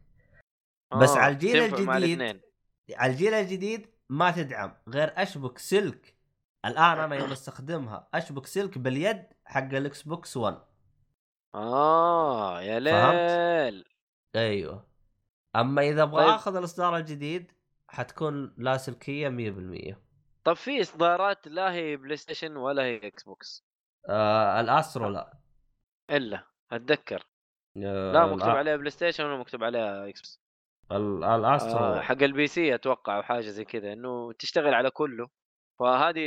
بس 1.00 1.10
على 1.10 1.32
الجيل 1.34 1.56
الجديد-. 1.56 2.40
على 2.94 3.12
الجيل 3.12 3.34
الجديد 3.34 3.86
ما 4.08 4.30
تدعم 4.30 4.76
غير 4.88 5.12
أشبك 5.16 5.58
سلك 5.58 6.16
الآن 6.64 6.98
أنا 6.98 7.16
يوم 7.16 7.32
أستخدمها 7.32 8.08
أشبك 8.14 8.46
سلك 8.46 8.78
باليد 8.78 9.24
حق 9.44 9.74
ال 9.74 10.02
Xbox 10.02 10.36
1 10.36 10.58
آه 11.54 12.62
يا 12.62 12.80
فهمت؟ 12.80 13.14
ليل 13.14 13.84
أيوه 14.36 14.86
أما 15.56 15.82
إذا 15.82 16.02
أبغى. 16.02 16.24
طيب. 16.24 16.34
آخذ 16.34 16.56
الإصدار 16.56 16.96
الجديد 16.96 17.52
حتكون 17.88 18.54
لاسلكيه 18.58 19.28
100% 19.92 19.96
طب 20.44 20.54
في 20.56 20.80
إصدارات 20.80 21.48
لا 21.48 21.72
هي 21.72 21.96
PlayStation 21.96 22.56
ولا 22.56 22.82
هي 22.82 23.06
Xbox 23.06 23.63
آه 24.08 24.60
ال 24.60 24.68
Astro 24.68 25.08
لا. 25.08 25.32
إلا 26.10 26.44
أتذكر. 26.72 27.26
آه 27.76 28.12
لا 28.12 28.26
مكتوب 28.26 28.48
الأ- 28.52 28.54
عليها 28.56 28.76
PlayStation 28.76 29.24
ولا 29.24 29.36
مكتوب 29.38 29.64
عليها 29.64 30.08
Xbox. 30.08 30.40
ال- 30.92 31.24
ال 31.24 31.33
Astro 31.33 31.78
آه 31.78 32.00
حق 32.00 32.22
ال 32.22 32.46
PC 32.46 32.74
أتوقع 32.74 33.16
أو 33.16 33.22
حاجة 33.22 33.40
زي 33.48 33.64
كذا 33.64 33.92
إنه 33.92 34.32
تشتغل 34.32 34.74
على 34.74 34.90
كله. 34.90 35.28
فهذه 35.80 36.26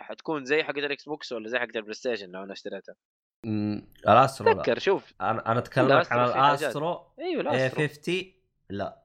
حتكون 0.00 0.44
زي 0.44 0.64
حقت 0.64 0.78
ال 0.78 1.04
Xbox 1.04 1.32
ولا 1.32 1.48
زي 1.48 1.58
حقت 1.58 1.76
ال 1.76 1.94
PlayStation 1.94 2.30
لو 2.30 2.42
أنا 2.42 2.52
اشتريتها. 2.52 2.94
مم، 3.46 3.88
ال 4.08 4.15
Astro 4.15 4.48
لا. 4.48 4.54
تذكر 4.54 4.78
شوف. 4.78 5.12
أنا 5.20 5.50
أنا 5.52 5.58
أتكلم 5.58 5.92
عن. 6.10 6.28
الأسترو 6.50 7.06
إيوه 7.18 7.52
اي 7.52 7.68
لا 7.68 7.68
50 7.68 8.32
لا. 8.70 9.02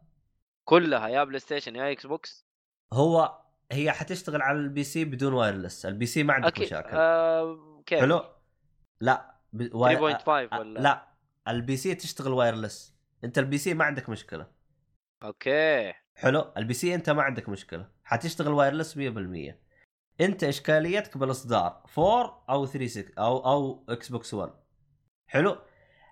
كلها 0.66 1.08
يا 1.08 1.24
PlayStation 1.24 1.76
يا 1.76 1.92
Xbox. 1.91 2.45
هو 2.94 3.40
هي 3.72 3.92
حتشتغل 3.92 4.42
على 4.42 4.58
ال 4.58 4.84
PC 4.84 5.06
بدون 5.06 5.34
wireless. 5.34 5.86
ال 5.86 6.06
PC 6.06 6.24
ما 6.24 6.34
عندك 6.34 6.48
أكيد. 6.48 6.66
مشاكل. 6.66 6.90
آه 6.98 7.73
كيف؟ 7.86 8.00
حلو 8.00 8.24
لا 9.02 9.36
ب... 9.54 9.76
واي- 9.76 10.18
3.5 10.20 10.24
أ- 10.26 10.60
ولا؟ 10.60 10.80
لا 10.80 11.08
ال 11.48 11.78
PC 11.78 11.95
تشتغل 11.96 12.32
wireless 12.34 12.95
أنت 13.24 13.38
ال 13.38 13.58
PC 13.58 13.74
ما 13.74 13.86
عندك 13.86 14.10
مشكلة. 14.10 14.48
أوكي. 15.24 15.94
حلو؟ 16.16 16.54
ال 16.58 16.74
PC 16.74 16.95
أنت 16.96 17.10
ما 17.10 17.22
عندك 17.24 17.50
مشكلة. 17.50 17.90
حتشتغل 18.04 18.52
wireless 18.54 18.98
100% 18.98 19.56
أنت 20.22 20.44
إشكاليتك 20.44 21.18
بالإصدار 21.18 21.84
4 21.98 22.46
أو 22.50 22.66
3 22.66 23.06
أو 23.18 23.38
أو 23.38 23.86
Xbox 23.90 24.34
1 24.34 24.54
حلو؟ 25.28 25.58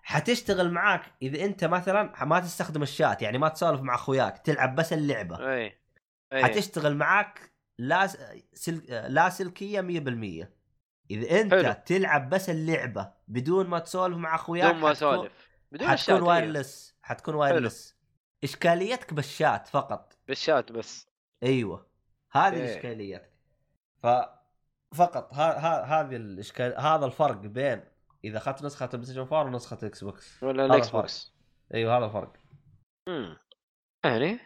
حتشتغل 0.03 0.71
معاك 0.71 1.01
إذا 1.21 1.45
أنت 1.45 1.65
مثلا 1.65 2.25
ما 2.25 2.39
تستخدم 2.39 2.81
الشات 2.83 3.21
يعني 3.21 3.37
ما 3.37 3.49
تسولف 3.49 3.81
مع 3.81 3.95
أخوياك 3.95 4.37
تلعب 4.37 4.75
بس 4.75 4.93
اللعبة. 4.93 5.53
اي 5.53 5.79
اي 6.33 6.43
حتشتغل 6.43 6.95
معاك 6.95 7.51
لا 7.77 8.07
س- 8.07 8.17
سل... 8.53 8.83
لا 9.13 9.29
سلكية 9.29 9.81
100% 9.81 10.47
إذا 11.11 11.41
أنت 11.41 11.53
حلو. 11.53 11.75
تلعب 11.85 12.29
بس 12.29 12.49
اللعبة 12.49 13.11
بدون 13.27 13.67
ما 13.67 13.79
تسولف 13.79 14.17
مع 14.17 14.35
أخوياك 14.35 14.69
بدون 14.69 14.81
ما 14.81 14.91
اسولف 14.91 15.49
بدون 15.71 15.87
حتكون. 15.87 16.21
وايرلس 16.21 16.95
حتكون 17.01 17.35
wireless 17.35 17.97
إشكاليتك 18.43 19.13
بالشات 19.13 19.67
فقط. 19.67 20.17
بالشات 20.27 20.71
بس. 20.71 21.07
أيوه. 21.43 21.87
هذه 22.31 22.45
أوكي. 22.47 22.63
الاشكاليات 22.63 23.33
ف 24.03 24.07
فقط. 24.95 25.33
ها 25.33 25.59
ها 25.59 26.01
هذه 26.01 26.15
الاشكال 26.15 26.75
هذا 26.77 27.05
الفرق 27.05 27.37
بين 27.37 27.83
إذا 28.23 28.37
أخذت 28.37 28.63
نسخة 28.63 28.85
ال 28.85 29.05
PlayStation 29.05 29.21
4 29.21 29.43
ونسخة 29.43 29.87
Xbox 29.87 30.43
ولا 30.43 30.65
هذا 30.65 30.73
ال 30.73 30.89
Xbox. 30.89 31.33
أيوه 31.73 31.97
هذا 31.97 32.05
الفرق. 32.05 32.33
امم 33.07 33.37
يعني 34.05 34.39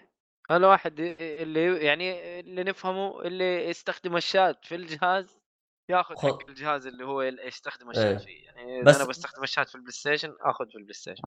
الواحد 0.51 0.99
اللي 0.99 1.85
يعني 1.85 2.39
اللي 2.39 2.63
نفهمه 2.63 3.21
اللي 3.21 3.69
يستخدم 3.69 4.17
الشات 4.17 4.65
في 4.65 4.75
الجهاز 4.75 5.44
ياخذ 5.89 6.15
خذ. 6.15 6.27
حق 6.29 6.49
الجهاز 6.49 6.87
اللي 6.87 7.05
هو 7.05 7.21
يستخدم 7.21 7.91
إيه. 7.91 7.97
الشات 8.13 8.21
فيه 8.21 8.45
يعني 8.45 8.75
إذا 8.81 8.85
بس- 8.85 8.95
أنا 8.95 9.09
بستخدم 9.09 9.43
الشات 9.43 9.69
في 9.69 9.75
ال 9.75 9.91
PlayStation 9.91 10.35
آخذ 10.41 10.65
في 10.69 10.75
ال 10.77 10.93
PlayStation 10.93 11.23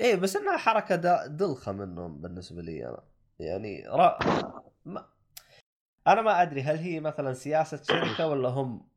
إيه 0.00 0.16
بس 0.16 0.36
إنها 0.36 0.56
حركة 0.56 0.96
دا- 0.96 1.26
دلخة 1.26 1.72
منهم 1.72 2.20
بالنسبة 2.20 2.62
لي 2.62 2.86
أنا 2.88 3.02
يعني 3.38 3.84
را... 3.88 4.18
ما... 4.84 5.08
أنا 6.06 6.22
ما 6.22 6.42
أدري 6.42 6.62
هل 6.62 6.76
هي 6.76 7.00
مثلا 7.00 7.32
سياسة 7.32 7.82
شركة 7.82 8.26
ولا 8.30 8.48
هم 8.48 8.88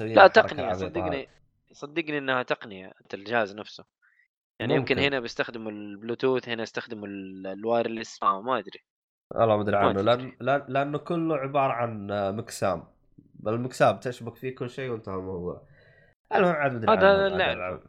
لا 0.00 0.26
تقنية 0.26 0.72
صدقني؟ 0.72 1.28
صدقني 1.72 2.18
إنها 2.18 2.42
تقنية 2.42 2.92
أنت 3.02 3.14
الجهاز 3.14 3.54
نفسه 3.54 3.84
يعني 4.60 4.74
يمكن 4.74 4.94
ممكن. 4.94 5.06
هنا 5.06 5.20
بيستخدموا 5.20 5.70
البلوتوث 5.70 6.48
هنا 6.48 6.62
يستخدموا 6.62 7.06
ال- 7.08 7.46
ال 7.46 7.54
wireless 7.54 8.22
ما 8.22 8.58
أدري 8.58 8.80
والله 9.34 9.56
ما 9.56 9.62
أدري 9.62 9.76
عنه 9.76 10.00
لأن 10.02 10.32
لأنه 10.68 10.98
كله 10.98 11.36
عبارة 11.36 11.72
عن 11.72 12.06
MixAmp 12.36 12.91
بال 13.34 13.49
MixAmp 13.49 13.96
تشبك 13.96 14.36
فيه 14.36 14.54
كل 14.54 14.70
شيء 14.70 14.90
وانتهى 14.90 15.14
الموضوع. 15.14 15.66
المهم 16.34 16.54
عاد 16.54 16.84
ما 16.84 16.92
ادري 16.92 17.06
هذا. 17.06 17.52
العب. 17.52 17.82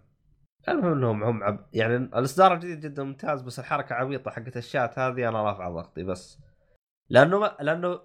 المهم 0.68 0.94
انهم 0.94 1.24
هم 1.24 1.44
عب... 1.44 1.70
يعني 1.74 1.96
الإصدار 1.96 2.54
الجديد 2.54 2.80
جدا 2.80 3.04
ممتاز 3.04 3.42
بس 3.42 3.60
الحركة 3.60 3.96
عبيطة 3.96 4.32
حقت 4.32 4.58
الشات 4.58 5.00
هذه 5.00 5.30
أنا 5.30 5.44
رافعه 5.44 5.72
ضغطي 5.72 6.04
بس. 6.04 6.40
لأنه 7.10 7.40
ما... 7.40 7.58
لأنه 7.60 8.00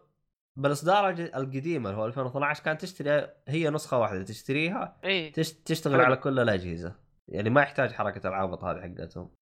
بالإصدار 0.57 1.09
القديم 1.11 1.87
اللي 1.87 1.99
هو 1.99 2.07
2012 2.07 2.65
كانت 2.65 2.81
تشتري 2.81 3.29
هي 3.49 3.71
نسخة 3.71 3.99
واحدة 3.99 4.23
تشتريها 4.23 5.01
اي 5.05 5.31
تش... 5.31 5.53
تشتغل 5.53 5.95
حلو. 5.95 6.05
على 6.05 6.17
كل 6.17 6.39
الأجهزة. 6.39 6.97
يعني 7.29 7.51
ما 7.51 7.63
يحتاج 7.63 7.93
حركة 7.93 8.29
العابط 8.29 8.65
هذه 8.65 8.81
حقتهم. 8.81 9.35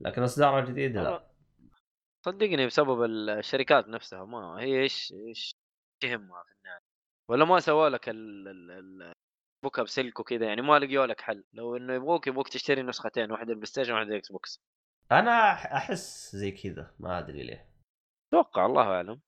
لكن 0.00 0.20
الاصدار 0.20 0.58
الجديد 0.58 0.96
لا. 0.96 1.32
صدقني 2.24 2.66
بسبب 2.66 3.04
الشركات 3.04 3.88
نفسها 3.88 4.24
ما 4.24 4.60
هي 4.60 4.82
إيش 4.82 5.12
إيش 5.12 5.54
تهمها 6.02 6.44
ولا 7.32 7.44
ما 7.44 7.60
سووا 7.60 7.88
لك 7.88 8.08
ال- 8.08 8.48
ال- 8.48 8.70
ال- 8.70 9.12
بوكها 9.64 9.82
بسلك 9.82 10.20
وكذا 10.20 10.46
يعني 10.46 10.62
ما 10.62 10.78
لقيوا 10.78 11.06
لك 11.06 11.20
حل. 11.20 11.44
لو 11.52 11.76
إنه 11.76 11.94
يبغوك 11.94 12.26
يبغوك 12.26 12.48
تشتري 12.48 12.82
نسختين 12.82 13.32
واحدة 13.32 13.50
ال 13.50 13.66
PlayStation 13.66 13.92
وواحده 13.92 14.16
Xbox. 14.16 14.60
أنا 15.12 15.52
أحس 15.52 16.36
زي 16.36 16.50
كذا 16.50 16.94
ما 16.98 17.18
أدري 17.18 17.42
ليه. 17.42 17.68
أتوقع 18.28 18.66
الله 18.66 18.82
أعلم. 18.82 19.20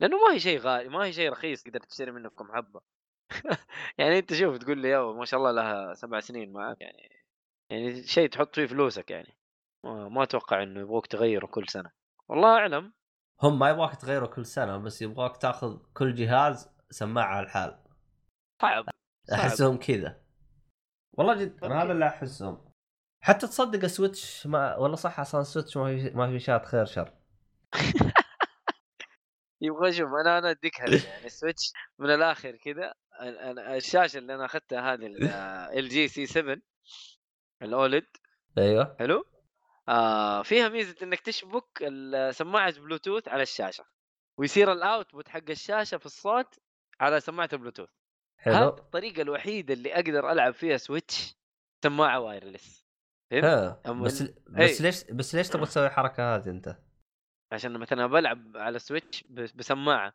لأنه 0.00 0.16
ما 0.16 0.34
هي 0.34 0.40
شيء 0.40 0.58
غالي 0.58 0.88
ما 0.88 1.04
هي 1.04 1.12
شيء 1.12 1.30
رخيص 1.30 1.62
تقدر 1.62 1.80
تشتري 1.80 2.10
منه 2.10 2.30
كم 2.30 2.52
حبة. 2.52 2.80
يعني 3.98 4.18
أنت 4.18 4.32
شوف 4.34 4.58
تقول 4.58 4.78
لي 4.78 4.88
يا 4.88 5.12
ما 5.12 5.24
شاء 5.24 5.40
الله 5.40 5.50
لها 5.50 5.94
سبع 5.94 6.20
سنين 6.20 6.52
معك 6.52 6.80
يعني 6.80 7.24
يعني 7.70 8.02
شيء 8.02 8.28
تحط 8.28 8.54
فيه 8.54 8.66
فلوسك 8.66 9.10
يعني. 9.10 9.36
ما, 9.84 10.08
ما 10.08 10.22
أتوقع 10.22 10.62
إنه 10.62 10.80
يبغوك 10.80 11.06
تغيره 11.06 11.46
كل 11.46 11.68
سنة. 11.68 11.90
والله 12.28 12.48
أعلم. 12.58 12.92
هم 13.42 13.58
ما 13.58 13.70
يبغاك 13.70 13.96
تغيره 13.96 14.26
كل 14.26 14.46
سنة 14.46 14.76
بس 14.76 15.02
يبغاك 15.02 15.36
تأخذ 15.36 15.78
كل 15.94 16.14
جهاز 16.14 16.71
سماعة 16.92 17.26
على 17.36 17.46
الحال. 17.46 17.78
صعب. 18.62 18.84
أحسهم 19.32 19.76
كذا. 19.78 20.22
والله 21.12 21.34
جد 21.34 21.64
أنا 21.64 21.82
هذا 21.82 21.92
اللي 21.92 22.06
أحسهم. 22.08 22.72
حتى 23.24 23.46
تصدق 23.46 23.84
ال 23.84 23.93
Switch 23.93 24.46
ما 24.46 24.76
والله 24.76 24.96
صح 24.96 25.20
أصلا 25.20 25.40
ال 25.40 25.45
Switch 25.45 25.76
ما 25.76 25.84
في 25.96 26.10
ما 26.10 26.26
في 26.30 26.38
شات 26.38 26.66
خير 26.66 26.84
شر. 26.84 27.12
يبغى 29.60 29.92
شوف 29.92 30.08
أنا 30.24 30.38
أنا 30.38 30.50
أديك 30.50 30.78
يعني 30.78 30.94
ال 31.24 31.31
Switch 31.31 31.72
من 31.98 32.10
الآخر 32.10 32.56
كذا 32.56 32.94
ال- 33.22 33.38
ال- 33.38 33.58
الشاشة 33.58 34.18
اللي 34.18 34.34
أنا 34.34 34.44
أخذتها 34.44 34.92
هذه 34.94 35.06
ال 35.78 35.88
G7 35.88 36.56
ال 37.62 37.69
OLED. 37.69 38.06
أيوه. 38.58 38.96
حلو؟ 38.98 39.24
آه 39.88 40.42
فيها 40.42 40.68
ميزة 40.68 40.94
إنك 41.02 41.20
تشبك 41.20 41.64
ال- 41.82 42.34
سماعه 42.34 42.80
بلوتوث 42.80 43.28
على 43.28 43.42
الشاشة 43.42 43.84
ويصير 44.38 44.72
ال 44.72 44.80
output 44.80 45.28
حق 45.28 45.50
الشاشة 45.50 45.98
في 45.98 46.06
الصوت 46.06 46.54
على 47.00 47.20
سماعه 47.20 47.48
البلوتوث 47.52 47.88
هذه 48.38 48.68
الطريقة 48.68 49.22
الوحيدة 49.22 49.74
اللي 49.74 49.94
أقدر 49.94 50.32
ألعب 50.32 50.52
فيها 50.54 50.76
Switch 50.76 51.36
سماعة 51.84 52.20
wireless 52.20 52.84
فهمت؟ 53.30 53.88
بس 54.04 54.22
ال- 54.22 54.34
بس 54.48 54.80
أي. 54.80 54.86
ليش 54.86 55.04
بس 55.04 55.34
ليش 55.34 55.48
تبغى 55.48 55.66
تسوي 55.66 55.86
الحركة 55.86 56.36
هذه 56.36 56.50
أنت؟ 56.50 56.76
عشان 57.52 57.78
مثلا 57.78 58.06
بلعب 58.06 58.56
على 58.56 58.78
Switch 58.78 59.24
بسماعة 59.30 60.12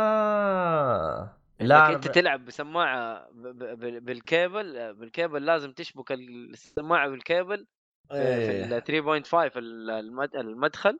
آها 0.00 1.40
لا 1.60 1.94
أنت 1.94 2.08
تلعب 2.08 2.44
بسماعة 2.44 3.30
ب- 3.30 3.46
ب- 3.46 3.64
ب- 3.80 4.04
بال 4.04 4.30
cable 4.30 4.94
بال 4.94 5.08
cable 5.08 5.44
لازم 5.44 5.72
تشبك 5.72 6.12
السماعة 6.12 7.08
بالكيبل 7.08 7.66
في 8.08 8.14
إيه. 8.16 8.78
ال 8.78 8.84
3.5 9.24 9.56
ال- 9.56 9.90
المد- 9.90 10.36
المدخل 10.36 10.98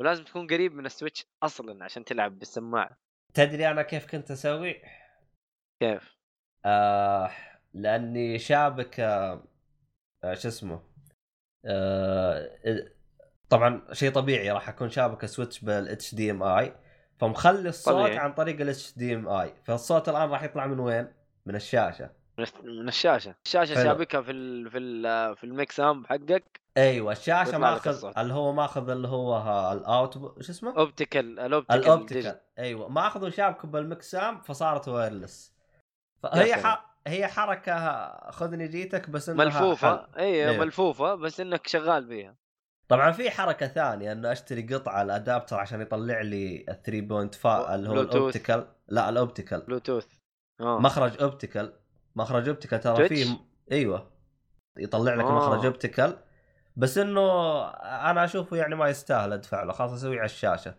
ولازم 0.00 0.24
تكون 0.24 0.46
قريب 0.46 0.74
من 0.74 0.86
ال 0.86 0.92
Switch 0.92 1.26
أصلا 1.42 1.84
عشان 1.84 2.04
تلعب 2.04 2.38
بالسماعة 2.38 2.96
تدري 3.36 3.70
أنا 3.70 3.82
كيف 3.82 4.06
كنت 4.06 4.30
أسوي؟ 4.30 4.82
كيف؟ 5.82 6.16
آه 6.64 7.30
لأني 7.74 8.38
شابك 8.38 9.00
آه 9.00 9.44
شو 10.34 10.48
اسمه 10.48 10.82
آه 11.64 12.58
طبعا 13.48 13.82
شيء 13.92 14.12
طبيعي 14.12 14.50
راح 14.50 14.68
أكون 14.68 14.90
شابك 14.90 15.26
Switch 15.26 15.64
بال 15.64 16.14
HDMI 16.14 16.76
فمخلي 17.20 17.68
الصوت 17.68 17.94
طبيعي. 17.94 18.18
عن 18.18 18.34
طريق 18.34 18.60
ال 18.60 18.98
HDMI 18.98 19.54
فالصوت 19.64 20.08
الآن 20.08 20.30
راح 20.30 20.42
يطلع 20.42 20.66
من 20.66 20.80
وين؟ 20.80 21.08
من 21.46 21.56
الشاشة 21.56 22.10
من 22.64 22.88
الشاشة 22.88 23.34
الشاشة 23.46 23.74
حلو. 23.74 23.84
شابكها 23.84 24.22
في 24.22 24.30
ال 24.30 24.70
في 24.70 24.78
ال 24.78 25.36
في 25.36 25.44
ال 25.44 25.80
MixAmp 25.80 26.06
حقك 26.06 26.60
أيوه 26.76 27.12
الشاشه 27.12 27.58
ماخذ. 27.58 28.12
اللي 28.18 28.34
هو 28.34 28.52
ماخذ 28.52 28.90
اللي 28.90 29.08
هو 29.08 29.38
ال 29.72 29.82
out 29.82 30.14
شو 30.14 30.52
اسمه؟ 30.52 30.76
optical 30.78 31.40
ال 31.40 31.45
optical 31.45 31.82
ال 31.82 31.89
optical 31.89 32.40
أيوه 32.58 32.88
ماخذه 32.88 33.28
شابكه 33.28 33.68
بال 33.68 33.86
MixAmp 33.86 34.40
فصارت 34.40 34.88
wireless 34.88 35.54
فهي. 36.22 36.54
ح... 36.54 36.96
هي 37.06 37.26
حركة 37.26 38.30
خذني 38.30 38.68
جيتك 38.68 39.10
بس 39.10 39.28
إنها 39.28 39.44
ملفوفة 39.44 39.96
حل. 39.96 40.18
اي 40.18 40.50
إيه. 40.50 40.58
ملفوفة 40.58 41.14
بس 41.14 41.40
إنك 41.40 41.66
شغال 41.66 42.04
بيها 42.06 42.36
طبعا 42.88 43.10
في 43.10 43.30
حركة 43.30 43.66
ثانية 43.66 44.12
إنه 44.12 44.32
أشتري 44.32 44.62
قطعة 44.74 45.02
ال 45.02 45.09
adapter 45.09 45.56
عشان 45.56 45.80
يطلع 45.80 46.20
لي 46.20 46.64
ال 46.68 47.28
3.5 47.34 47.46
اللي 47.46 47.88
هو 47.88 47.92
بلوتوث. 47.92 48.14
ال 48.16 48.22
optical 48.22 48.66
لا 48.88 49.08
ال 49.08 49.15
optical 49.15 49.60
بلوتوث 49.60 50.06
آه 50.60 50.78
مخرج 50.78 51.22
optical 51.22 51.72
مخرج 52.16 52.48
optical 52.48 52.80
ترى؟ 52.80 53.08
فيه 53.08 53.38
أيوه 53.72 54.10
يطلع 54.78 55.14
لك 55.14 55.24
آه. 55.24 55.36
مخرج 55.36 55.64
optical 55.64 56.16
بس 56.76 56.98
إنه 56.98 57.20
أنا 58.10 58.24
أشوفه 58.24 58.56
يعني 58.56 58.74
ما 58.74 58.88
يستاهل 58.88 59.32
أدفع 59.32 59.62
له 59.62 59.72
خلاص 59.72 59.92
أسويه 59.92 60.18
على 60.18 60.24
الشاشة. 60.24 60.74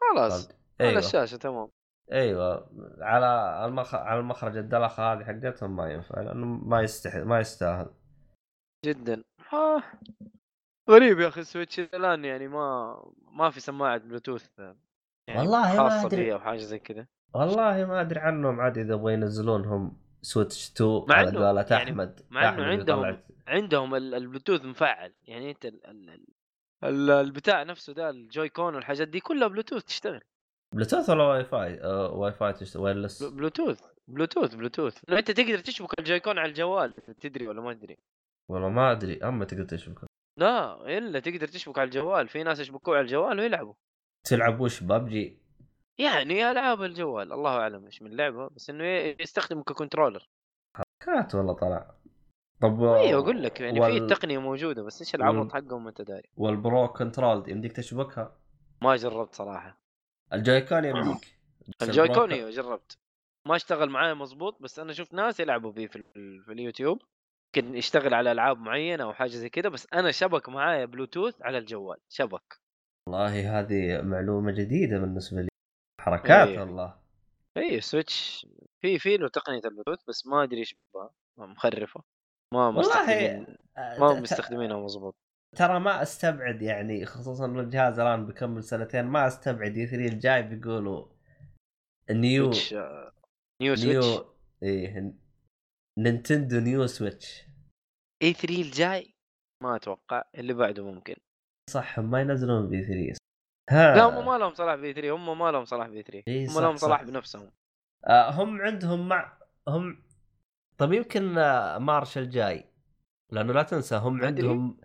خلاص 0.00 0.46
فهمت؟ 0.46 0.58
على 0.80 0.98
الشاشة 0.98 1.36
تمام. 1.36 1.68
أيوه. 2.12 2.70
على 3.00 3.64
المخ... 3.66 3.94
على 3.94 4.20
المخرج 4.20 4.56
الدلخه 4.56 5.12
هذه 5.12 5.24
حقتهم 5.24 5.76
ما 5.76 5.92
ينفع 5.92 6.20
لأنه 6.20 6.46
ما 6.46 6.80
يستح... 6.82 7.16
ما 7.16 7.40
يستاهل. 7.40 7.90
جدا. 8.84 9.22
آه. 9.52 9.82
غريب 10.90 11.20
يا 11.20 11.28
أخي 11.28 11.40
ال 11.40 11.46
Switch 11.46 11.80
الآن 11.80 12.24
يعني 12.24 12.48
ما 12.48 12.96
ما 13.32 13.50
في 13.50 13.60
سماعة 13.60 13.98
بلوتوث 13.98 14.58
يعني 14.58 15.38
والله 15.38 15.76
ما. 15.76 16.08
فيها 16.08 16.34
أو 16.34 16.40
حاجة 16.40 16.58
زي 16.58 16.78
كذا. 16.78 17.06
والله 17.34 17.84
ما 17.84 18.00
أدري 18.00 18.20
عنهم 18.20 18.60
عاد 18.60 18.78
إذا 18.78 18.94
يبغوا 18.94 19.10
ينزلونهم 19.10 20.07
Switch 20.22 20.70
2 20.70 21.04
مع 21.08 21.14
على 21.14 21.30
قولة 21.30 21.66
يعني 21.70 21.90
أحمد 21.90 22.20
مع 22.30 22.48
اللي 22.54 22.62
عندهم- 22.64 23.00
طلعت. 23.02 23.24
عندهم 23.48 23.94
ال- 23.94 24.14
البلوتوث 24.14 24.64
مفعل. 24.64 25.14
يعني 25.24 25.50
أنت 25.50 25.64
ال- 25.66 25.86
ال- 25.86 26.10
ال- 26.10 26.26
ال- 26.84 27.10
البتاع 27.10 27.62
نفسه 27.62 27.92
ده 27.92 28.10
ال 28.10 28.48
Joy-Con 28.48 28.74
والحاجات 28.74 29.08
دي 29.08 29.20
كلها 29.20 29.48
بلوتوث 29.48 29.84
تشتغل. 29.84 30.20
بلوتوث 30.74 31.10
ولا 31.10 31.24
واي 31.24 31.44
فاي؟ 31.44 31.80
آه 31.82 32.10
واي 32.12 32.32
فاي 32.32 32.52
تشت... 32.52 32.76
wireless 32.76 33.22
بلو- 33.22 33.30
بلوتوث 33.30 33.80
بلوتوث 34.08 34.54
بلوتوث. 34.54 35.10
أنت 35.10 35.30
تقدر 35.30 35.58
تشبك 35.58 35.98
ال 35.98 36.20
Joy-Con 36.20 36.38
على 36.38 36.48
الجوال 36.48 36.92
تدري 37.20 37.48
ولا 37.48 37.60
ما 37.60 37.74
تدري؟ 37.74 37.98
والله 38.50 38.68
ما 38.68 38.92
أدري 38.92 39.18
اما 39.24 39.44
تقدر 39.44 39.64
تشبك. 39.64 39.98
لا 40.38 40.74
إلا 40.98 41.20
تقدر 41.20 41.48
تشبك 41.48 41.78
على 41.78 41.86
الجوال. 41.86 42.28
في 42.28 42.42
ناس 42.42 42.60
يشبكوه 42.60 42.96
على 42.96 43.02
الجوال 43.04 43.40
ويلعبوا. 43.40 43.74
تلعب 44.26 44.60
وش 44.60 44.82
ببجي؟ 44.82 45.38
يعني 45.98 46.50
ألعاب 46.50 46.82
الجوال 46.82 47.32
الله 47.32 47.50
أعلم 47.50 47.84
إيش 47.86 48.02
من 48.02 48.16
لعبة 48.16 48.48
بس 48.48 48.70
إنه 48.70 48.84
ي- 48.84 49.16
يستخدمه 49.20 49.62
ك 49.62 49.68
controller. 49.68 50.28
كات 51.06 51.34
والله 51.34 51.52
طلع. 51.52 51.94
طب 52.60 52.84
أيوه 52.84 53.22
أقول 53.22 53.42
لك 53.42 53.60
يعني 53.60 53.74
في 53.74 53.80
وال- 53.80 54.02
التقنيه 54.02 54.38
موجودة 54.38 54.82
بس 54.82 55.00
إيش 55.00 55.14
العبط 55.14 55.52
حقهم 55.52 55.84
ما 55.84 55.90
انت 55.90 56.02
داري 56.02 56.28
وال 56.36 56.57
Pro 56.57 56.88
control 56.88 57.50
يمديك 57.50 57.72
تشبكها؟ 57.72 58.36
ما 58.82 58.96
جربت 58.96 59.34
صراحة. 59.34 59.80
ال 60.32 60.39
Joy-Con 60.39 60.84
يمديك. 60.84 61.38
بس 61.80 61.88
الجوي 61.88 62.06
ال 62.06 62.10
Pro 62.10 62.20
Con 62.20 62.30
ك- 62.30 62.32
إيوه 62.32 62.50
جربت. 62.50 62.98
ما 63.46 63.56
اشتغل 63.56 63.90
معايا 63.90 64.14
مظبوط 64.14 64.62
بس 64.62 64.78
أنا 64.78 64.92
شفت 64.92 65.14
ناس 65.14 65.40
يلعبوا 65.40 65.72
فيه 65.72 65.86
في, 65.86 65.96
ال- 65.96 66.42
في 66.44 66.52
اليوتيوب. 66.52 67.02
يمكن 67.56 67.74
يشتغل 67.76 68.14
على 68.14 68.32
ألعاب 68.32 68.58
معينة 68.58 69.04
أو 69.04 69.12
حاجة 69.12 69.28
زي 69.30 69.48
كذا 69.48 69.68
بس 69.68 69.86
أنا 69.94 70.10
شبك 70.10 70.48
معايا 70.48 70.84
بلوتوث 70.84 71.42
على 71.42 71.58
الجوال 71.58 71.96
شبك. 72.08 72.60
والله 73.08 73.60
هذه 73.60 74.02
معلومة 74.02 74.52
جديدة 74.52 74.98
بالنسبة 74.98 75.40
لي. 75.42 75.48
حركات 76.10 76.48
إيه. 76.48 76.60
والله. 76.60 76.98
اي 77.56 77.80
Switch 77.80 78.46
في 78.80 78.98
في 78.98 79.16
له 79.16 79.28
تقنية 79.28 79.60
البلوتوث 79.64 80.04
بس 80.08 80.26
ما 80.26 80.42
أدري 80.42 80.58
إيش 80.58 80.76
مخرفة. 81.38 82.02
ما 82.54 82.70
مستخدمين 82.70 83.56
آه، 83.76 83.98
ما 84.00 84.20
مستخدمينها 84.20 84.76
مظبوط 84.76 85.14
ترى 85.56 85.80
ما 85.80 86.02
أستبعد 86.02 86.62
يعني 86.62 87.06
خصوصا 87.06 87.44
انه 87.46 87.60
الجهاز 87.60 87.98
الآن 87.98 88.26
بيكمل 88.26 88.64
سنتين 88.64 89.04
ما 89.04 89.26
أستبعد 89.26 89.76
E3 89.76 90.06
الجاي 90.06 90.42
بيقولوا 90.42 91.06
new 92.10 92.52
Switch 92.52 92.74
new 93.62 93.76
Switch 93.76 94.06
new 94.06 94.34
إيه 94.62 95.14
Nintendo 95.98 96.60
new 96.60 96.86
Switch 96.86 97.46
E3 98.22 98.62
الجاي؟ 98.62 99.14
ما 99.62 99.76
أتوقع. 99.76 100.24
اللي 100.34 100.52
بعده 100.52 100.84
ممكن. 100.84 101.16
صح 101.70 102.00
ما 102.00 102.20
ينزلون 102.20 102.68
ب 102.68 102.84
E3 102.84 103.18
ها 103.68 103.96
لا 103.96 104.04
هم 104.04 104.26
ما 104.26 104.38
لهم 104.38 104.54
صلاح 104.54 104.74
ب 104.74 104.92
E3 104.92 105.10
هم 105.14 105.38
ما 105.38 105.50
لهم 105.52 105.64
صلاح 105.64 105.86
ب 105.88 106.02
E3 106.02 106.22
إيه 106.28 106.48
هم 106.50 106.60
لهم 106.60 106.76
صلاح. 106.76 107.02
بنفسهم 107.02 107.50
آه 108.04 108.30
هم 108.30 108.60
عندهم 108.62 109.08
مع 109.08 109.38
هم 109.68 110.02
طيب 110.78 110.92
يمكن 110.92 111.38
آه، 111.38 111.78
March 111.78 112.18
الجاي 112.18 112.64
لأنه 113.30 113.52
لا 113.52 113.62
تنسى 113.62 113.96
هم. 113.96 114.24
عندهم 114.24 114.80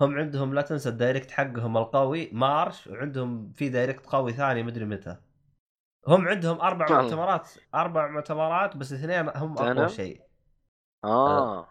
هم 0.00 0.18
عندهم 0.18 0.54
لا 0.54 0.62
تنسى 0.62 0.88
ال 0.88 0.94
Direct 0.94 1.30
حقهم 1.30 1.76
القوي 1.76 2.30
March 2.32 2.86
وعندهم 2.86 3.52
في 3.52 3.68
Direct 3.68 4.06
قوي 4.06 4.32
ثاني 4.32 4.62
مدري 4.62 4.84
متى 4.84 5.16
هم 6.08 6.28
عندهم 6.28 6.60
أربع. 6.60 7.02
مؤتمرات 7.02 7.50
أربع 7.74 8.08
مؤتمرات 8.08 8.76
بس 8.76 8.92
اثنين 8.92 9.28
هم 9.28 9.58
أقوى؟ 9.58 9.88
شيء 9.88 10.22
آه 11.04 11.68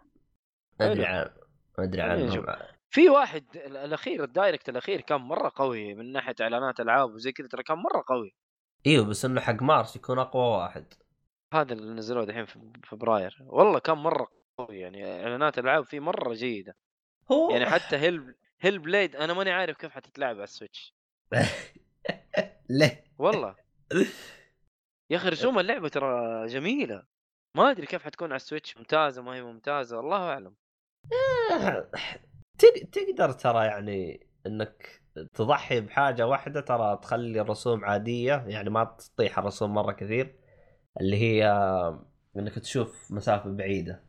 ما 0.79 0.91
أدري. 0.91 1.05
عن 1.05 1.29
ما 1.77 1.83
ادري 1.83 2.01
عنهم. 2.01 2.45
في 2.95 3.09
واحد 3.09 3.45
ال- 3.55 3.77
الأخير 3.77 4.23
ال 4.23 4.30
Direct 4.30 4.69
الأخير 4.69 5.01
كان 5.01 5.21
مرة 5.21 5.51
قوي 5.55 5.93
من 5.93 6.11
ناحية 6.11 6.35
إعلانات 6.41 6.79
ألعاب 6.79 7.13
وزي 7.13 7.31
كذا 7.31 7.47
ترى 7.47 7.63
كان 7.63 7.77
مرة 7.77 8.03
قوي. 8.07 8.35
إيوه 8.87 9.05
بس 9.05 9.25
إنه 9.25 9.41
حق 9.41 9.63
March 9.63 9.95
يكون 9.95 10.19
أقوى 10.19 10.43
واحد. 10.57 10.93
هذا 11.53 11.73
اللي 11.73 11.93
نزلوه 11.93 12.25
دحين 12.25 12.45
في 12.45 12.59
فبراير. 12.83 13.37
والله 13.45 13.79
كان 13.79 13.97
مرة 13.97 14.27
قوي 14.57 14.79
يعني 14.79 15.23
إعلانات 15.23 15.59
ألعاب 15.59 15.85
فيه 15.85 15.99
مرة 15.99 16.33
جيدة. 16.33 16.75
هو 17.31 17.51
يعني 17.51 17.65
حتى 17.75 17.95
Hell 17.95 18.35
Hellblade 18.61 19.15
أنا 19.15 19.33
ماني 19.33 19.51
عارف 19.51 19.77
كيف 19.77 19.91
حتتلعب 19.91 20.35
على 20.35 20.43
ال 20.43 20.49
Switch. 20.49 20.93
ليه؟ 22.69 23.03
والله. 23.17 23.55
يا 25.11 25.17
أخي 25.17 25.29
رسوم 25.29 25.59
اللعبة 25.59 25.89
ترى 25.89 26.47
جميلة. 26.47 27.03
ما 27.55 27.71
أدري 27.71 27.85
كيف 27.87 28.03
حتكون 28.03 28.27
على 28.27 28.35
ال 28.35 28.41
Switch 28.41 28.77
ممتازة 28.77 29.21
ما 29.21 29.35
هي 29.35 29.43
ممتازة 29.43 29.99
الله 29.99 30.29
أعلم. 30.29 30.55
تق- 31.49 31.91
تقدر 32.91 33.31
ترى 33.31 33.65
يعني 33.65 34.27
إنك 34.45 35.01
تضحي 35.33 35.81
بحاجة 35.81 36.27
واحدة 36.27 36.61
ترى 36.61 36.99
تخلي 37.01 37.41
الرسوم 37.41 37.85
عادية 37.85 38.43
يعني 38.47 38.69
ما 38.69 38.83
تطيح 38.83 39.39
الرسوم 39.39 39.73
مرة 39.73 39.91
كثير 39.91 40.35
اللي 41.01 41.17
هي 41.17 41.47
إنك 42.37 42.59
تشوف 42.59 43.11
مسافة 43.11 43.49
بعيدة. 43.49 44.03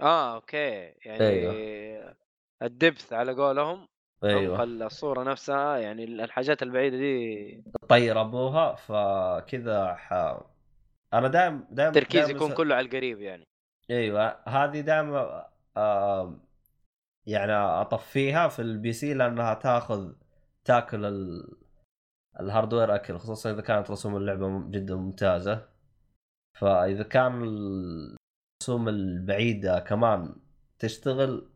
آه 0.00 0.34
أوكي. 0.34 0.94
يعني 1.04 1.20
أيوه. 1.20 2.16
ال 2.62 2.70
depth 2.70 3.12
على 3.12 3.32
قولهم 3.32 3.88
أيوه. 4.24 4.64
الصورة 4.64 5.22
نفسها 5.22 5.76
يعني 5.76 6.04
الحاجات 6.04 6.62
البعيدة 6.62 6.96
دي 6.96 7.64
طير 7.88 8.20
أبوها 8.20 8.74
فكذا 8.74 9.94
ح... 9.94 10.12
أنا 11.14 11.28
دائم 11.28 11.66
دائم 11.70 11.88
التركيز 11.88 12.30
يكون 12.30 12.52
كله 12.52 12.74
على 12.74 12.86
القريب 12.86 13.20
يعني. 13.20 13.48
أيوه 13.90 14.48
هذه 14.48 14.80
دائما 14.80 15.48
آه 15.76 16.40
يعني 17.28 17.52
أطفيها 17.52 18.48
في 18.48 18.62
ال 18.62 18.92
PC 18.92 19.14
لأنها 19.14 19.54
تاخذ 19.54 20.12
تاكل 20.64 21.04
ال... 21.04 21.48
ال 22.40 22.46
hardware 22.46 22.94
أكل 22.94 23.18
خصوصا 23.18 23.50
إذا 23.50 23.60
كانت 23.60 23.90
رسوم 23.90 24.16
اللعبة 24.16 24.70
جدا 24.70 24.94
ممتازة. 24.94 25.68
فإذا 26.60 27.02
كان 27.02 27.42
الرسوم 27.42 28.88
البعيدة 28.88 29.80
كمان 29.80 30.36
تشتغل 30.78 31.50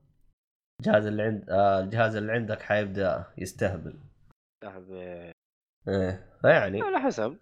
الجهاز 0.81 1.07
اللي 1.07 1.23
عند 1.23 1.51
آه 1.51 1.81
الجهاز 1.81 2.16
اللي 2.16 2.32
عندك 2.32 2.62
حيبدأ 2.62 3.24
يستهبل. 3.39 4.01
صاحب 4.65 4.93
إيه 4.93 5.32
فيعني. 6.40 6.82
على 6.82 6.99
حسب. 6.99 7.39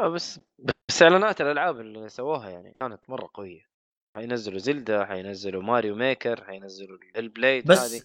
آه 0.00 0.08
بس 0.08 0.40
بس 0.58 1.02
إعلانات 1.02 1.40
الألعاب 1.40 1.80
اللي 1.80 2.08
سووها 2.08 2.50
يعني 2.50 2.74
كانت 2.80 3.10
مرة 3.10 3.30
قوية. 3.34 3.75
حينزلوا 4.16 4.58
Zelda 4.58 5.04
حينزلوا 5.04 5.62
Mario 5.62 5.94
Maker 5.94 6.44
حينزلوا 6.44 6.98
ال 6.98 7.28
Hellblade 7.28 7.66
بس 7.66 7.78
هذه 7.78 8.02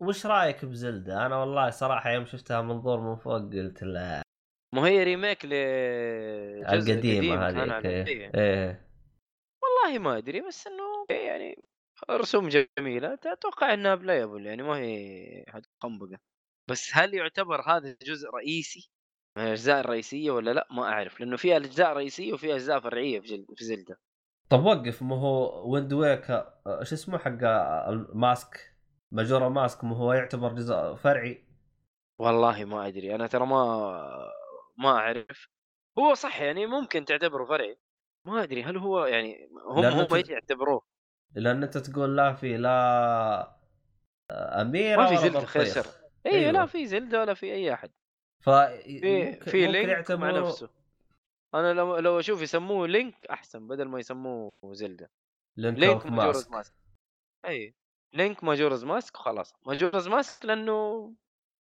وش 0.00 0.26
رأيك 0.26 0.64
ب 0.64 0.73
Zelda؟ 0.73 1.26
أنا 1.26 1.36
والله 1.36 1.70
صراحة 1.70 2.10
يوم 2.10 2.24
شفتها 2.24 2.62
منظور 2.62 3.00
من 3.00 3.16
فوق 3.16 3.52
قلت 3.52 3.82
لا. 3.82 4.22
ما 4.74 4.86
هي 4.86 5.04
remake 5.04 5.38
القديمة 5.44 7.52
كان 7.52 7.70
هذيك 7.70 8.08
إيه. 8.08 8.30
إيه. 8.34 8.88
والله 9.62 9.98
ما 9.98 10.18
أدري 10.18 10.40
بس 10.40 10.66
إنه 10.66 11.06
يعني 11.10 11.64
رسوم 12.10 12.48
جميلة. 12.48 13.14
أتوقع 13.14 13.74
إنها 13.74 13.94
playable 13.94 14.46
يعني 14.46 14.62
ما 14.62 14.78
هي 14.78 15.44
قنبقه 15.80 16.18
بس 16.70 16.90
هل 16.92 17.14
يعتبر 17.14 17.60
هذا 17.60 17.96
جزء 18.02 18.30
رئيسي؟ 18.30 18.90
من 19.38 19.44
الأجزاء 19.44 19.80
الرئيسية 19.80 20.30
ولا 20.30 20.50
لا؟ 20.50 20.68
ما 20.70 20.82
أعرف. 20.82 21.20
لأنه 21.20 21.36
في 21.36 21.56
أجزاء 21.56 21.92
رئيسية 21.92 22.32
وفي 22.32 22.54
أجزاء 22.54 22.80
فرعية 22.80 23.20
في. 23.20 23.46
في 23.56 23.64
Zelda. 23.64 23.98
طب 24.52 24.64
وقف 24.64 25.02
ما 25.02 25.16
هو 25.16 25.70
Wind 25.72 25.92
Wake 25.92 26.30
إيش 26.66 26.92
اسمه 26.92 27.18
حق 27.18 27.44
ال 27.88 28.03
Mask؟ 28.03 28.76
Majora 29.10 29.48
Mask 29.48 29.84
ما 29.84 29.96
هو 29.96 30.12
يعتبر 30.12 30.52
جزء 30.52 30.94
فرعي. 30.94 31.44
والله 32.18 32.64
ما 32.64 32.86
أدري 32.86 33.14
أنا 33.14 33.26
ترى 33.26 33.46
ما 33.46 33.92
ما 34.78 34.88
أعرف. 34.88 35.48
هو 35.98 36.14
صح 36.14 36.40
يعني 36.40 36.66
ممكن 36.66 37.04
تعتبره 37.04 37.44
فرعي. 37.44 37.78
ما 38.26 38.42
أدري 38.42 38.62
هل 38.62 38.76
هو 38.76 39.04
يعني 39.04 39.48
هم 39.66 40.06
أنت- 40.06 40.12
إيش 40.12 40.28
يعتبروه؟ 40.28 40.82
لأن 41.34 41.62
أنت 41.62 41.78
تقول 41.78 42.16
لا 42.16 42.32
في 42.32 42.56
لا 42.56 43.56
أميرة 44.30 45.02
ما 45.02 45.06
في 45.06 45.16
Zelda. 45.16 45.64
شر 45.64 45.86
أيوه 46.26 46.38
أيوة. 46.38 46.50
لا 46.50 46.66
في 46.66 46.86
Zelda 46.86 47.20
ولا 47.20 47.34
في 47.34 47.52
أي 47.52 47.74
أحد. 47.74 47.90
ف 48.40 48.50
في 48.50 49.32
في 49.32 49.66
Link 49.66 50.10
مع 50.10 50.30
نفسه. 50.30 50.81
أنا 51.54 51.72
لو 51.72 51.98
لو 51.98 52.18
أشوف 52.18 52.42
يسموه 52.42 52.88
Link 52.88 53.26
أحسن 53.26 53.68
بدل 53.68 53.88
ما 53.88 53.98
يسموه 53.98 54.52
Zelda 54.72 55.10
Link, 55.56 55.78
Link 55.78 56.06
Majora's 56.06 56.48
Mask 56.50 56.74
أي 57.46 57.74
Link 58.12 58.44
Majora's 58.44 58.84
Mask 58.84 59.14
وخلاص 59.20 59.54
Majora's 59.66 60.08
Mask 60.08 60.44
لأنه 60.44 61.12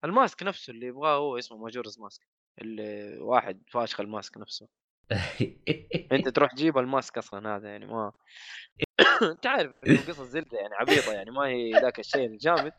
ال 0.06 0.13
mask 0.13 0.44
نفسه 0.44 0.72
اللي 0.72 0.86
يبغاه 0.88 1.18
هو 1.18 1.38
اسمه 1.38 1.58
Majora's 1.58 2.00
Mask 2.00 2.28
اللي 2.62 3.18
واحد 3.20 3.64
فاشخ 3.68 4.00
ال 4.00 4.07
mask 4.07 4.38
نفسه. 4.38 4.68
أنت 6.12 6.30
تروح 6.30 6.52
تجيب 6.52 6.78
ال 6.78 6.86
mask 6.86 7.18
أصلا 7.18 7.56
هذا 7.56 7.70
يعني 7.70 7.86
ما 7.86 8.12
انت 9.22 9.48
عارف 9.48 9.74
قصص 10.08 10.22
Zelda 10.22 10.58
يعني 10.58 10.76
عبيطة 10.76 11.14
يعني 11.14 11.32
ما 11.32 11.48
هي 11.48 11.72
ذاك 11.72 12.00
الشيء 12.00 12.26
الجامد. 12.26 12.74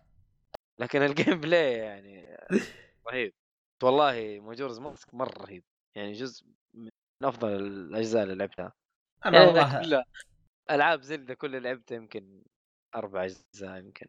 لكن 0.78 1.02
ال 1.02 1.40
gameplay 1.40 1.72
يعني 1.72 2.36
رهيب. 3.08 3.32
والله 3.82 4.40
Majora's 4.40 4.78
Mask 4.78 5.14
مرة 5.14 5.42
رهيب. 5.42 5.64
يعني 5.94 6.12
جزء 6.12 6.46
من 7.22 7.28
افضل 7.28 7.48
الأجزاء 7.48 8.22
اللي 8.22 8.34
لعبتها. 8.34 8.72
أنا 9.26 9.38
يعني 9.38 9.48
والله 9.48 9.82
كلها 9.82 10.04
ألعاب 10.70 11.02
Zelda 11.02 11.34
كل 11.34 11.56
اللي 11.56 11.68
لعبتها 11.68 11.96
يمكن 11.96 12.42
أربع 12.96 13.24
أجزاء 13.24 13.78
يمكن. 13.78 14.06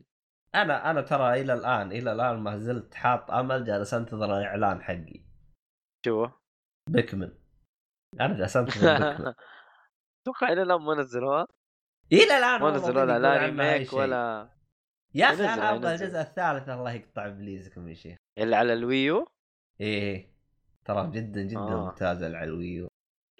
أنا 0.55 0.91
أنا 0.91 1.01
ترى 1.01 1.41
إلى 1.41 1.53
الآن 1.53 1.91
إلى 1.91 2.11
الآن 2.11 2.39
ما 2.39 2.57
زلت 2.57 2.93
حاط 2.93 3.31
أمل 3.31 3.65
جالس 3.65 3.93
أنتظر 3.93 4.37
الإعلان 4.37 4.81
حقي. 4.81 5.23
شو؟ 6.05 6.27
Pikmin. 6.89 7.31
أنا 8.19 8.37
جالس 8.37 8.57
أنتظر 8.57 8.93
Pikmin. 8.93 9.33
أتوقع 10.21 10.51
إلى 10.51 10.61
الآن 10.61 10.81
ما 10.81 10.95
نزلوها 10.95 11.47
إلى 12.11 12.37
الآن 12.37 12.61
ما 12.61 12.69
يقول 12.77 13.07
لا 13.07 13.33
أي 13.33 13.49
remake. 13.49 13.93
ولا 13.93 14.49
يا 15.15 15.25
أخي 15.25 15.45
أنا 15.45 15.75
أبغى. 15.75 15.91
الجزء 15.91 16.21
الثالث 16.21 16.69
الله 16.69 16.91
يقطع 16.91 17.27
إبليسكم 17.27 17.89
يا 17.89 17.93
شيخ. 17.93 18.17
اللي 18.37 18.55
على 18.55 18.73
ال 18.73 18.82
Wii 18.82 19.09
U؟ 19.09 19.27
إيه 19.81 20.31
ترى 20.85 21.11
جدا 21.11 21.41
جدا 21.41 21.59
آه. 21.59 21.85
ممتازه 21.85 22.25
على 22.25 22.43
ال 22.43 22.51
Wii 22.51 22.75
U. 22.75 22.90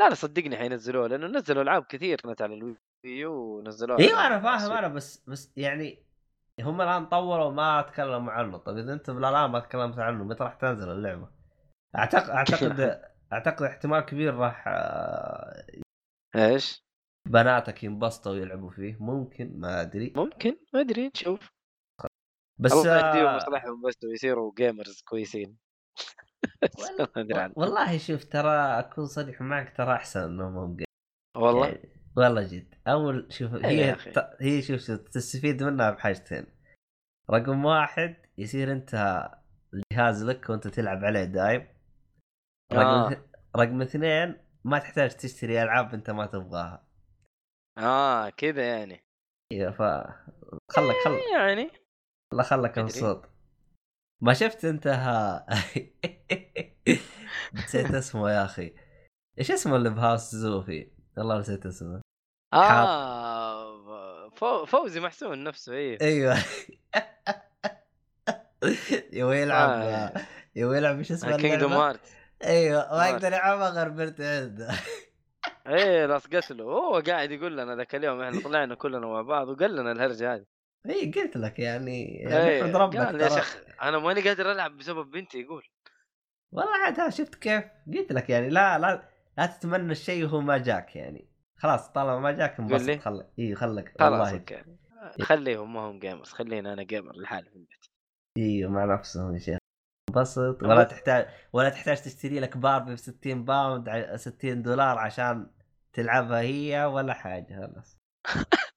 لا 0.02 0.10
لا 0.10 0.15
صدقني 0.15 0.57
حينزلوها 0.57 1.07
لأنه 1.07 1.28
نزلوا 1.28 1.64
ألعاب 1.64 1.84
كثير 1.84 2.22
كانت 2.22 2.41
على 2.41 2.53
ال 2.53 2.70
Wii 2.70 3.18
U 3.18 3.34
ونزلوها 3.34 3.99
أيوه 3.99 4.28
أنا 4.28 4.40
فاهم. 4.40 4.72
أنا 4.72 4.88
بس 4.88 5.30
بس 5.30 5.53
يعني 5.57 6.06
هم 6.60 6.82
الآن 6.82 7.06
طوروا 7.06 7.52
ما 7.52 7.82
تكلموا 7.82 8.32
عنه 8.32 8.57
طيب 8.57 8.78
إذا 8.78 8.94
أنت 8.94 9.10
الان 9.10 9.52
ما 9.52 9.60
تكلمت 9.60 9.99
عنه 9.99 10.23
متى 10.23 10.44
راح 10.44 10.53
تنزل 10.53 10.91
اللعبة؟ 10.91 11.30
اعتقد 11.95 12.30
أعتقد 12.30 13.02
أعتقد 13.34 13.65
احتمال 13.65 13.99
كبير 13.99 14.36
راح 14.36 14.64
آه، 14.68 15.65
إيش؟ 16.36 16.86
بناتك 17.28 17.84
ينبسطوا 17.84 18.32
ويلعبوا 18.32 18.69
فيه 18.69 18.98
ممكن 18.99 19.60
ما 19.60 19.82
أدري 19.82 20.14
ممكن 20.15 20.57
ما 20.73 20.80
أدري 20.80 21.07
نشوف 21.07 21.52
بس 22.60 22.73
الله 22.73 22.98
يهديهم 22.98 23.26
آه، 23.26 23.36
مصلحهم 23.36 23.82
بس 23.82 24.03
ويصيروا 24.03 24.53
gamers 24.58 25.02
كويسين 25.02 25.57
والله 27.58 27.98
شوف 27.98 28.24
ترى 28.24 28.80
اكون 28.80 29.06
صريح 29.06 29.42
معك 29.42 29.78
ترى 29.78 29.94
احسن 29.94 30.20
انهم 30.24 30.58
هم 30.58 30.76
game. 30.76 30.86
والله؟ 31.38 31.68
يعني 31.68 31.90
والله 32.18 32.44
جد. 32.44 32.76
أول 32.88 33.28
شوف 33.34 33.56
إيه 33.56 33.94
هي. 33.96 34.12
ت- 34.12 34.38
هي 34.42 34.62
شوف 34.62 34.92
تستفيد 34.92 35.64
منها 35.64 35.92
بحاجتين. 35.92 36.46
رقم 37.32 37.66
واحد 37.66 38.16
يصير 38.38 38.72
أنت 38.72 38.94
الجهاز 39.74 40.24
لك 40.24 40.50
وأنت 40.50 40.68
تلعب 40.68 41.06
عليه 41.06 41.24
دايم. 41.24 41.68
رقم 42.74 43.14
آه. 43.14 43.26
رقم 43.58 43.82
اثنين 43.82 44.38
ما 44.64 44.80
تحتاج 44.80 45.16
تشتري 45.16 45.64
ألعاب 45.64 45.94
أنت 45.94 46.10
ما 46.10 46.26
تبغاها. 46.26 46.88
آه 47.78 48.30
كذا 48.30 48.78
يعني. 48.78 49.04
أيوه 49.52 49.72
ف 49.72 49.82
خلك 50.72 50.96
خلك 51.06 51.20
يعني. 51.34 51.72
لا 52.34 52.44
خلك. 52.44 52.80
مبسوط. 52.80 53.31
ما 54.22 54.34
شفت 54.34 54.65
انت 54.65 54.88
ها؟ 54.88 55.45
نسيت 57.53 57.91
اسمه 57.91 58.31
يا 58.31 58.45
أخي. 58.45 58.73
إيش 59.39 59.52
اسمه 59.52 59.76
اللي 59.76 59.89
بهاوس 59.89 60.35
زوفي؟ 60.35 60.91
والله 61.18 61.39
نسيت 61.39 61.65
اسمه. 61.65 62.02
آه 62.53 64.30
فو- 64.30 64.65
فوزي 64.65 64.99
محسون 64.99 65.43
نفسه 65.43 65.73
إيه. 65.73 65.98
أيوه. 66.02 66.38
يبغى 69.14 69.41
يلعب 69.41 69.69
آه. 69.69 70.14
يبغى 70.56 70.77
يلعب 70.77 70.98
إيش 70.98 71.11
اسمه 71.11 71.38
Kingdom 71.38 71.72
اللعبة؟ 71.73 71.89
Hearts 71.90 71.99
أيوه. 72.43 72.81
ما 72.81 73.06
آه. 73.06 73.07
يقدر 73.07 73.27
يلعبها 73.27 73.69
غير 73.69 73.89
بنت 73.89 74.22
عنده 74.22 74.69
إيه 75.68 76.06
راس 76.06 76.27
قتله 76.27 76.64
هو 76.64 76.99
قاعد 77.07 77.31
يقول 77.31 77.57
لنا 77.57 77.76
ذاك 77.76 77.95
اليوم 77.95 78.22
إحنا 78.22 78.41
طلعنا 78.41 78.76
كلنا 78.76 79.07
مع 79.07 79.22
بعض 79.22 79.48
وقال 79.49 79.76
لنا 79.76 79.91
الهرجة 79.91 80.34
هذه. 80.35 80.45
اي 80.90 81.12
قلت 81.12 81.38
لك 81.38 81.60
يعني 81.60 82.06
يعني 82.06 82.49
إيه، 82.49 82.76
ربك 82.76 82.98
قال 82.98 83.22
يا 83.22 83.30
شيخ 83.30 83.58
أنا 83.82 83.99
ماني 83.99 84.22
قادر 84.22 84.52
ألعب 84.52 84.78
بسبب 84.78 85.12
بنتي 85.12 85.40
يقول. 85.41 85.64
والله 86.52 86.72
عاد 86.78 87.10
شفت 87.10 87.36
كيف؟ 87.36 87.64
قلت 87.95 88.12
لك 88.12 88.30
يعني 88.30 88.49
لا 88.49 88.80
لا 88.80 89.10
لا 89.38 89.45
تتمنى 89.45 89.91
الشيء 89.91 90.26
وهو 90.26 90.41
ما 90.41 90.58
جاك 90.58 90.95
يعني. 90.95 91.28
خلاص 91.58 91.90
طالما 91.91 92.20
ما 92.20 92.32
جاك 92.32 92.60
انبسط. 92.60 92.99
خلك 93.02 93.30
إي 93.40 93.56
خلك 93.56 93.94
خلاص 93.99 94.32
okay. 94.34 94.64
خليهم 95.22 95.74
ما 95.74 95.80
هم 95.80 95.99
gamers 95.99 96.30
خليني 96.30 96.74
أنا 96.74 96.84
gamer 96.84 97.16
لحالي 97.16 97.49
في 97.49 97.56
البيت. 97.56 97.86
إيوه 98.38 98.72
مع 98.72 98.86
نفسهم 98.86 99.34
يا 99.34 99.40
شيخ. 99.40 99.58
انبسط 100.10 100.64
ولا 100.64 100.84
تحتاج 100.84 101.28
ولا 101.53 101.70
تحتاج 101.70 102.02
تشتري 102.02 102.40
لك 102.40 102.58
باربي 102.58 102.94
ب 102.94 102.95
60 102.95 103.45
pound 103.45 103.90
ع- 103.90 104.16
60 104.16 104.62
دولار 104.62 104.98
عشان 104.98 105.52
تلعبها 105.94 106.40
هي 106.41 106.86
ولا 106.86 107.14
حاجة 107.14 107.53
خلاص. 107.68 107.98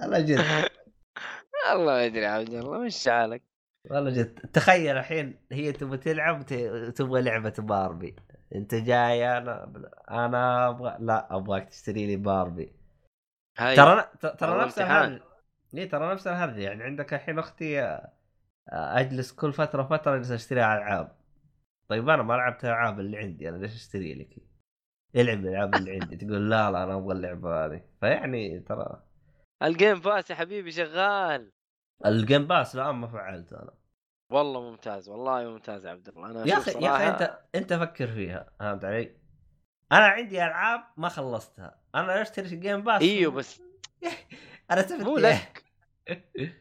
والله 0.00 0.20
جد. 0.20 0.38
الله 1.72 1.84
ما 1.84 2.06
أدري 2.06 2.26
عبد 2.26 2.48
الله 2.48 2.78
مش 2.78 3.08
حالك 3.08 3.42
والله 3.90 4.10
جد. 4.10 4.38
تخيل 4.52 4.96
الحين 4.96 5.38
هي 5.52 5.72
تبغى 5.72 5.96
تلعب 5.98 6.46
تبغى 6.94 7.22
لعبة 7.22 7.54
باربي. 7.58 8.16
أنت 8.54 8.74
جاي 8.74 9.38
أنا 9.38 9.72
أنا 10.10 10.68
أبغى 10.68 10.96
لا 11.00 11.36
أبغاك 11.36 11.68
تشتري 11.68 12.06
لي 12.06 12.16
باربي. 12.16 12.72
هاي. 13.58 13.76
ترى 13.76 14.08
ترى 14.38 14.64
نفس. 14.64 14.78
الهرجه 14.78 15.22
اي 15.74 15.86
ترى 15.86 16.12
نفس 16.12 16.26
الهرجه 16.26 16.60
يعني 16.60 16.82
عندك 16.82 17.14
الحين 17.14 17.38
أختي 17.38 17.80
آه، 17.82 18.10
أجلس 18.72 19.32
كل 19.32 19.52
فترة 19.52 19.82
فترة 19.82 20.16
أجلس 20.16 20.30
اشتري 20.30 20.60
العاب 20.60 21.16
طيب 21.88 22.08
أنا 22.08 22.22
ما 22.22 22.34
لعبت 22.34 22.64
الألعاب 22.64 23.00
اللي 23.00 23.18
عندي 23.18 23.48
أنا 23.48 23.56
ليش 23.56 23.74
أشتري 23.74 24.14
لك؟ 24.14 24.36
العب 25.16 25.38
الألعاب 25.38 25.74
اللي 25.74 25.92
عندي. 26.00 26.16
تقول 26.16 26.50
لا 26.50 26.70
لا 26.70 26.84
أنا 26.84 26.94
أبغى 26.94 27.12
اللعبة 27.12 27.66
هذه. 27.66 27.82
فيعني 28.00 28.60
ترى 28.60 29.02
ال 29.62 29.70
Game 29.70 30.00
Pass 30.00 30.30
يا 30.30 30.34
حبيبي 30.34 30.72
شغال. 30.72 31.52
ال 32.06 32.14
Game 32.14 32.46
Pass 32.46 32.76
لا 32.76 32.92
ما 32.92 33.06
فعلته 33.06 33.56
أنا. 33.62 33.74
والله 34.30 34.60
ممتاز 34.70 35.08
والله 35.08 35.44
ممتاز 35.44 35.86
يا 35.86 35.90
عبد 35.90 36.08
الله. 36.08 36.30
أنا 36.30 36.46
يا 36.46 36.58
أخي 36.58 36.70
يا 36.84 36.96
أخي 36.96 37.08
أنت 37.08 37.38
أنت 37.54 37.72
فكر 37.72 38.06
فيها 38.06 38.52
فهمت 38.60 38.84
علي؟ 38.84 39.16
أنا 39.92 40.06
عندي 40.06 40.44
ألعاب 40.44 40.84
ما 40.96 41.08
خلصتها. 41.08 41.80
أنا 41.94 42.22
أشتري 42.22 42.46
ال 42.46 42.53
Game 42.53 42.82
Pass 42.82 43.02
إيوه 43.02 43.32
بس 43.32 43.60
أنا 44.70 44.80
استفدت 44.80 45.02
مو 45.02 45.18
إيه؟ 45.18 45.24
لك. 45.24 45.64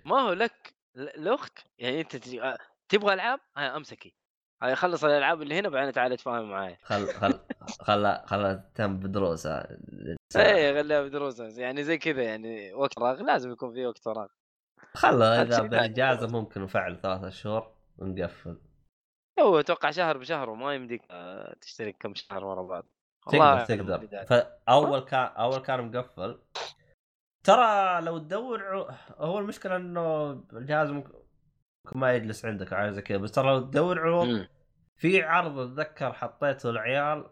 ما 0.05 0.19
هو 0.19 0.33
لك 0.33 0.73
لأختك. 0.95 1.63
يعني 1.77 2.01
أنت 2.01 2.27
آه، 2.27 2.57
تبغى 2.89 3.13
ألعاب؟ 3.13 3.39
هاي 3.57 3.65
امسكي 3.67 4.15
هاي 4.63 4.75
خلص 4.75 5.03
الألعاب 5.03 5.41
اللي 5.41 5.59
هنا 5.59 5.69
بعدين 5.69 5.93
تعال 5.93 6.17
تفاهم 6.17 6.49
معايا 6.49 6.77
خل 6.83 7.07
خل 7.13 7.39
خل 7.81 8.17
خل 8.25 8.61
تم 8.75 8.99
بدروسها 8.99 9.77
إيه 10.35 10.81
خليها 10.81 11.01
بدروس 11.01 11.39
يعني 11.39 11.83
زي 11.83 11.97
كذا 11.97 12.23
يعني 12.23 12.73
وقت 12.73 12.93
فراغ 12.93 13.21
لازم 13.21 13.51
يكون 13.51 13.73
في 13.73 13.85
وقت 13.85 13.97
فراغ. 13.97 14.27
خلى 14.93 15.25
هذا 15.25 15.41
إذا 15.41 15.61
بالاجازه. 15.61 16.27
ممكن 16.27 16.61
نفعل 16.61 17.01
ثلاثة 17.01 17.29
شهور 17.29 17.71
ونقفل. 17.97 18.61
هو 19.39 19.59
أتوقع 19.59 19.91
شهر 19.91 20.17
بشهر 20.17 20.49
وما 20.49 20.73
يمديك 20.73 21.01
آه، 21.11 21.55
تشترك 21.61 21.95
كم 21.99 22.13
شهر 22.15 22.45
ورا 22.45 22.61
بعض. 22.61 22.85
تقدر 23.31 23.65
تقدر. 23.65 24.25
فاول 24.25 24.99
كان 24.99 25.25
أول 25.25 25.59
كان 25.59 25.91
مقفل. 25.91 26.39
ترى 27.43 28.01
لو 28.01 28.17
تدور 28.17 28.87
هو 29.17 29.39
المشكلة 29.39 29.75
إنه 29.75 30.31
الجهاز 30.53 30.89
ممكن 30.89 31.13
ما 31.95 32.13
يجلس 32.13 32.45
عندك 32.45 32.73
أو 32.73 32.91
زي 32.91 33.01
كذا 33.01 33.17
بس 33.17 33.31
ترى 33.31 33.47
لو 33.47 33.59
تدور 33.59 33.99
عروض. 33.99 34.47
في 34.95 35.21
عرض 35.21 35.59
أتذكر 35.59 36.13
حطيته 36.13 36.69
العيال 36.69 37.25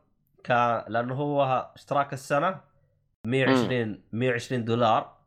كان 0.47 0.83
لأنه 0.87 1.13
هو 1.15 1.71
اشتراك 1.75 2.13
السنة 2.13 2.61
120 3.25 4.03
120 4.11 4.65
دولار. 4.65 5.17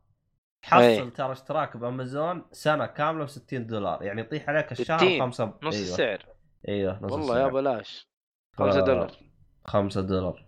حصل 0.65 0.81
أي. 0.83 1.09
ترى 1.09 1.31
اشتراك 1.31 1.77
بأمازون 1.77 2.45
سنة 2.51 2.85
كاملة 2.85 3.23
ب 3.25 3.27
60 3.27 3.67
دولار. 3.67 4.03
يعني 4.03 4.21
يطيح 4.21 4.49
عليك 4.49 4.71
الشهر 4.71 4.97
60 4.99 5.19
خمسة 5.21 5.45
نص 5.63 5.73
أيوه. 5.75 5.85
السعر. 5.87 6.25
أيوه 6.67 6.99
نص 7.03 7.11
والله 7.11 7.39
يا 7.39 7.47
السعر. 7.47 7.61
بلاش. 7.61 8.07
ف- 8.57 8.61
5 8.61 8.79
دولار. 8.79 9.11
5 9.65 10.01
دولار. 10.01 10.45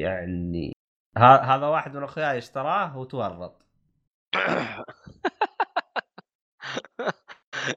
يعني 0.00 0.72
ه- 1.18 1.36
هذا 1.54 1.66
واحد 1.66 1.96
من 1.96 2.02
أخوياي 2.02 2.38
اشتراه 2.38 2.98
وتورط. 2.98 3.66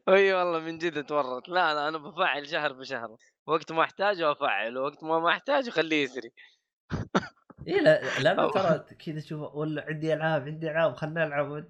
أي 0.09 0.33
والله 0.33 0.59
من 0.59 0.77
جد 0.77 1.03
تورط. 1.05 1.49
لا 1.49 1.73
لا 1.73 1.87
أنا 1.87 1.97
بفعل 1.97 2.47
شهر 2.47 2.73
بشهر. 2.73 3.17
وقت 3.49 3.71
ما 3.71 3.83
أحتاجه 3.83 4.31
أفعل 4.31 4.77
وقت 4.77 5.03
ما 5.03 5.19
ما 5.19 5.29
أحتاجه 5.29 5.69
خليه 5.69 6.03
يسري. 6.03 6.31
إي 7.67 7.79
لا 8.19 8.47
أو- 8.47 8.53
ترى 8.53 8.79
كذا 8.79 9.19
تشوف 9.19 9.55
ولا 9.55 9.85
عندي 9.85 10.13
ألعاب 10.13 10.41
عندي 10.41 10.71
ألعاب 10.71 10.93
خلنا 10.93 11.25
نلعب. 11.25 11.65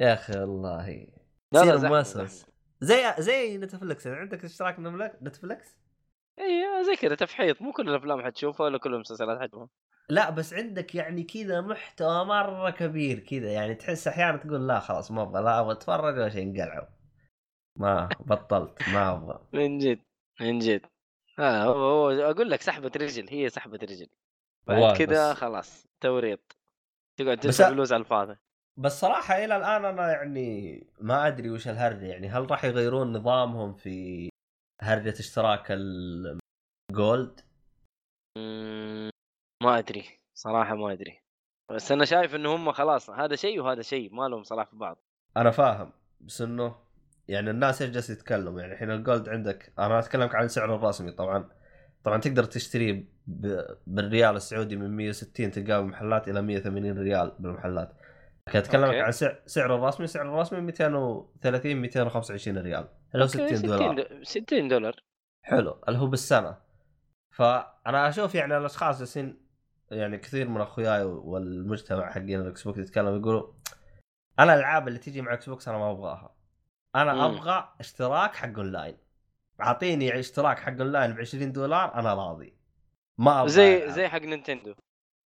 يا 0.00 0.14
أخي 0.14 0.38
والله. 0.38 1.06
لا 1.52 1.64
لا 1.64 1.76
تصير 1.76 1.88
موسوس. 1.88 2.46
زي 2.80 3.14
زي 3.18 3.58
نتفلكس 3.58 4.06
عندك 4.06 4.44
اشتراك 4.44 4.76
نتفلكس 5.22 5.76
إي 6.38 6.84
زي 6.84 6.96
كذا 6.96 7.14
تفحيط. 7.14 7.62
مو 7.62 7.72
كل 7.72 7.88
الأفلام 7.88 8.22
حتشوفها 8.22 8.64
ولا 8.66 8.78
كل 8.78 8.94
المسلسلات 8.94 9.40
حتشوفها. 9.40 9.68
لا 10.10 10.30
بس 10.30 10.54
عندك 10.54 10.94
يعني 10.94 11.22
كذا 11.22 11.60
محتوى 11.60 12.24
مرة 12.24 12.70
كبير 12.70 13.18
كذا. 13.18 13.52
يعني 13.52 13.74
تحس 13.74 14.08
أحيانا 14.08 14.36
تقول 14.36 14.68
لا 14.68 14.80
خلاص 14.80 15.10
ما 15.10 15.22
أبغى 15.22 15.42
لا 15.42 15.60
أبغى 15.60 15.72
أتفرج 15.72 16.14
ولا 16.14 16.28
شيء 16.28 16.42
انقلعوا. 16.42 16.86
ما 17.78 18.08
بطلت 18.20 18.88
ما 18.88 19.12
أبغى. 19.12 19.40
من 19.52 19.78
جد. 19.78 20.07
من 20.40 20.58
جد. 20.58 20.86
آه 21.38 21.62
هو, 21.62 21.72
هو 21.72 22.10
أقول 22.10 22.50
لك 22.50 22.62
سحبة 22.62 22.92
رجل 22.96 23.28
هي 23.28 23.48
سحبة 23.48 23.78
رجل. 23.82 24.08
بعد 24.66 24.96
كذا 24.96 25.34
خلاص 25.34 25.86
توريط. 26.00 26.56
تقعد 27.18 27.40
تدفع 27.40 27.68
فلوس 27.70 27.92
على 27.92 28.00
الفاضي. 28.00 28.36
بس 28.78 29.00
صراحة 29.00 29.44
إلى 29.44 29.56
الآن 29.56 29.84
أنا 29.84 30.12
يعني 30.12 30.86
ما 31.00 31.26
أدري 31.26 31.50
وش 31.50 31.68
الهرجة 31.68 32.06
يعني 32.06 32.28
هل 32.28 32.50
راح 32.50 32.64
يغيرون 32.64 33.12
نظامهم 33.12 33.74
في 33.74 34.28
هرجة 34.80 35.20
اشتراك 35.20 35.66
الجولد 36.90 37.40
ما 39.62 39.78
أدري. 39.78 40.20
صراحة 40.34 40.74
ما 40.74 40.92
أدري. 40.92 41.20
بس 41.70 41.92
أنا 41.92 42.04
شايف 42.04 42.34
إنه 42.34 42.54
هم 42.54 42.72
خلاص 42.72 43.10
هذا 43.10 43.36
شيء 43.36 43.60
وهذا 43.60 43.82
شيء 43.82 44.14
ما 44.14 44.28
لهم 44.28 44.42
صلاح 44.42 44.66
في 44.70 44.76
بعض. 44.76 44.98
أنا 45.36 45.50
فاهم 45.50 45.92
بس 46.20 46.42
إنه 46.42 46.87
يعني 47.28 47.50
الناس 47.50 47.82
إيش 47.82 47.90
جالس 47.90 48.10
يتكلموا 48.10 48.60
يعني 48.60 48.72
الحين 48.72 48.90
ال 48.90 48.98
Gold 48.98 49.28
عندك 49.28 49.72
أنا 49.78 49.98
أتكلمك 49.98 50.34
عن 50.34 50.44
السعر 50.44 50.74
الرسمي 50.74 51.12
طبعا. 51.12 51.48
طبعا 52.04 52.20
تقدر 52.20 52.44
تشتريه. 52.44 53.04
بالريال 53.86 54.36
السعودي 54.36 54.76
من 54.76 54.96
160 54.96 55.50
تلقاه 55.50 55.80
بالمحلات 55.80 56.28
إلى 56.28 56.42
180 56.42 56.98
ريال 56.98 57.36
بالمحلات. 57.38 57.92
لكن 58.48 58.58
أتكلمك 58.58 58.84
okay. 58.84 59.00
عن 59.00 59.12
سعر 59.46 59.74
الرسمي 59.74 60.06
سعر 60.06 60.28
الرسمي 60.28 60.60
230 60.60 61.76
225 61.76 62.58
ريال. 62.58 62.88
اللي 63.14 63.24
هو 63.24 63.28
60 63.28 63.62
دولار. 63.62 64.04
60 64.22 64.24
60 64.24 64.68
دولار. 64.68 64.96
حلو 65.44 65.80
اللي 65.88 65.98
هو 65.98 66.06
بالسنة. 66.06 66.56
فأنا 67.30 68.08
أشوف 68.08 68.34
يعني 68.34 68.56
الأشخاص 68.56 68.98
جالسين 68.98 69.48
يعني 69.90 70.18
كثير 70.18 70.48
من 70.48 70.60
أخوياي 70.60 71.04
والمجتمع 71.04 72.10
حقين 72.10 72.40
الإكس 72.40 72.62
بوكس 72.62 72.78
يتكلموا 72.78 73.18
يقولوا 73.18 73.52
أنا 74.38 74.54
الألعاب 74.54 74.88
اللي 74.88 74.98
تجي 74.98 75.22
مع 75.22 75.32
إكس 75.32 75.48
بوكس 75.48 75.68
أنا 75.68 75.78
ما 75.78 75.90
أبغاها. 75.90 76.37
أنا 76.96 77.14
مم. 77.14 77.20
أبغى 77.20 77.74
اشتراك 77.80 78.34
حق 78.34 78.58
أونلاين. 78.58 78.98
أعطيني 79.60 80.18
اشتراك 80.18 80.58
حق 80.58 80.72
أونلاين 80.80 81.12
ب 81.12 81.18
20 81.18 81.52
دولار 81.52 81.94
أنا 81.94 82.14
راضي. 82.14 82.58
ما 83.18 83.40
أبغى 83.40 83.50
زي 83.50 83.76
ألعب. 83.76 83.90
زي 83.90 84.08
حق 84.08 84.18
نينتندو. 84.20 84.74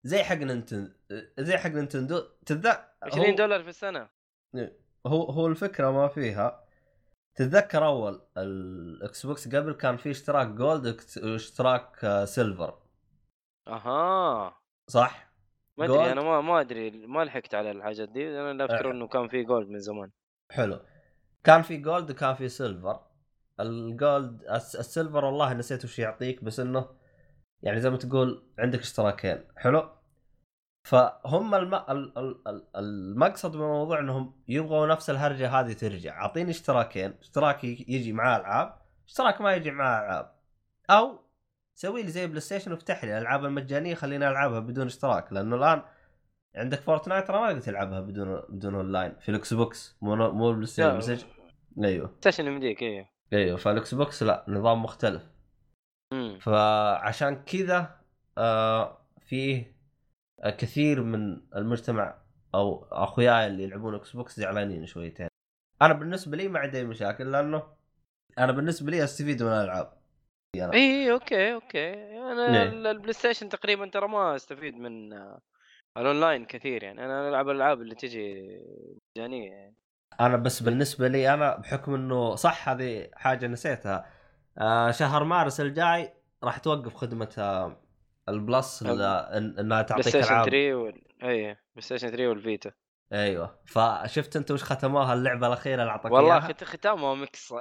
زي 0.05 0.23
حق 0.23 0.37
نينتندو 0.37 0.93
زي 1.39 1.59
حق 1.59 1.71
نينتندو. 1.71 2.21
تتذكر 2.47 2.85
20 3.03 3.35
دولار 3.35 3.63
في 3.63 3.69
السنة. 3.69 4.09
هو 5.07 5.23
هو 5.23 5.47
الفكرة 5.47 5.91
ما 5.91 6.09
فيها. 6.09 6.65
تتذكر 7.35 7.87
أول 7.87 8.27
الإكس 8.37 9.27
بوكس 9.27 9.49
قبل 9.55 9.73
كان 9.73 9.97
في 9.97 10.11
اشتراك 10.11 10.47
Gold 10.47 11.01
واشتراك 11.23 12.05
آه، 12.05 12.25
Silver. 12.25 12.79
أها. 13.69 14.59
صح؟ 14.91 15.33
ما. 15.79 15.85
أدري 15.85 16.13
أنا 16.13 16.23
ما 16.23 16.41
ما 16.41 16.61
أدري 16.61 16.91
ما 17.07 17.25
لحقت 17.25 17.55
على 17.55 17.71
الحاجات 17.71 18.09
دي. 18.09 18.41
أنا 18.41 18.65
افتكر. 18.65 18.91
إنه 18.91 19.09
كان 19.09 19.29
في 19.29 19.45
Gold 19.45 19.69
من 19.69 19.79
زمان. 19.79 20.11
حلو. 20.51 20.81
كان 21.45 21.63
في 21.63 21.77
Gold 21.77 22.11
وكان 22.11 22.35
في 22.35 22.49
Silver 22.49 23.01
ال 23.61 23.77
Gold 23.77 24.43
الس- 24.43 24.77
ال 24.77 24.84
Silver 24.84 25.25
والله 25.25 25.53
نسيت 25.53 25.85
وش 25.85 25.99
يعطيك 25.99 26.45
بس 26.45 26.61
إنه 26.61 26.89
يعني 27.63 27.81
زي 27.81 27.91
ما 27.91 27.97
تقول 27.97 28.43
عندك 28.59 28.79
اشتراكين. 28.79 29.45
حلو؟ 29.57 29.89
فهم 30.85 31.55
الم... 31.55 31.75
ال- 31.75 32.19
ال- 32.19 32.49
ال- 32.49 32.67
المقصد 32.77 33.57
من 33.57 33.63
الموضوع 33.63 33.99
إنهم 34.01 34.43
يبغوا 34.49 34.87
نفس 34.87 35.11
الهرجة 35.11 35.61
هذه 35.61 35.73
ترجع. 35.73 36.21
أعطيني 36.21 36.51
اشتراكين. 36.51 37.15
اشتراك 37.21 37.65
يجي 37.65 38.13
معاه 38.13 38.41
العاب 38.41 38.75
اشتراك 39.07 39.41
ما 39.41 39.55
يجي 39.55 39.71
معاه 39.71 40.05
العاب 40.07 40.33
أو 40.91 41.19
سوي 41.75 42.03
لي 42.03 42.09
زي 42.11 42.27
بلاي 42.27 42.41
ستيشن 42.41 42.73
وافتح 42.73 43.05
لي 43.05 43.19
الألعاب 43.19 43.45
المجانية 43.45 43.95
خليني 43.95 44.29
ألعبها 44.29 44.61
بدون 44.61 44.87
اشتراك. 44.87 45.33
لأنه 45.33 45.57
الآن 45.57 45.83
عندك 46.57 46.81
فورتنايت 46.81 47.29
ترى 47.29 47.41
ما 47.41 47.47
تقدر 47.49 47.61
تلعبها 47.61 48.01
بدون 48.01 48.43
بدون 48.49 48.75
اونلاين 48.75 49.15
في 49.21 49.29
الإكس 49.29 49.55
بوكس 49.55 49.97
مو 50.03 50.17
مو 50.33 50.53
بلاي 50.53 50.67
ستيشن 51.01 51.27
أيوه. 51.85 52.15
ستيشن 52.21 52.47
يمديك 52.47 52.83
إيه 52.83 53.11
أيوه 53.33 53.57
فالاكس 53.57 53.95
بوكس 53.95 54.23
لا 54.23 54.45
نظام 54.49 54.83
مختلف. 54.83 55.23
مم. 56.13 56.39
فعشان 56.43 57.45
كذا 57.45 58.01
آه 58.39 59.07
فيه 59.21 59.77
آه 60.41 60.51
كثير 60.51 61.03
من 61.03 61.41
المجتمع 61.57 62.19
أو 62.55 62.85
أخوياي 62.85 63.47
اللي 63.47 63.63
يلعبون 63.63 63.95
إكس 63.95 64.13
بوكس 64.17 64.41
زعلانين 64.41 64.87
شويتين. 64.87 65.29
أنا 65.83 65.93
بالنسبة 65.93 66.37
لي 66.37 66.49
ما 66.49 66.59
عندي 66.59 66.79
أي 66.79 66.85
مشاكل 66.85 67.33
لأنه 67.33 67.63
أنا 68.39 68.53
بالنسبة 68.53 68.91
لي 68.91 69.05
استفيد 69.05 69.43
من 69.43 69.49
الالعاب 69.49 69.93
يعني 70.57 70.73
اي 70.73 71.13
okay 71.13 71.55
okay. 71.55 71.93
أنا 72.19 72.63
إيه. 72.63 72.69
ال- 72.69 72.87
البلاي 72.87 73.13
ستيشن 73.13 73.49
تقريبا 73.49 73.87
ترى 73.87 74.09
ما 74.09 74.37
أستفيد 74.37 74.75
من 74.75 75.13
آه، 75.13 75.41
الأونلاين 75.97 76.45
كثير 76.45 76.83
يعني. 76.83 77.05
أنا 77.05 77.29
ألعب 77.29 77.49
الالعاب 77.49 77.81
اللي 77.81 77.95
تجي 77.95 78.59
مجانية 79.17 79.51
يعني. 79.51 79.75
أنا 80.21 80.37
بس 80.37 80.63
بالنسبة 80.63 81.09
لي 81.09 81.35
أنا 81.35 81.57
بحكم 81.57 81.95
إنه 81.95 82.35
صح 82.35 82.69
هذه 82.69 83.09
حاجة 83.15 83.47
نسيتها 83.47 84.07
آه 84.59 84.91
شهر 84.91 85.25
مارس 85.25 85.61
الجاي 85.61 86.13
راح 86.45 86.59
توقف 86.59 86.95
خدمة 86.95 87.35
آه 87.39 87.83
ال 88.29 88.40
Plus 88.40 88.83
إنها 88.83 89.83
تعطيك 89.83 90.09
ستيشن 90.09 90.29
العاب. 90.29 90.45
3 90.45 90.75
وال... 90.75 91.03
اي 91.23 91.43
بلاي 91.45 91.57
ستيشن 91.79 92.09
3 92.09 92.29
والفيتا. 92.29 92.71
أيوه. 93.13 93.59
فشفت 93.67 94.37
انت 94.37 94.51
وش 94.51 94.63
ختموها؟ 94.63 95.15
اللعبة 95.15 95.47
الأخيرة 95.47 95.83
اللي 95.83 95.93
اعطاك 95.93 96.13
والله؟ 96.13 96.41
خت... 96.41 96.65
ختامها 96.65 97.15
مكس 97.15 97.55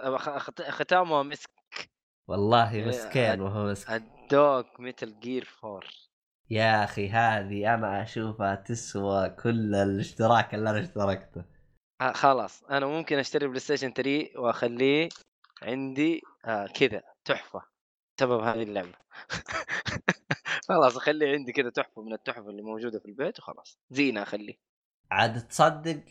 ختامها 0.69 1.23
مسك 1.23 1.49
والله 2.28 2.72
إيه، 2.72 2.86
مسكين 2.86 3.41
وهو 3.41 3.65
مسكين 3.65 3.95
الدوك 3.95 4.80
Metal 4.80 5.20
Gear 5.20 5.48
4 5.64 5.82
يا 6.49 6.84
أخي 6.84 7.10
هذه 7.10 7.73
أنا 7.73 8.03
أشوفها 8.03 8.56
تسوى 8.56 9.30
كل 9.30 9.76
الاشتراك 9.76 10.56
اللي 10.56 10.69
أنا 10.69 10.80
اشتركته. 10.80 11.44
آه 12.02 12.11
خلاص. 12.11 12.64
أنا 12.64 12.86
ممكن 12.86 13.18
أشتري 13.18 13.48
بلاي 13.48 13.60
ستيشن 13.60 13.94
3 13.94 14.30
وأخليه 14.36 15.10
عندي 15.61 16.22
آه 16.45 16.68
كذا 16.68 17.02
تحفة 17.26 17.61
بسبب 18.18 18.40
هذه 18.41 18.64
اللعبة. 18.64 18.94
خلاص 20.69 20.98
أخليه 20.98 21.34
عندي 21.34 21.52
كذا 21.52 21.69
تحفة 21.69 22.02
من 22.02 22.14
التحف 22.14 22.48
اللي 22.48 22.61
موجودة 22.61 22.99
في 22.99 23.06
البيت 23.06 23.40
وخلاص. 23.40 23.80
زينه 23.90 24.23
أخليه. 24.23 24.56
عاد 25.11 25.48
تصدق 25.48 26.03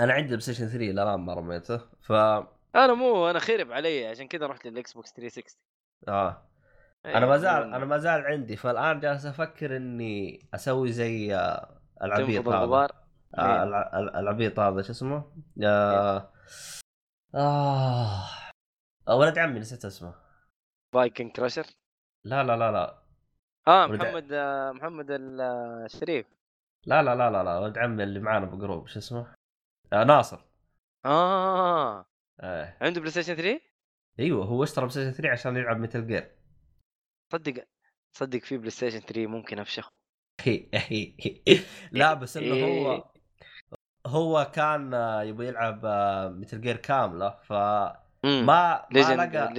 أنا 0.00 0.12
عندي 0.12 0.28
بلاي 0.28 0.40
ستيشن 0.40 0.66
3 0.66 0.90
الان 0.90 1.20
ما 1.20 1.34
رميته 1.34 1.80
ف 2.00 2.12
أنا 2.74 2.94
مو 2.94 3.30
أنا 3.30 3.38
خرب 3.38 3.72
علي 3.72 4.06
عشان 4.06 4.28
كذا 4.28 4.46
رحت 4.46 4.66
للإكس 4.66 4.92
بوكس 4.92 5.12
360 5.12 5.60
آه. 6.08 6.48
إيه، 7.06 7.16
أنا 7.18 7.26
ما 7.26 7.36
زال 7.38 7.74
أنا 7.74 7.84
ما 7.84 7.98
زال 7.98 8.26
عندي 8.26 8.56
فالآن 8.56 9.00
جالس 9.00 9.26
أفكر 9.26 9.76
إني 9.76 10.48
أسوي 10.54 10.92
زي 10.92 11.34
آه، 11.34 11.80
العبيط 12.02 12.48
هذا. 12.48 13.05
آه 13.34 13.40
إيه. 13.56 13.62
الع- 13.62 13.90
الع- 13.98 14.20
العبيط 14.20 14.58
هذا 14.60 14.82
شو 14.82 14.90
اسمه؟ 14.92 15.32
آه 15.64 16.32
آه 17.34 18.28
ولد 19.08 19.38
عمي 19.38 19.60
نسيت 19.60 19.84
اسمه 19.84 20.14
Viking 20.92 21.32
Crusher 21.32 21.66
لا 22.24 22.42
لا 22.44 22.56
لا 22.56 22.72
لا 22.72 23.02
آه 23.68 23.86
محمد 23.86 24.32
آه 24.32 24.72
محمد 24.72 25.10
آه، 25.10 25.84
الشريف 25.84 26.26
لا 26.86 27.02
لا 27.02 27.14
لا 27.14 27.30
لا 27.30 27.44
لا 27.44 27.58
ولد 27.58 27.78
عمي 27.78 28.02
اللي 28.02 28.20
معانا 28.20 28.46
بجروب 28.46 28.86
شو 28.86 28.98
اسمه؟ 28.98 29.34
آه 29.92 30.04
ناصر 30.04 30.40
آه 31.04 32.06
آه. 32.40 32.76
عنده 32.80 33.00
بلاي 33.00 33.10
ستيشن 33.10 33.34
3 33.34 33.60
أيوه 34.20 34.44
هو 34.44 34.62
اشترى 34.62 34.86
بلاي 34.86 34.90
ستيشن 34.92 35.12
3 35.12 35.30
عشان 35.32 35.56
يلعب 35.56 35.76
Metal 35.76 36.06
Gear 36.06 36.30
صدق 37.32 37.64
صدق 38.12 38.38
في 38.38 38.58
بلاي 38.58 38.70
ستيشن 38.70 39.00
3 39.00 39.26
ممكن 39.26 39.58
افشخ 39.58 39.88
لا 41.92 42.14
بس 42.14 42.36
إنه 42.36 42.54
إيه. 42.54 42.86
هو 42.98 43.04
هو 44.06 44.50
كان 44.54 44.94
آه، 44.94 45.22
يبغى 45.22 45.46
يلعب 45.46 45.86
Metal 46.36 46.60
Gear 46.60 46.76
كامله 46.76 47.30
فما 47.42 48.00
ما 48.24 48.86
Legend 48.90 49.20
لقى 49.20 49.54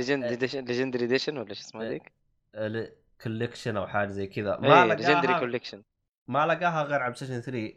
Legendary 0.61 1.05
Edition 1.05 1.37
ولا 1.37 1.53
شو 1.53 1.61
اسمها 1.61 1.83
إيه. 1.83 1.89
ذيك؟ 1.89 2.93
collection 3.23 3.77
أو 3.77 3.87
حاجة 3.87 4.07
زي 4.07 4.27
كذا. 4.27 4.57
ما 4.57 4.85
ما 4.85 4.93
Legendary 4.93 5.27
لقاها 5.27 5.39
collection 5.39 5.83
ما 6.27 6.45
لقاها 6.45 6.83
غير 6.83 7.01
على 7.01 7.13
بلاي 7.13 7.15
ستيشن 7.15 7.41
3 7.41 7.73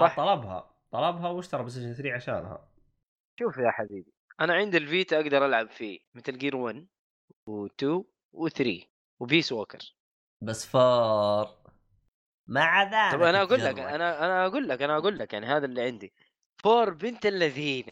صح. 0.00 0.14
فطلبها 0.14 0.70
طلبها 0.90 1.28
واشترى 1.28 1.60
بلاي 1.60 1.70
ستيشن 1.70 1.92
3 1.92 2.12
عشانها. 2.14 2.68
شوف 3.38 3.56
يا 3.58 3.70
حبيبي 3.70 4.12
أنا 4.40 4.54
عندي 4.54 4.76
الفيتا 4.76 5.20
أقدر 5.20 5.46
ألعب 5.46 5.70
فيه 5.70 5.98
Metal 6.14 6.38
Gear 6.38 6.56
1 6.56 6.86
و2 7.50 8.02
و3 8.36 8.68
و 9.20 9.25
Peace 9.25 9.52
Walker 9.52 9.94
بس 10.40 10.66
four. 10.66 11.61
مع 12.46 12.82
ذلك 12.82 13.14
طب 13.14 13.22
أنا 13.22 13.42
أقول 13.42 13.64
لك. 13.64 13.78
أنا 13.78 14.24
أنا 14.24 14.46
أقول 14.46 14.68
لك 14.68 14.82
أنا 14.82 14.96
أقول 14.96 15.18
لك 15.18 15.32
يعني 15.32 15.46
هذا 15.46 15.64
اللي 15.66 15.82
عندي 15.82 16.12
four 16.62 16.90
بنت 16.90 17.26
الذين 17.26 17.84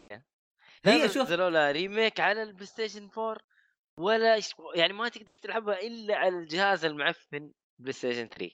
هي 0.84 1.08
شوف- 1.08 1.22
نزلوا 1.26 1.50
لها 1.50 1.70
remake 1.72 2.20
على 2.20 2.42
البلاي 2.42 2.66
ستيشن 2.66 3.08
4 3.18 3.36
ولا. 3.98 4.40
يعني 4.74 4.92
ما 4.92 5.08
تقدر 5.08 5.26
تلعبها 5.42 5.80
إلا 5.80 6.16
على 6.16 6.38
الجهاز 6.38 6.84
المعفن 6.84 7.52
بلاي 7.78 7.92
ستيشن 7.92 8.28
3 8.28 8.50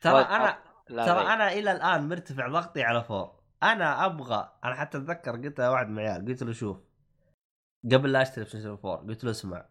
ترى 0.00 0.20
أنا 0.22 0.58
ترى. 0.88 1.20
أنا 1.32 1.52
إلى 1.52 1.72
الآن 1.72 2.08
مرتفع 2.08 2.48
ضغطي 2.48 2.82
على 2.82 3.04
four 3.04 3.40
أنا 3.62 4.06
أبغى 4.06 4.58
أنا 4.64 4.74
حتى 4.74 4.98
أتذكر 4.98 5.32
قلت 5.32 5.60
لواحد 5.60 5.88
من 5.88 5.98
العيال 5.98 6.24
قلت 6.26 6.42
له 6.42 6.52
شوف 6.52 6.76
قبل 7.92 8.12
لا 8.12 8.22
أشتري 8.22 8.44
بلاي 8.44 8.48
ستيشن 8.48 8.68
4 8.68 8.96
قلت 8.96 9.24
له 9.24 9.30
اسمع 9.30 9.68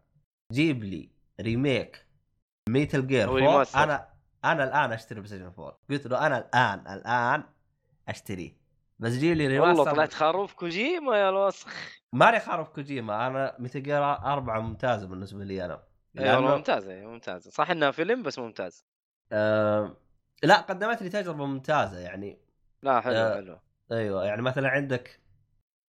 جيب 0.54 0.84
لي 0.84 1.12
remake 1.42 2.08
Metal 2.70 3.08
Gear 3.08 3.28
أو 3.28 3.38
4 3.38 3.52
remaster. 3.52 3.84
أنا 3.84 4.17
أنا 4.46 4.64
الآن 4.64 4.92
أشتري 4.92 5.20
بلاي 5.20 5.28
ستيشن 5.30 5.46
4 5.46 5.80
قلت 5.90 6.08
له 6.08 6.26
أنا 6.28 6.38
الآن 6.38 6.80
الآن 6.98 7.44
اشتريه 8.10 8.58
بس 9.00 9.12
جيب 9.14 9.38
لي 9.38 9.60
والله 9.60 9.70
remaster 9.74 9.92
طلعت 9.96 10.14
خرفت 10.14 10.54
كوجيما 10.54 11.18
يا 11.18 11.30
الوسخ. 11.30 11.68
ماني 12.14 12.40
خارف 12.40 12.70
كوجيما 12.70 13.28
أنا 13.28 13.56
Metal 13.60 13.84
Gear 13.84 14.04
4 14.04 14.60
ممتازة 14.60 15.08
بالنسبة 15.08 15.44
لي 15.44 15.66
أنا. 15.66 15.84
اي 16.20 16.36
والله 16.36 16.50
لأنه- 16.52 16.58
ممتازة 16.58 16.92
أي 16.94 17.06
ممتازة. 17.06 17.52
صح 17.52 17.70
إنها 17.72 17.92
فيلم 17.92 18.24
بس 18.24 18.40
ممتاز. 18.40 18.86
آه 19.32 19.98
لا 20.44 20.56
قدمت 20.62 21.02
لي 21.04 21.10
تجربة 21.10 21.46
ممتازة 21.46 22.00
يعني. 22.00 22.40
لا 22.84 23.02
حلو 23.02 23.16
آه، 23.16 23.36
حلو. 23.36 23.60
أيوه 23.92 24.26
يعني 24.26 24.42
مثلا 24.42 24.70
عندك 24.70 25.20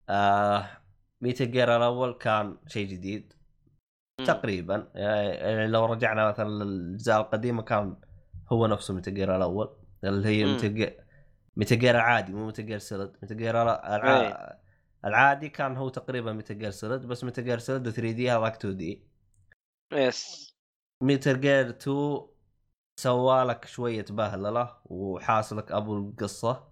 آه 0.08 0.66
Metal 1.20 1.44
Gear 1.44 1.76
الأول 1.76 2.12
كان 2.12 2.56
شيء 2.66 2.86
جديد. 2.88 3.32
مم. 4.20 4.26
تقريبا 4.26 4.90
يعني 4.94 5.66
لو 5.66 5.84
رجعنا 5.84 6.28
مثلا 6.28 6.48
للأجزاء 6.48 7.20
القديمة 7.20 7.62
كان 7.62 7.96
هو 8.52 8.66
نفسه 8.66 8.94
Metal 8.94 9.14
Gear 9.14 9.36
الأول 9.36 9.76
اللي 10.04 10.28
هي 10.28 10.44
مم. 10.44 10.54
Metal 10.54 10.74
Gear 10.74 11.04
Metal 11.56 11.78
Gear 11.78 11.94
العادي 11.94 12.32
مو 12.32 12.46
Metal 12.46 12.66
Gear 12.66 12.78
Solid 12.78 13.12
Metal 13.22 13.36
Gear 13.36 13.62
الع... 13.62 14.20
إيه. 14.20 14.58
العادي 15.04 15.48
كان 15.48 15.76
هو 15.76 15.88
تقريبا 15.88 16.32
Metal 16.32 16.58
Gear 16.58 16.70
Solid 16.70 17.06
بس 17.06 17.24
Metal 17.24 17.44
Gear 17.44 17.58
Solid 17.58 17.90
3D 17.90 18.30
هذاك 18.30 18.56
2D. 18.56 19.02
yes. 19.92 20.54
Metal 21.02 21.40
Gear 21.40 21.68
2 21.68 22.20
سوالك 23.00 23.64
شوية 23.64 24.04
بهللة 24.10 24.76
وحاصلك 24.84 25.72
أبو 25.72 25.98
القصة. 25.98 26.68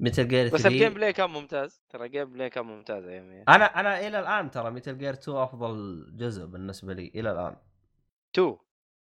Metal 0.00 0.28
Gear 0.28 0.48
3 0.48 0.54
بس 0.54 0.66
ال 0.66 0.72
game 0.72 0.94
play 0.94 1.12
كان 1.12 1.30
ممتاز. 1.30 1.82
ترى 1.90 2.06
ال 2.06 2.32
gameplay 2.32 2.50
كان 2.50 2.64
ممتاز 2.64 3.04
ايامي 3.04 3.42
أنا 3.42 3.64
أنا 3.64 4.06
إلى 4.06 4.20
الآن 4.20 4.50
ترى 4.50 4.70
Metal 4.70 4.98
Gear 4.98 5.12
2 5.12 5.38
أفضل 5.38 6.06
جزء 6.16 6.46
بالنسبة 6.46 6.94
لي 6.94 7.12
إلى 7.14 7.32
الآن. 7.32 7.56
2 8.34 8.56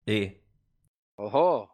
إيه. 0.07 0.41
أوهو. 1.21 1.69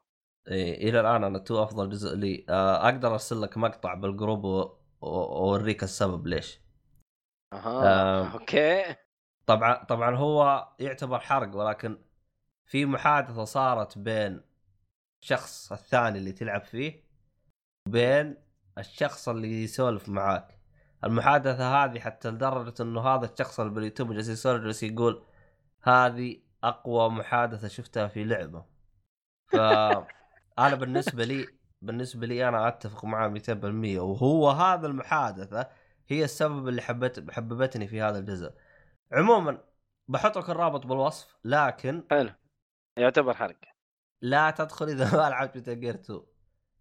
إيه 0.48 0.90
إلى 0.90 1.00
الآن 1.00 1.24
أنا 1.24 1.38
2 1.38 1.60
أفضل 1.62 1.90
جزء 1.90 2.16
لي. 2.16 2.46
آه، 2.50 2.86
أقدر 2.90 3.12
أرسل 3.12 3.42
لك 3.42 3.58
مقطع 3.58 3.94
بالجروب 3.94 4.44
وأوريك 5.02 5.84
السبب 5.84 6.28
ليش. 6.28 6.62
أها 7.54 8.22
آم. 8.22 8.28
أوكي. 8.28 8.96
طبعا 9.46 9.84
طبعا 9.84 10.16
هو 10.16 10.68
يعتبر 10.80 11.20
حرق 11.20 11.56
ولكن 11.56 11.98
في 12.66 12.86
محادثة 12.86 13.44
صارت 13.44 13.98
بين 13.98 14.42
الشخص 15.22 15.72
الثاني 15.72 16.18
اللي 16.18 16.32
تلعب 16.32 16.64
فيه 16.64 17.04
وبين 17.88 18.38
الشخص 18.78 19.30
اللي 19.30 19.64
يسولف 19.64 20.10
معاك. 20.10 20.60
المحادثة 21.04 21.84
هذه 21.84 22.00
حتى 22.00 22.30
لدرجة 22.30 22.74
إنه 22.82 23.02
هذا 23.02 23.26
الشخص 23.34 23.60
اللي 23.60 23.74
باليوتيوب 23.74 24.14
جالس 24.14 24.30
يسولف 24.30 24.64
جالس 24.64 24.84
يقول 24.84 25.24
هذه 25.82 26.42
أقوى 26.64 27.10
محادثة 27.10 27.68
شفتها 27.68 28.08
في 28.08 28.24
لعبة. 28.24 28.77
ف 29.48 29.56
أنا 30.60 30.76
بالنسبة 30.76 31.24
لي 31.26 31.48
بالنسبة 31.82 32.28
لي 32.28 32.48
أنا 32.48 32.68
أتفق 32.68 33.06
معاه 33.06 33.28
200% 33.30 34.00
وهو 34.00 34.50
هذا 34.50 34.88
المحادثة 34.88 35.70
هي 36.08 36.24
السبب 36.24 36.68
اللي 36.68 36.82
حبت 36.82 37.32
حببتني 37.32 37.88
في 37.88 38.02
هذا 38.02 38.20
الجزء. 38.20 38.54
عموما 39.14 39.58
بحط 40.08 40.38
لك 40.38 40.50
الرابط 40.50 40.86
بالوصف 40.86 41.38
لكن 41.44 42.04
حلو. 42.12 42.30
يعتبر 42.98 43.34
حرق. 43.34 43.56
لا 44.22 44.52
تدخل 44.52 44.86
إذا 44.86 45.12
ما 45.18 45.30
لعبت 45.30 45.56
ميتال 45.56 45.80
جير 45.80 45.96
2 45.96 46.22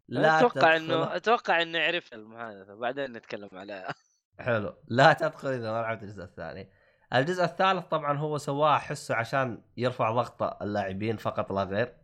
لا 0.09 0.39
أتوقع 0.39 0.55
تدخل- 0.55 0.93
إنه 0.93 1.17
أتوقع 1.17 1.63
إنه 1.63 1.79
عرفت 1.79 2.13
المحادثة. 2.13 2.75
بعدين 2.75 3.13
نتكلم 3.13 3.49
عليها. 3.53 3.95
حلو. 4.39 4.75
لا 4.89 5.13
تدخل 5.13 5.49
إذا 5.49 5.73
ما 5.73 5.83
لعبت 5.83 6.03
الجزء 6.03 6.23
الثاني. 6.25 6.71
الجزء 7.15 7.45
الثالث 7.45 7.85
طبعا 7.87 8.19
هو 8.19 8.39
سواه 8.39 8.77
احسه 8.77 9.15
عشان 9.15 9.63
يرفع 9.77 10.11
ضغط 10.11 10.63
اللاعبين 10.63 11.17
فقط 11.17 11.53
لا 11.53 11.63
غير. 11.63 11.95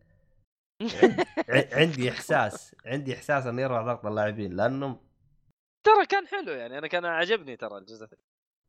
عندي 1.73 2.11
إحساس 2.11 2.75
عندي 2.87 3.15
إحساس 3.15 3.47
انه 3.47 3.63
يرفع 3.63 3.83
ضغط 3.83 4.07
اللاعبين 4.07 4.53
لأنه 4.53 5.01
ترى 5.85 6.07
كان 6.07 6.27
حلو 6.27 6.53
يعني 6.53 6.79
أنا 6.79 6.87
كان 6.87 7.05
عجبني 7.05 7.57
ترى 7.57 7.79
الجزء 7.79 8.07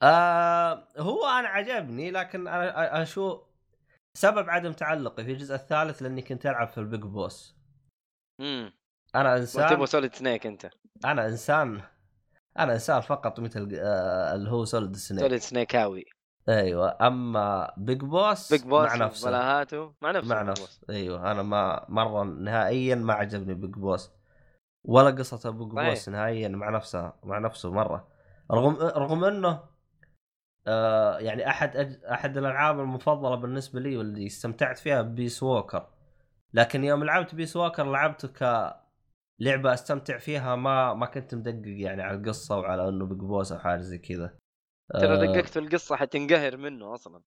آه 0.03 0.87
هو 0.97 1.25
أنا 1.25 1.47
عجبني 1.47 2.11
لكن 2.11 2.47
أنا 2.47 2.71
أ- 2.71 3.01
أشوف 3.01 3.41
سبب 4.17 4.49
عدم 4.49 4.73
تعلقي 4.73 5.23
في 5.25 5.31
الجزء 5.31 5.55
الثالث 5.55 6.01
لأني 6.01 6.21
كنت 6.21 6.45
ألعب 6.45 6.67
في 6.67 6.77
البيج 6.77 7.01
بوس. 7.01 7.55
امم 8.41 8.73
أنا 9.15 9.37
تبغى 9.37 9.41
إنسان 9.41 9.85
Solid 9.85 10.15
Snake 10.15 10.47
أنت. 10.47 10.69
أنا 11.05 11.27
إنسان 11.27 11.81
أنا 12.59 12.73
إنسان 12.73 13.01
فقط 13.01 13.39
مثل 13.39 13.69
آه 13.75 14.35
اللي 14.35 14.49
هو 14.49 14.65
Solid 14.65 14.95
Snake. 14.95 15.21
Solid 15.21 15.39
Snake 15.39 15.75
هاوي 15.75 16.05
أيوه 16.49 16.97
أما 17.07 17.73
Big 17.77 18.01
Boss 18.01 18.51
Big 18.51 18.61
Boss 18.61 18.89
مع 18.89 18.95
نفسه. 18.95 19.29
بلاهاته 19.29 19.93
مع 20.01 20.11
نفسه 20.11 20.35
مع 20.35 20.41
نفسه. 20.41 20.79
أيوه 20.89 21.31
أنا 21.31 21.43
ما 21.43 21.85
مرة 21.89 22.23
نهائيا 22.23 22.95
ما 22.95 23.13
عجبني 23.13 23.53
Big 23.53 23.71
Boss 23.71 24.11
ولا 24.85 25.09
قصه 25.09 25.51
Big. 25.51 25.67
Boss 25.67 26.09
نهائيا 26.09 26.47
مع 26.47 26.69
نفسها 26.69 27.19
مع 27.23 27.39
نفسه 27.39 27.71
مرة. 27.71 28.07
رغم 28.51 28.75
رغم 28.75 29.23
إنه 29.23 29.73
آه 30.67 31.19
يعني 31.19 31.49
أحد 31.49 31.77
أج... 31.77 32.03
أحد 32.11 32.37
الألعاب 32.37 32.79
المفضلة 32.79 33.35
بالنسبة 33.35 33.79
لي 33.79 33.97
واللي 33.97 34.25
استمتعت 34.25 34.77
فيها 34.77 35.01
Peace 35.01 35.43
Walker 35.43 35.87
لكن 36.53 36.83
يوم 36.83 37.03
لعبت 37.03 37.35
Peace 37.35 37.55
Walker 37.55 37.83
لعبته 37.83 38.27
كلعبه 38.27 39.73
أستمتع 39.73 40.17
فيها 40.17 40.55
ما 40.55 40.93
ما 40.93 41.05
كنت 41.05 41.35
مدقق 41.35 41.61
يعني 41.65 42.01
على 42.01 42.17
القصة 42.17 42.57
وعلى 42.57 42.89
إنه 42.89 43.05
Big 43.05 43.17
Boss 43.17 43.51
أو 43.51 43.59
حاجة 43.59 43.81
زي 43.81 43.97
كذا. 43.97 44.37
ترى 44.93 45.13
آه، 45.13 45.25
دققت 45.25 45.49
في 45.49 45.59
القصة 45.59 45.95
حتنقهر 45.95 46.57
منه 46.57 46.93
أصلا. 46.93 47.21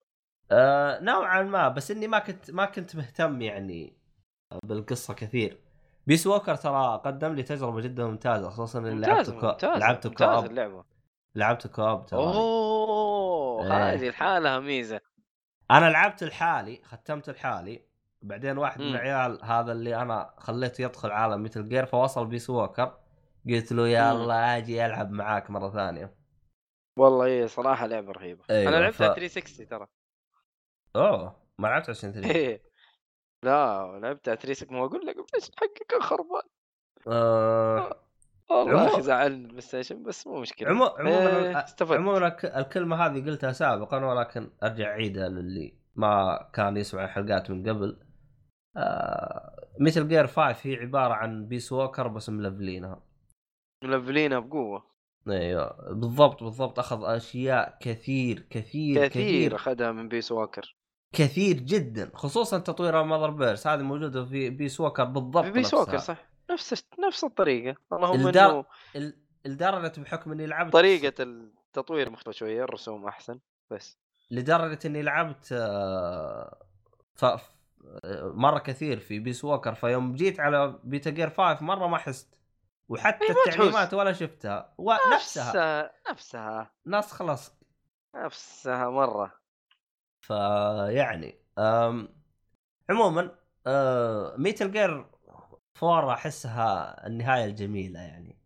آه 0.51 1.01
نوعا 1.01 1.43
ما 1.43 1.69
بس 1.69 1.91
إني 1.91 2.09
ما 2.09 2.19
كنت 2.19 2.51
ما 2.51 2.65
كنت 2.65 2.97
مهتم 2.97 3.43
يعني 3.43 3.97
بالقصة 4.65 5.15
كثير. 5.15 5.61
Peace 6.07 6.27
Walker 6.27 6.55
ترى 6.55 7.01
قدم 7.05 7.35
لي 7.35 7.43
تجربة 7.43 7.81
جدا 7.81 8.07
ممتازة 8.07 8.51
خصوصا 8.51 8.79
إني 8.79 8.91
ممتاز 8.91 9.09
لعبته 9.09 9.41
co... 9.41 9.47
ممتاز 9.47 9.81
لعبته 9.81 10.09
ممتاز 10.09 10.41
co-op 10.41 10.51
اللعبة. 10.51 10.85
لعبته 11.35 11.69
co-op 11.69 12.07
ترى. 12.07 12.21
أوه 12.21 13.67
إيه. 13.67 13.95
هذه 13.95 14.09
لحالها 14.09 14.61
ميزة. 14.61 15.01
أنا 15.71 15.91
لعبت 15.91 16.23
الحالي 16.23 16.81
ختمت 16.85 17.29
الحالي 17.29 17.83
بعدين 18.23 18.59
واحد 18.59 18.81
من. 18.81 18.87
العيال 18.87 19.45
هذا 19.45 19.73
اللي 19.73 20.03
أنا 20.03 20.35
خليته 20.39 20.83
يدخل 20.83 21.11
عالم 21.11 21.43
Metal 21.43 21.69
Gear 21.69 21.87
فوصل 21.87 22.27
Peace 22.27 22.51
Walker 22.51 22.99
قلت 23.49 23.73
له 23.73 23.89
يلا 23.89 24.57
أجي 24.57 24.87
ألعب 24.87 25.11
معاك 25.11 25.51
مرة 25.51 25.71
ثانية. 25.71 26.26
والله 26.97 27.25
إيه 27.25 27.47
صراحة 27.47 27.87
لعبة 27.87 28.13
رهيبة. 28.13 28.45
أيوة، 28.51 28.69
أنا 28.69 28.77
لعبتها 28.81 29.13
ف- 29.13 29.15
360 29.17 29.69
ترى. 29.69 29.87
اوه 30.97 31.37
ما 31.59 31.69
لعبت 31.69 32.17
إيه. 32.17 32.63
لا 33.43 33.99
لعبتها 34.03 34.35
360 34.35 34.79
ما 34.79 34.85
أقول 34.85 35.07
لك 35.07 35.17
إيش 35.35 35.51
حقك 35.61 36.03
خربان 36.03 36.43
آه. 37.09 38.03
والله 38.51 38.73
يا 38.73 38.79
عمو- 38.81 38.93
أخي 38.95 39.03
زعلني 39.03 39.37
البلاي 39.45 39.61
ستيشن 39.61 40.03
بس 40.03 40.27
مو 40.27 40.41
مشكلة. 40.41 40.69
عمو... 40.69 40.85
عموما 40.85 41.39
إيه، 41.39 41.65
عموما 41.97 42.27
الك- 42.27 42.45
الكلمة 42.45 43.07
هذه 43.07 43.25
قلتها 43.27 43.53
سابقا 43.53 44.05
ولكن 44.05 44.51
أرجع 44.63 44.87
أعيدها 44.91 45.29
للي 45.29 45.79
ما 45.95 46.39
كان 46.53 46.77
يسمع 46.77 47.05
الحلقات 47.05 47.51
من 47.51 47.69
قبل. 47.69 48.01
آه 48.77 49.69
Metal 49.81 50.09
Gear 50.09 50.27
5 50.27 50.57
هي 50.63 50.75
عبارة 50.77 51.15
عن 51.15 51.47
Peace 51.49 51.73
Walker 51.73 52.09
بس 52.09 52.29
ملفلينها. 52.31 53.03
ملفلينها 53.85 54.39
بقوة. 54.39 54.96
أيوه 55.29 55.93
بالضبط 55.93 56.43
بالضبط. 56.43 56.79
أخذ 56.79 57.01
أشياء 57.05 57.79
كثير 57.81 58.41
كثير 58.51 59.07
كثير 59.09 59.55
أخذها 59.55 59.93
من 59.93 60.09
Peace 60.09 60.33
Walker 60.33 60.77
كثير 61.13 61.57
جدا 61.57 62.11
خصوصا 62.15 62.59
تطوير 62.59 63.01
ال 63.01 63.05
Mother 63.05 63.31
Base 63.31 63.67
هذه 63.67 63.83
موجودة 63.83 64.25
في 64.25 64.51
Peace 64.51 64.81
Walker 64.81 65.05
بالضبط 65.05 65.45
في 65.45 65.51
Peace. 65.51 65.75
Walker 65.75 65.99
صح. 65.99 66.27
نفس 66.51 66.85
نفس 67.07 67.25
الطريقة. 67.25 67.77
اللهم 67.93 68.27
الدار- 68.29 68.51
انه 68.51 68.65
ال- 68.97 69.17
لدرجة 69.45 70.01
بحكم 70.01 70.33
إني 70.33 70.47
لعبت 70.47 70.73
طريقة 70.73 71.23
التطوير 71.23 72.11
مختلفة 72.11 72.33
شوية 72.39 72.65
الرسوم 72.65 73.07
أحسن 73.07 73.39
بس. 73.71 73.99
لدرجه 74.31 74.79
إني 74.87 75.03
لعبت 75.03 75.49
آه، 75.53 76.59
ف... 77.15 77.25
مرة 78.23 78.59
كثير 78.59 78.99
في 78.99 79.19
Peace 79.19 79.45
Walker 79.45 79.75
فيوم 79.75 80.15
جيت 80.15 80.41
على 80.41 80.79
Metal 80.85 81.11
Gear 81.11 81.31
5 81.31 81.63
مرة 81.63 81.87
ما 81.87 81.99
حست. 81.99 82.35
وحتى. 82.89 83.27
التعليمات 83.31 83.95
ولا 83.95 84.13
شفتها 84.13 84.75
ونفسها 84.79 85.13
نفسها 85.15 85.93
نفسها 86.11 86.71
ناس 86.87 87.13
خلاص 87.13 87.53
نفسها 88.17 88.91
مرة 88.91 89.33
فيعني 90.21 91.41
أم... 91.59 92.09
عموما. 92.91 93.39
Metal 94.39 94.73
Gear 94.73 95.07
4 95.83 96.15
أحسها 96.15 97.07
النهاية 97.07 97.45
الجميلة 97.45 98.01
يعني 98.01 98.39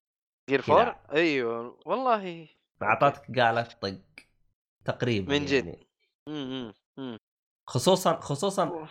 Gear. 0.49 0.61
4 0.61 1.01
أيوه 1.13 1.79
والله 1.87 2.49
أعطتك 2.83 3.41
قالت 3.41 3.73
طق 3.73 4.01
تقريبا 4.85 5.33
من 5.33 5.45
جد. 5.45 5.67
يعني. 5.67 5.87
خصوصا 7.67 8.21
خصوصا 8.21 8.89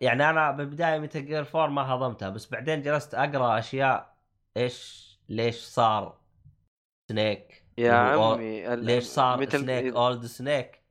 يعني 0.00 0.30
أنا 0.30 0.50
بالبداية 0.50 0.98
Metal 0.98 1.20
Gear 1.20 1.46
4 1.54 1.66
ما 1.66 1.94
هضمتها 1.94 2.28
بس 2.28 2.50
بعدين 2.50 2.82
جلست 2.82 3.14
أقرأ 3.14 3.58
أشياء 3.58 4.11
إيش 4.56 5.12
ليش 5.28 5.56
صار 5.56 6.18
Snake 7.08 7.64
يا 7.78 7.92
عمي 7.92 8.76
ليش 8.76 9.04
صار 9.04 9.48
Snake 9.48 9.94
Old 9.94 10.26
Snake 10.26 10.82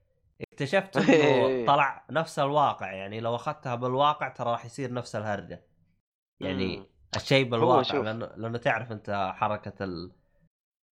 اكتشفت. 0.41 0.97
إنه 1.09 1.65
طلع 1.65 2.05
نفس 2.09 2.39
الواقع 2.39 2.93
يعني 2.93 3.19
لو 3.19 3.35
أخذتها 3.35 3.75
بالواقع 3.75 4.29
ترى 4.29 4.51
راح 4.51 4.65
يصير 4.65 4.93
نفس 4.93 5.15
الهرجة 5.15 5.63
يعني. 6.41 6.91
الشيء 7.15 7.49
بالواقع. 7.49 7.97
لأنه 8.01 8.25
لأنه 8.25 8.57
تعرف 8.57 8.91
أنت 8.91 9.31
حركة 9.35 9.83
ال... 9.83 10.11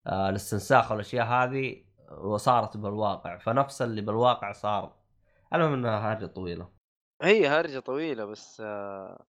آه 0.07 0.29
الاستنساخ 0.29 0.91
والأشياء 0.91 1.25
هذه 1.25 1.83
وصارت 2.11 2.77
بالواقع 2.77 3.37
فنفس 3.37 3.81
اللي 3.81 4.01
بالواقع 4.01 4.51
صار 4.51 4.95
المهم 5.53 5.73
إنها 5.73 6.13
هرجة 6.13 6.25
طويلة 6.25 6.69
هي 7.21 7.47
هرجة 7.47 7.79
طويلة 7.79 8.25
بس 8.25 8.61
آه، 8.65 9.25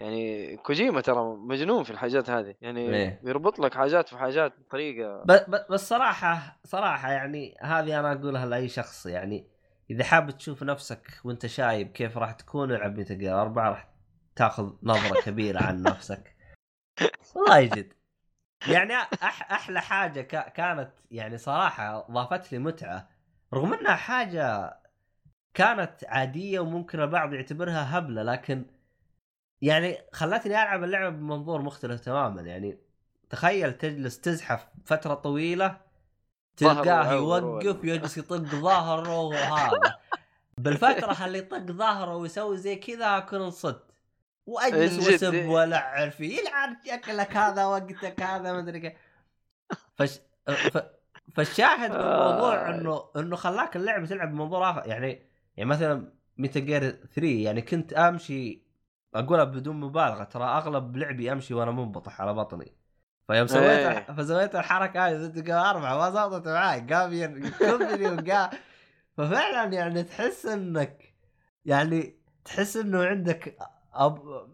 يعني 0.00 0.56
كوجيما 0.56 1.00
ترى 1.00 1.36
مجنون 1.36 1.84
في 1.84 1.90
الحاجات 1.90 2.30
هذه 2.30 2.54
يعني 2.60 2.94
إيه. 2.94 3.20
بيربط 3.22 3.58
لك 3.58 3.74
حاجات 3.74 4.08
في 4.08 4.18
حاجات 4.18 4.52
بطريقة 4.58 5.24
بس 5.70 5.88
صراحة 5.88 6.60
صراحة 6.64 7.12
يعني 7.12 7.56
هذه 7.60 8.00
أنا 8.00 8.12
أقولها 8.12 8.46
لأي 8.46 8.68
شخص 8.68 9.06
يعني 9.06 9.46
إذا 9.90 10.04
حاب 10.04 10.30
تشوف 10.30 10.62
نفسك 10.62 11.20
وأنت 11.24 11.46
شايب 11.46 11.92
كيف 11.92 12.18
راح 12.18 12.32
تكون 12.32 12.72
العب 12.72 12.96
ميتا 12.96 13.14
جير 13.14 13.40
4 13.40 13.70
راح 13.70 13.88
تاخذ 14.36 14.72
نظرة 14.82 15.20
كبيرة 15.26 15.62
عن 15.62 15.82
نفسك 15.82 16.36
والله 17.34 17.64
جد 17.64 17.92
يعني 18.68 18.94
أح 18.94 19.52
أحلى 19.52 19.80
حاجة. 19.80 20.20
كانت 20.54 20.90
يعني 21.10 21.38
صراحة 21.38 22.06
ضافت 22.10 22.52
لي 22.52 22.58
متعة 22.58 23.08
رغم 23.54 23.74
إنها 23.74 23.94
حاجة 23.94 24.76
كانت 25.54 26.04
عادية 26.04 26.60
وممكن 26.60 27.00
البعض 27.00 27.32
يعتبرها 27.32 27.98
هبلة 27.98 28.22
لكن 28.22 28.64
يعني 29.62 29.98
خلتني 30.12 30.62
ألعب 30.62 30.84
اللعبة 30.84 31.08
بمنظور 31.08 31.62
مختلف 31.62 32.00
تماما. 32.00 32.42
يعني 32.42 32.78
تخيل 33.30 33.72
تجلس 33.72 34.20
تزحف 34.20 34.66
فترة 34.84 35.14
طويلة 35.14 35.80
تلقاه 36.56 37.12
يوقف 37.12 37.84
يجلس 37.84 38.18
يطق 38.18 38.36
ظهره 38.36 39.20
وهذا. 39.20 39.96
بالفترة 40.58 41.26
اللي 41.26 41.38
يطق 41.38 41.58
ظهره 41.58 42.16
ويسوي 42.16 42.56
زي 42.56 42.76
كذا 42.76 43.18
أكون 43.18 43.42
انصدت 43.42 43.84
وأجلس. 44.46 45.08
وأسب 45.08 45.46
والعب 45.46 46.10
فيه 46.10 46.38
يلعن 46.38 46.76
شكلك 46.86 47.36
هذا 47.36 47.64
وقتك 47.64 48.22
هذا 48.22 48.52
ما 48.52 48.58
أدري 48.58 48.80
كيف. 48.80 48.92
فش... 49.94 50.18
ف... 50.46 50.78
فالشاهد 51.34 51.90
بالموضوع 51.90 52.68
آه. 52.68 52.74
إنه 52.74 53.04
إنه 53.16 53.36
خلاك 53.36 53.76
اللعبة 53.76 54.06
تلعب 54.06 54.30
بمنظور 54.30 54.70
آخر. 54.70 54.86
يعني 54.86 55.22
يعني 55.56 55.70
مثلا 55.70 56.12
ميتا 56.38 56.60
جير 56.60 56.90
3 56.90 57.26
يعني 57.26 57.62
كنت 57.62 57.92
أمشي 57.92 58.69
أقولها 59.14 59.44
بدون 59.44 59.80
مبالغة 59.80 60.24
ترى 60.24 60.44
أغلب 60.44 60.96
لعبي 60.96 61.32
امشي 61.32 61.54
وأنا 61.54 61.70
منبطح 61.70 62.20
على 62.20 62.34
بطني. 62.34 62.76
فيوم 63.26 63.46
سويت 63.46 63.62
إيه. 63.64 63.88
الح... 63.88 64.12
فسويت 64.12 64.54
الحركة 64.56 65.08
هذه 65.08 65.16
ضد 65.26 65.50
أربعة 65.50 65.98
ما 65.98 66.10
زبطت 66.10 66.48
معي 66.48 66.80
قام 66.80 67.12
يكبني 67.12 68.06
وقام 68.06 68.50
ففعلا 69.16 69.72
يعني 69.72 70.02
تحس 70.02 70.46
إنك 70.46 71.14
يعني 71.64 72.20
تحس 72.44 72.76
إنه 72.76 73.04
عندك 73.04 73.56
أب... 73.94 74.48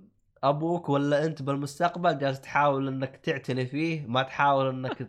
أبوك 0.45 0.89
ولا 0.89 1.25
أنت 1.25 1.43
بالمستقبل 1.43 2.19
جالس 2.19 2.41
تحاول 2.41 2.89
إنك 2.89 3.17
تعتني 3.17 3.67
فيه 3.67 4.07
ما 4.07 4.23
تحاول 4.23 4.69
إنك 4.69 5.09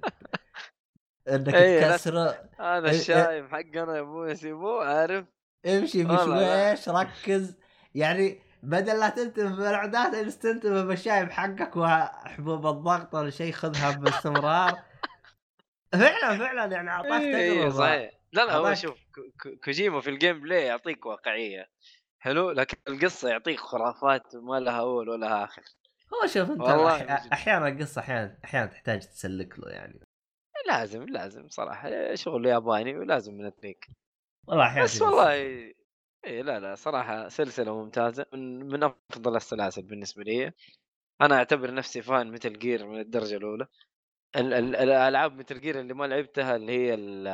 إنك 1.29 1.53
إيه، 1.53 1.79
لا- 1.81 1.91
تكسره. 1.91 2.49
هذا 2.59 2.89
إيه، 2.89 2.99
الشايب 2.99 3.47
حقنا 3.47 3.95
يا 3.95 3.99
أبوي 4.01 4.35
سيبوه 4.35 4.85
عارف؟ 4.85 5.25
امشي. 5.65 6.03
بشويش 6.03 6.89
ركز. 6.89 7.55
يعني 7.95 8.39
بدل 8.63 8.99
لا 8.99 9.09
تنتبه 9.09 9.55
بالاعداد 9.55 10.15
اجلس 10.15 10.39
تنتبه 10.39 10.83
بالشايب 10.83 11.31
حقك 11.31 11.75
وحبوب 11.75 12.67
الضغط 12.67 13.15
ولا 13.15 13.29
شيء 13.29 13.51
خذها 13.53 13.91
باستمرار. 13.91 14.79
فعلا 15.93 16.37
فعلا 16.37 16.65
يعني 16.75 16.89
أعطاك 16.89 17.21
إيه 17.21 17.53
تجربة. 17.53 17.69
صحيح. 17.69 18.11
لا 18.33 18.45
لا 18.45 18.53
هو 18.55 18.73
شوف 18.73 18.97
كو- 19.15 19.31
كو- 19.43 19.55
كوجيما 19.65 20.01
في 20.01 20.09
ال 20.09 20.39
gameplay 20.41 20.63
يعطيك 20.65 21.05
واقعية. 21.05 21.69
حلو؟ 22.19 22.51
لكن 22.51 22.77
القصة 22.87 23.29
يعطيك 23.29 23.59
خرافات 23.59 24.35
ما 24.35 24.59
لها 24.59 24.79
أول 24.79 25.09
ولا 25.09 25.43
آخر. 25.43 25.61
هو 26.13 26.27
شوف 26.27 26.51
أنت. 26.51 26.61
أحيانا 27.33 27.67
القصة 27.67 28.01
أحيانا 28.01 28.37
أحيانا 28.45 28.65
تحتاج 28.65 28.99
تسلك 28.99 29.59
له 29.59 29.69
يعني. 29.71 29.99
لازم 30.67 31.03
لازم 31.03 31.47
صراحة. 31.49 32.15
شغل 32.15 32.45
ياباني 32.45 32.97
ولازم 32.97 33.41
نتنيك. 33.47 33.87
والله 34.47 34.63
أحيانا 34.63 34.83
بس 34.83 35.01
والله 35.01 35.73
اي 36.27 36.41
لا 36.41 36.59
لا 36.59 36.75
صراحة 36.75 37.27
سلسلة 37.27 37.75
ممتازة 37.83 38.25
من, 38.33 38.67
من 38.67 38.83
أفضل 38.83 39.35
السلاسل 39.35 39.81
بالنسبة 39.81 40.23
لي. 40.23 40.53
أنا 41.21 41.35
أعتبر 41.35 41.73
نفسي 41.73 42.01
fan 42.01 42.31
Metal 42.31 42.59
Gear 42.59 42.85
من 42.87 42.99
الدرجة 42.99 43.37
الأولى. 43.37 43.67
ال- 44.35 44.53
ال- 44.53 44.75
الألعاب 44.75 45.33
Metal 45.39 45.61
Gear 45.61 45.79
اللي 45.79 45.93
ما 45.93 46.05
لعبتها 46.05 46.55
اللي 46.55 46.71
هي 46.71 46.93
ال- 46.93 47.27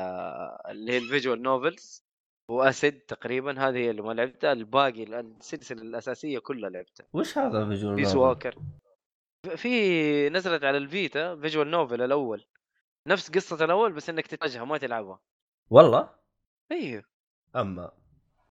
اللي 0.69 0.91
هي 0.91 0.97
ال 0.97 1.04
visual 1.04 1.41
novels 1.41 2.03
و 2.49 2.59
Acid 2.59 2.99
تقريبا 2.99 3.59
هذه 3.67 3.77
هي 3.77 3.89
اللي 3.89 4.01
ما 4.01 4.13
لعبتها. 4.13 4.51
الباقي 4.51 5.03
السلسلة 5.03 5.81
الأساسية 5.81 6.39
كلها 6.39 6.69
لعبتها. 6.69 7.05
وش 7.13 7.37
هذا 7.37 7.65
visual 7.67 7.95
Peace 7.95 8.07
novel؟ 8.07 8.17
Walker. 8.17 8.55
في 9.55 10.29
نزلت 10.29 10.63
على 10.63 10.77
ال 10.77 10.89
Vita 10.89 11.35
visual 11.35 11.71
novel 11.71 12.01
الأول. 12.01 12.45
نفس 13.07 13.31
قصة 13.31 13.65
الأول 13.65 13.93
بس 13.93 14.09
إنك 14.09 14.27
تتواجهها 14.27 14.65
ما 14.65 14.77
تلعبها. 14.77 15.19
والله؟ 15.69 16.09
أيوه 16.71 17.03
أما 17.55 17.91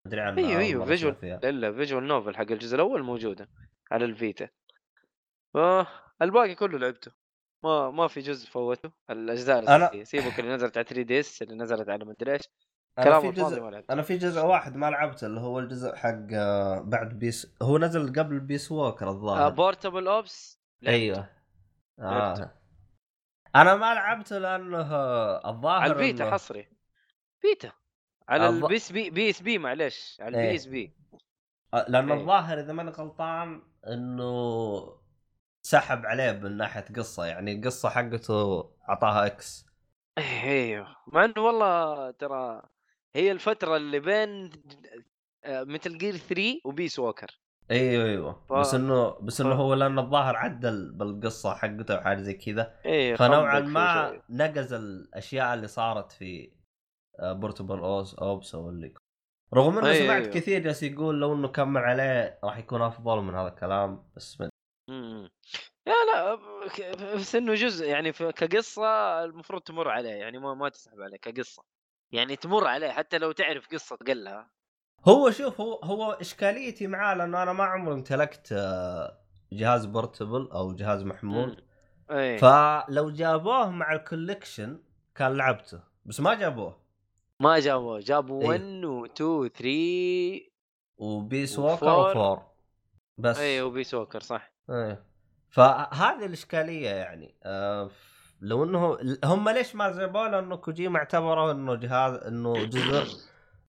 أدري 0.05 0.21
عنها 0.21 0.43
أيوه 0.49 0.59
أيوه 0.61 0.85
visual. 0.85 1.15
لا 1.43 1.51
لا 1.51 1.71
visual 1.73 2.07
novel 2.07 2.35
حق 2.35 2.51
الجزء 2.51 2.75
الأول 2.75 3.03
موجودة 3.03 3.49
على 3.91 4.05
ال 4.05 4.12
Vita. 4.12 4.49
آه 5.55 5.87
الباقي 6.21 6.55
كله 6.55 6.77
لعبته. 6.79 7.11
ما 7.63 7.91
ما 7.91 8.07
في 8.07 8.19
جزء 8.19 8.49
فوته 8.49 8.91
الأجزاء 9.09 9.65
أنا- 9.65 10.03
سيبك 10.03 10.39
اللي 10.39 10.55
نزلت 10.55 10.77
على 10.77 10.83
3DS 10.85 11.41
اللي 11.41 11.55
نزلت 11.55 11.89
على 11.89 12.05
مدري 12.05 12.33
إيش. 12.33 12.41
كلام 13.03 13.21
في 13.21 13.31
جزء 13.31 13.83
أنا 13.89 14.01
في 14.01 14.17
جزء 14.17 14.41
واحد 14.45 14.75
ما 14.75 14.89
لعبته 14.89 15.27
اللي 15.27 15.39
هو 15.39 15.59
الجزء 15.59 15.95
حق 15.95 16.27
آه، 16.33 16.79
بعد 16.79 17.19
Peace 17.19 17.55
هو 17.61 17.77
نزل 17.77 18.13
قبل 18.19 18.39
Peace 18.39 18.71
Walker 18.71 19.07
آه 19.07 19.11
الظاهر 19.11 19.49
Portable 19.49 20.07
Ops 20.07 20.61
أيوه. 20.87 21.29
آه. 21.99 22.53
أنا 23.55 23.75
ما 23.75 23.93
لعبته 23.93 24.37
لأنه 24.37 24.81
آه، 24.93 25.49
الظاهر 25.49 25.81
على 25.81 25.93
ال 25.93 26.00
Vita 26.00 26.29
إنه- 26.29 26.33
حصري. 26.33 26.67
Vita. 27.41 27.71
على 28.31 28.47
الظ- 28.49 28.63
ال 28.63 28.75
PSP 28.75 29.09
PSP 29.09 29.57
معلش 29.57 30.17
على 30.21 30.37
إيه. 30.37 30.43
ال 30.43 30.55
PSP 30.55 30.93
لأن 31.87 32.11
إيه. 32.11 32.19
الظاهر 32.21 32.59
إذا 32.59 32.73
ماني 32.73 32.91
غلطان 32.91 33.61
إنه 33.87 35.01
سحب 35.61 36.05
عليه 36.05 36.31
من 36.31 36.57
ناحية 36.57 36.85
قصة 36.95 37.25
يعني 37.25 37.51
القصة 37.53 37.89
حقته 37.89 38.63
أعطاها 38.89 39.25
إكس 39.25 39.65
أيوه 40.17 40.95
مع 41.07 41.25
إنه 41.25 41.33
والله 41.45 42.11
ترى 42.11 42.61
هي 43.15 43.31
الفترة 43.31 43.77
اللي 43.77 43.99
بين 43.99 44.51
Metal 45.47 45.97
Gear 45.97 46.17
3 46.17 46.61
و 46.65 46.71
Peace 46.71 46.99
Walker 46.99 47.39
إيوه 47.71 48.05
إيوه 48.05 48.45
ف- 48.49 48.53
بس 48.53 48.73
إنه 48.73 49.09
بس 49.19 49.41
إنه 49.41 49.55
ف- 49.55 49.57
هو 49.57 49.73
لأن 49.73 49.99
الظاهر 49.99 50.35
عدل 50.35 50.91
بالقصة 50.91 51.55
حقته 51.55 51.95
وحاجة 51.95 52.21
زي 52.21 52.33
كذا 52.33 52.75
إيه 52.85 53.15
فنوعا 53.15 53.59
ما. 53.59 54.21
نقز 54.29 54.73
الأشياء 54.73 55.53
اللي 55.53 55.67
صارت 55.67 56.11
في 56.11 56.51
Portable 57.19 57.79
Ops 57.79 58.15
Ops 58.15 58.55
أو 58.55 58.69
اللي 58.69 58.93
رغم 59.53 59.77
إنه 59.77 59.87
أيوة، 59.87 60.05
سمعت 60.05 60.21
أيوة. 60.21 60.33
كثير 60.33 60.61
جالس 60.61 60.83
يقول 60.83 61.19
لو 61.19 61.33
إنه 61.33 61.47
كمل 61.47 61.81
عليه 61.81 62.39
راح 62.43 62.57
يكون 62.57 62.81
أفضل 62.81 63.21
من 63.21 63.35
هذا 63.35 63.47
الكلام 63.47 64.09
بس 64.15 64.41
من... 64.41 64.49
مم. 64.89 65.29
لا 65.87 65.93
لا 66.13 66.35
بس 67.15 67.35
إنه 67.35 67.53
جزء 67.53 67.87
يعني 67.87 68.11
كقصة 68.11 69.23
المفروض 69.23 69.61
تمر 69.61 69.89
عليه 69.89 70.09
يعني 70.09 70.37
ما 70.37 70.53
ما 70.53 70.69
تسحب 70.69 71.01
عليه 71.01 71.17
كقصة. 71.17 71.63
يعني 72.11 72.35
تمر 72.35 72.67
عليه 72.67 72.89
حتى 72.89 73.17
لو 73.17 73.31
تعرف 73.31 73.67
قصة 73.67 73.95
قلها 73.95 74.51
هو 75.07 75.31
شوف 75.31 75.61
هو 75.61 75.79
هو 75.83 76.11
إشكاليتي 76.11 76.87
معاه 76.87 77.15
لأنه 77.15 77.43
أنا 77.43 77.53
ما 77.53 77.63
عمري 77.63 77.93
امتلكت 77.93 78.51
آه، 78.51 79.17
جهاز 79.53 79.85
portable 79.85 80.49
أو 80.51 80.75
جهاز 80.75 81.03
محمول. 81.03 81.63
إيه. 82.11 82.37
فلو 82.37 83.09
جابوه 83.09 83.69
مع 83.69 83.93
ال 83.93 84.01
collection 84.01 84.83
كان 85.15 85.37
لعبته 85.37 85.83
بس 86.05 86.19
ما 86.19 86.33
جابوه. 86.33 86.80
ما 87.41 87.59
جابوا 87.59 87.99
جابوا 87.99 88.41
إيه. 88.41 88.47
1 88.47 88.85
و 88.85 89.05
2 89.05 89.29
و 89.29 89.47
3 89.47 90.51
و 90.97 91.06
Peace. 91.06 91.59
Walker 91.59 91.85
و 91.85 91.96
four 91.96 92.41
بس 93.17 93.37
إيه 93.39 93.63
و 93.63 93.68
Peace 93.68 93.93
Walker 93.93 94.19
صح 94.19 94.51
إيه 94.69 95.03
فهذه 95.49 96.25
الإشكالية 96.25 96.89
يعني 96.89 97.35
آه 97.43 97.89
لو 98.41 98.63
إنه 98.63 98.97
هم 99.23 99.49
ليش 99.49 99.75
ما 99.75 99.91
جابوه 99.91 100.27
لأنه 100.27 100.55
كوجيما 100.55 100.99
اعتبره 100.99 101.51
إنه 101.51 101.75
جهاز 101.75 102.13
إنه 102.13 102.65
جزء 102.65 103.17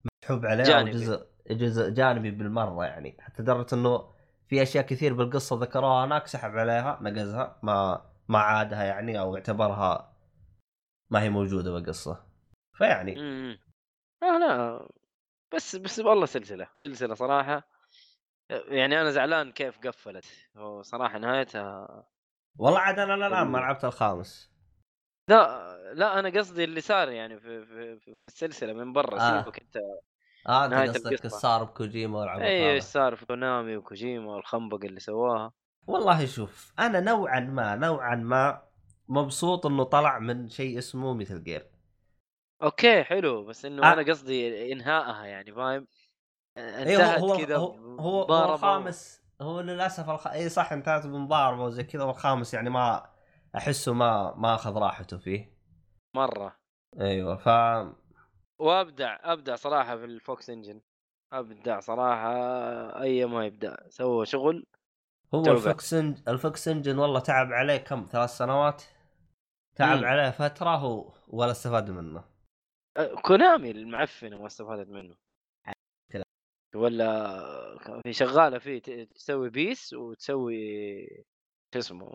مسحوب 0.05 0.45
عليه 0.45 0.63
جانبي. 0.63 0.91
جزء 0.91 1.25
جزء 1.51 1.89
جانبي 1.89 2.31
بالمرة 2.31 2.85
يعني 2.85 3.17
حتى 3.19 3.41
لدرجة 3.43 3.75
إنه 3.75 4.11
في 4.47 4.61
أشياء 4.61 4.85
كثير 4.85 5.13
بالقصة 5.13 5.55
ذكروها 5.59 6.05
هناك 6.05 6.27
سحب 6.27 6.57
عليها 6.57 6.99
نقزها 7.01 7.59
ما 7.63 8.01
ما 8.27 8.39
عادها 8.39 8.83
يعني 8.83 9.19
أو 9.19 9.35
اعتبرها 9.35 10.13
ما 11.09 11.21
هي 11.21 11.29
موجودة 11.29 11.71
بالقصة 11.71 12.30
فيعني. 12.73 13.19
إمم 13.19 13.59
آه 14.23 14.37
لا 14.37 14.87
بس 15.53 15.75
بس 15.75 15.99
والله 15.99 16.25
سلسلة 16.25 16.67
سلسلة 16.85 17.13
صراحة. 17.13 17.67
يعني 18.49 19.01
أنا 19.01 19.11
زعلان 19.11 19.51
كيف 19.51 19.79
قفلت. 19.79 20.25
صراحة 20.81 21.17
نهايتها 21.17 21.87
والله 22.57 22.79
عاد 22.79 22.99
أنا 22.99 23.15
الآن 23.15 23.47
ما 23.47 23.57
لعبت 23.57 23.85
الخامس. 23.85 24.51
لا 25.29 25.93
لا 25.93 26.19
أنا 26.19 26.29
قصدي 26.29 26.63
اللي 26.63 26.81
صار 26.81 27.09
يعني 27.09 27.39
في 27.39 27.65
في, 27.65 27.99
في 27.99 28.15
السلسلة 28.27 28.73
من 28.73 28.93
برا 28.93 29.19
آه. 29.19 29.43
سيبك 29.43 29.59
أنت 29.61 29.77
آه 30.47 30.65
أنت 30.65 30.97
قصدك. 30.97 31.27
صار 31.27 31.63
بكوجيما 31.63 32.19
والعب 32.19 32.41
اي 32.41 32.73
إيش 32.73 32.83
صار 32.83 33.15
في 33.15 33.25
كونامي 33.25 33.77
وكوجيما 33.77 34.35
والخنبق 34.35 34.85
اللي 34.85 34.99
سواها. 34.99 35.51
والله 35.87 36.25
شوف 36.25 36.73
أنا 36.79 36.99
نوعا 36.99 37.39
ما 37.39 37.75
نوعا 37.75 38.15
ما 38.15 38.67
مبسوط 39.07 39.65
إنه 39.65 39.83
طلع 39.83 40.19
من 40.19 40.49
شيء 40.49 40.77
اسمه 40.77 41.13
Metal 41.13 41.43
Gear. 41.43 41.67
okay 42.63 43.03
حلو 43.03 43.43
بس 43.45 43.65
إنه 43.65 43.83
آه. 43.83 43.93
أنا 43.93 44.01
قصدي 44.11 44.71
إنهائها 44.73 45.25
يعني 45.25 45.51
فاهم 45.51 45.87
اي 46.57 46.97
هو 46.97 47.01
انتهت 47.01 47.19
هو 47.19 47.37
كذا 47.37 47.57
هو, 47.57 47.73
هو, 47.99 48.23
هو. 48.23 48.53
الخامس 48.53 49.21
هو 49.41 49.61
للأسف 49.61 50.09
الخ... 50.09 50.27
اي 50.27 50.49
صح 50.49 50.71
انتهت 50.73 51.05
بمضاربه 51.07 51.63
وزي 51.63 51.83
كذا 51.83 52.03
والخامس 52.03 52.53
يعني 52.53 52.69
ما 52.69 53.09
أحسه 53.55 53.93
ما 53.93 54.33
ما 54.35 54.55
أخذ 54.55 54.77
راحته 54.77 55.17
فيه 55.17 55.53
مرة 56.15 56.55
أيوه 56.99 57.35
ف 57.35 57.47
وأبدع 58.59 59.17
أبدع 59.23 59.55
صراحة 59.55 59.97
في 59.97 60.05
ال 60.05 60.16
Fox 60.16 60.49
Engine 60.49 60.81
أبدع 61.33 61.79
صراحة 61.79 62.31
أي 63.01 63.25
ما 63.25 63.45
يبدع 63.45 63.75
سوى 63.89 64.25
شغل 64.25 64.65
هو. 65.33 65.45
ال 65.51 65.62
Fox 65.62 65.93
Eng... 65.93 66.17
ال 66.27 66.37
Fox 66.37 66.67
Engine 66.67 66.99
والله 66.99 67.19
تعب 67.19 67.53
عليه 67.53 67.77
كم 67.77 68.07
ثلاث 68.11 68.29
سنوات 68.29 68.83
تعب 69.75 69.97
مم. 69.97 70.05
عليه 70.05 70.29
فترة 70.29 70.75
هو 70.75 71.13
ولا 71.27 71.51
استفاد 71.51 71.91
منه 71.91 72.30
كونامي 73.21 73.71
المعفنة 73.71 74.37
ما 74.37 74.47
استفادت 74.47 74.89
منه. 74.89 75.15
ولا 76.75 78.01
في 78.03 78.13
شغالة 78.13 78.59
فيه 78.59 78.79
تسوي 79.03 79.49
بيس 79.49 79.93
وتسوي 79.93 81.07
شو 81.73 81.79
اسمه 81.79 82.13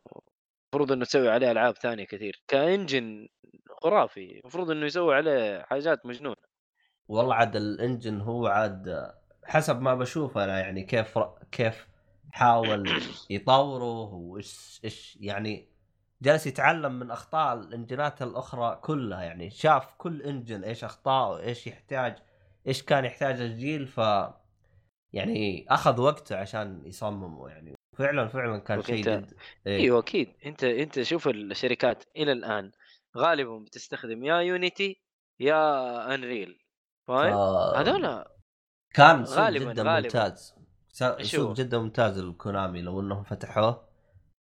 المفروض 0.75 0.93
إنه 0.93 1.05
تسوي 1.05 1.29
عليه 1.29 1.51
ألعاب 1.51 1.75
ثانية 1.75 2.05
كثير 2.05 2.43
كإنجن 2.49 3.29
خرافي 3.83 4.41
المفروض 4.41 4.71
إنه 4.71 4.87
يسوي 4.87 5.15
عليه 5.15 5.63
حاجات 5.63 6.07
مجنونة 6.07 6.37
والله 7.09 7.35
عاد 7.35 7.57
الإنجن 7.57 8.21
هو 8.21 8.47
عاد 8.47 9.13
حسب 9.45 9.81
ما 9.81 9.95
بشوفه 9.95 10.45
أنا 10.45 10.61
يعني 10.61 10.83
كيف 10.83 11.19
كيف 11.53 11.89
حاول 12.33 12.91
يطوره 13.31 14.15
وإيش 14.15 14.81
إيش 14.85 15.19
يعني 15.21 15.69
جالس 16.23 16.47
يتعلم 16.47 16.99
من 16.99 17.11
أخطاء 17.11 17.55
ال 17.55 17.63
engine 17.63 18.14
ات 18.14 18.23
الأخرى 18.23 18.81
كلها 18.83 19.23
يعني 19.23 19.51
شاف 19.51 19.95
كل 19.99 20.23
engine 20.23 20.65
إيش 20.65 20.85
أخطاءه 20.85 21.41
إيش 21.41 21.67
يحتاج 21.67 22.17
إيش 22.67 22.83
كان 22.83 23.05
يحتاج 23.05 23.41
الجيل 23.41 23.87
ف 23.87 24.01
يعني 25.13 25.67
أخذ 25.69 26.01
وقته 26.01 26.37
عشان 26.37 26.83
يصممه 26.87 27.49
يعني 27.49 27.75
فعلا 27.99 28.29
فعلا 28.29 28.59
كان 28.59 28.83
شيء 28.83 28.97
جد 29.05 29.35
إيه. 29.67 29.77
إيوه 29.81 29.99
أكيد 29.99 30.33
أنت 30.47 30.65
أنت 30.65 31.03
شوف 31.03 31.29
الشركات 31.29 32.05
إلى 32.17 32.33
الآن 32.33 32.73
غالبا 33.17 33.59
بتستخدم 33.59 34.25
يا 34.25 34.37
Unity 34.37 35.01
يا 35.41 36.15
Unreal 36.15 36.59
فاهم؟ 37.09 37.33
ف- 37.33 37.77
هذول 37.77 38.25
كان 38.95 39.25
سوق 39.25 39.37
غالباً- 39.37 39.51
جدا 39.73 39.83
غالباً. 39.83 40.09
شو؟ 41.23 41.37
سوق 41.37 41.53
جدا 41.57 41.79
ممتاز 41.79 42.19
الكونامي 42.19 42.83
لو 42.83 43.01
إنهم 43.01 43.23
فتحوه 43.23 43.89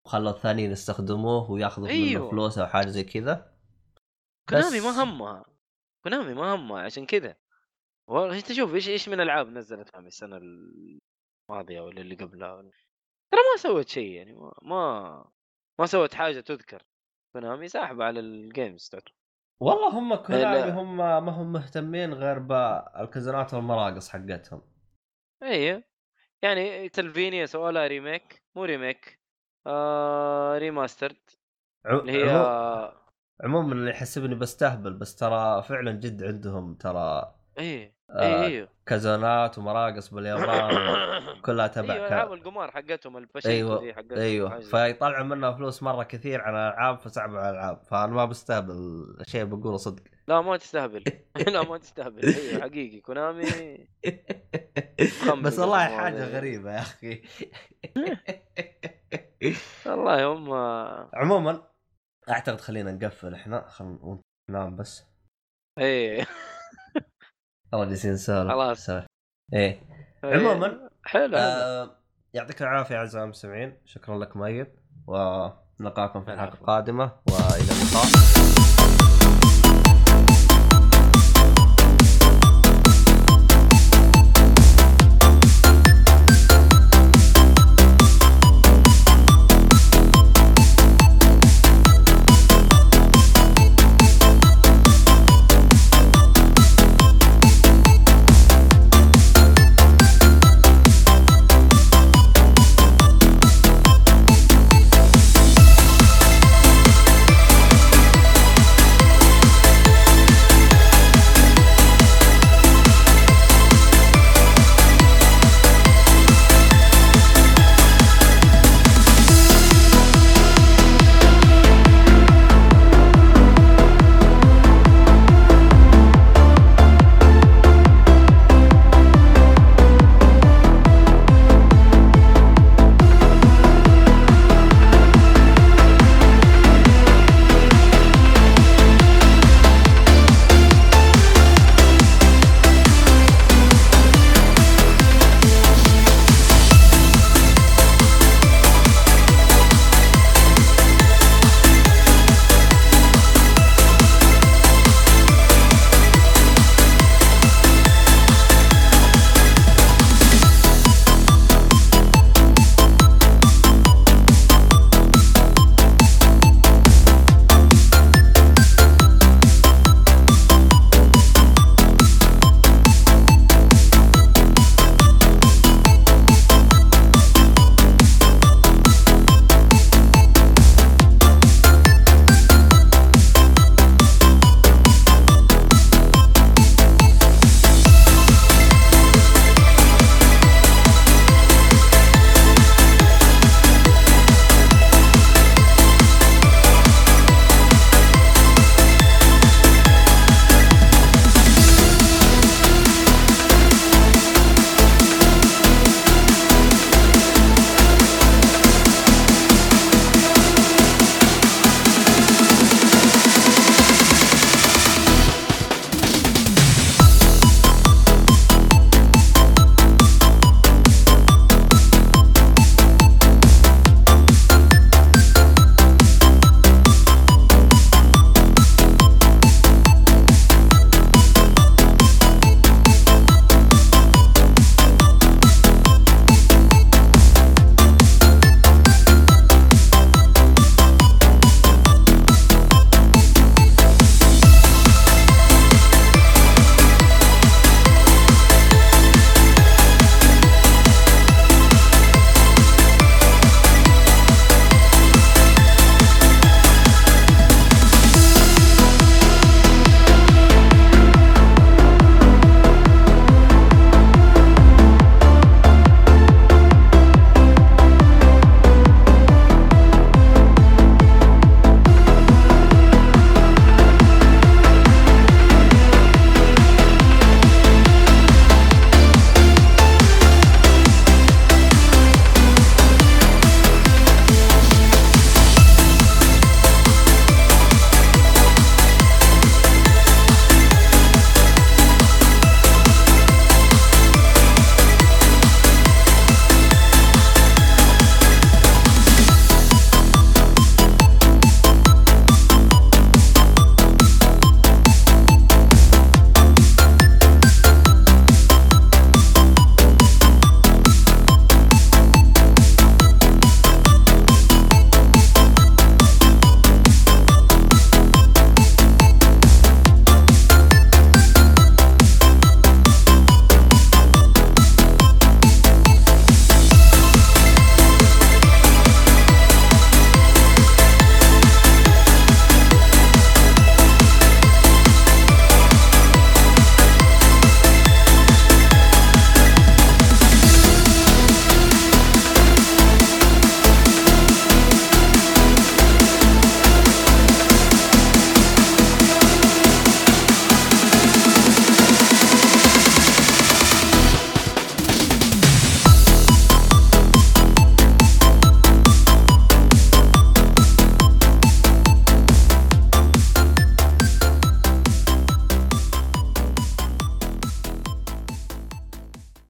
وخلوا 0.06 0.30
الثانيين 0.30 0.70
يستخدموه 0.70 1.50
وياخذوا 1.50 1.88
منه 1.88 1.94
أيوه. 1.96 2.30
فلوس 2.30 2.58
أو 2.58 2.66
حاجة 2.66 2.88
زي 2.88 3.04
كذا. 3.04 3.52
كونامي 4.48 4.80
ما 4.80 5.02
همها 5.02 5.44
كونامي 6.04 6.34
ما 6.34 6.54
همها 6.54 6.82
عشان 6.82 7.06
كذا. 7.06 7.36
والله 8.08 8.38
انت 8.38 8.52
شوف 8.52 8.74
إيش 8.74 8.88
إيش 8.88 9.08
من 9.08 9.20
ألعاب 9.20 9.48
نزلت 9.48 9.90
كونامي 9.90 10.08
السنة 10.08 10.36
الماضية 10.36 11.80
ولا 11.80 12.00
اللي 12.00 12.14
قبلها؟ 12.14 12.52
ولا- 12.54 12.70
ترى 13.32 13.40
ما 13.52 13.56
سوت 13.62 13.88
شيء 13.88 14.10
يعني 14.10 14.32
ما 14.32 14.52
ما, 14.62 15.30
ما 15.80 15.86
سوت 15.86 16.14
حاجة 16.14 16.40
تذكر. 16.40 16.82
كونامي 17.32 17.68
ساحبه 17.68 18.04
على 18.04 18.20
ال 18.20 18.31
games 18.31 18.88
تعتبر. 18.88 19.14
والله 19.60 19.88
هم 19.98 20.14
كونامي. 20.14 20.70
هم 20.72 20.96
ما 20.96 21.30
هم 21.30 21.52
مهتمين 21.52 22.14
غير 22.14 22.38
بالكازينات 22.38 23.54
والمراقص 23.54 24.08
حقتهم. 24.08 24.62
إيه 25.42 25.88
يعني 26.42 26.88
Castlevania 26.88 27.46
سووا 27.46 27.70
لها 27.70 27.86
remake 27.86 28.42
مو 28.56 28.64
remake 28.64 29.20
آه 29.66 30.58
remastered 30.58 31.16
عم- 31.86 31.98
اللي 31.98 32.12
هي 32.24 32.30
عمو- 32.30 32.92
عموما 33.44 33.72
اللي 33.72 33.90
يحسبني 33.90 34.34
بستهبل 34.34 34.92
بس 34.92 35.16
ترى 35.16 35.62
فعلا 35.62 35.92
جد 35.92 36.22
عندهم 36.24 36.74
ترى 36.74 37.34
إيه 37.58 37.96
آه، 38.10 38.20
إيه 38.22 38.46
إيه. 38.46 38.68
كازينات 38.86 39.58
ومراقص 39.58 40.08
باليابان 40.14 41.40
كلها 41.42 41.66
تبع 41.76 41.94
أيوه 41.94 42.08
ألعاب 42.08 42.32
القمار 42.32 42.70
حقتهم 42.70 43.16
الباتشينكو 43.16 43.48
أيوه 43.48 43.92
حقتهم 43.92 44.18
أيوه. 44.18 44.60
فيطلعوا 44.60 45.24
منها 45.24 45.52
فلوس 45.52 45.82
مرة 45.82 46.02
كثير 46.02 46.40
على 46.40 46.56
الألعاب 46.68 46.98
فسحبوا 46.98 47.38
على 47.38 47.50
الألعاب. 47.50 47.82
فأنا 47.82 48.06
ما 48.12 48.24
بستهبل 48.24 48.72
الشيء 49.20 49.44
بقوله 49.44 49.76
صدق. 49.76 50.02
لا 50.28 50.40
ما 50.40 50.56
تستهبل. 50.56 51.04
لا 51.54 51.62
ما 51.62 51.78
تستهبل. 51.78 52.24
أيوه 52.34 52.60
حقيقي. 52.68 53.00
كونامي 53.00 53.88
بس 55.42 55.58
والله 55.58 55.84
حاجة. 55.84 56.24
غريبة 56.36 56.72
يا 56.72 56.78
أخي. 56.80 57.22
والله 59.86 60.24
هم 60.24 60.54
عموما 61.14 61.62
أعتقد 62.30 62.60
خلينا 62.60 62.92
نقفل 62.92 63.34
إحنا 63.34 63.68
خلينا 63.68 64.20
ننام 64.50 64.76
بس. 64.76 65.04
إيه. 65.78 66.26
والله 67.72 67.88
جالسين 67.88 68.12
نسولف 68.12 68.50
خلاص. 68.52 68.78
نسولف. 68.80 69.06
إيه. 69.52 69.80
عموما 70.24 70.90
حلو 71.04 71.36
آه 71.36 71.96
يعطيك 72.34 72.62
العافية 72.62 72.96
اعزائي 72.96 73.24
المستمعين 73.24 73.78
شكرا 73.84 74.18
لك 74.18 74.36
مؤيد 74.36 74.66
ونلقاكم 75.06 76.24
في 76.24 76.32
الحلقة. 76.32 76.54
القادمة. 76.54 77.12
وإلى 77.28 77.62
اللقاء. 77.62 78.45